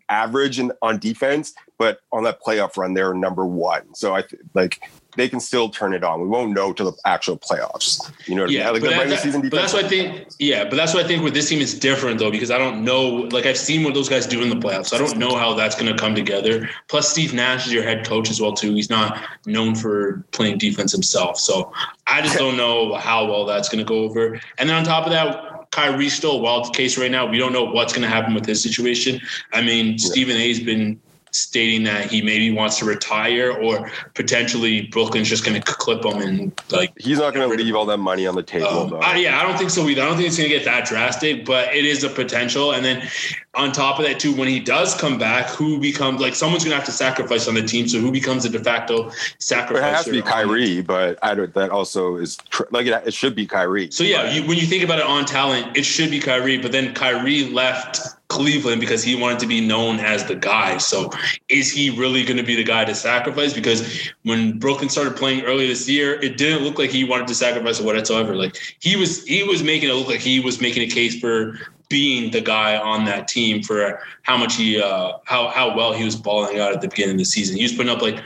average 0.09 0.59
in, 0.59 0.71
on 0.81 0.99
defense, 0.99 1.53
but 1.77 2.01
on 2.11 2.23
that 2.23 2.41
playoff 2.41 2.77
run, 2.77 2.93
they're 2.93 3.13
number 3.13 3.45
one. 3.45 3.93
So 3.95 4.15
I 4.15 4.23
like 4.53 4.81
they 5.17 5.27
can 5.27 5.39
still 5.39 5.67
turn 5.67 5.93
it 5.93 6.03
on. 6.03 6.21
We 6.21 6.27
won't 6.27 6.53
know 6.53 6.71
till 6.71 6.91
the 6.91 6.97
actual 7.05 7.37
playoffs. 7.37 8.11
You 8.27 8.35
know 8.35 8.43
what 8.43 8.51
yeah, 8.51 8.69
I 8.69 8.73
mean? 8.73 8.73
Like 8.73 8.81
but, 8.83 8.89
the 8.89 8.97
regular 8.97 9.17
season 9.17 9.41
but 9.41 9.51
that's 9.51 9.73
what 9.73 9.85
I 9.85 9.87
think. 9.89 10.27
Yeah, 10.39 10.63
but 10.63 10.75
that's 10.75 10.93
what 10.93 11.03
I 11.03 11.07
think 11.07 11.23
with 11.23 11.33
this 11.33 11.49
team 11.49 11.59
is 11.59 11.77
different 11.77 12.19
though 12.19 12.31
because 12.31 12.51
I 12.51 12.57
don't 12.57 12.85
know. 12.85 13.27
Like 13.31 13.45
I've 13.45 13.57
seen 13.57 13.83
what 13.83 13.95
those 13.95 14.07
guys 14.07 14.27
do 14.27 14.41
in 14.41 14.49
the 14.49 14.55
playoffs. 14.55 14.87
So 14.87 14.95
I 14.95 14.99
don't 14.99 15.17
know 15.17 15.35
how 15.35 15.53
that's 15.55 15.75
going 15.75 15.91
to 15.93 15.99
come 15.99 16.15
together. 16.15 16.69
Plus, 16.87 17.09
Steve 17.09 17.33
Nash 17.33 17.67
is 17.67 17.73
your 17.73 17.83
head 17.83 18.07
coach 18.07 18.29
as 18.29 18.39
well 18.39 18.53
too. 18.53 18.73
He's 18.75 18.89
not 18.89 19.19
known 19.45 19.75
for 19.75 20.23
playing 20.31 20.59
defense 20.59 20.91
himself. 20.91 21.39
So 21.39 21.73
I 22.05 22.21
just 22.21 22.37
don't 22.37 22.55
know 22.55 22.93
how 22.93 23.25
well 23.25 23.45
that's 23.45 23.67
going 23.67 23.83
to 23.83 23.89
go 23.89 24.03
over. 24.03 24.39
And 24.59 24.69
then 24.69 24.77
on 24.77 24.83
top 24.83 25.05
of 25.05 25.11
that. 25.11 25.55
Kyrie's 25.69 26.13
still 26.13 26.31
a 26.31 26.37
wild 26.37 26.73
case 26.73 26.97
right 26.97 27.11
now. 27.11 27.25
We 27.25 27.37
don't 27.37 27.51
know 27.51 27.65
what's 27.65 27.91
going 27.91 28.01
to 28.01 28.07
happen 28.07 28.33
with 28.33 28.45
his 28.45 28.63
situation. 28.63 29.19
I 29.51 29.61
mean, 29.61 29.99
Stephen 29.99 30.37
A's 30.37 30.61
been 30.61 30.99
stating 31.37 31.83
that 31.83 32.09
he 32.09 32.21
maybe 32.21 32.51
wants 32.51 32.79
to 32.79 32.85
retire 32.85 33.51
or 33.51 33.89
potentially 34.15 34.83
Brooklyn's 34.87 35.29
just 35.29 35.45
going 35.45 35.61
to 35.61 35.73
clip 35.73 36.03
him 36.03 36.21
and 36.21 36.61
like 36.69 36.91
he's 36.97 37.19
not 37.19 37.33
going 37.33 37.49
to 37.49 37.63
leave 37.63 37.75
all 37.75 37.85
that 37.85 37.97
money 37.97 38.25
on 38.25 38.35
the 38.35 38.43
table. 38.43 38.67
um, 38.67 38.89
though. 38.89 38.99
I, 38.99 39.17
yeah, 39.17 39.39
I 39.39 39.43
don't 39.43 39.57
think 39.57 39.69
so 39.69 39.87
either. 39.87 40.01
I 40.01 40.05
don't 40.05 40.17
think 40.17 40.27
it's 40.27 40.37
going 40.37 40.49
to 40.49 40.55
get 40.55 40.65
that 40.65 40.85
drastic, 40.85 41.45
but 41.45 41.73
it 41.73 41.85
is 41.85 42.03
a 42.03 42.09
potential. 42.09 42.73
And 42.73 42.83
then 42.83 43.07
on 43.53 43.71
top 43.71 43.99
of 43.99 44.05
that, 44.05 44.19
too, 44.19 44.35
when 44.35 44.47
he 44.47 44.59
does 44.59 44.95
come 44.95 45.17
back, 45.17 45.47
who 45.47 45.79
becomes 45.79 46.21
like 46.21 46.35
someone's 46.35 46.63
going 46.63 46.71
to 46.71 46.77
have 46.77 46.85
to 46.85 46.91
sacrifice 46.91 47.47
on 47.47 47.53
the 47.53 47.63
team. 47.63 47.87
So 47.87 47.99
who 47.99 48.11
becomes 48.11 48.45
a 48.45 48.49
de 48.49 48.63
facto 48.63 49.11
sacrifice? 49.39 49.83
it 49.83 49.95
has 49.95 50.05
to 50.05 50.11
be 50.11 50.21
Kyrie, 50.21 50.81
but 50.81 51.19
I 51.21 51.35
don't. 51.35 51.53
That 51.53 51.69
also 51.69 52.17
is 52.17 52.37
tr- 52.49 52.63
like 52.71 52.87
it, 52.87 53.07
it 53.07 53.13
should 53.13 53.35
be 53.35 53.45
Kyrie. 53.45 53.91
So 53.91 54.03
yeah, 54.03 54.31
you, 54.31 54.47
when 54.47 54.57
you 54.57 54.65
think 54.65 54.83
about 54.83 54.99
it 54.99 55.05
on 55.05 55.25
talent, 55.25 55.77
it 55.77 55.85
should 55.85 56.09
be 56.09 56.19
Kyrie. 56.19 56.57
But 56.57 56.71
then 56.71 56.93
Kyrie 56.93 57.49
left 57.49 58.16
Cleveland 58.29 58.81
because 58.81 59.03
he 59.03 59.15
wanted 59.15 59.39
to 59.39 59.47
be 59.47 59.65
known 59.65 59.99
as 59.99 60.25
the 60.25 60.35
guy. 60.35 60.77
So 60.77 61.09
is 61.49 61.71
he 61.71 61.89
really 61.89 62.23
going 62.23 62.37
to 62.37 62.43
be 62.43 62.55
the 62.55 62.63
guy 62.63 62.83
to 62.85 62.93
sacrifice? 62.93 63.53
Because 63.53 64.09
when 64.23 64.59
Brooklyn 64.59 64.89
started 64.89 65.15
playing 65.15 65.45
earlier 65.45 65.67
this 65.67 65.87
year, 65.87 66.21
it 66.21 66.37
didn't 66.37 66.63
look 66.63 66.77
like 66.77 66.89
he 66.89 67.03
wanted 67.03 67.27
to 67.27 67.35
sacrifice 67.35 67.79
whatsoever. 67.79 68.35
Like 68.35 68.57
he 68.79 68.95
was, 68.95 69.25
he 69.25 69.43
was 69.43 69.63
making 69.63 69.89
it 69.89 69.93
look 69.93 70.07
like 70.07 70.19
he 70.19 70.39
was 70.39 70.59
making 70.59 70.83
a 70.83 70.87
case 70.87 71.19
for 71.19 71.57
being 71.89 72.31
the 72.31 72.41
guy 72.41 72.77
on 72.77 73.05
that 73.05 73.29
team 73.29 73.63
for 73.63 74.01
how 74.23 74.35
much 74.35 74.55
he, 74.55 74.81
uh, 74.81 75.13
how 75.23 75.47
how 75.47 75.73
well 75.75 75.93
he 75.93 76.03
was 76.03 76.17
balling 76.17 76.59
out 76.59 76.73
at 76.73 76.81
the 76.81 76.89
beginning 76.89 77.15
of 77.15 77.19
the 77.19 77.25
season. 77.25 77.55
He 77.55 77.63
was 77.63 77.71
putting 77.71 77.89
up 77.89 78.01
like 78.01 78.21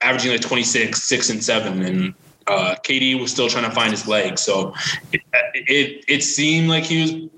averaging 0.00 0.32
like 0.32 0.40
26, 0.40 1.02
six 1.02 1.28
and 1.28 1.44
seven, 1.44 1.82
and 1.82 2.14
uh, 2.46 2.76
KD 2.82 3.20
was 3.20 3.30
still 3.30 3.48
trying 3.48 3.64
to 3.64 3.70
find 3.70 3.90
his 3.90 4.06
legs. 4.06 4.40
So 4.40 4.74
it, 5.12 5.20
it 5.54 6.04
it 6.08 6.22
seemed 6.22 6.68
like 6.68 6.84
he 6.84 7.02
was 7.02 7.30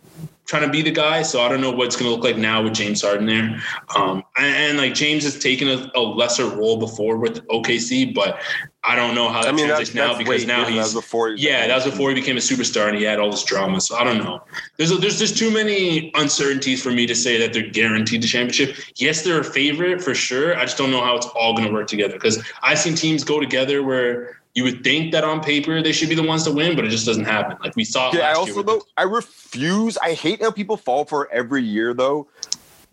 trying 0.49 0.63
to 0.63 0.71
be 0.71 0.81
the 0.81 0.91
guy. 0.91 1.23
So 1.23 1.43
I 1.43 1.49
don't 1.49 1.61
know 1.61 1.71
what's 1.71 1.95
going 1.95 2.11
to 2.11 2.15
look 2.15 2.25
like 2.25 2.39
now 2.39 2.63
with 2.63 2.73
James 2.73 3.03
Harden 3.03 3.27
there. 3.27 3.61
Um, 3.95 4.25
and, 4.39 4.57
and, 4.57 4.79
like 4.79 4.95
James 4.95 5.23
has 5.25 5.39
taken 5.39 5.69
a, 5.69 5.91
a, 5.95 6.01
lesser 6.01 6.49
role 6.49 6.79
before 6.79 7.19
with 7.19 7.47
OKC, 7.49 8.15
but 8.15 8.41
I 8.83 8.97
don't 8.97 9.15
know 9.15 9.29
how 9.29 9.43
that 9.43 9.51
I 9.51 9.53
mean, 9.53 9.67
translates 9.67 9.95
now 9.95 10.17
because 10.17 10.47
now 10.47 10.65
he's 10.65 10.95
That 10.95 11.01
before. 11.01 11.35
he 11.35 11.47
yeah, 11.47 11.67
that 11.67 11.75
was 11.75 11.85
before 11.85 12.09
he 12.09 12.15
became 12.15 12.39
a 12.39 12.41
superstar 12.41 12.89
and 12.89 12.97
he 12.97 13.05
had 13.05 13.21
all 13.21 13.31
this 13.31 13.45
drama. 13.45 13.79
So 13.83 13.97
I 13.97 14.05
don't 14.05 14.19
know. 14.19 14.43
There's 14.79 14.91
a, 14.91 14.95
there's 14.95 15.19
just 15.19 15.37
too 15.37 15.53
many 15.53 16.11
uncertainties 16.15 16.83
for 16.83 16.91
me 16.91 17.05
to 17.07 17.15
say 17.15 17.39
that 17.39 17.53
they're 17.53 17.69
guaranteed 17.69 18.23
the 18.23 18.27
championship. 18.27 18.77
Yes, 18.97 19.23
they're 19.23 19.41
a 19.41 19.45
favorite 19.45 20.01
for 20.01 20.15
sure. 20.15 20.57
I 20.57 20.63
just 20.63 20.79
don't 20.79 20.91
know 20.91 21.03
how 21.03 21.17
it's 21.17 21.27
all 21.27 21.53
going 21.55 21.69
to 21.69 21.75
work 21.75 21.89
together 21.89 22.15
because 22.15 22.43
I've 22.63 22.79
seen 22.79 22.95
teams 22.95 23.23
go 23.23 23.39
together 23.39 23.83
where 23.83 24.38
you 24.55 24.65
would 24.65 24.83
think 24.83 25.13
that 25.13 25.25
on 25.25 25.41
paper 25.41 25.83
they 25.83 25.93
should 25.93 26.09
be 26.09 26.15
the 26.15 26.23
ones 26.23 26.45
to 26.45 26.53
win, 26.53 26.75
but 26.75 26.85
it 26.85 26.89
just 26.89 27.07
doesn't 27.07 27.25
happen. 27.25 27.57
Like 27.63 27.77
we 27.77 27.85
saw. 27.85 28.13
Yeah, 28.13 28.31
I 28.31 28.33
also 28.33 28.63
though 28.63 28.83
I 28.97 29.03
refuse. 29.05 29.97
I 29.99 30.15
hate 30.15 30.43
how 30.43 30.51
people 30.51 30.77
fall 30.77 31.05
for 31.05 31.31
every 31.33 31.63
year 31.63 31.95
though 31.95 32.29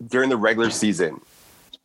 during 0.06 0.28
the 0.30 0.36
regular 0.36 0.70
season. 0.70 1.20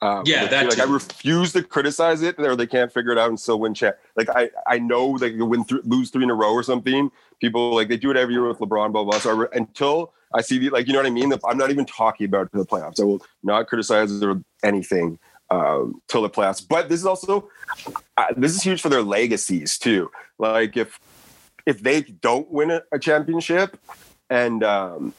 Um, 0.04 0.24
Yeah, 0.26 0.48
that 0.48 0.68
like 0.68 0.80
I 0.80 0.84
refuse 0.84 1.54
to 1.54 1.64
criticize 1.64 2.24
it, 2.24 2.40
or 2.40 2.56
they 2.56 2.68
can't 2.68 2.92
figure 2.92 3.12
it 3.12 3.18
out 3.18 3.30
and 3.30 3.40
still 3.40 3.60
win. 3.60 3.74
Champ. 3.74 3.96
Like 4.16 4.30
I, 4.30 4.50
I 4.68 4.80
know 4.80 5.18
they 5.18 5.32
can 5.32 5.48
win, 5.48 5.64
th- 5.64 5.84
lose 5.84 6.10
three 6.10 6.24
in 6.24 6.32
a 6.32 6.36
row 6.36 6.54
or 6.54 6.64
something. 6.64 7.12
People 7.40 7.76
like 7.76 7.88
they 7.88 7.98
do 7.98 8.10
it 8.12 8.18
every 8.18 8.34
year 8.34 8.48
with 8.48 8.60
LeBron, 8.60 8.92
blah 8.92 9.04
blah. 9.04 9.20
So 9.20 9.30
I 9.30 9.34
re- 9.34 9.48
until 9.54 10.14
I 10.34 10.42
see 10.42 10.58
the 10.58 10.70
like, 10.70 10.88
you 10.88 10.94
know 10.94 11.00
what 11.00 11.06
I 11.06 11.12
mean. 11.12 11.32
I'm 11.48 11.58
not 11.58 11.70
even 11.70 11.86
talking 11.86 12.26
about 12.26 12.52
the 12.52 12.66
playoffs. 12.66 13.00
I 13.00 13.04
will 13.04 13.22
not 13.44 13.68
criticize 13.68 14.24
or 14.24 14.42
anything 14.64 15.20
um, 15.52 16.02
till 16.08 16.24
the 16.24 16.30
playoffs. 16.30 16.66
But 16.68 16.90
this 16.90 17.00
is 17.00 17.06
also 17.06 17.50
uh, 18.18 18.28
this 18.36 18.56
is 18.56 18.64
huge 18.64 18.82
for 18.82 18.90
their 18.90 19.04
legacies 19.04 19.78
too. 19.78 20.10
Like 20.40 20.78
if 20.78 21.00
if 21.66 21.84
they 21.84 22.02
don't 22.02 22.50
win 22.50 22.72
a, 22.72 22.82
a 22.92 22.98
championship, 22.98 23.78
and 24.30 24.64
um, 24.64 25.14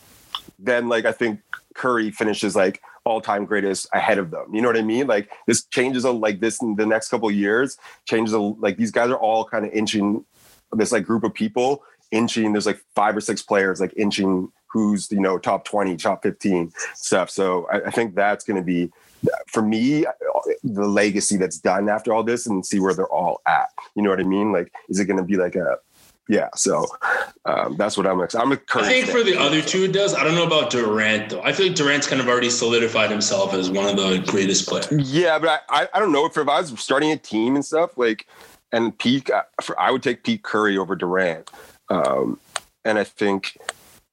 then 0.59 0.89
like 0.89 1.05
I 1.05 1.13
think 1.13 1.41
Curry 1.75 2.11
finishes 2.11 2.57
like 2.57 2.83
all 3.05 3.21
time 3.21 3.45
greatest 3.45 3.89
ahead 3.93 4.19
of 4.19 4.31
them. 4.31 4.55
You 4.55 4.63
know 4.63 4.69
what 4.69 4.77
I 4.77 4.83
mean? 4.83 5.07
Like 5.07 5.31
this 5.47 5.65
changes 5.67 6.05
a, 6.05 6.11
like 6.11 6.41
this 6.41 6.61
in 6.63 6.77
the 6.77 6.87
next 6.87 7.09
couple 7.09 7.31
years. 7.31 7.77
Changes 8.07 8.33
a, 8.33 8.39
like 8.39 8.77
these 8.77 8.91
guys 8.91 9.11
are 9.11 9.17
all 9.17 9.45
kind 9.45 9.65
of 9.65 9.73
inching 9.73 10.25
this 10.73 10.93
like 10.93 11.05
group 11.05 11.25
of 11.25 11.35
people 11.35 11.85
inching. 12.11 12.53
There's 12.53 12.67
like 12.67 12.83
five 12.95 13.17
or 13.17 13.21
six 13.21 13.43
players 13.43 13.81
like 13.81 13.93
inching 13.97 14.51
who's 14.69 15.13
you 15.13 15.21
know 15.21 15.39
top 15.39 15.65
twenty, 15.65 15.97
top 15.97 16.23
fifteen 16.23 16.73
stuff. 16.95 17.29
So 17.29 17.69
I, 17.71 17.89
I 17.89 17.91
think 17.91 18.15
that's 18.15 18.45
going 18.45 18.57
to 18.57 18.65
be 18.65 18.91
for 19.47 19.63
me 19.63 20.05
the 20.65 20.87
legacy 20.87 21.37
that's 21.37 21.59
done 21.59 21.89
after 21.89 22.13
all 22.13 22.23
this 22.23 22.47
and 22.47 22.65
see 22.65 22.81
where 22.81 22.95
they're 22.95 23.07
all 23.07 23.41
at. 23.47 23.69
You 23.95 24.03
know 24.03 24.11
what 24.11 24.21
I 24.21 24.25
mean? 24.25 24.53
Like, 24.53 24.73
is 24.89 24.99
it 24.99 25.07
going 25.07 25.19
to 25.19 25.25
be 25.25 25.37
like 25.37 25.57
a 25.57 25.79
yeah? 26.29 26.49
So 26.55 26.87
um, 27.45 27.77
that's 27.77 27.97
what 27.97 28.07
I'm. 28.07 28.21
ex- 28.23 28.35
I'm 28.35 28.53
I 28.53 28.57
think 28.57 29.07
for 29.07 29.23
the 29.23 29.37
other 29.37 29.61
two, 29.61 29.85
it 29.85 29.93
does. 29.93 30.15
I 30.15 30.25
don't 30.25 30.35
know 30.35 30.47
about 30.47 30.71
Durant 30.71 31.31
though. 31.31 31.43
I 31.43 31.53
feel 31.53 31.67
like 31.67 31.77
Durant's 31.77 32.07
kind 32.07 32.21
of 32.21 32.29
already 32.29 32.51
solidified 32.51 33.11
himself 33.11 33.55
as 33.55 33.71
one 33.71 33.87
of 33.87 33.97
the 33.97 34.25
greatest 34.31 34.69
players. 34.69 34.91
Yeah, 35.13 35.39
but 35.39 35.63
I, 35.69 35.83
I, 35.83 35.89
I 35.95 35.99
don't 35.99 36.13
know 36.13 36.27
if, 36.27 36.37
if 36.37 36.49
I 36.49 36.61
was 36.61 36.79
starting 36.81 37.11
a 37.11 37.17
team 37.17 37.55
and 37.55 37.65
stuff 37.65 37.97
like 37.97 38.27
and 38.73 38.97
peak, 38.99 39.31
uh, 39.31 39.43
for, 39.61 39.79
I 39.79 39.91
would 39.91 40.03
take 40.03 40.25
Pete 40.25 40.43
Curry 40.43 40.79
over 40.79 40.97
Durant. 40.97 41.51
Um, 41.89 42.41
and 42.85 42.99
I 42.99 43.05
think 43.05 43.59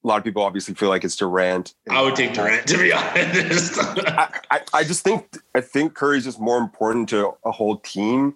a 0.04 0.08
lot 0.08 0.18
of 0.18 0.24
people 0.24 0.42
obviously 0.42 0.74
feel 0.74 0.90
like 0.90 1.04
it's 1.04 1.16
Durant. 1.16 1.74
I 1.90 2.02
would 2.02 2.16
take 2.16 2.34
Durant 2.34 2.68
to 2.68 2.78
be 2.78 2.94
honest. 2.94 3.78
I, 3.80 4.40
I, 4.52 4.62
I 4.74 4.84
just 4.84 5.04
think 5.04 5.38
I 5.54 5.62
think 5.62 5.94
Curry's 5.94 6.24
just 6.24 6.40
more 6.40 6.58
important 6.58 7.10
to 7.10 7.34
a 7.44 7.52
whole 7.52 7.78
team. 7.78 8.36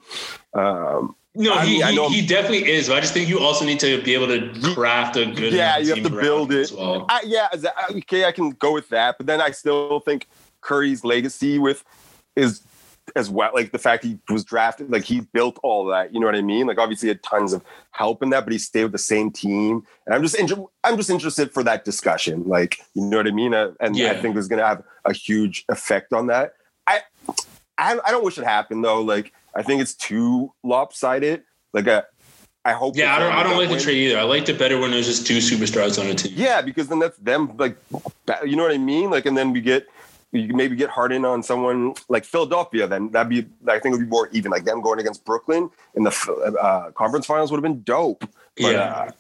Um, 0.54 1.16
no, 1.36 1.54
I 1.54 1.66
he, 1.66 1.84
mean, 1.84 2.12
he, 2.12 2.22
he 2.22 2.28
definitely 2.28 2.70
is. 2.70 2.88
But 2.90 2.98
I 2.98 3.00
just 3.02 3.14
think 3.14 3.28
you 3.28 3.40
also 3.40 3.66
need 3.66 3.80
to 3.80 4.02
be 4.04 4.14
able 4.14 4.28
to 4.28 4.74
craft 4.76 5.16
a 5.18 5.26
good 5.26 5.54
yeah, 5.54 5.78
you 5.78 5.96
have 5.96 6.04
to 6.04 6.10
build 6.10 6.52
it. 6.52 6.62
as 6.62 6.74
well. 6.74 7.06
I, 7.10 7.22
yeah, 7.26 7.48
okay, 7.92 8.26
I 8.26 8.32
can 8.32 8.52
go 8.52 8.72
with 8.72 8.90
that, 8.90 9.18
but 9.18 9.26
then 9.26 9.42
I 9.42 9.52
still 9.52 10.00
think 10.02 10.28
Curry's 10.62 11.04
legacy 11.04 11.58
with 11.58 11.84
is 12.36 12.62
as 13.16 13.30
well, 13.30 13.52
like 13.54 13.72
the 13.72 13.80
fact 13.80 14.04
he 14.04 14.18
was 14.30 14.44
drafted, 14.44 14.90
like 14.90 15.04
he 15.04 15.22
built 15.22 15.60
all 15.64 15.86
that. 15.86 16.14
You 16.14 16.20
know 16.20 16.26
what 16.26 16.36
I 16.36 16.42
mean? 16.42 16.68
Like 16.68 16.78
obviously, 16.78 17.08
he 17.08 17.10
had 17.10 17.24
tons 17.24 17.54
of 17.54 17.64
help 17.92 18.24
in 18.24 18.30
that, 18.32 18.44
but 18.44 18.54
he 18.54 18.60
stayed 18.60 18.84
with 18.84 18.92
the 18.92 18.98
same 18.98 19.32
team. 19.32 19.84
And 20.06 20.16
I'm 20.16 20.22
just, 20.24 20.36
inter- 20.36 20.66
I'm 20.84 20.98
just 20.98 21.10
interested 21.10 21.52
for 21.52 21.64
that 21.64 21.86
discussion. 21.86 22.44
Like, 22.48 22.78
you 22.94 23.04
know 23.04 23.18
what 23.18 23.28
I 23.28 23.32
mean? 23.32 23.54
Uh, 23.54 23.74
and 23.80 23.96
I 23.96 24.16
think 24.16 24.36
it's 24.36 24.48
going 24.48 24.60
to 24.60 24.68
have 24.68 24.84
a 25.06 25.14
huge 25.14 25.66
effect 25.70 26.14
on 26.14 26.28
that. 26.28 26.54
I, 26.88 27.02
I, 27.78 28.00
I 28.06 28.12
don't 28.12 28.24
wish 28.24 28.38
it 28.38 28.46
happened 28.46 28.84
though. 28.84 29.02
Like, 29.02 29.34
I 29.56 29.64
think 29.64 29.82
it's 29.82 29.96
too 29.96 30.54
lopsided. 30.64 31.44
Like, 31.74 31.88
a, 31.88 32.06
I 32.66 32.72
hope. 32.72 32.96
Yeah, 32.96 33.14
I 33.14 33.20
don't. 33.20 33.34
I 33.34 33.44
don't 33.44 33.58
like 33.58 33.70
the 33.70 33.80
trade 33.80 33.98
either. 33.98 34.18
I 34.18 34.24
liked 34.24 34.48
it 34.48 34.58
better 34.58 34.80
when 34.80 34.92
there's 34.92 35.06
just 35.06 35.28
two 35.28 35.40
superstars 35.40 36.00
on 36.00 36.08
a 36.10 36.16
team. 36.16 36.32
Yeah, 36.34 36.62
because 36.62 36.88
then 36.88 37.00
that's 37.00 37.18
them. 37.18 37.58
Like, 37.58 37.76
you 38.46 38.56
know 38.56 38.64
what 38.64 38.72
I 38.72 38.78
mean? 38.78 39.10
Like, 39.10 39.26
and 39.26 39.36
then 39.38 39.52
we 39.52 39.60
get 39.60 39.86
you 40.34 40.48
can 40.48 40.58
maybe 40.58 40.76
get 40.76 40.90
Harden 40.90 41.24
on 41.26 41.44
someone 41.44 41.94
like 42.10 42.26
Philadelphia. 42.26 42.88
Then 42.88 43.10
that'd 43.12 43.30
be 43.30 43.46
I 43.68 43.80
think 43.80 43.94
it 43.94 43.98
would 43.98 44.06
be 44.06 44.10
more 44.10 44.28
even. 44.32 44.52
Like 44.52 44.66
them 44.66 44.82
going 44.82 45.00
against 45.00 45.24
Brooklyn 45.26 45.70
in 45.96 46.04
the 46.04 46.56
uh, 46.62 46.92
conference 46.92 47.26
finals 47.26 47.52
would 47.52 47.58
have 47.58 47.64
been 47.64 47.84
dope. 47.84 48.22
But, 48.58 48.72
Yeah. 48.74 48.82
uh, 48.82 49.12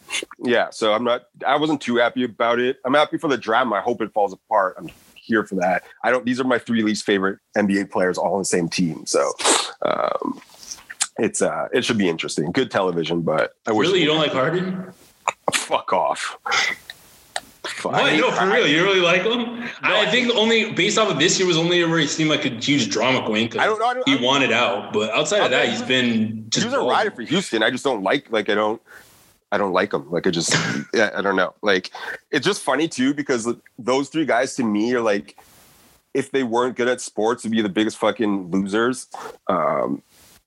yeah. 0.44 0.70
So 0.72 0.94
I'm 0.94 1.04
not. 1.04 1.28
I 1.46 1.56
wasn't 1.58 1.82
too 1.82 1.96
happy 1.98 2.24
about 2.24 2.60
it. 2.60 2.78
I'm 2.86 2.94
happy 2.94 3.18
for 3.18 3.28
the 3.30 3.38
drama. 3.38 3.76
I 3.76 3.82
hope 3.82 4.02
it 4.02 4.12
falls 4.14 4.34
apart. 4.34 4.76
I'm 4.78 4.90
here 5.16 5.44
for 5.46 5.56
that. 5.56 5.84
I 6.04 6.12
don't. 6.12 6.26
These 6.26 6.40
are 6.40 6.44
my 6.44 6.60
three 6.60 6.84
least 6.84 7.06
favorite 7.06 7.40
NBA 7.58 7.90
players, 7.92 8.18
all 8.18 8.34
on 8.34 8.40
the 8.40 8.46
same 8.46 8.68
team. 8.70 9.06
So. 9.06 9.32
Um, 9.84 10.42
it's 11.20 11.44
uh, 11.44 11.68
it 11.72 11.86
should 11.86 12.00
be 12.00 12.10
interesting. 12.10 12.52
Good 12.52 12.72
television, 12.72 13.22
but 13.22 13.54
I 13.68 13.72
wish 13.72 13.88
Really, 13.88 14.00
you 14.02 14.08
don't 14.08 14.18
like 14.18 14.32
Harden? 14.32 14.92
fuck 15.54 15.94
off. 15.94 16.38
I 17.90 18.02
What? 18.02 18.14
No, 18.20 18.32
for 18.32 18.46
real. 18.48 18.68
You 18.68 18.84
really 18.84 19.00
like 19.02 19.24
him? 19.24 19.64
I 19.82 20.06
think 20.12 20.34
only 20.36 20.72
based 20.74 20.98
off 20.98 21.10
of 21.10 21.20
this 21.20 21.38
year 21.40 21.48
was 21.48 21.58
only 21.58 21.84
where 21.86 22.00
he 22.00 22.08
seemed 22.08 22.30
like 22.30 22.46
a 22.46 22.50
huge 22.50 22.90
drama 22.90 23.26
queen. 23.26 23.50
'cause 23.50 23.60
I 23.60 23.66
don't. 23.66 23.82
I 23.82 23.94
don't, 23.94 24.08
He 24.08 24.18
I- 24.18 24.22
wanted 24.22 24.52
out, 24.52 24.94
but 24.94 25.10
outside 25.12 25.44
of 25.44 25.52
that, 25.52 25.70
he's 25.70 25.82
been 25.82 26.46
just. 26.50 26.66
he 26.66 26.72
was 26.74 26.82
a 26.82 26.86
rider 26.86 27.12
for 27.12 27.22
Houston. 27.24 27.64
I 27.64 27.70
just 27.70 27.84
don't 27.84 28.04
like 28.04 28.32
like 28.32 28.50
I 28.50 28.56
don't 28.56 28.82
I 29.52 29.58
don't 29.58 29.74
like 29.74 29.94
him. 29.94 30.10
Like 30.12 30.26
I 30.28 30.30
just 30.32 30.56
yeah, 30.94 31.12
I 31.16 31.22
don't 31.22 31.36
know. 31.36 31.54
Like 31.62 31.92
it's 32.32 32.46
just 32.46 32.62
funny 32.64 32.88
too 32.88 33.14
because 33.14 33.48
those 33.78 34.10
three 34.10 34.26
guys 34.26 34.56
to 34.56 34.64
me 34.64 34.94
are 34.94 35.02
like 35.02 35.38
if 36.14 36.32
they 36.32 36.44
weren't 36.44 36.76
good 36.76 36.88
at 36.88 37.02
sports, 37.02 37.44
would 37.44 37.52
be 37.52 37.62
the 37.62 37.70
biggest 37.70 37.98
fucking 37.98 38.52
losers. 38.52 39.08
Um, 39.48 40.04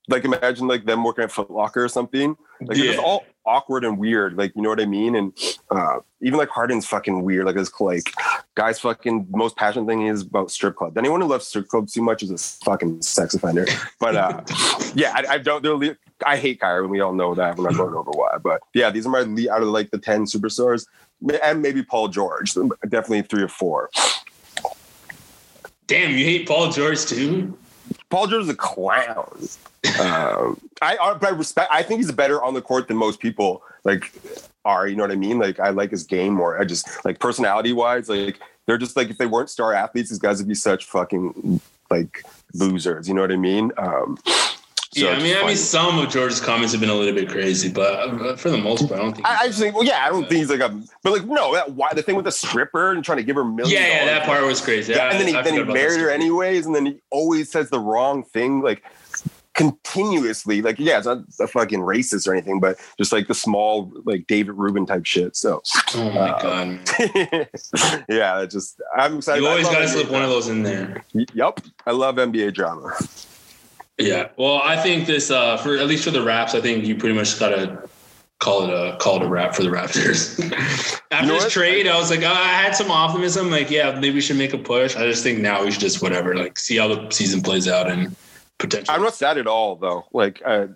like 0.09 0.23
imagine 0.23 0.67
like 0.67 0.85
them 0.85 1.03
working 1.03 1.25
at 1.25 1.31
Foot 1.31 1.51
Locker 1.51 1.83
or 1.83 1.89
something. 1.89 2.37
Like 2.61 2.77
Yeah. 2.77 2.95
all 2.97 3.25
awkward 3.47 3.83
and 3.83 3.97
weird. 3.97 4.37
Like 4.37 4.53
you 4.55 4.61
know 4.61 4.69
what 4.69 4.81
I 4.81 4.85
mean? 4.85 5.15
And 5.15 5.33
uh, 5.71 5.99
even 6.21 6.37
like 6.37 6.49
Harden's 6.49 6.85
fucking 6.85 7.23
weird. 7.23 7.45
Like 7.45 7.55
this 7.55 7.71
like 7.79 8.11
guy's 8.55 8.79
fucking 8.79 9.27
most 9.29 9.55
passionate 9.55 9.87
thing 9.87 10.07
is 10.07 10.21
about 10.23 10.51
strip 10.51 10.75
club. 10.75 10.97
Anyone 10.97 11.21
who 11.21 11.27
loves 11.27 11.47
strip 11.47 11.67
clubs 11.67 11.93
too 11.93 12.01
much 12.01 12.21
is 12.23 12.31
a 12.31 12.37
fucking 12.65 13.01
sex 13.01 13.33
offender. 13.33 13.65
But 13.99 14.15
uh, 14.15 14.41
yeah, 14.93 15.13
I, 15.15 15.33
I 15.35 15.37
don't. 15.37 15.63
They're, 15.63 15.97
I 16.25 16.37
hate 16.37 16.59
Kyrie, 16.59 16.83
and 16.83 16.91
we 16.91 16.99
all 16.99 17.13
know 17.13 17.33
that. 17.35 17.57
We're 17.57 17.69
not 17.69 17.77
going 17.77 17.95
over 17.95 18.11
why. 18.11 18.37
But 18.37 18.61
yeah, 18.73 18.89
these 18.89 19.05
are 19.05 19.09
my 19.09 19.19
out 19.51 19.61
of 19.61 19.69
like 19.69 19.91
the 19.91 19.97
ten 19.97 20.25
superstars, 20.25 20.85
and 21.43 21.61
maybe 21.61 21.83
Paul 21.83 22.09
George. 22.09 22.53
Definitely 22.89 23.23
three 23.23 23.43
or 23.43 23.47
four. 23.47 23.89
Damn, 25.87 26.11
you 26.11 26.25
hate 26.25 26.47
Paul 26.47 26.69
George 26.69 27.05
too? 27.05 27.57
Paul 28.09 28.27
George 28.27 28.43
is 28.43 28.49
a 28.49 28.55
clown. 28.55 29.37
um, 29.99 30.59
I, 30.81 30.97
I 30.97 31.29
respect. 31.29 31.69
I 31.71 31.83
think 31.83 31.99
he's 31.99 32.11
better 32.11 32.43
on 32.43 32.53
the 32.53 32.61
court 32.61 32.87
than 32.87 32.97
most 32.97 33.19
people 33.19 33.63
like 33.83 34.11
are. 34.65 34.87
You 34.87 34.95
know 34.95 35.03
what 35.03 35.11
I 35.11 35.15
mean? 35.15 35.39
Like 35.39 35.59
I 35.59 35.69
like 35.69 35.91
his 35.91 36.03
game 36.03 36.33
more. 36.33 36.59
I 36.59 36.65
just 36.65 37.03
like 37.05 37.19
personality 37.19 37.73
wise, 37.73 38.09
like 38.09 38.39
they're 38.65 38.77
just 38.77 38.95
like 38.95 39.09
if 39.09 39.17
they 39.17 39.25
weren't 39.25 39.49
star 39.49 39.73
athletes, 39.73 40.09
these 40.09 40.19
guys 40.19 40.39
would 40.39 40.47
be 40.47 40.55
such 40.55 40.85
fucking 40.85 41.61
like 41.89 42.23
losers. 42.53 43.07
You 43.07 43.13
know 43.13 43.21
what 43.21 43.31
I 43.31 43.37
mean? 43.37 43.71
Um, 43.77 44.17
so 44.91 45.05
yeah, 45.05 45.15
I 45.15 45.21
mean, 45.21 45.35
I 45.35 45.45
mean, 45.45 45.57
some 45.57 45.99
of 45.99 46.09
George's 46.09 46.39
comments 46.39 46.71
have 46.71 46.79
been 46.81 46.89
a 46.89 46.93
little 46.95 47.13
bit 47.13 47.29
crazy, 47.29 47.69
but 47.69 47.93
uh, 47.93 48.35
for 48.37 48.49
the 48.49 48.57
most 48.57 48.87
part, 48.87 48.99
I 48.99 49.03
don't 49.03 49.13
think. 49.13 49.27
I, 49.27 49.35
I 49.43 49.47
just 49.47 49.59
think, 49.59 49.75
well, 49.75 49.83
yeah, 49.83 50.05
I 50.05 50.09
don't 50.09 50.23
think 50.29 50.39
he's 50.39 50.49
like 50.49 50.61
a, 50.61 50.69
but 51.03 51.13
like, 51.13 51.25
no, 51.25 51.53
that 51.53 51.71
why 51.73 51.89
the 51.93 52.01
thing 52.01 52.15
with 52.15 52.25
the 52.25 52.31
stripper 52.31 52.91
and 52.91 53.03
trying 53.03 53.17
to 53.17 53.23
give 53.23 53.35
her 53.35 53.43
millions. 53.43 53.71
yeah, 53.71 53.87
yeah, 53.87 54.05
that 54.05 54.25
part 54.25 54.45
was 54.45 54.61
crazy. 54.61 54.93
Yeah, 54.93 55.09
and 55.11 55.19
then 55.19 55.27
he 55.27 55.35
I 55.35 55.41
then 55.41 55.53
he 55.53 55.59
forgot 55.59 55.71
about 55.71 55.73
that 55.81 55.87
married 55.87 55.99
her 56.01 56.09
anyways, 56.09 56.65
and 56.65 56.73
then 56.73 56.85
he 56.85 57.01
always 57.11 57.51
says 57.51 57.69
the 57.69 57.79
wrong 57.79 58.23
thing, 58.23 58.61
like 58.61 58.83
continuously. 59.53 60.61
Like, 60.61 60.79
yeah, 60.79 60.97
it's 60.97 61.07
not 61.07 61.19
a 61.41 61.47
fucking 61.47 61.79
racist 61.79 62.27
or 62.27 62.33
anything, 62.33 62.59
but 62.59 62.77
just 62.97 63.11
like 63.11 63.27
the 63.27 63.33
small, 63.33 63.91
like 64.05 64.27
David 64.27 64.53
Rubin 64.55 64.85
type 64.85 65.05
shit. 65.05 65.35
So, 65.35 65.61
Oh 65.95 66.11
my 66.11 66.29
Uh, 66.29 66.41
god, 66.41 67.49
yeah, 68.09 68.45
just 68.45 68.79
I'm 68.95 69.17
excited. 69.17 69.41
you 69.41 69.49
always 69.49 69.67
got 69.67 69.79
to 69.79 69.87
slip 69.87 70.09
one 70.11 70.21
of 70.21 70.29
those 70.29 70.47
in 70.47 70.63
there. 70.63 71.03
Yep, 71.33 71.61
I 71.85 71.91
love 71.91 72.15
NBA 72.15 72.53
drama. 72.53 72.93
Yeah. 73.97 74.29
Well, 74.37 74.61
I 74.63 74.77
think 74.77 75.07
this 75.07 75.31
uh 75.31 75.57
for 75.57 75.77
at 75.77 75.87
least 75.87 76.03
for 76.03 76.11
the 76.11 76.21
Raps, 76.21 76.53
I 76.53 76.61
think 76.61 76.85
you 76.85 76.95
pretty 76.95 77.15
much 77.15 77.39
gotta 77.39 77.87
call 78.39 78.63
it 78.63 78.69
a 78.69 78.97
call 78.97 79.17
it 79.17 79.23
a 79.23 79.27
wrap 79.27 79.55
for 79.55 79.63
the 79.63 79.69
Raptors. 79.69 80.39
After 81.11 81.27
know 81.27 81.33
this 81.33 81.43
what? 81.45 81.51
trade, 81.51 81.87
I 81.87 81.97
was 81.97 82.11
like, 82.11 82.23
uh, 82.23 82.31
I 82.31 82.47
had 82.47 82.75
some 82.75 82.91
optimism. 82.91 83.49
Like, 83.49 83.69
yeah, 83.71 83.91
maybe 83.99 84.15
we 84.15 84.21
should 84.21 84.37
make 84.37 84.53
a 84.53 84.57
push. 84.57 84.95
I 84.95 85.05
just 85.07 85.23
think 85.23 85.39
now 85.39 85.63
we 85.63 85.71
should 85.71 85.81
just 85.81 86.01
whatever, 86.01 86.35
like, 86.35 86.57
see 86.57 86.77
how 86.77 86.87
the 86.87 87.09
season 87.09 87.41
plays 87.41 87.67
out 87.67 87.89
and 87.89 88.15
potentially. 88.57 88.95
I'm 88.95 89.01
not 89.01 89.13
sad 89.13 89.37
at 89.37 89.47
all, 89.47 89.75
though. 89.75 90.05
Like, 90.11 90.41
uh, 90.45 90.67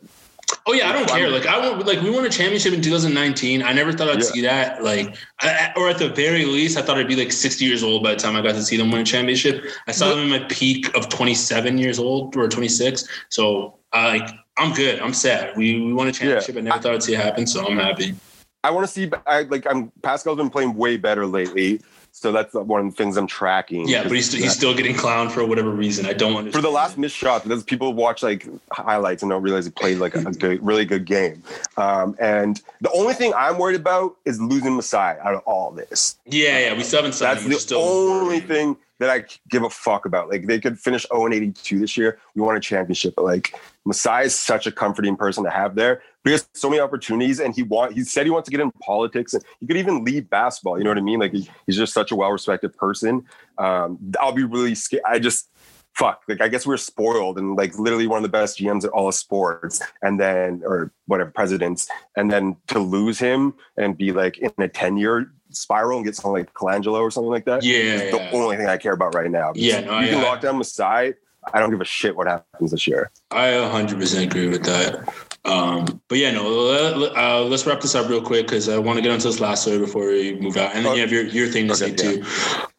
Oh 0.68 0.74
yeah, 0.74 0.89
I 0.89 0.93
don't 0.93 1.08
care. 1.08 1.30
Like 1.30 1.45
I 1.45 1.58
want, 1.58 1.86
like 1.86 2.02
we 2.02 2.10
won 2.10 2.26
a 2.26 2.30
championship 2.30 2.74
in 2.74 2.82
2019. 2.82 3.64
I 3.64 3.74
never 3.74 3.91
thought 3.91 4.10
I'd 4.10 4.18
Yeah. 4.20 4.22
see 4.24 4.41
that. 4.41 4.84
Like, 4.84 5.16
I, 5.39 5.72
or 5.76 5.89
at 5.89 5.97
the 5.97 6.10
very 6.10 6.45
least, 6.45 6.78
I 6.78 6.82
thought 6.82 6.97
I'd 6.97 7.08
be 7.08 7.16
like 7.16 7.32
60 7.32 7.66
years 7.66 7.84
old 7.84 8.04
by 8.04 8.14
the 8.14 8.20
time 8.20 8.36
I 8.36 8.41
got 8.41 8.54
to 8.54 8.64
see 8.64 8.78
them 8.78 8.91
win 8.91 9.02
a 9.02 9.06
championship. 9.06 9.66
I 9.88 9.91
saw 9.91 10.10
them 10.10 10.20
in 10.20 10.30
my 10.30 10.39
peak 10.49 10.95
of 10.95 11.10
27 11.10 11.78
years 11.78 11.99
old 11.99 12.36
or 12.36 12.47
26. 12.47 13.08
So, 13.30 13.80
I 13.93 14.18
like, 14.18 14.30
I'm 14.58 14.74
good. 14.74 14.99
I'm 14.99 15.14
sad. 15.14 15.56
We 15.58 15.82
we 15.82 15.93
won 15.93 16.08
a 16.08 16.12
championship. 16.12 16.58
I 16.58 16.62
never 16.62 16.80
thought 16.80 16.93
I'd 16.93 17.04
see 17.04 17.14
it 17.14 17.20
happen. 17.20 17.47
So 17.47 17.66
I'm 17.66 17.78
happy. 17.78 18.16
I 18.64 18.70
want 18.72 18.86
to 18.86 18.91
see. 18.91 19.10
I 19.26 19.43
like. 19.43 19.66
I'm 19.68 19.91
Pascal's 20.04 20.38
been 20.38 20.49
playing 20.49 20.76
way 20.76 20.97
better 20.97 21.26
lately, 21.26 21.82
so 22.12 22.32
that's 22.32 22.53
one 22.53 22.86
of 22.86 22.91
the 22.91 22.95
things 22.95 23.18
I'm 23.18 23.28
tracking. 23.28 23.88
Yeah, 23.88 24.03
but 24.03 24.12
he's 24.12 24.32
he's 24.32 24.53
still 24.53 24.76
getting 24.76 24.95
clowned 24.95 25.32
for 25.32 25.45
whatever 25.45 25.70
reason. 25.70 26.05
I 26.05 26.14
don't 26.14 26.36
understand. 26.36 26.53
for 26.53 26.62
the 26.62 26.74
last 26.74 26.97
missed 26.97 27.16
shot, 27.16 27.43
because 27.43 27.64
people 27.64 27.93
watch 27.93 28.22
like 28.22 28.47
highlights 28.72 29.24
and 29.24 29.30
don't 29.30 29.41
realize 29.41 29.66
he 29.66 29.72
played 29.72 29.97
like 29.97 30.16
a 30.16 30.32
good, 30.32 30.64
really 30.66 30.86
good 30.86 31.05
game. 31.05 31.41
Um, 31.78 32.16
and 32.20 32.62
the 32.82 32.91
only 32.91 33.14
thing 33.14 33.34
I'm 33.36 33.57
worried 33.57 33.80
about 33.80 34.18
is 34.26 34.41
losing 34.41 34.76
Masai 34.76 35.18
out 35.20 35.34
of 35.34 35.41
all 35.45 35.72
this. 35.72 36.18
Yeah, 36.26 36.59
yeah, 36.59 36.74
we 36.76 36.84
still 36.84 36.99
haven't 36.99 37.14
signed 37.14 37.39
That's 37.39 37.72
him, 37.72 37.78
the 37.78 37.82
only 37.82 38.41
thing 38.41 38.78
that 39.02 39.10
I 39.10 39.26
give 39.49 39.64
a 39.64 39.70
fuck 39.70 40.06
about. 40.06 40.30
Like 40.30 40.45
they 40.45 40.60
could 40.60 40.80
finish 40.80 41.08
0 41.12 41.26
and 41.26 41.34
82 41.34 41.80
this 41.80 41.97
year. 41.97 42.20
We 42.36 42.43
won 42.43 42.56
a 42.56 42.60
championship, 42.60 43.16
but 43.16 43.26
like 43.26 43.56
Masai 43.84 44.26
is 44.26 44.38
such 44.38 44.68
a 44.68 44.72
comforting 44.72 45.16
person 45.16 45.43
to 45.43 45.49
have 45.49 45.74
there. 45.74 46.04
But 46.24 46.30
he 46.30 46.32
has 46.34 46.47
so 46.54 46.70
many 46.70 46.80
opportunities, 46.80 47.39
and 47.39 47.56
he 47.56 47.64
want 47.64 47.93
he 47.93 48.04
said 48.04 48.28
he 48.28 48.30
wants 48.30 48.47
to 48.47 48.52
get 48.52 48.62
in 48.62 48.70
politics, 48.84 49.34
and 49.34 49.43
he 49.60 49.66
could 49.66 49.78
even 49.78 50.04
leave 50.04 50.30
basketball. 50.30 50.78
You 50.78 50.84
know 50.84 50.91
what 50.91 50.99
I 50.99 51.02
mean? 51.02 51.20
Like 51.20 51.34
he, 51.34 51.49
he's 51.66 51.78
just 51.78 51.93
such 51.93 52.12
a 52.12 52.16
well 52.16 52.32
respected 52.32 52.78
person. 52.78 53.26
Um, 53.58 53.97
I'll 54.20 54.32
be 54.32 54.43
really 54.43 54.76
scared. 54.76 55.04
I 55.08 55.18
just 55.18 55.49
fuck. 55.95 56.22
Like 56.28 56.39
I 56.39 56.47
guess 56.47 56.68
we're 56.68 56.78
spoiled, 56.78 57.39
and 57.39 57.56
like 57.56 57.80
literally 57.80 58.06
one 58.06 58.18
of 58.18 58.24
the 58.24 58.30
best 58.30 58.60
GMs 58.60 58.86
at 58.86 58.91
all 58.91 59.08
of 59.08 59.16
sports, 59.16 59.82
and 60.04 60.20
then 60.20 60.62
or 60.64 60.91
whatever 61.08 61.32
presidents, 61.32 61.89
and 62.16 62.32
then 62.32 62.56
to 62.68 62.78
lose 62.78 63.18
him 63.18 63.56
and 63.78 63.97
be 63.97 64.12
like 64.12 64.38
in 64.38 64.52
a 64.60 64.68
10 64.68 64.97
year 64.97 65.32
spiral 65.52 65.97
and 65.97 66.06
get 66.06 66.16
something 66.16 66.32
like 66.34 66.54
Colangelo 66.54 66.99
or 67.02 67.12
something 67.12 67.30
like 67.32 67.45
that. 67.45 67.64
Yeah, 67.64 67.76
is 67.76 68.12
the 68.12 68.18
yeah. 68.18 68.32
only 68.34 68.58
thing 68.58 68.68
I 68.68 68.78
care 68.78 68.93
about 68.93 69.16
right 69.16 69.30
now. 69.30 69.52
Yeah, 69.56 69.82
no, 69.82 69.99
you 69.99 70.08
I- 70.08 70.10
can 70.10 70.20
I- 70.20 70.24
lock 70.24 70.41
down 70.41 70.58
Masai. 70.58 71.14
I 71.54 71.60
don't 71.60 71.72
give 71.72 71.82
a 71.82 71.86
shit 71.86 72.16
what 72.16 72.28
happens 72.28 72.70
this 72.70 72.88
year. 72.88 73.10
I 73.32 73.47
100% 73.47 74.22
agree 74.24 74.47
with 74.47 74.64
that. 74.66 75.12
Um, 75.43 75.99
but 76.08 76.20
yeah, 76.20 76.30
no, 76.30 76.47
let, 76.47 77.18
uh, 77.18 77.41
let's 77.45 77.66
wrap 77.66 77.82
this 77.82 77.95
up 77.95 78.08
real 78.08 78.22
quick 78.22 78.45
because 78.45 78.70
I 78.70 78.78
want 78.78 78.97
to 78.97 79.02
get 79.02 79.12
onto 79.12 79.24
this 79.24 79.39
last 79.39 79.64
story 79.64 79.80
before 79.80 80.06
we 80.06 80.36
move 80.39 80.56
out. 80.56 80.76
And 80.76 80.86
then 80.86 80.91
Oh, 80.91 80.95
you 80.95 81.02
have 81.02 81.12
your, 81.12 81.24
your 81.24 81.47
thing 81.47 81.66
to 81.68 81.74
okay, 81.74 81.95
say 81.97 82.16
too. 82.18 82.24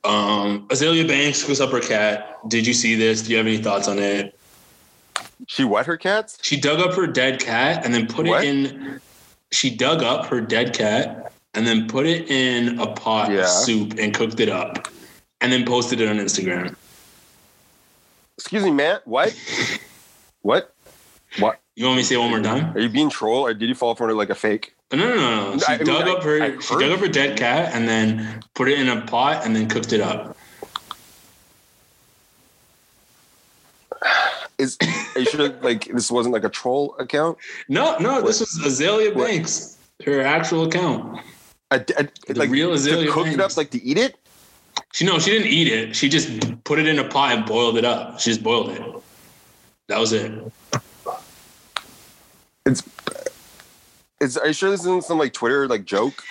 Um, 0.09 0.68
Azealia 0.68 1.09
Banks 1.09 1.43
goes 1.43 1.61
up 1.61 1.70
her 1.73 1.81
cat. 1.81 2.39
Did 2.49 2.64
you 2.64 2.73
see 2.73 2.95
this? 2.95 3.23
Do 3.23 3.33
you 3.33 3.39
have 3.39 3.47
any 3.49 3.59
thoughts 3.59 3.89
on 3.89 3.99
it? 3.99 4.39
She 5.49 5.64
wet 5.64 5.87
her 5.87 5.97
cats? 5.97 6.39
She 6.43 6.61
dug 6.61 6.79
up 6.79 6.95
her 6.95 7.09
dead 7.09 7.41
cat 7.41 7.85
and 7.85 7.93
then 7.93 8.07
put 8.07 8.27
What? 8.27 8.45
it 8.45 8.49
in. 8.49 9.01
She 9.51 9.75
dug 9.75 10.05
up 10.05 10.27
her 10.27 10.41
dead 10.41 10.73
cat 10.73 11.32
and 11.55 11.66
then 11.66 11.86
put 11.86 12.07
it 12.07 12.30
in 12.30 12.78
a 12.78 12.86
pot 12.86 13.30
Yeah. 13.30 13.40
of 13.42 13.48
soup 13.48 13.94
and 13.98 14.14
cooked 14.14 14.40
it 14.40 14.48
up 14.48 14.88
and 15.40 15.53
then 15.53 15.64
posted 15.64 16.00
it 16.00 16.09
on 16.09 16.16
Instagram. 16.16 16.74
Excuse 18.38 18.64
me, 18.64 18.70
man. 18.70 19.00
What? 19.05 19.36
what? 20.42 20.74
What? 21.38 21.61
You 21.76 21.86
want 21.86 21.96
me 21.96 22.03
to 22.03 22.09
say 22.09 22.14
it 22.16 22.18
one 22.18 22.30
more 22.30 22.42
time? 22.42 22.74
Are 22.76 22.80
you 22.80 22.88
being 22.88 23.11
troll 23.11 23.46
or 23.46 23.55
did 23.55 23.68
you 23.68 23.74
fall 23.74 23.94
for 23.94 24.09
it 24.11 24.14
like 24.14 24.30
a 24.30 24.34
fake? 24.34 24.74
No, 24.92 24.98
no, 24.98 25.14
no, 25.14 25.53
no. 25.53 25.59
She 25.59 25.64
I 25.66 25.76
mean, 25.78 25.86
dug 25.86 26.09
I- 26.09 26.12
up 26.12 26.22
her. 26.22 26.61
She 26.61 26.74
dug 26.74 26.90
up 26.92 27.00
her 27.00 27.09
dead 27.09 27.38
cat 27.38 27.74
and 27.74 27.88
then 27.88 28.42
put 28.55 28.68
it 28.68 28.78
in 28.78 28.88
a 28.88 29.00
pot 29.07 29.44
and 29.46 29.57
then 29.57 29.68
cooked 29.68 29.92
it 29.92 30.00
up. 30.00 30.36
Is 34.59 34.76
are 35.14 35.20
you 35.20 35.26
sure 35.26 35.48
like 35.62 35.86
this 35.92 36.11
wasn't 36.11 36.34
like 36.34 36.44
a 36.44 36.48
troll 36.50 36.94
account? 36.98 37.38
No, 37.68 37.96
no, 37.98 38.20
this 38.20 38.40
was 38.40 38.50
Azealia 38.62 39.14
What? 39.14 39.28
Banks, 39.28 39.78
her 40.05 40.20
actual 40.20 40.64
account. 40.66 41.20
A, 41.73 41.77
a, 41.77 42.09
The 42.29 42.39
like 42.39 42.51
real 42.51 42.77
to 42.77 43.07
cook 43.11 43.27
it 43.27 43.39
Banks. 43.39 43.55
up, 43.55 43.57
like 43.57 43.70
to 43.70 43.83
eat 43.83 43.97
it? 43.97 44.16
She 44.93 45.07
no, 45.07 45.18
she 45.18 45.31
didn't 45.31 45.49
eat 45.49 45.68
it. 45.68 45.97
She 45.97 46.09
just 46.09 46.29
put 46.64 46.79
it 46.79 46.87
in 46.87 46.99
a 46.99 47.09
pot 47.09 47.33
and 47.33 47.47
boiled 47.47 47.79
it 47.79 47.85
up. 47.85 48.20
She 48.20 48.31
just 48.31 48.43
boiled 48.43 48.70
it. 48.70 48.83
That 49.89 49.99
was 49.99 50.12
it. 50.12 50.31
It's 52.66 52.83
is 54.20 54.37
are 54.39 54.49
you 54.49 54.53
sure 54.53 54.70
this 54.70 54.81
isn't 54.81 55.05
some 55.05 55.18
like 55.18 55.33
Twitter 55.33 55.66
like 55.66 55.85
joke 55.85 56.23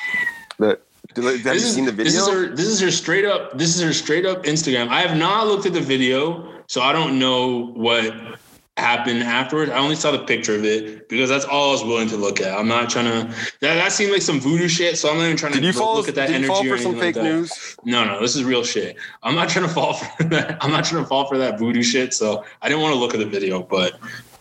that 0.60 0.82
did, 1.14 1.24
have 1.26 1.44
you 1.44 1.52
is, 1.52 1.76
seen 1.76 1.86
the 1.86 1.92
video? 1.92 2.12
this 2.12 2.22
is 2.22 2.28
her. 2.30 2.56
This 2.56 2.68
is 2.68 2.80
her 2.80 2.92
straight 2.92 3.26
up. 3.26 3.58
This 3.58 3.76
is 3.76 3.82
her 3.82 3.94
straight 3.94 4.26
up 4.26 4.44
Instagram. 4.44 4.88
I 4.88 5.02
have 5.02 5.18
not 5.18 5.48
looked 5.48 5.66
at 5.66 5.74
the 5.74 5.82
video, 5.82 6.48
so 6.68 6.82
I 6.82 6.94
don't 6.94 7.20
know 7.20 7.66
what 7.74 8.40
happened 8.78 9.24
afterwards. 9.24 9.72
I 9.72 9.78
only 9.78 9.96
saw 9.96 10.12
the 10.12 10.24
picture 10.24 10.56
of 10.56 10.64
it 10.64 11.10
because 11.10 11.30
that's 11.30 11.46
all 11.46 11.70
I 11.70 11.72
was 11.74 11.84
willing 11.84 12.08
to 12.10 12.18
look 12.18 12.40
at. 12.40 12.58
I'm 12.58 12.68
not 12.68 12.90
trying 12.90 13.06
to. 13.06 13.28
That, 13.60 13.76
that 13.76 13.92
seemed 13.92 14.12
like 14.12 14.22
some 14.22 14.40
voodoo 14.40 14.68
shit, 14.68 14.98
so 14.98 15.10
I'm 15.10 15.18
not 15.18 15.26
even 15.26 15.38
trying 15.38 15.54
did 15.54 15.62
to 15.62 15.68
look, 15.68 15.76
fall? 15.76 15.96
look 15.96 16.08
at 16.08 16.16
that 16.16 16.28
did 16.28 16.42
you 16.42 16.48
energy 16.48 16.54
fall 16.54 16.66
or 16.68 16.78
for 16.78 16.84
some 16.84 16.92
anything 16.94 17.06
like 17.06 17.16
fake 17.16 17.24
that. 17.24 17.30
news? 17.30 17.78
No, 17.84 18.06
no, 18.06 18.20
this 18.22 18.36
is 18.36 18.44
real 18.44 18.64
shit. 18.64 18.98
I'm 19.24 19.36
not 19.36 19.50
trying 19.50 19.66
to 19.68 19.74
fall 19.74 19.94
for 19.94 20.24
that. 20.26 20.58
I'm 20.64 20.72
not 20.72 20.86
trying 20.86 21.04
to 21.04 21.08
fall 21.08 21.28
for 21.28 21.38
that 21.38 21.60
voodoo 21.60 21.84
shit. 21.84 22.14
So 22.14 22.46
I 22.62 22.70
didn't 22.70 22.82
want 22.82 22.94
to 22.94 23.00
look 23.00 23.14
at 23.14 23.20
the 23.20 23.26
video, 23.26 23.62
but 23.62 24.00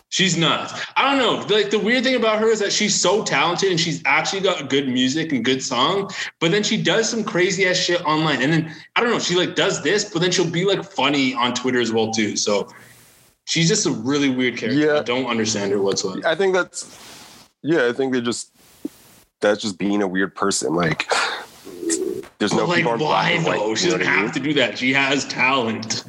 she's 0.09 0.37
nuts. 0.37 0.73
I 0.95 1.09
don't 1.09 1.19
know. 1.19 1.55
Like 1.55 1.69
the 1.69 1.79
weird 1.79 2.03
thing 2.03 2.15
about 2.15 2.39
her 2.39 2.47
is 2.47 2.59
that 2.59 2.71
she's 2.71 2.99
so 2.99 3.23
talented 3.23 3.69
and 3.69 3.79
she's 3.79 4.01
actually 4.05 4.41
got 4.41 4.69
good 4.69 4.87
music 4.87 5.33
and 5.33 5.43
good 5.43 5.61
song, 5.61 6.09
but 6.39 6.51
then 6.51 6.63
she 6.63 6.81
does 6.81 7.09
some 7.09 7.23
crazy 7.23 7.67
ass 7.67 7.77
shit 7.77 8.03
online. 8.05 8.41
And 8.41 8.53
then 8.53 8.73
I 8.95 9.01
don't 9.01 9.11
know, 9.11 9.19
she 9.19 9.35
like 9.35 9.55
does 9.55 9.83
this, 9.83 10.05
but 10.05 10.21
then 10.21 10.31
she'll 10.31 10.49
be 10.49 10.63
like 10.63 10.83
funny 10.83 11.33
on 11.33 11.53
Twitter 11.53 11.81
as 11.81 11.91
well 11.91 12.11
too. 12.11 12.37
So 12.37 12.69
she's 13.51 13.67
just 13.67 13.85
a 13.85 13.91
really 13.91 14.29
weird 14.29 14.57
character. 14.57 14.79
Yeah. 14.79 14.99
I 14.99 15.03
don't 15.03 15.25
understand 15.25 15.71
her 15.73 15.81
whatsoever. 15.81 16.25
I 16.25 16.35
think 16.35 16.53
that's 16.53 16.97
yeah. 17.61 17.87
I 17.87 17.93
think 17.93 18.13
they 18.13 18.21
just 18.21 18.51
that's 19.41 19.61
just 19.61 19.77
being 19.77 20.01
a 20.01 20.07
weird 20.07 20.33
person. 20.35 20.73
Like 20.73 21.11
there's 22.39 22.53
no 22.53 22.65
But 22.65 22.83
like, 22.83 22.99
why 22.99 23.37
though? 23.43 23.67
you 23.69 23.75
She 23.75 23.85
doesn't 23.89 24.01
I 24.07 24.15
mean? 24.15 24.19
have 24.25 24.31
to 24.33 24.39
do 24.39 24.53
that. 24.53 24.77
She 24.77 24.93
has 24.93 25.25
talent. 25.27 26.05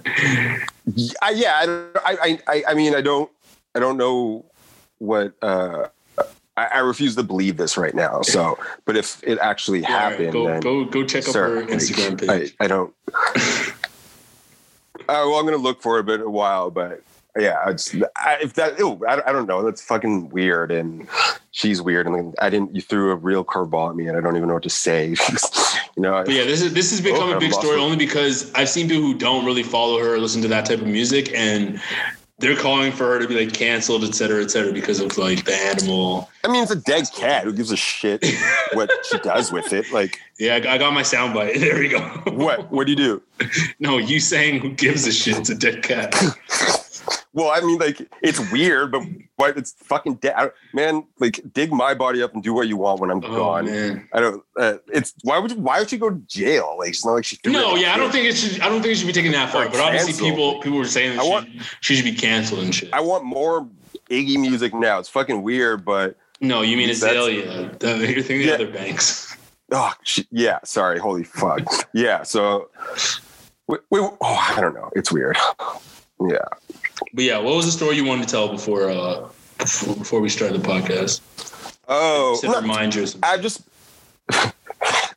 I, 1.21 1.31
yeah, 1.31 1.59
I, 1.61 1.67
don't- 1.67 1.97
I, 2.05 2.39
I, 2.49 2.65
I 2.69 2.75
mean, 2.75 2.95
I 2.95 3.01
don't, 3.01 3.31
I 3.75 3.79
don't 3.81 3.97
know 3.97 4.45
what. 4.99 5.35
uh 5.43 5.89
I, 6.55 6.67
I 6.67 6.79
refuse 6.81 7.17
to 7.17 7.23
believe 7.23 7.57
this 7.57 7.79
right 7.79 7.95
now. 7.95 8.21
So, 8.21 8.59
but 8.85 8.95
if 8.95 9.23
it 9.25 9.39
actually 9.39 9.81
Yeah, 9.81 9.89
happened, 9.89 10.33
go, 10.35 10.47
then 10.47 10.61
go 10.61 10.85
go 10.85 11.03
check 11.05 11.27
out 11.27 11.35
her 11.35 11.61
like, 11.63 11.71
Instagram 11.71 12.29
I, 12.31 12.39
page. 12.41 12.55
I 12.61 12.67
don't. 12.69 12.95
Uh, 15.09 15.27
well, 15.27 15.35
I'm 15.35 15.45
gonna 15.45 15.57
look 15.57 15.83
for 15.83 15.97
it 15.97 16.01
a 16.01 16.05
bit 16.05 16.21
a 16.21 16.31
while, 16.31 16.71
but 16.71 17.03
yeah, 17.39 17.69
it's, 17.71 17.95
I, 18.17 18.39
if 18.43 18.55
that, 18.55 18.79
ew, 18.79 19.01
I, 19.09 19.23
I 19.29 19.33
don't 19.33 19.47
know. 19.47 19.63
That's 19.65 19.81
fucking 19.83 20.29
weird, 20.31 20.71
and 20.71 21.09
she's 21.53 21.81
weird, 21.81 22.07
and 22.07 22.35
I 22.41 22.51
didn't. 22.51 22.75
You 22.75 22.83
threw 22.83 23.11
a 23.11 23.17
real 23.17 23.45
curveball 23.45 23.91
at 23.91 23.97
me, 23.97 24.07
and 24.07 24.17
I 24.17 24.21
don't 24.21 24.37
even 24.37 24.49
know 24.49 24.55
what 24.55 24.63
to 24.65 24.71
say. 24.71 25.09
you 25.97 26.03
know, 26.03 26.23
But 26.25 26.35
yeah, 26.35 26.45
this 26.45 26.61
is 26.63 26.75
this 26.75 26.91
has 26.91 27.01
oh, 27.01 27.05
become 27.05 27.29
Oh, 27.31 27.37
a 27.37 27.41
big 27.41 27.53
story 27.53 27.79
it. 27.79 27.83
only 27.83 27.97
because 27.97 28.53
I've 28.55 28.69
seen 28.69 28.89
people 28.89 29.03
who 29.05 29.17
don't 29.17 29.45
really 29.47 29.63
follow 29.63 29.99
her 29.99 30.15
or 30.15 30.19
listen 30.19 30.43
to 30.43 30.49
that 30.49 30.67
type 30.67 30.81
of 30.81 30.87
music, 30.87 31.33
and 31.35 31.81
they're 32.39 32.57
calling 32.57 32.91
for 32.93 33.05
her 33.07 33.19
to 33.21 33.29
be 33.29 33.45
like 33.47 33.55
canceled, 33.55 34.03
et 34.05 34.15
cetera, 34.15 34.43
et 34.43 34.51
cetera, 34.51 34.73
because 34.73 35.01
of 35.01 35.17
like 35.17 35.45
the 35.45 35.55
animal. 35.55 36.29
I 36.45 36.49
mean, 36.49 36.63
it's 36.63 36.73
a 36.73 36.77
dead 36.77 37.07
cat. 37.15 37.45
Who 37.45 37.53
gives 37.55 37.71
a 37.71 37.77
shit 37.77 38.25
what 38.75 38.91
she 39.11 39.17
does 39.21 39.51
with 39.53 39.73
it? 39.73 39.91
Like, 39.93 40.19
Yeah, 40.39 40.55
I 40.57 40.75
I 40.75 40.79
got 40.79 40.93
my 40.93 41.03
soundbite. 41.03 41.55
There 41.61 41.79
we 41.79 41.89
go. 41.89 42.01
what? 42.33 42.71
What 42.71 42.87
do 42.87 42.93
you 42.93 42.97
do? 42.97 43.23
No, 43.79 43.97
you 43.97 44.21
saying 44.21 44.61
who 44.61 44.71
gives 44.75 45.07
a 45.07 45.13
shit? 45.13 45.39
It's 45.39 45.51
a 45.51 45.55
dead 45.55 45.83
cat. 45.83 46.15
Well, 47.35 47.51
I 47.51 47.61
mean, 47.61 47.79
like 47.79 48.07
it's 48.23 48.39
weird, 48.53 48.93
but 48.93 49.03
what 49.37 49.57
it's 49.57 49.73
fucking 49.73 50.17
dead, 50.17 50.53
man. 50.75 51.05
Like 51.19 51.41
dig 51.55 51.73
my 51.73 51.95
body 51.95 52.23
up 52.23 52.35
and 52.35 52.43
do 52.43 52.53
what 52.53 52.69
you 52.69 52.77
want 52.77 53.01
when 53.01 53.11
I'm 53.11 53.25
Oh, 53.25 53.37
gone. 53.37 53.65
man. 53.67 54.09
I 54.13 54.21
don't. 54.21 54.45
Uh, 54.57 54.75
it's 54.93 55.15
why 55.23 55.39
would 55.39 55.51
you, 55.53 55.57
why 55.59 55.79
would 55.79 55.91
you 55.91 55.99
go 55.99 56.11
to 56.11 56.17
jail? 56.27 56.77
Like 56.79 56.91
it's 56.91 57.05
not 57.07 57.13
like 57.13 57.25
she. 57.25 57.39
No, 57.47 57.51
it. 57.51 57.53
No, 57.53 57.75
yeah, 57.77 57.95
I 57.95 57.97
don't 57.97 58.11
think 58.11 58.27
it 58.27 58.37
should. 58.37 58.61
I 58.61 58.69
don't 58.69 58.83
think 58.83 58.93
it 58.93 58.97
should 58.99 59.07
be 59.07 59.13
taken 59.15 59.33
that 59.33 59.51
far. 59.51 59.67
But 59.69 59.81
obviously, 59.81 60.29
people 60.31 60.61
people 60.61 60.79
were 60.79 60.85
saying 60.85 61.17
that 61.17 61.21
I 61.23 61.25
she, 61.25 61.31
want- 61.31 61.49
she 61.81 61.95
should 61.97 62.05
be 62.05 62.15
canceled 62.15 62.61
and 62.65 62.75
shit. 62.75 62.93
I 62.93 63.01
want 63.01 63.25
more 63.25 63.67
Iggy 64.11 64.39
music 64.39 64.75
now. 64.75 64.99
It's 64.99 65.09
fucking 65.09 65.43
weird, 65.43 65.85
but 65.87 66.17
no, 66.43 66.61
you 66.61 66.77
mean 66.77 66.91
Azealia? 66.91 67.79
The, 67.79 67.97
you're 68.13 68.23
thinking 68.23 68.41
Yeah. 68.47 68.57
the 68.59 68.65
other 68.65 68.73
banks. 68.73 69.35
oh 69.73 69.93
sh- 70.03 70.21
yeah. 70.31 70.59
Sorry, 70.65 70.99
holy 70.99 71.25
fuck. 71.25 71.63
yeah. 71.95 72.25
So, 72.25 72.69
we, 73.69 73.79
we, 73.91 74.01
oh, 74.01 74.17
I 74.21 74.61
don't 74.61 74.75
know. 74.75 74.91
It's 74.95 75.11
weird. 75.11 75.39
Yeah. 76.31 76.39
But 77.13 77.25
yeah, 77.25 77.39
what 77.39 77.57
was 77.57 77.67
the 77.67 77.73
story 77.73 77.97
you 77.97 78.05
wanted 78.05 78.29
to 78.29 78.31
tell 78.31 78.49
before 78.49 78.91
uh 78.91 79.29
before, 79.59 79.97
before 79.97 80.21
we 80.21 80.29
started 80.29 80.63
the 80.63 80.69
podcast? 80.69 81.21
Oh, 81.89 82.39
to 82.41 82.51
remind 82.51 82.95
you. 82.95 83.07
I 83.23 83.39
just 83.39 83.63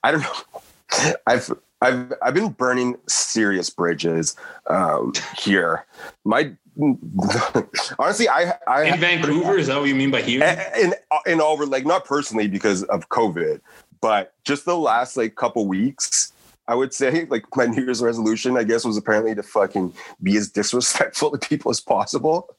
I 0.03 0.11
don't 0.11 0.21
know. 0.21 1.15
I've 1.27 1.51
I've 1.81 2.13
I've 2.21 2.33
been 2.33 2.49
burning 2.49 2.97
serious 3.07 3.69
bridges 3.69 4.35
um, 4.67 5.13
here. 5.37 5.85
My 6.23 6.51
honestly, 7.99 8.27
I 8.27 8.53
I 8.67 8.83
in 8.83 8.99
Vancouver, 8.99 9.57
is 9.57 9.67
that 9.67 9.79
what 9.79 9.87
you 9.87 9.95
mean 9.95 10.11
by 10.11 10.21
here? 10.21 10.43
in 10.79 10.93
in 11.25 11.39
all 11.39 11.57
like 11.67 11.85
not 11.85 12.05
personally 12.05 12.47
because 12.47 12.83
of 12.83 13.09
COVID, 13.09 13.61
but 14.01 14.33
just 14.43 14.65
the 14.65 14.77
last 14.77 15.17
like 15.17 15.35
couple 15.35 15.67
weeks. 15.67 16.33
I 16.67 16.75
would 16.75 16.93
say 16.93 17.25
like 17.29 17.45
my 17.55 17.65
New 17.65 17.83
Year's 17.83 18.01
resolution, 18.01 18.57
I 18.57 18.63
guess, 18.63 18.85
was 18.85 18.97
apparently 18.97 19.35
to 19.35 19.43
fucking 19.43 19.93
be 20.21 20.37
as 20.37 20.49
disrespectful 20.51 21.31
to 21.31 21.37
people 21.37 21.71
as 21.71 21.79
possible. 21.79 22.55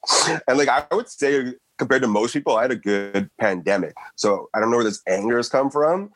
And 0.48 0.58
like 0.58 0.68
I 0.68 0.84
would 0.92 1.08
say, 1.08 1.54
compared 1.78 2.02
to 2.02 2.08
most 2.08 2.32
people, 2.32 2.56
I 2.56 2.62
had 2.62 2.70
a 2.70 2.76
good 2.76 3.30
pandemic. 3.38 3.94
So 4.14 4.48
I 4.54 4.60
don't 4.60 4.70
know 4.70 4.76
where 4.76 4.84
this 4.84 5.02
anger 5.06 5.36
has 5.36 5.48
come 5.48 5.70
from, 5.70 6.10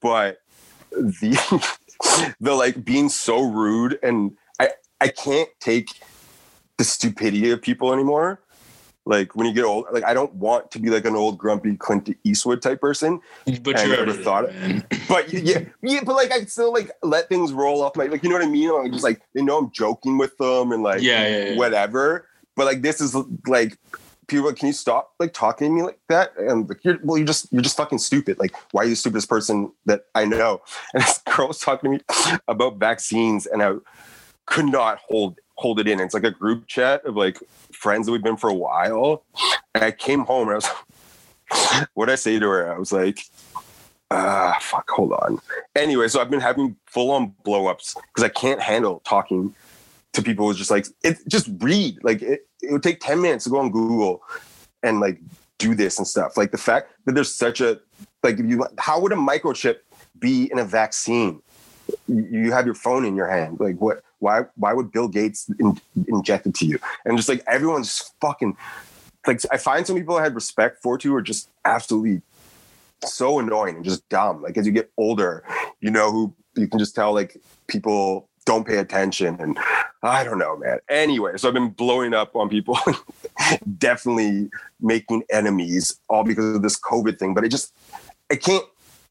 but 0.00 0.38
the 0.90 1.76
the 2.40 2.54
like 2.54 2.84
being 2.84 3.08
so 3.08 3.42
rude 3.42 3.98
and 4.02 4.36
I 4.60 4.70
I 5.00 5.08
can't 5.08 5.48
take 5.60 5.88
the 6.78 6.84
stupidity 6.84 7.50
of 7.50 7.62
people 7.62 7.92
anymore. 7.92 8.40
Like 9.08 9.36
when 9.36 9.46
you 9.46 9.52
get 9.52 9.64
old, 9.64 9.86
like 9.92 10.04
I 10.04 10.12
don't 10.12 10.34
want 10.34 10.72
to 10.72 10.80
be 10.80 10.90
like 10.90 11.04
an 11.04 11.14
old 11.14 11.38
grumpy 11.38 11.76
Clint 11.76 12.10
Eastwood 12.24 12.60
type 12.60 12.80
person. 12.80 13.20
but 13.62 13.78
you're 13.78 13.96
never 13.96 14.12
thought 14.12 14.46
it. 14.46 14.54
man. 14.54 14.84
But 15.08 15.32
yeah, 15.32 15.60
yeah, 15.80 16.00
but 16.04 16.16
like 16.16 16.32
I 16.32 16.44
still 16.46 16.72
like 16.72 16.90
let 17.04 17.28
things 17.28 17.52
roll 17.52 17.82
off 17.82 17.94
my 17.94 18.06
like 18.06 18.24
you 18.24 18.28
know 18.28 18.34
what 18.34 18.44
I 18.44 18.48
mean? 18.48 18.68
I'm 18.68 18.90
just 18.90 19.04
like 19.04 19.22
they 19.32 19.42
know 19.42 19.58
I'm 19.58 19.70
joking 19.70 20.18
with 20.18 20.36
them 20.38 20.72
and 20.72 20.82
like 20.82 21.02
Yeah, 21.02 21.26
yeah, 21.26 21.44
yeah. 21.50 21.56
whatever. 21.56 22.26
But 22.56 22.66
like 22.66 22.82
this 22.82 23.00
is 23.00 23.14
like 23.46 23.78
people 24.26 24.52
can 24.52 24.66
you 24.66 24.72
stop 24.72 25.12
like 25.20 25.32
talking 25.32 25.68
to 25.68 25.72
me 25.72 25.82
like 25.82 26.00
that? 26.08 26.36
And 26.36 26.68
like 26.68 26.84
you're 26.84 26.98
well, 27.04 27.16
you're 27.16 27.28
just 27.28 27.52
you're 27.52 27.62
just 27.62 27.76
fucking 27.76 27.98
stupid. 27.98 28.40
Like 28.40 28.56
why 28.72 28.82
are 28.82 28.84
you 28.86 28.90
the 28.90 28.96
stupidest 28.96 29.28
person 29.28 29.70
that 29.84 30.06
I 30.16 30.24
know? 30.24 30.62
And 30.94 31.02
this 31.04 31.18
girl 31.18 31.46
was 31.46 31.60
talking 31.60 31.92
to 31.92 31.98
me 31.98 32.38
about 32.48 32.78
vaccines 32.78 33.46
and 33.46 33.62
I 33.62 33.74
could 34.46 34.66
not 34.66 34.98
hold 35.08 35.38
hold 35.56 35.80
it 35.80 35.88
in. 35.88 36.00
It's 36.00 36.14
like 36.14 36.24
a 36.24 36.30
group 36.30 36.66
chat 36.66 37.04
of 37.04 37.16
like 37.16 37.38
friends 37.72 38.06
that 38.06 38.12
we've 38.12 38.22
been 38.22 38.36
for 38.36 38.50
a 38.50 38.54
while. 38.54 39.24
And 39.74 39.84
I 39.84 39.90
came 39.90 40.20
home 40.20 40.48
and 40.48 40.52
I 40.52 40.56
was 40.56 41.86
what 41.94 42.10
I 42.10 42.14
say 42.14 42.38
to 42.38 42.46
her? 42.46 42.72
I 42.72 42.78
was 42.78 42.92
like, 42.92 43.20
ah, 44.10 44.58
fuck, 44.60 44.88
hold 44.90 45.12
on. 45.12 45.40
Anyway, 45.74 46.08
so 46.08 46.20
I've 46.20 46.30
been 46.30 46.40
having 46.40 46.76
full 46.86 47.10
on 47.10 47.34
blow 47.44 47.66
ups 47.66 47.94
because 47.94 48.24
I 48.24 48.28
can't 48.28 48.60
handle 48.60 49.00
talking 49.04 49.54
to 50.12 50.22
people 50.22 50.46
who's 50.46 50.58
just 50.58 50.70
like, 50.70 50.86
it 51.02 51.18
just 51.28 51.48
read. 51.58 51.98
Like 52.02 52.22
it, 52.22 52.46
it 52.62 52.72
would 52.72 52.82
take 52.82 53.00
10 53.00 53.20
minutes 53.20 53.44
to 53.44 53.50
go 53.50 53.58
on 53.58 53.70
Google 53.70 54.22
and 54.82 55.00
like 55.00 55.20
do 55.58 55.74
this 55.74 55.98
and 55.98 56.06
stuff. 56.06 56.36
Like 56.36 56.52
the 56.52 56.58
fact 56.58 56.92
that 57.04 57.14
there's 57.14 57.34
such 57.34 57.60
a, 57.60 57.80
like, 58.22 58.38
if 58.38 58.46
you, 58.46 58.66
how 58.78 59.00
would 59.00 59.12
a 59.12 59.16
microchip 59.16 59.78
be 60.18 60.50
in 60.50 60.58
a 60.58 60.64
vaccine? 60.64 61.42
You 62.08 62.50
have 62.52 62.66
your 62.66 62.74
phone 62.74 63.04
in 63.04 63.14
your 63.14 63.28
hand. 63.28 63.60
Like 63.60 63.76
what, 63.80 64.02
why, 64.18 64.42
why 64.56 64.72
would 64.72 64.92
Bill 64.92 65.08
Gates 65.08 65.50
in, 65.58 65.80
inject 66.08 66.46
it 66.46 66.54
to 66.56 66.66
you? 66.66 66.78
And 67.04 67.16
just 67.16 67.28
like 67.28 67.42
everyone's 67.46 68.12
fucking, 68.20 68.56
like 69.26 69.40
I 69.50 69.56
find 69.56 69.86
some 69.86 69.96
people 69.96 70.16
I 70.16 70.22
had 70.22 70.34
respect 70.34 70.82
for 70.82 70.98
too 70.98 71.14
are 71.14 71.22
just 71.22 71.48
absolutely 71.64 72.22
so 73.04 73.38
annoying 73.38 73.76
and 73.76 73.84
just 73.84 74.08
dumb. 74.08 74.42
Like 74.42 74.56
as 74.56 74.66
you 74.66 74.72
get 74.72 74.90
older, 74.96 75.44
you 75.80 75.90
know 75.90 76.10
who 76.10 76.34
you 76.56 76.68
can 76.68 76.78
just 76.78 76.94
tell 76.94 77.12
like 77.12 77.36
people 77.66 78.28
don't 78.46 78.66
pay 78.66 78.78
attention 78.78 79.36
and 79.40 79.58
I 80.02 80.22
don't 80.22 80.38
know, 80.38 80.56
man. 80.56 80.78
Anyway, 80.88 81.32
so 81.36 81.48
I've 81.48 81.54
been 81.54 81.70
blowing 81.70 82.14
up 82.14 82.36
on 82.36 82.48
people, 82.48 82.78
definitely 83.78 84.48
making 84.80 85.24
enemies 85.30 85.98
all 86.08 86.22
because 86.22 86.56
of 86.56 86.62
this 86.62 86.78
COVID 86.78 87.18
thing. 87.18 87.34
But 87.34 87.44
it 87.44 87.48
just 87.48 87.74
I 88.30 88.36
can't 88.36 88.64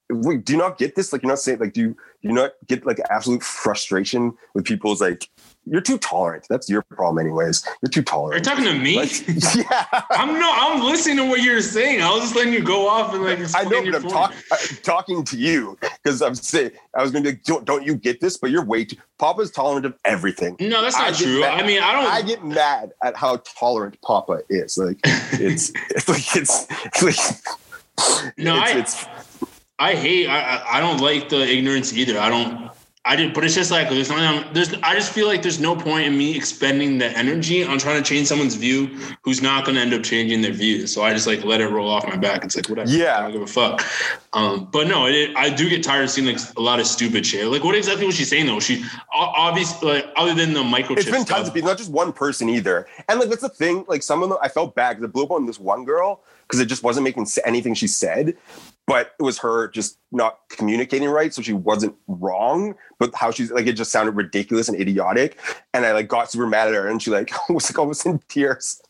wait, 0.09 0.45
do 0.45 0.53
you 0.53 0.59
not 0.59 0.77
get 0.77 0.95
this? 0.95 1.11
Like 1.13 1.23
you're 1.23 1.31
not 1.31 1.39
saying 1.39 1.59
like 1.59 1.73
do 1.73 1.81
you 1.81 1.87
do 1.89 2.29
you 2.29 2.33
not 2.33 2.53
get 2.67 2.85
like 2.85 2.99
absolute 3.09 3.43
frustration 3.43 4.33
with 4.53 4.65
people's 4.65 5.01
like 5.01 5.29
you're 5.67 5.81
too 5.81 5.97
tolerant. 5.97 6.45
That's 6.47 6.69
your 6.69 6.83
problem 6.83 7.25
anyways. 7.25 7.67
You're 7.81 7.89
too 7.89 8.03
tolerant. 8.03 8.45
You're 8.45 8.55
talking 8.55 8.71
to 8.71 8.77
me? 8.79 8.97
Like, 8.97 9.27
yeah. 9.55 10.01
I'm 10.11 10.39
no, 10.39 10.51
I'm 10.53 10.83
listening 10.83 11.17
to 11.17 11.25
what 11.27 11.41
you're 11.41 11.61
saying. 11.61 12.01
I 12.01 12.09
was 12.11 12.21
just 12.21 12.35
letting 12.35 12.53
you 12.53 12.61
go 12.61 12.87
off 12.87 13.13
and 13.13 13.23
like 13.23 13.39
I 13.55 13.63
know, 13.63 13.83
but 13.83 13.95
I'm 13.95 14.09
talk, 14.09 14.31
I'm 14.31 14.37
uh, 14.51 14.57
talking 14.83 15.23
to 15.23 15.37
you 15.37 15.77
because 15.81 16.21
I'm 16.21 16.35
saying 16.35 16.71
I 16.93 17.01
was 17.01 17.11
going 17.11 17.23
to 17.23 17.31
be 17.31 17.35
like, 17.35 17.43
don't, 17.43 17.65
don't 17.65 17.83
you 17.83 17.95
get 17.95 18.21
this? 18.21 18.37
But 18.37 18.51
you're 18.51 18.63
way 18.63 18.85
too. 18.85 18.97
Papa's 19.17 19.49
tolerant 19.49 19.87
of 19.87 19.95
everything. 20.05 20.55
No, 20.59 20.81
that's 20.83 20.97
not 20.97 21.13
get 21.13 21.23
true. 21.23 21.41
mad- 21.41 21.63
I 21.63 21.65
mean, 21.65 21.81
I 21.81 21.93
don't. 21.93 22.05
I 22.05 22.21
get 22.21 22.45
mad 22.45 22.91
at 23.01 23.15
how 23.15 23.37
tolerant 23.37 23.99
Papa 24.01 24.41
is. 24.49 24.77
Like 24.77 24.99
it's, 25.03 25.71
it's 25.89 26.07
like 26.07 26.35
it's, 26.35 26.67
it's 26.69 27.01
like 27.01 28.35
No, 28.37 28.61
it's, 28.61 28.71
I- 28.71 28.77
it's 28.77 29.05
I 29.79 29.95
hate. 29.95 30.27
I, 30.27 30.63
I 30.77 30.79
don't 30.79 31.01
like 31.01 31.29
the 31.29 31.41
ignorance 31.41 31.93
either. 31.93 32.19
I 32.19 32.29
don't. 32.29 32.65
I 33.07 33.15
did, 33.15 33.35
but 33.35 33.43
it's 33.43 33.53
just 33.53 33.69
like 33.69 33.89
there's 33.89 34.09
not. 34.09 34.53
There's. 34.53 34.73
I 34.75 34.95
just 34.95 35.11
feel 35.11 35.27
like 35.27 35.43
there's 35.43 35.59
no 35.59 35.75
point 35.75 36.07
in 36.07 36.17
me 36.17 36.35
expending 36.35 36.97
the 36.97 37.05
energy 37.15 37.63
on 37.63 37.77
trying 37.77 38.01
to 38.01 38.09
change 38.09 38.27
someone's 38.27 38.55
view 38.55 38.87
who's 39.21 39.43
not 39.43 39.63
going 39.63 39.75
to 39.75 39.81
end 39.81 39.93
up 39.93 40.01
changing 40.01 40.41
their 40.41 40.53
views. 40.53 40.91
So 40.91 41.03
I 41.03 41.13
just 41.13 41.27
like 41.27 41.43
let 41.43 41.61
it 41.61 41.67
roll 41.67 41.87
off 41.87 42.07
my 42.07 42.15
back. 42.15 42.43
It's 42.43 42.55
like 42.55 42.67
whatever. 42.67 42.89
Yeah. 42.89 43.19
I 43.19 43.21
don't 43.21 43.33
give 43.33 43.41
a 43.43 43.47
fuck. 43.47 43.83
Um, 44.33 44.69
but 44.71 44.87
no, 44.87 45.05
it, 45.05 45.35
I 45.35 45.51
do 45.51 45.69
get 45.69 45.83
tired 45.83 46.05
of 46.05 46.09
seeing 46.09 46.25
like 46.25 46.39
a 46.57 46.61
lot 46.61 46.79
of 46.79 46.87
stupid 46.87 47.27
shit. 47.27 47.45
Like 47.45 47.63
what 47.63 47.75
exactly 47.75 48.07
was 48.07 48.15
she 48.15 48.25
saying 48.25 48.47
though? 48.47 48.59
She 48.59 48.83
obviously 49.13 49.87
like 49.87 50.07
other 50.15 50.33
than 50.33 50.53
the 50.53 50.63
microchip 50.63 50.97
it's 50.97 51.11
been 51.11 51.25
tons 51.25 51.47
of 51.47 51.53
people, 51.53 51.69
not 51.69 51.77
just 51.77 51.91
one 51.91 52.11
person 52.11 52.49
either. 52.49 52.87
And 53.07 53.19
like 53.19 53.29
that's 53.29 53.43
the 53.43 53.49
thing. 53.49 53.85
Like 53.87 54.01
some 54.01 54.23
of 54.23 54.29
them, 54.29 54.39
I 54.41 54.47
felt 54.47 54.73
bad 54.73 54.93
because 54.93 55.09
it 55.09 55.13
blew 55.13 55.25
up 55.25 55.31
on 55.31 55.45
this 55.45 55.59
one 55.59 55.85
girl 55.85 56.21
because 56.47 56.59
it 56.59 56.65
just 56.65 56.81
wasn't 56.81 57.03
making 57.03 57.27
anything 57.45 57.75
she 57.75 57.87
said. 57.87 58.35
But 58.87 59.13
it 59.19 59.23
was 59.23 59.39
her 59.39 59.67
just 59.69 59.97
not 60.11 60.39
communicating 60.49 61.09
right, 61.09 61.33
so 61.33 61.41
she 61.41 61.53
wasn't 61.53 61.95
wrong. 62.07 62.75
But 62.99 63.15
how 63.15 63.31
she's 63.31 63.51
like, 63.51 63.65
it 63.65 63.73
just 63.73 63.91
sounded 63.91 64.11
ridiculous 64.15 64.69
and 64.69 64.79
idiotic. 64.79 65.39
And 65.73 65.85
I 65.85 65.91
like 65.91 66.07
got 66.07 66.29
super 66.31 66.45
mad 66.45 66.67
at 66.67 66.75
her, 66.75 66.87
and 66.87 67.01
she 67.01 67.09
like 67.09 67.31
was 67.49 67.69
like 67.69 67.79
almost 67.79 68.05
in 68.05 68.19
tears. 68.29 68.81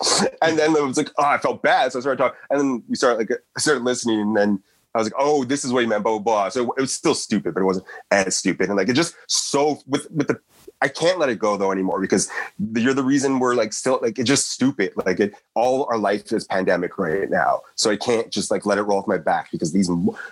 And 0.41 0.59
then 0.59 0.75
it 0.75 0.83
was 0.83 0.97
like, 0.97 1.11
oh, 1.17 1.25
I 1.25 1.37
felt 1.37 1.63
bad, 1.63 1.91
so 1.91 1.99
I 1.99 2.01
started 2.01 2.17
talking. 2.17 2.37
And 2.49 2.59
then 2.59 2.83
we 2.89 2.95
started 2.95 3.17
like 3.17 3.39
I 3.55 3.59
started 3.59 3.83
listening, 3.83 4.19
and 4.19 4.35
then 4.35 4.63
I 4.95 4.97
was 4.97 5.07
like, 5.07 5.19
oh, 5.19 5.43
this 5.43 5.65
is 5.65 5.73
what 5.73 5.81
you 5.81 5.87
meant, 5.87 6.03
blah 6.03 6.19
blah 6.19 6.19
blah. 6.19 6.49
So 6.49 6.73
it 6.77 6.81
was 6.81 6.93
still 6.93 7.15
stupid, 7.15 7.53
but 7.53 7.61
it 7.61 7.65
wasn't 7.65 7.85
as 8.11 8.35
stupid. 8.35 8.69
And 8.69 8.77
like 8.77 8.89
it 8.89 8.93
just 8.93 9.15
so 9.27 9.81
with 9.87 10.09
with 10.09 10.27
the 10.27 10.39
I 10.81 10.87
can't 10.87 11.19
let 11.19 11.29
it 11.29 11.39
go 11.39 11.57
though 11.57 11.71
anymore 11.71 12.01
because 12.01 12.29
you're 12.75 12.93
the 12.93 13.03
reason 13.03 13.39
we're 13.39 13.55
like 13.55 13.73
still 13.73 13.99
like 14.01 14.19
it's 14.19 14.27
just 14.27 14.51
stupid. 14.51 14.93
Like 15.05 15.19
it 15.19 15.33
all 15.53 15.87
our 15.89 15.97
life 15.97 16.31
is 16.31 16.45
pandemic 16.45 16.97
right 16.97 17.29
now. 17.29 17.61
So 17.75 17.91
I 17.91 17.97
can't 17.97 18.29
just 18.29 18.51
like 18.51 18.65
let 18.65 18.77
it 18.77 18.83
roll 18.83 18.99
off 18.99 19.07
my 19.07 19.17
back 19.17 19.51
because 19.51 19.71
these 19.71 19.89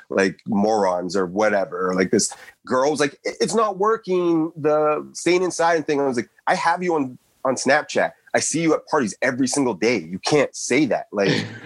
like 0.09 0.39
morons 0.45 1.15
or 1.15 1.25
whatever. 1.25 1.93
Like 1.95 2.11
this 2.11 2.33
girl 2.65 2.91
was 2.91 2.99
like, 2.99 3.17
it's 3.23 3.55
not 3.55 3.77
working, 3.77 4.51
the 4.55 5.07
staying 5.13 5.43
inside 5.43 5.75
and 5.75 5.87
thing. 5.87 5.99
I 5.99 6.05
was 6.05 6.17
like, 6.17 6.29
I 6.45 6.55
have 6.55 6.83
you 6.83 6.95
on 6.95 7.17
on 7.45 7.55
Snapchat. 7.55 8.11
I 8.33 8.39
see 8.39 8.61
you 8.61 8.73
at 8.73 8.85
parties 8.87 9.15
every 9.21 9.47
single 9.47 9.73
day. 9.73 9.97
You 9.97 10.19
can't 10.19 10.55
say 10.55 10.85
that. 10.85 11.07
Like 11.11 11.45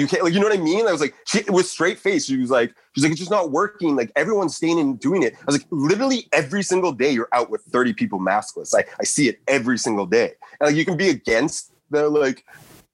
you 0.00 0.06
can't 0.06 0.22
like 0.22 0.32
you 0.32 0.40
know 0.40 0.46
what 0.46 0.58
I 0.58 0.62
mean? 0.62 0.86
I 0.86 0.92
was 0.92 1.00
like, 1.00 1.14
she 1.26 1.42
with 1.48 1.66
straight 1.66 1.98
face, 1.98 2.26
she 2.26 2.36
was 2.36 2.50
like, 2.50 2.74
she's 2.94 3.04
like, 3.04 3.12
it's 3.12 3.20
just 3.20 3.30
not 3.30 3.50
working. 3.50 3.96
Like 3.96 4.12
everyone's 4.16 4.56
staying 4.56 4.78
and 4.78 4.98
doing 4.98 5.22
it. 5.22 5.34
I 5.34 5.44
was 5.46 5.58
like, 5.58 5.66
literally 5.70 6.28
every 6.32 6.62
single 6.62 6.92
day 6.92 7.10
you're 7.10 7.28
out 7.32 7.50
with 7.50 7.62
30 7.62 7.92
people 7.94 8.18
maskless. 8.18 8.74
I, 8.74 8.84
I 9.00 9.04
see 9.04 9.28
it 9.28 9.40
every 9.48 9.78
single 9.78 10.06
day. 10.06 10.32
And 10.60 10.68
like 10.68 10.76
you 10.76 10.84
can 10.84 10.96
be 10.96 11.08
against 11.08 11.72
the 11.90 12.08
like 12.08 12.44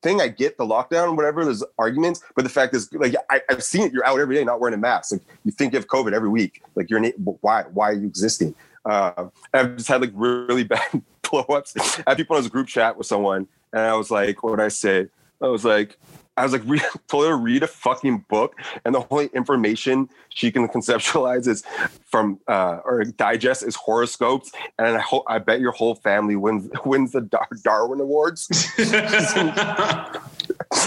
thing. 0.03 0.21
I 0.21 0.29
get 0.29 0.59
the 0.59 0.65
lockdown 0.65 1.17
whatever, 1.17 1.45
there's 1.45 1.65
arguments, 1.79 2.23
but 2.35 2.43
the 2.43 2.51
fact 2.51 2.75
is 2.75 2.93
like 2.93 3.15
I, 3.31 3.41
I've 3.49 3.63
seen 3.63 3.83
it, 3.83 3.93
you're 3.93 4.07
out 4.07 4.19
every 4.19 4.37
day 4.37 4.45
not 4.45 4.61
wearing 4.61 4.75
a 4.75 4.79
mask. 4.79 5.13
Like 5.13 5.23
you 5.45 5.53
think 5.53 5.73
you 5.73 5.79
have 5.79 5.89
COVID 5.89 6.13
every 6.13 6.29
week. 6.29 6.63
Like 6.75 6.91
you're 6.91 7.03
why 7.41 7.63
why 7.73 7.91
are 7.91 7.95
you 7.95 8.07
existing? 8.07 8.55
Uh, 8.85 9.27
I've 9.55 9.77
just 9.77 9.89
had 9.89 10.01
like 10.01 10.13
really 10.15 10.65
bad 10.65 11.03
blow 11.29 11.43
ups. 11.43 11.75
I 11.77 12.11
had 12.11 12.17
people 12.17 12.37
in 12.37 12.43
this 12.43 12.51
group 12.51 12.67
chat 12.67 12.97
with 12.97 13.07
someone, 13.07 13.49
and 13.73 13.83
I 13.83 13.95
was 13.95 14.11
like, 14.11 14.43
what 14.43 14.57
did 14.57 14.65
I 14.65 14.69
say? 14.69 15.09
I 15.41 15.49
was 15.49 15.65
like, 15.65 15.99
I 16.37 16.45
was 16.45 16.53
like, 16.53 16.63
read, 16.67 16.83
told 17.09 17.25
her 17.25 17.31
to 17.31 17.37
read 17.37 17.63
a 17.63 17.67
fucking 17.67 18.25
book, 18.29 18.57
and 18.85 18.95
the 18.95 19.05
only 19.11 19.27
information 19.35 20.09
she 20.31 20.51
can 20.51 20.67
conceptualize 20.69 21.47
is 21.47 21.63
from 22.07 22.39
uh, 22.49 22.79
or 22.85 23.05
digest 23.05 23.63
is 23.63 23.77
horoscopes, 23.77 24.51
and 24.79 24.97
I 24.97 25.01
hope 25.01 25.25
I 25.27 25.39
bet 25.39 25.61
your 25.61 25.73
whole 25.73 25.95
family 25.97 26.37
wins 26.37 26.71
wins 26.85 27.13
the 27.13 27.21
Dar- 27.21 27.49
Darwin 27.63 28.01
Awards. 28.01 28.49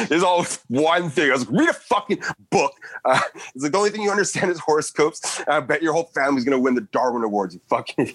There's 0.09 0.23
all 0.23 0.45
one 0.67 1.09
thing. 1.11 1.29
I 1.29 1.33
was 1.33 1.47
like, 1.47 1.59
read 1.59 1.69
a 1.69 1.73
fucking 1.73 2.19
book. 2.49 2.73
Uh, 3.03 3.19
it's 3.53 3.63
like 3.63 3.71
the 3.71 3.77
only 3.77 3.91
thing 3.91 4.01
you 4.01 4.09
understand 4.09 4.49
is 4.51 4.59
horoscopes. 4.59 5.41
I 5.47 5.59
bet 5.59 5.83
your 5.83 5.93
whole 5.93 6.09
family's 6.15 6.43
gonna 6.43 6.59
win 6.59 6.73
the 6.73 6.81
Darwin 6.81 7.23
Awards. 7.23 7.53
You 7.53 7.61
fucking. 7.67 8.13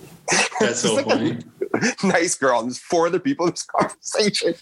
That's 0.59 0.81
so 0.81 0.95
like 0.95 1.07
a 1.07 1.11
funny. 1.11 1.39
nice 2.05 2.35
girl. 2.35 2.61
And 2.61 2.69
there's 2.69 2.79
four 2.79 3.07
other 3.07 3.19
people 3.19 3.47
in 3.47 3.53
this 3.53 3.63
conversation. 3.79 4.55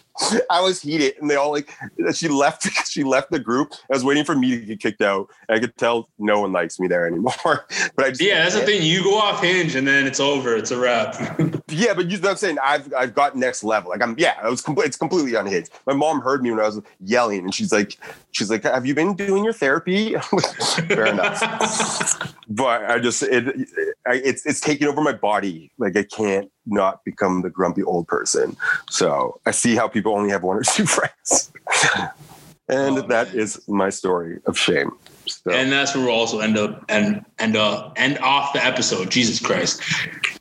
I 0.51 0.61
was 0.61 0.83
heated, 0.83 1.15
and 1.21 1.31
they 1.31 1.37
all 1.37 1.53
like. 1.53 1.71
She 2.15 2.29
left. 2.29 2.69
She 2.89 3.05
left 3.05 3.31
the 3.31 3.39
group. 3.39 3.75
I 3.91 3.95
was 3.95 4.03
waiting 4.05 4.25
for 4.25 4.35
me 4.35 4.51
to 4.59 4.65
get 4.65 4.81
kicked 4.81 5.03
out. 5.03 5.29
I 5.49 5.59
could 5.59 5.77
tell 5.77 6.09
no 6.19 6.41
one 6.41 6.53
likes 6.53 6.81
me 6.81 6.89
there 6.89 7.07
anymore. 7.07 7.35
But 7.45 8.05
I 8.05 8.09
just, 8.09 8.21
Yeah, 8.23 8.43
that's 8.43 8.55
the 8.55 8.63
thing. 8.63 8.83
You 8.83 9.03
go 9.03 9.19
off 9.19 9.43
hinge 9.43 9.75
and 9.75 9.87
then 9.87 10.07
it's 10.07 10.21
over. 10.21 10.57
It's 10.57 10.71
a 10.71 10.79
wrap. 10.79 11.15
Yeah, 11.69 11.95
but 11.95 12.11
you 12.11 12.17
know 12.17 12.23
what 12.23 12.31
I'm 12.31 12.37
saying? 12.37 12.59
I've 12.63 12.93
I've 12.95 13.15
got 13.15 13.37
next 13.37 13.63
level. 13.63 13.91
Like 13.91 14.03
I'm 14.03 14.15
yeah, 14.19 14.37
I 14.43 14.49
was 14.49 14.63
complete 14.63 14.87
it's 14.87 14.97
completely 14.97 15.35
unhinged. 15.35 15.71
My 15.87 15.93
mom 15.93 16.21
heard 16.21 16.43
me 16.43 16.51
when 16.51 16.61
I 16.61 16.67
was 16.67 16.81
yelling 17.01 17.41
and 17.41 17.55
she's 17.55 17.73
like 17.73 17.99
she's 18.33 18.51
like, 18.51 18.63
Have 18.63 18.87
you 18.87 18.95
been 18.95 19.15
doing 19.15 19.45
your 19.45 19.53
therapy? 19.53 20.15
Fair 20.89 21.07
enough. 21.07 21.41
but 22.49 22.85
I 22.91 22.99
just 22.99 23.23
it 23.23 23.69
I, 24.07 24.15
it's 24.15 24.47
it's 24.47 24.61
taking 24.61 24.89
over 24.89 25.01
my 25.03 25.13
body. 25.13 25.71
Like 25.79 25.97
I 25.97 26.05
can't 26.05 26.51
not 26.71 27.05
become 27.05 27.43
the 27.43 27.51
grumpy 27.51 27.83
old 27.83 28.07
person. 28.09 28.57
So 28.91 29.41
I 29.47 29.51
see 29.51 29.75
how 29.77 29.89
people 29.89 30.13
only 30.15 30.31
have 30.31 30.43
one 30.43 30.57
or 30.57 30.63
two 30.63 30.87
friends. 30.97 31.51
and 32.69 32.99
Oh, 32.99 33.03
that 33.03 33.29
man. 33.29 33.37
is 33.39 33.67
my 33.69 33.91
story 33.91 34.39
of 34.47 34.57
shame. 34.59 34.93
So 35.27 35.51
and 35.51 35.71
that's 35.71 35.95
where 35.95 36.07
we'll 36.07 36.15
also 36.15 36.41
end 36.41 36.57
up 36.57 36.85
and 36.89 37.25
end 37.39 37.57
uh 37.57 37.91
end 37.97 38.19
off 38.21 38.53
the 38.55 38.65
episode. 38.65 39.11
Jesus 39.11 39.41
Christ. 39.41 39.83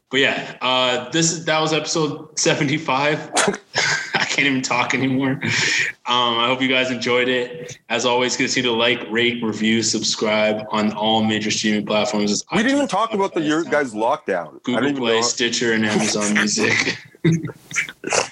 But 0.10 0.22
yeah, 0.22 0.56
uh 0.62 1.10
this 1.10 1.32
is 1.34 1.46
that 1.46 1.60
was 1.60 1.74
episode 1.74 2.38
75. 2.40 3.32
I 4.16 4.26
can't 4.26 4.48
even 4.48 4.62
talk 4.62 4.94
anymore. 4.94 5.32
Um, 6.06 6.38
I 6.40 6.48
hope 6.48 6.62
you 6.62 6.68
guys 6.70 6.92
enjoyed 6.92 7.28
it. 7.28 7.78
As 7.90 8.06
always, 8.06 8.38
continue 8.38 8.70
to 8.70 8.76
like, 8.76 9.06
rate, 9.10 9.44
review, 9.44 9.84
subscribe 9.84 10.66
on 10.72 10.94
all 10.94 11.24
major 11.24 11.52
streaming 11.52 11.86
platforms. 11.86 12.32
It's 12.32 12.44
we 12.52 12.60
didn't 12.60 12.76
even 12.76 12.88
talk 12.88 13.14
about 13.14 13.34
the 13.34 13.42
your 13.42 13.64
guys 13.64 13.94
lockdown. 13.94 14.56
I 14.56 14.60
Google 14.64 14.94
Play, 14.94 15.16
know. 15.18 15.22
Stitcher, 15.22 15.74
and 15.74 15.86
Amazon 15.86 16.34
Music. 16.36 16.98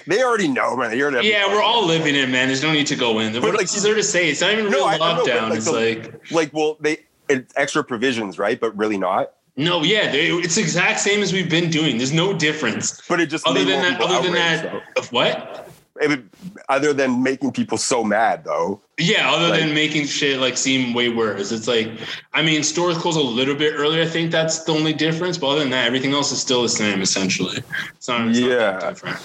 They 0.06 0.22
already 0.22 0.48
know, 0.48 0.76
man. 0.76 0.90
They 0.90 1.02
already 1.02 1.28
yeah, 1.28 1.46
we're 1.48 1.62
all 1.62 1.84
living 1.84 2.14
it, 2.14 2.28
man. 2.30 2.46
There's 2.48 2.62
no 2.62 2.72
need 2.72 2.86
to 2.86 2.96
go 2.96 3.18
in. 3.18 3.34
What 3.42 3.54
like, 3.54 3.64
is 3.64 3.82
there 3.82 3.94
to 3.94 4.02
say? 4.02 4.30
It's 4.30 4.40
not 4.40 4.52
even 4.52 4.70
No, 4.70 4.78
real 4.78 4.84
I- 4.86 4.94
I 4.94 4.98
know, 4.98 5.24
lockdown. 5.24 5.48
like, 5.50 5.56
it's 5.58 5.66
the- 5.66 5.72
like 5.72 6.30
like 6.32 6.52
well 6.54 6.76
they 6.80 6.98
it's 7.28 7.52
extra 7.56 7.82
provisions 7.84 8.38
right 8.38 8.58
but 8.60 8.74
really 8.76 8.96
not 8.96 9.32
no, 9.56 9.82
yeah, 9.82 10.10
they, 10.12 10.28
it's 10.28 10.56
exact 10.56 11.00
same 11.00 11.22
as 11.22 11.32
we've 11.32 11.50
been 11.50 11.70
doing. 11.70 11.96
There's 11.96 12.12
no 12.12 12.32
difference. 12.32 13.00
but 13.08 13.20
it 13.20 13.26
just 13.30 13.46
Other 13.46 13.64
than 13.64 13.80
that, 13.82 14.00
other 14.00 14.22
than 14.22 14.32
that, 14.34 14.82
of 14.96 15.10
what? 15.12 15.62
It 15.98 16.24
other 16.68 16.92
than 16.92 17.22
making 17.22 17.52
people 17.52 17.78
so 17.78 18.04
mad 18.04 18.44
though 18.44 18.82
Yeah, 18.98 19.30
other 19.32 19.48
Like- 19.48 19.60
than 19.60 19.72
making 19.74 20.04
shit 20.06 20.38
like 20.40 20.58
seem 20.58 20.92
way 20.92 21.08
worse. 21.08 21.52
It's 21.52 21.66
like, 21.66 21.90
I 22.34 22.42
mean, 22.42 22.62
stores 22.64 22.98
close 22.98 23.16
a 23.16 23.20
little 23.20 23.54
bit 23.54 23.72
earlier. 23.74 24.02
I 24.02 24.06
think 24.06 24.30
that's 24.30 24.64
the 24.64 24.72
only 24.72 24.92
difference. 24.92 25.38
But 25.38 25.46
other 25.48 25.60
than 25.60 25.70
that, 25.70 25.86
everything 25.86 26.12
else 26.12 26.32
is 26.32 26.38
still 26.40 26.60
the 26.62 26.68
same 26.68 27.00
essentially. 27.00 27.62
It's 27.96 28.08
not, 28.08 28.28
it's 28.28 28.38
not 28.38 28.50
Yeah. 28.50 28.78
different. 28.90 29.16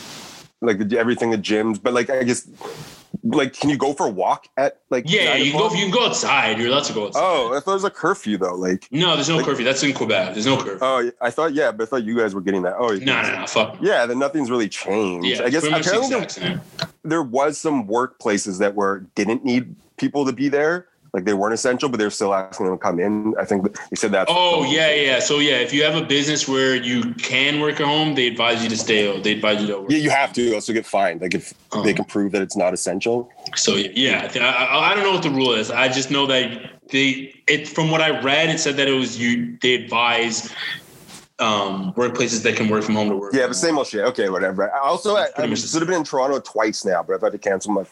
like 0.62 0.94
everything 0.94 1.34
at 1.34 1.42
gyms 1.42 1.82
but 1.82 1.92
like 1.92 2.08
i 2.12 2.22
guess 2.24 2.48
like 3.24 3.54
can 3.54 3.70
you 3.70 3.78
go 3.78 3.94
for 3.94 4.08
a 4.08 4.10
walk 4.10 4.48
at 4.58 4.80
like 4.90 5.04
Yeah, 5.10 5.36
you 5.36 5.52
can 5.52 5.60
go. 5.60 5.70
You 5.74 5.82
can 5.84 5.92
go 5.92 6.06
outside. 6.08 6.58
You're 6.58 6.68
allowed 6.70 6.86
to 6.86 6.94
go 6.94 7.08
outside. 7.08 7.22
oh 7.22 7.50
i 7.52 7.56
thought 7.56 7.66
there 7.66 7.74
was 7.76 7.84
a 7.84 7.90
curfew 7.90 8.38
though 8.38 8.56
like 8.56 8.88
no, 8.92 9.16
there's 9.16 9.30
no 9.30 9.38
like- 9.38 9.46
curfew. 9.46 9.66
That's 9.66 9.84
in 9.84 9.94
Quebec. 9.94 10.34
There's 10.34 10.46
no 10.46 10.58
curfew. 10.58 10.80
oh 10.82 11.12
i 11.22 11.30
thought 11.30 11.54
yeah 11.54 11.72
but 11.72 11.84
i 11.84 11.86
thought 11.88 12.04
you 12.04 12.18
guys 12.18 12.34
were 12.34 12.42
getting 12.42 12.62
that 12.64 12.76
oh 12.78 12.88
no, 12.96 13.22
no, 13.22 13.40
no. 13.42 13.48
Fuck. 13.48 13.78
yeah 13.82 14.06
then 14.06 14.18
nothing's 14.20 14.50
really 14.50 14.70
changed 14.70 15.28
Yeah, 15.28 15.46
i 15.46 15.50
guess 15.50 15.64
apparently 15.66 16.26
there, 16.42 16.62
there 17.04 17.24
was 17.24 17.58
some 17.58 17.88
workplaces 17.88 18.60
that 18.60 18.76
were 18.76 19.06
didn't 19.16 19.44
need 19.46 19.76
people 19.98 20.26
to 20.26 20.32
be 20.34 20.48
there 20.50 20.88
like 21.14 21.26
they 21.26 21.34
weren't 21.34 21.54
essential 21.54 21.90
but 21.90 22.00
they're 22.00 22.10
still 22.10 22.34
asking 22.34 22.66
them 22.68 22.76
to 22.78 22.82
come 22.82 23.00
in 23.00 23.34
i 23.40 23.46
think 23.46 23.64
they 23.90 23.96
said 23.96 24.12
that 24.12 24.28
Oh 24.30 24.64
yeah, 24.64 24.94
yeah. 24.94 25.20
So 25.20 25.40
yeah, 25.40 25.56
if 25.58 25.74
you 25.74 25.84
have 25.84 25.96
a 25.96 26.06
business 26.06 26.48
where 26.48 26.76
you 26.76 27.14
can 27.16 27.60
work 27.60 27.80
at 27.82 27.86
home, 27.88 28.16
they 28.16 28.28
advise 28.28 28.64
you 28.64 28.70
to 28.70 28.78
stay. 28.78 29.20
They 29.22 29.34
advise 29.34 29.62
you 29.62 29.68
to 29.68 29.80
work. 29.82 29.92
Yeah, 29.92 29.98
you 29.98 30.10
have 30.10 30.32
to 30.34 30.54
also 30.54 30.72
get 30.74 30.86
fined. 30.86 31.22
Like 31.22 31.34
if 31.34 31.54
Oh. 31.74 31.82
they 31.84 31.94
can 31.94 32.06
prove 32.06 32.32
that 32.34 32.42
it's 32.42 32.56
not 32.58 32.74
essential. 32.74 33.30
So 33.56 33.76
yeah, 33.76 34.30
I, 34.36 34.40
I, 34.40 34.64
I 34.64 34.92
I 34.92 34.96
don't 34.96 35.04
know 35.04 35.12
what 35.14 35.24
the 35.24 35.30
rule 35.32 35.54
is. 35.54 35.70
I 35.72 35.88
just 35.88 36.12
know 36.12 36.26
that 36.28 36.48
they 36.90 37.34
it 37.48 37.68
from 37.68 37.92
what 37.92 38.02
I 38.02 38.22
read, 38.22 38.50
it 38.50 38.60
said 38.60 38.76
that 38.78 38.88
it 38.88 38.94
was 38.94 39.20
you. 39.20 39.58
They 39.62 39.74
advise 39.76 40.54
um, 41.42 41.94
workplaces 41.94 42.44
that 42.44 42.56
can 42.56 42.70
work 42.70 42.84
from 42.84 42.96
home 42.96 43.10
to 43.10 43.16
work. 43.18 43.34
Yeah, 43.34 43.48
the 43.48 43.54
same 43.54 43.78
old 43.78 43.88
shit. 43.88 44.02
Okay, 44.02 44.30
whatever. 44.30 44.72
I 44.74 44.80
also, 44.80 45.16
I, 45.16 45.24
I 45.26 45.32
pretty 45.32 45.50
much 45.50 45.62
the 45.62 45.68
should 45.68 45.82
have 45.82 45.88
been 45.90 45.98
in 45.98 46.04
Toronto 46.04 46.40
twice 46.40 46.86
now, 46.86 47.04
but 47.04 47.16
I've 47.16 47.22
had 47.22 47.32
to 47.32 47.38
cancel 47.38 47.74
my 47.74 47.84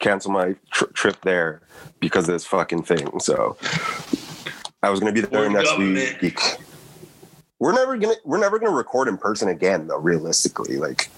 cancel 0.00 0.32
my 0.32 0.54
tr- 0.72 0.86
trip 0.92 1.16
there 1.22 1.62
because 2.00 2.28
of 2.28 2.34
this 2.34 2.44
fucking 2.44 2.82
thing. 2.82 3.20
So 3.20 3.56
I 4.82 4.90
was 4.90 5.00
going 5.00 5.14
to 5.14 5.22
be 5.22 5.26
there 5.26 5.48
next 5.48 5.70
government. 5.70 6.20
week. 6.20 6.40
We're 7.60 7.72
never 7.74 7.96
gonna 7.98 8.14
we're 8.24 8.38
never 8.38 8.58
gonna 8.58 8.74
record 8.74 9.06
in 9.06 9.18
person 9.18 9.48
again 9.48 9.86
though. 9.86 9.98
Realistically, 9.98 10.78
like 10.78 11.10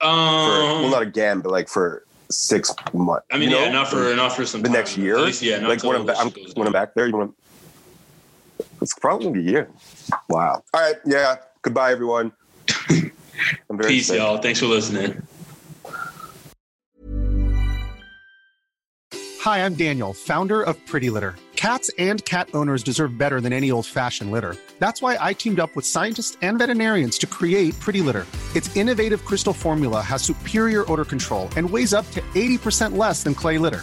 for, 0.00 0.06
Um, 0.06 0.82
well, 0.82 0.90
not 0.90 1.02
again, 1.02 1.40
but 1.40 1.50
like 1.50 1.68
for 1.68 2.04
six 2.30 2.72
months. 2.94 3.26
I 3.32 3.36
mean, 3.38 3.50
you 3.50 3.56
yeah, 3.56 3.66
know? 3.66 3.72
not 3.72 3.88
for 3.88 4.14
not 4.14 4.32
for 4.32 4.46
some 4.46 4.62
the 4.62 4.68
time. 4.68 4.76
next 4.76 4.96
year. 4.96 5.18
Least, 5.18 5.42
yeah, 5.42 5.58
not 5.58 5.68
like 5.68 5.82
when 5.82 5.96
I'm, 5.96 6.06
back, 6.06 6.16
I'm 6.20 6.26
this 6.28 6.34
shit 6.34 6.46
goes 6.46 6.54
when 6.54 6.68
I'm 6.68 6.72
back 6.72 6.94
there. 6.94 7.08
You 7.08 7.16
want? 7.16 7.34
It's 8.82 8.94
probably 8.94 9.26
gonna 9.26 9.40
be 9.40 9.48
a 9.48 9.52
year. 9.52 9.70
Wow. 10.28 10.62
All 10.74 10.80
right. 10.80 10.96
Yeah. 11.06 11.36
Goodbye, 11.62 11.92
everyone. 11.92 12.32
I'm 12.90 13.76
very 13.76 13.88
Peace, 13.94 14.08
sick. 14.08 14.18
y'all. 14.18 14.38
Thanks 14.38 14.58
for 14.58 14.66
listening. 14.66 15.22
Hi, 19.40 19.64
I'm 19.64 19.74
Daniel, 19.74 20.12
founder 20.12 20.62
of 20.62 20.84
Pretty 20.86 21.10
Litter. 21.10 21.34
Cats 21.56 21.90
and 21.98 22.24
cat 22.24 22.48
owners 22.54 22.82
deserve 22.82 23.16
better 23.16 23.40
than 23.40 23.52
any 23.52 23.70
old 23.70 23.86
fashioned 23.86 24.32
litter. 24.32 24.56
That's 24.80 25.00
why 25.00 25.16
I 25.20 25.32
teamed 25.32 25.60
up 25.60 25.74
with 25.76 25.86
scientists 25.86 26.36
and 26.42 26.58
veterinarians 26.58 27.18
to 27.18 27.26
create 27.26 27.78
Pretty 27.78 28.00
Litter. 28.00 28.26
Its 28.56 28.74
innovative 28.76 29.24
crystal 29.24 29.52
formula 29.52 30.00
has 30.00 30.22
superior 30.22 30.90
odor 30.90 31.04
control 31.04 31.48
and 31.56 31.68
weighs 31.68 31.94
up 31.94 32.08
to 32.12 32.20
80% 32.34 32.96
less 32.96 33.22
than 33.22 33.34
clay 33.34 33.58
litter. 33.58 33.82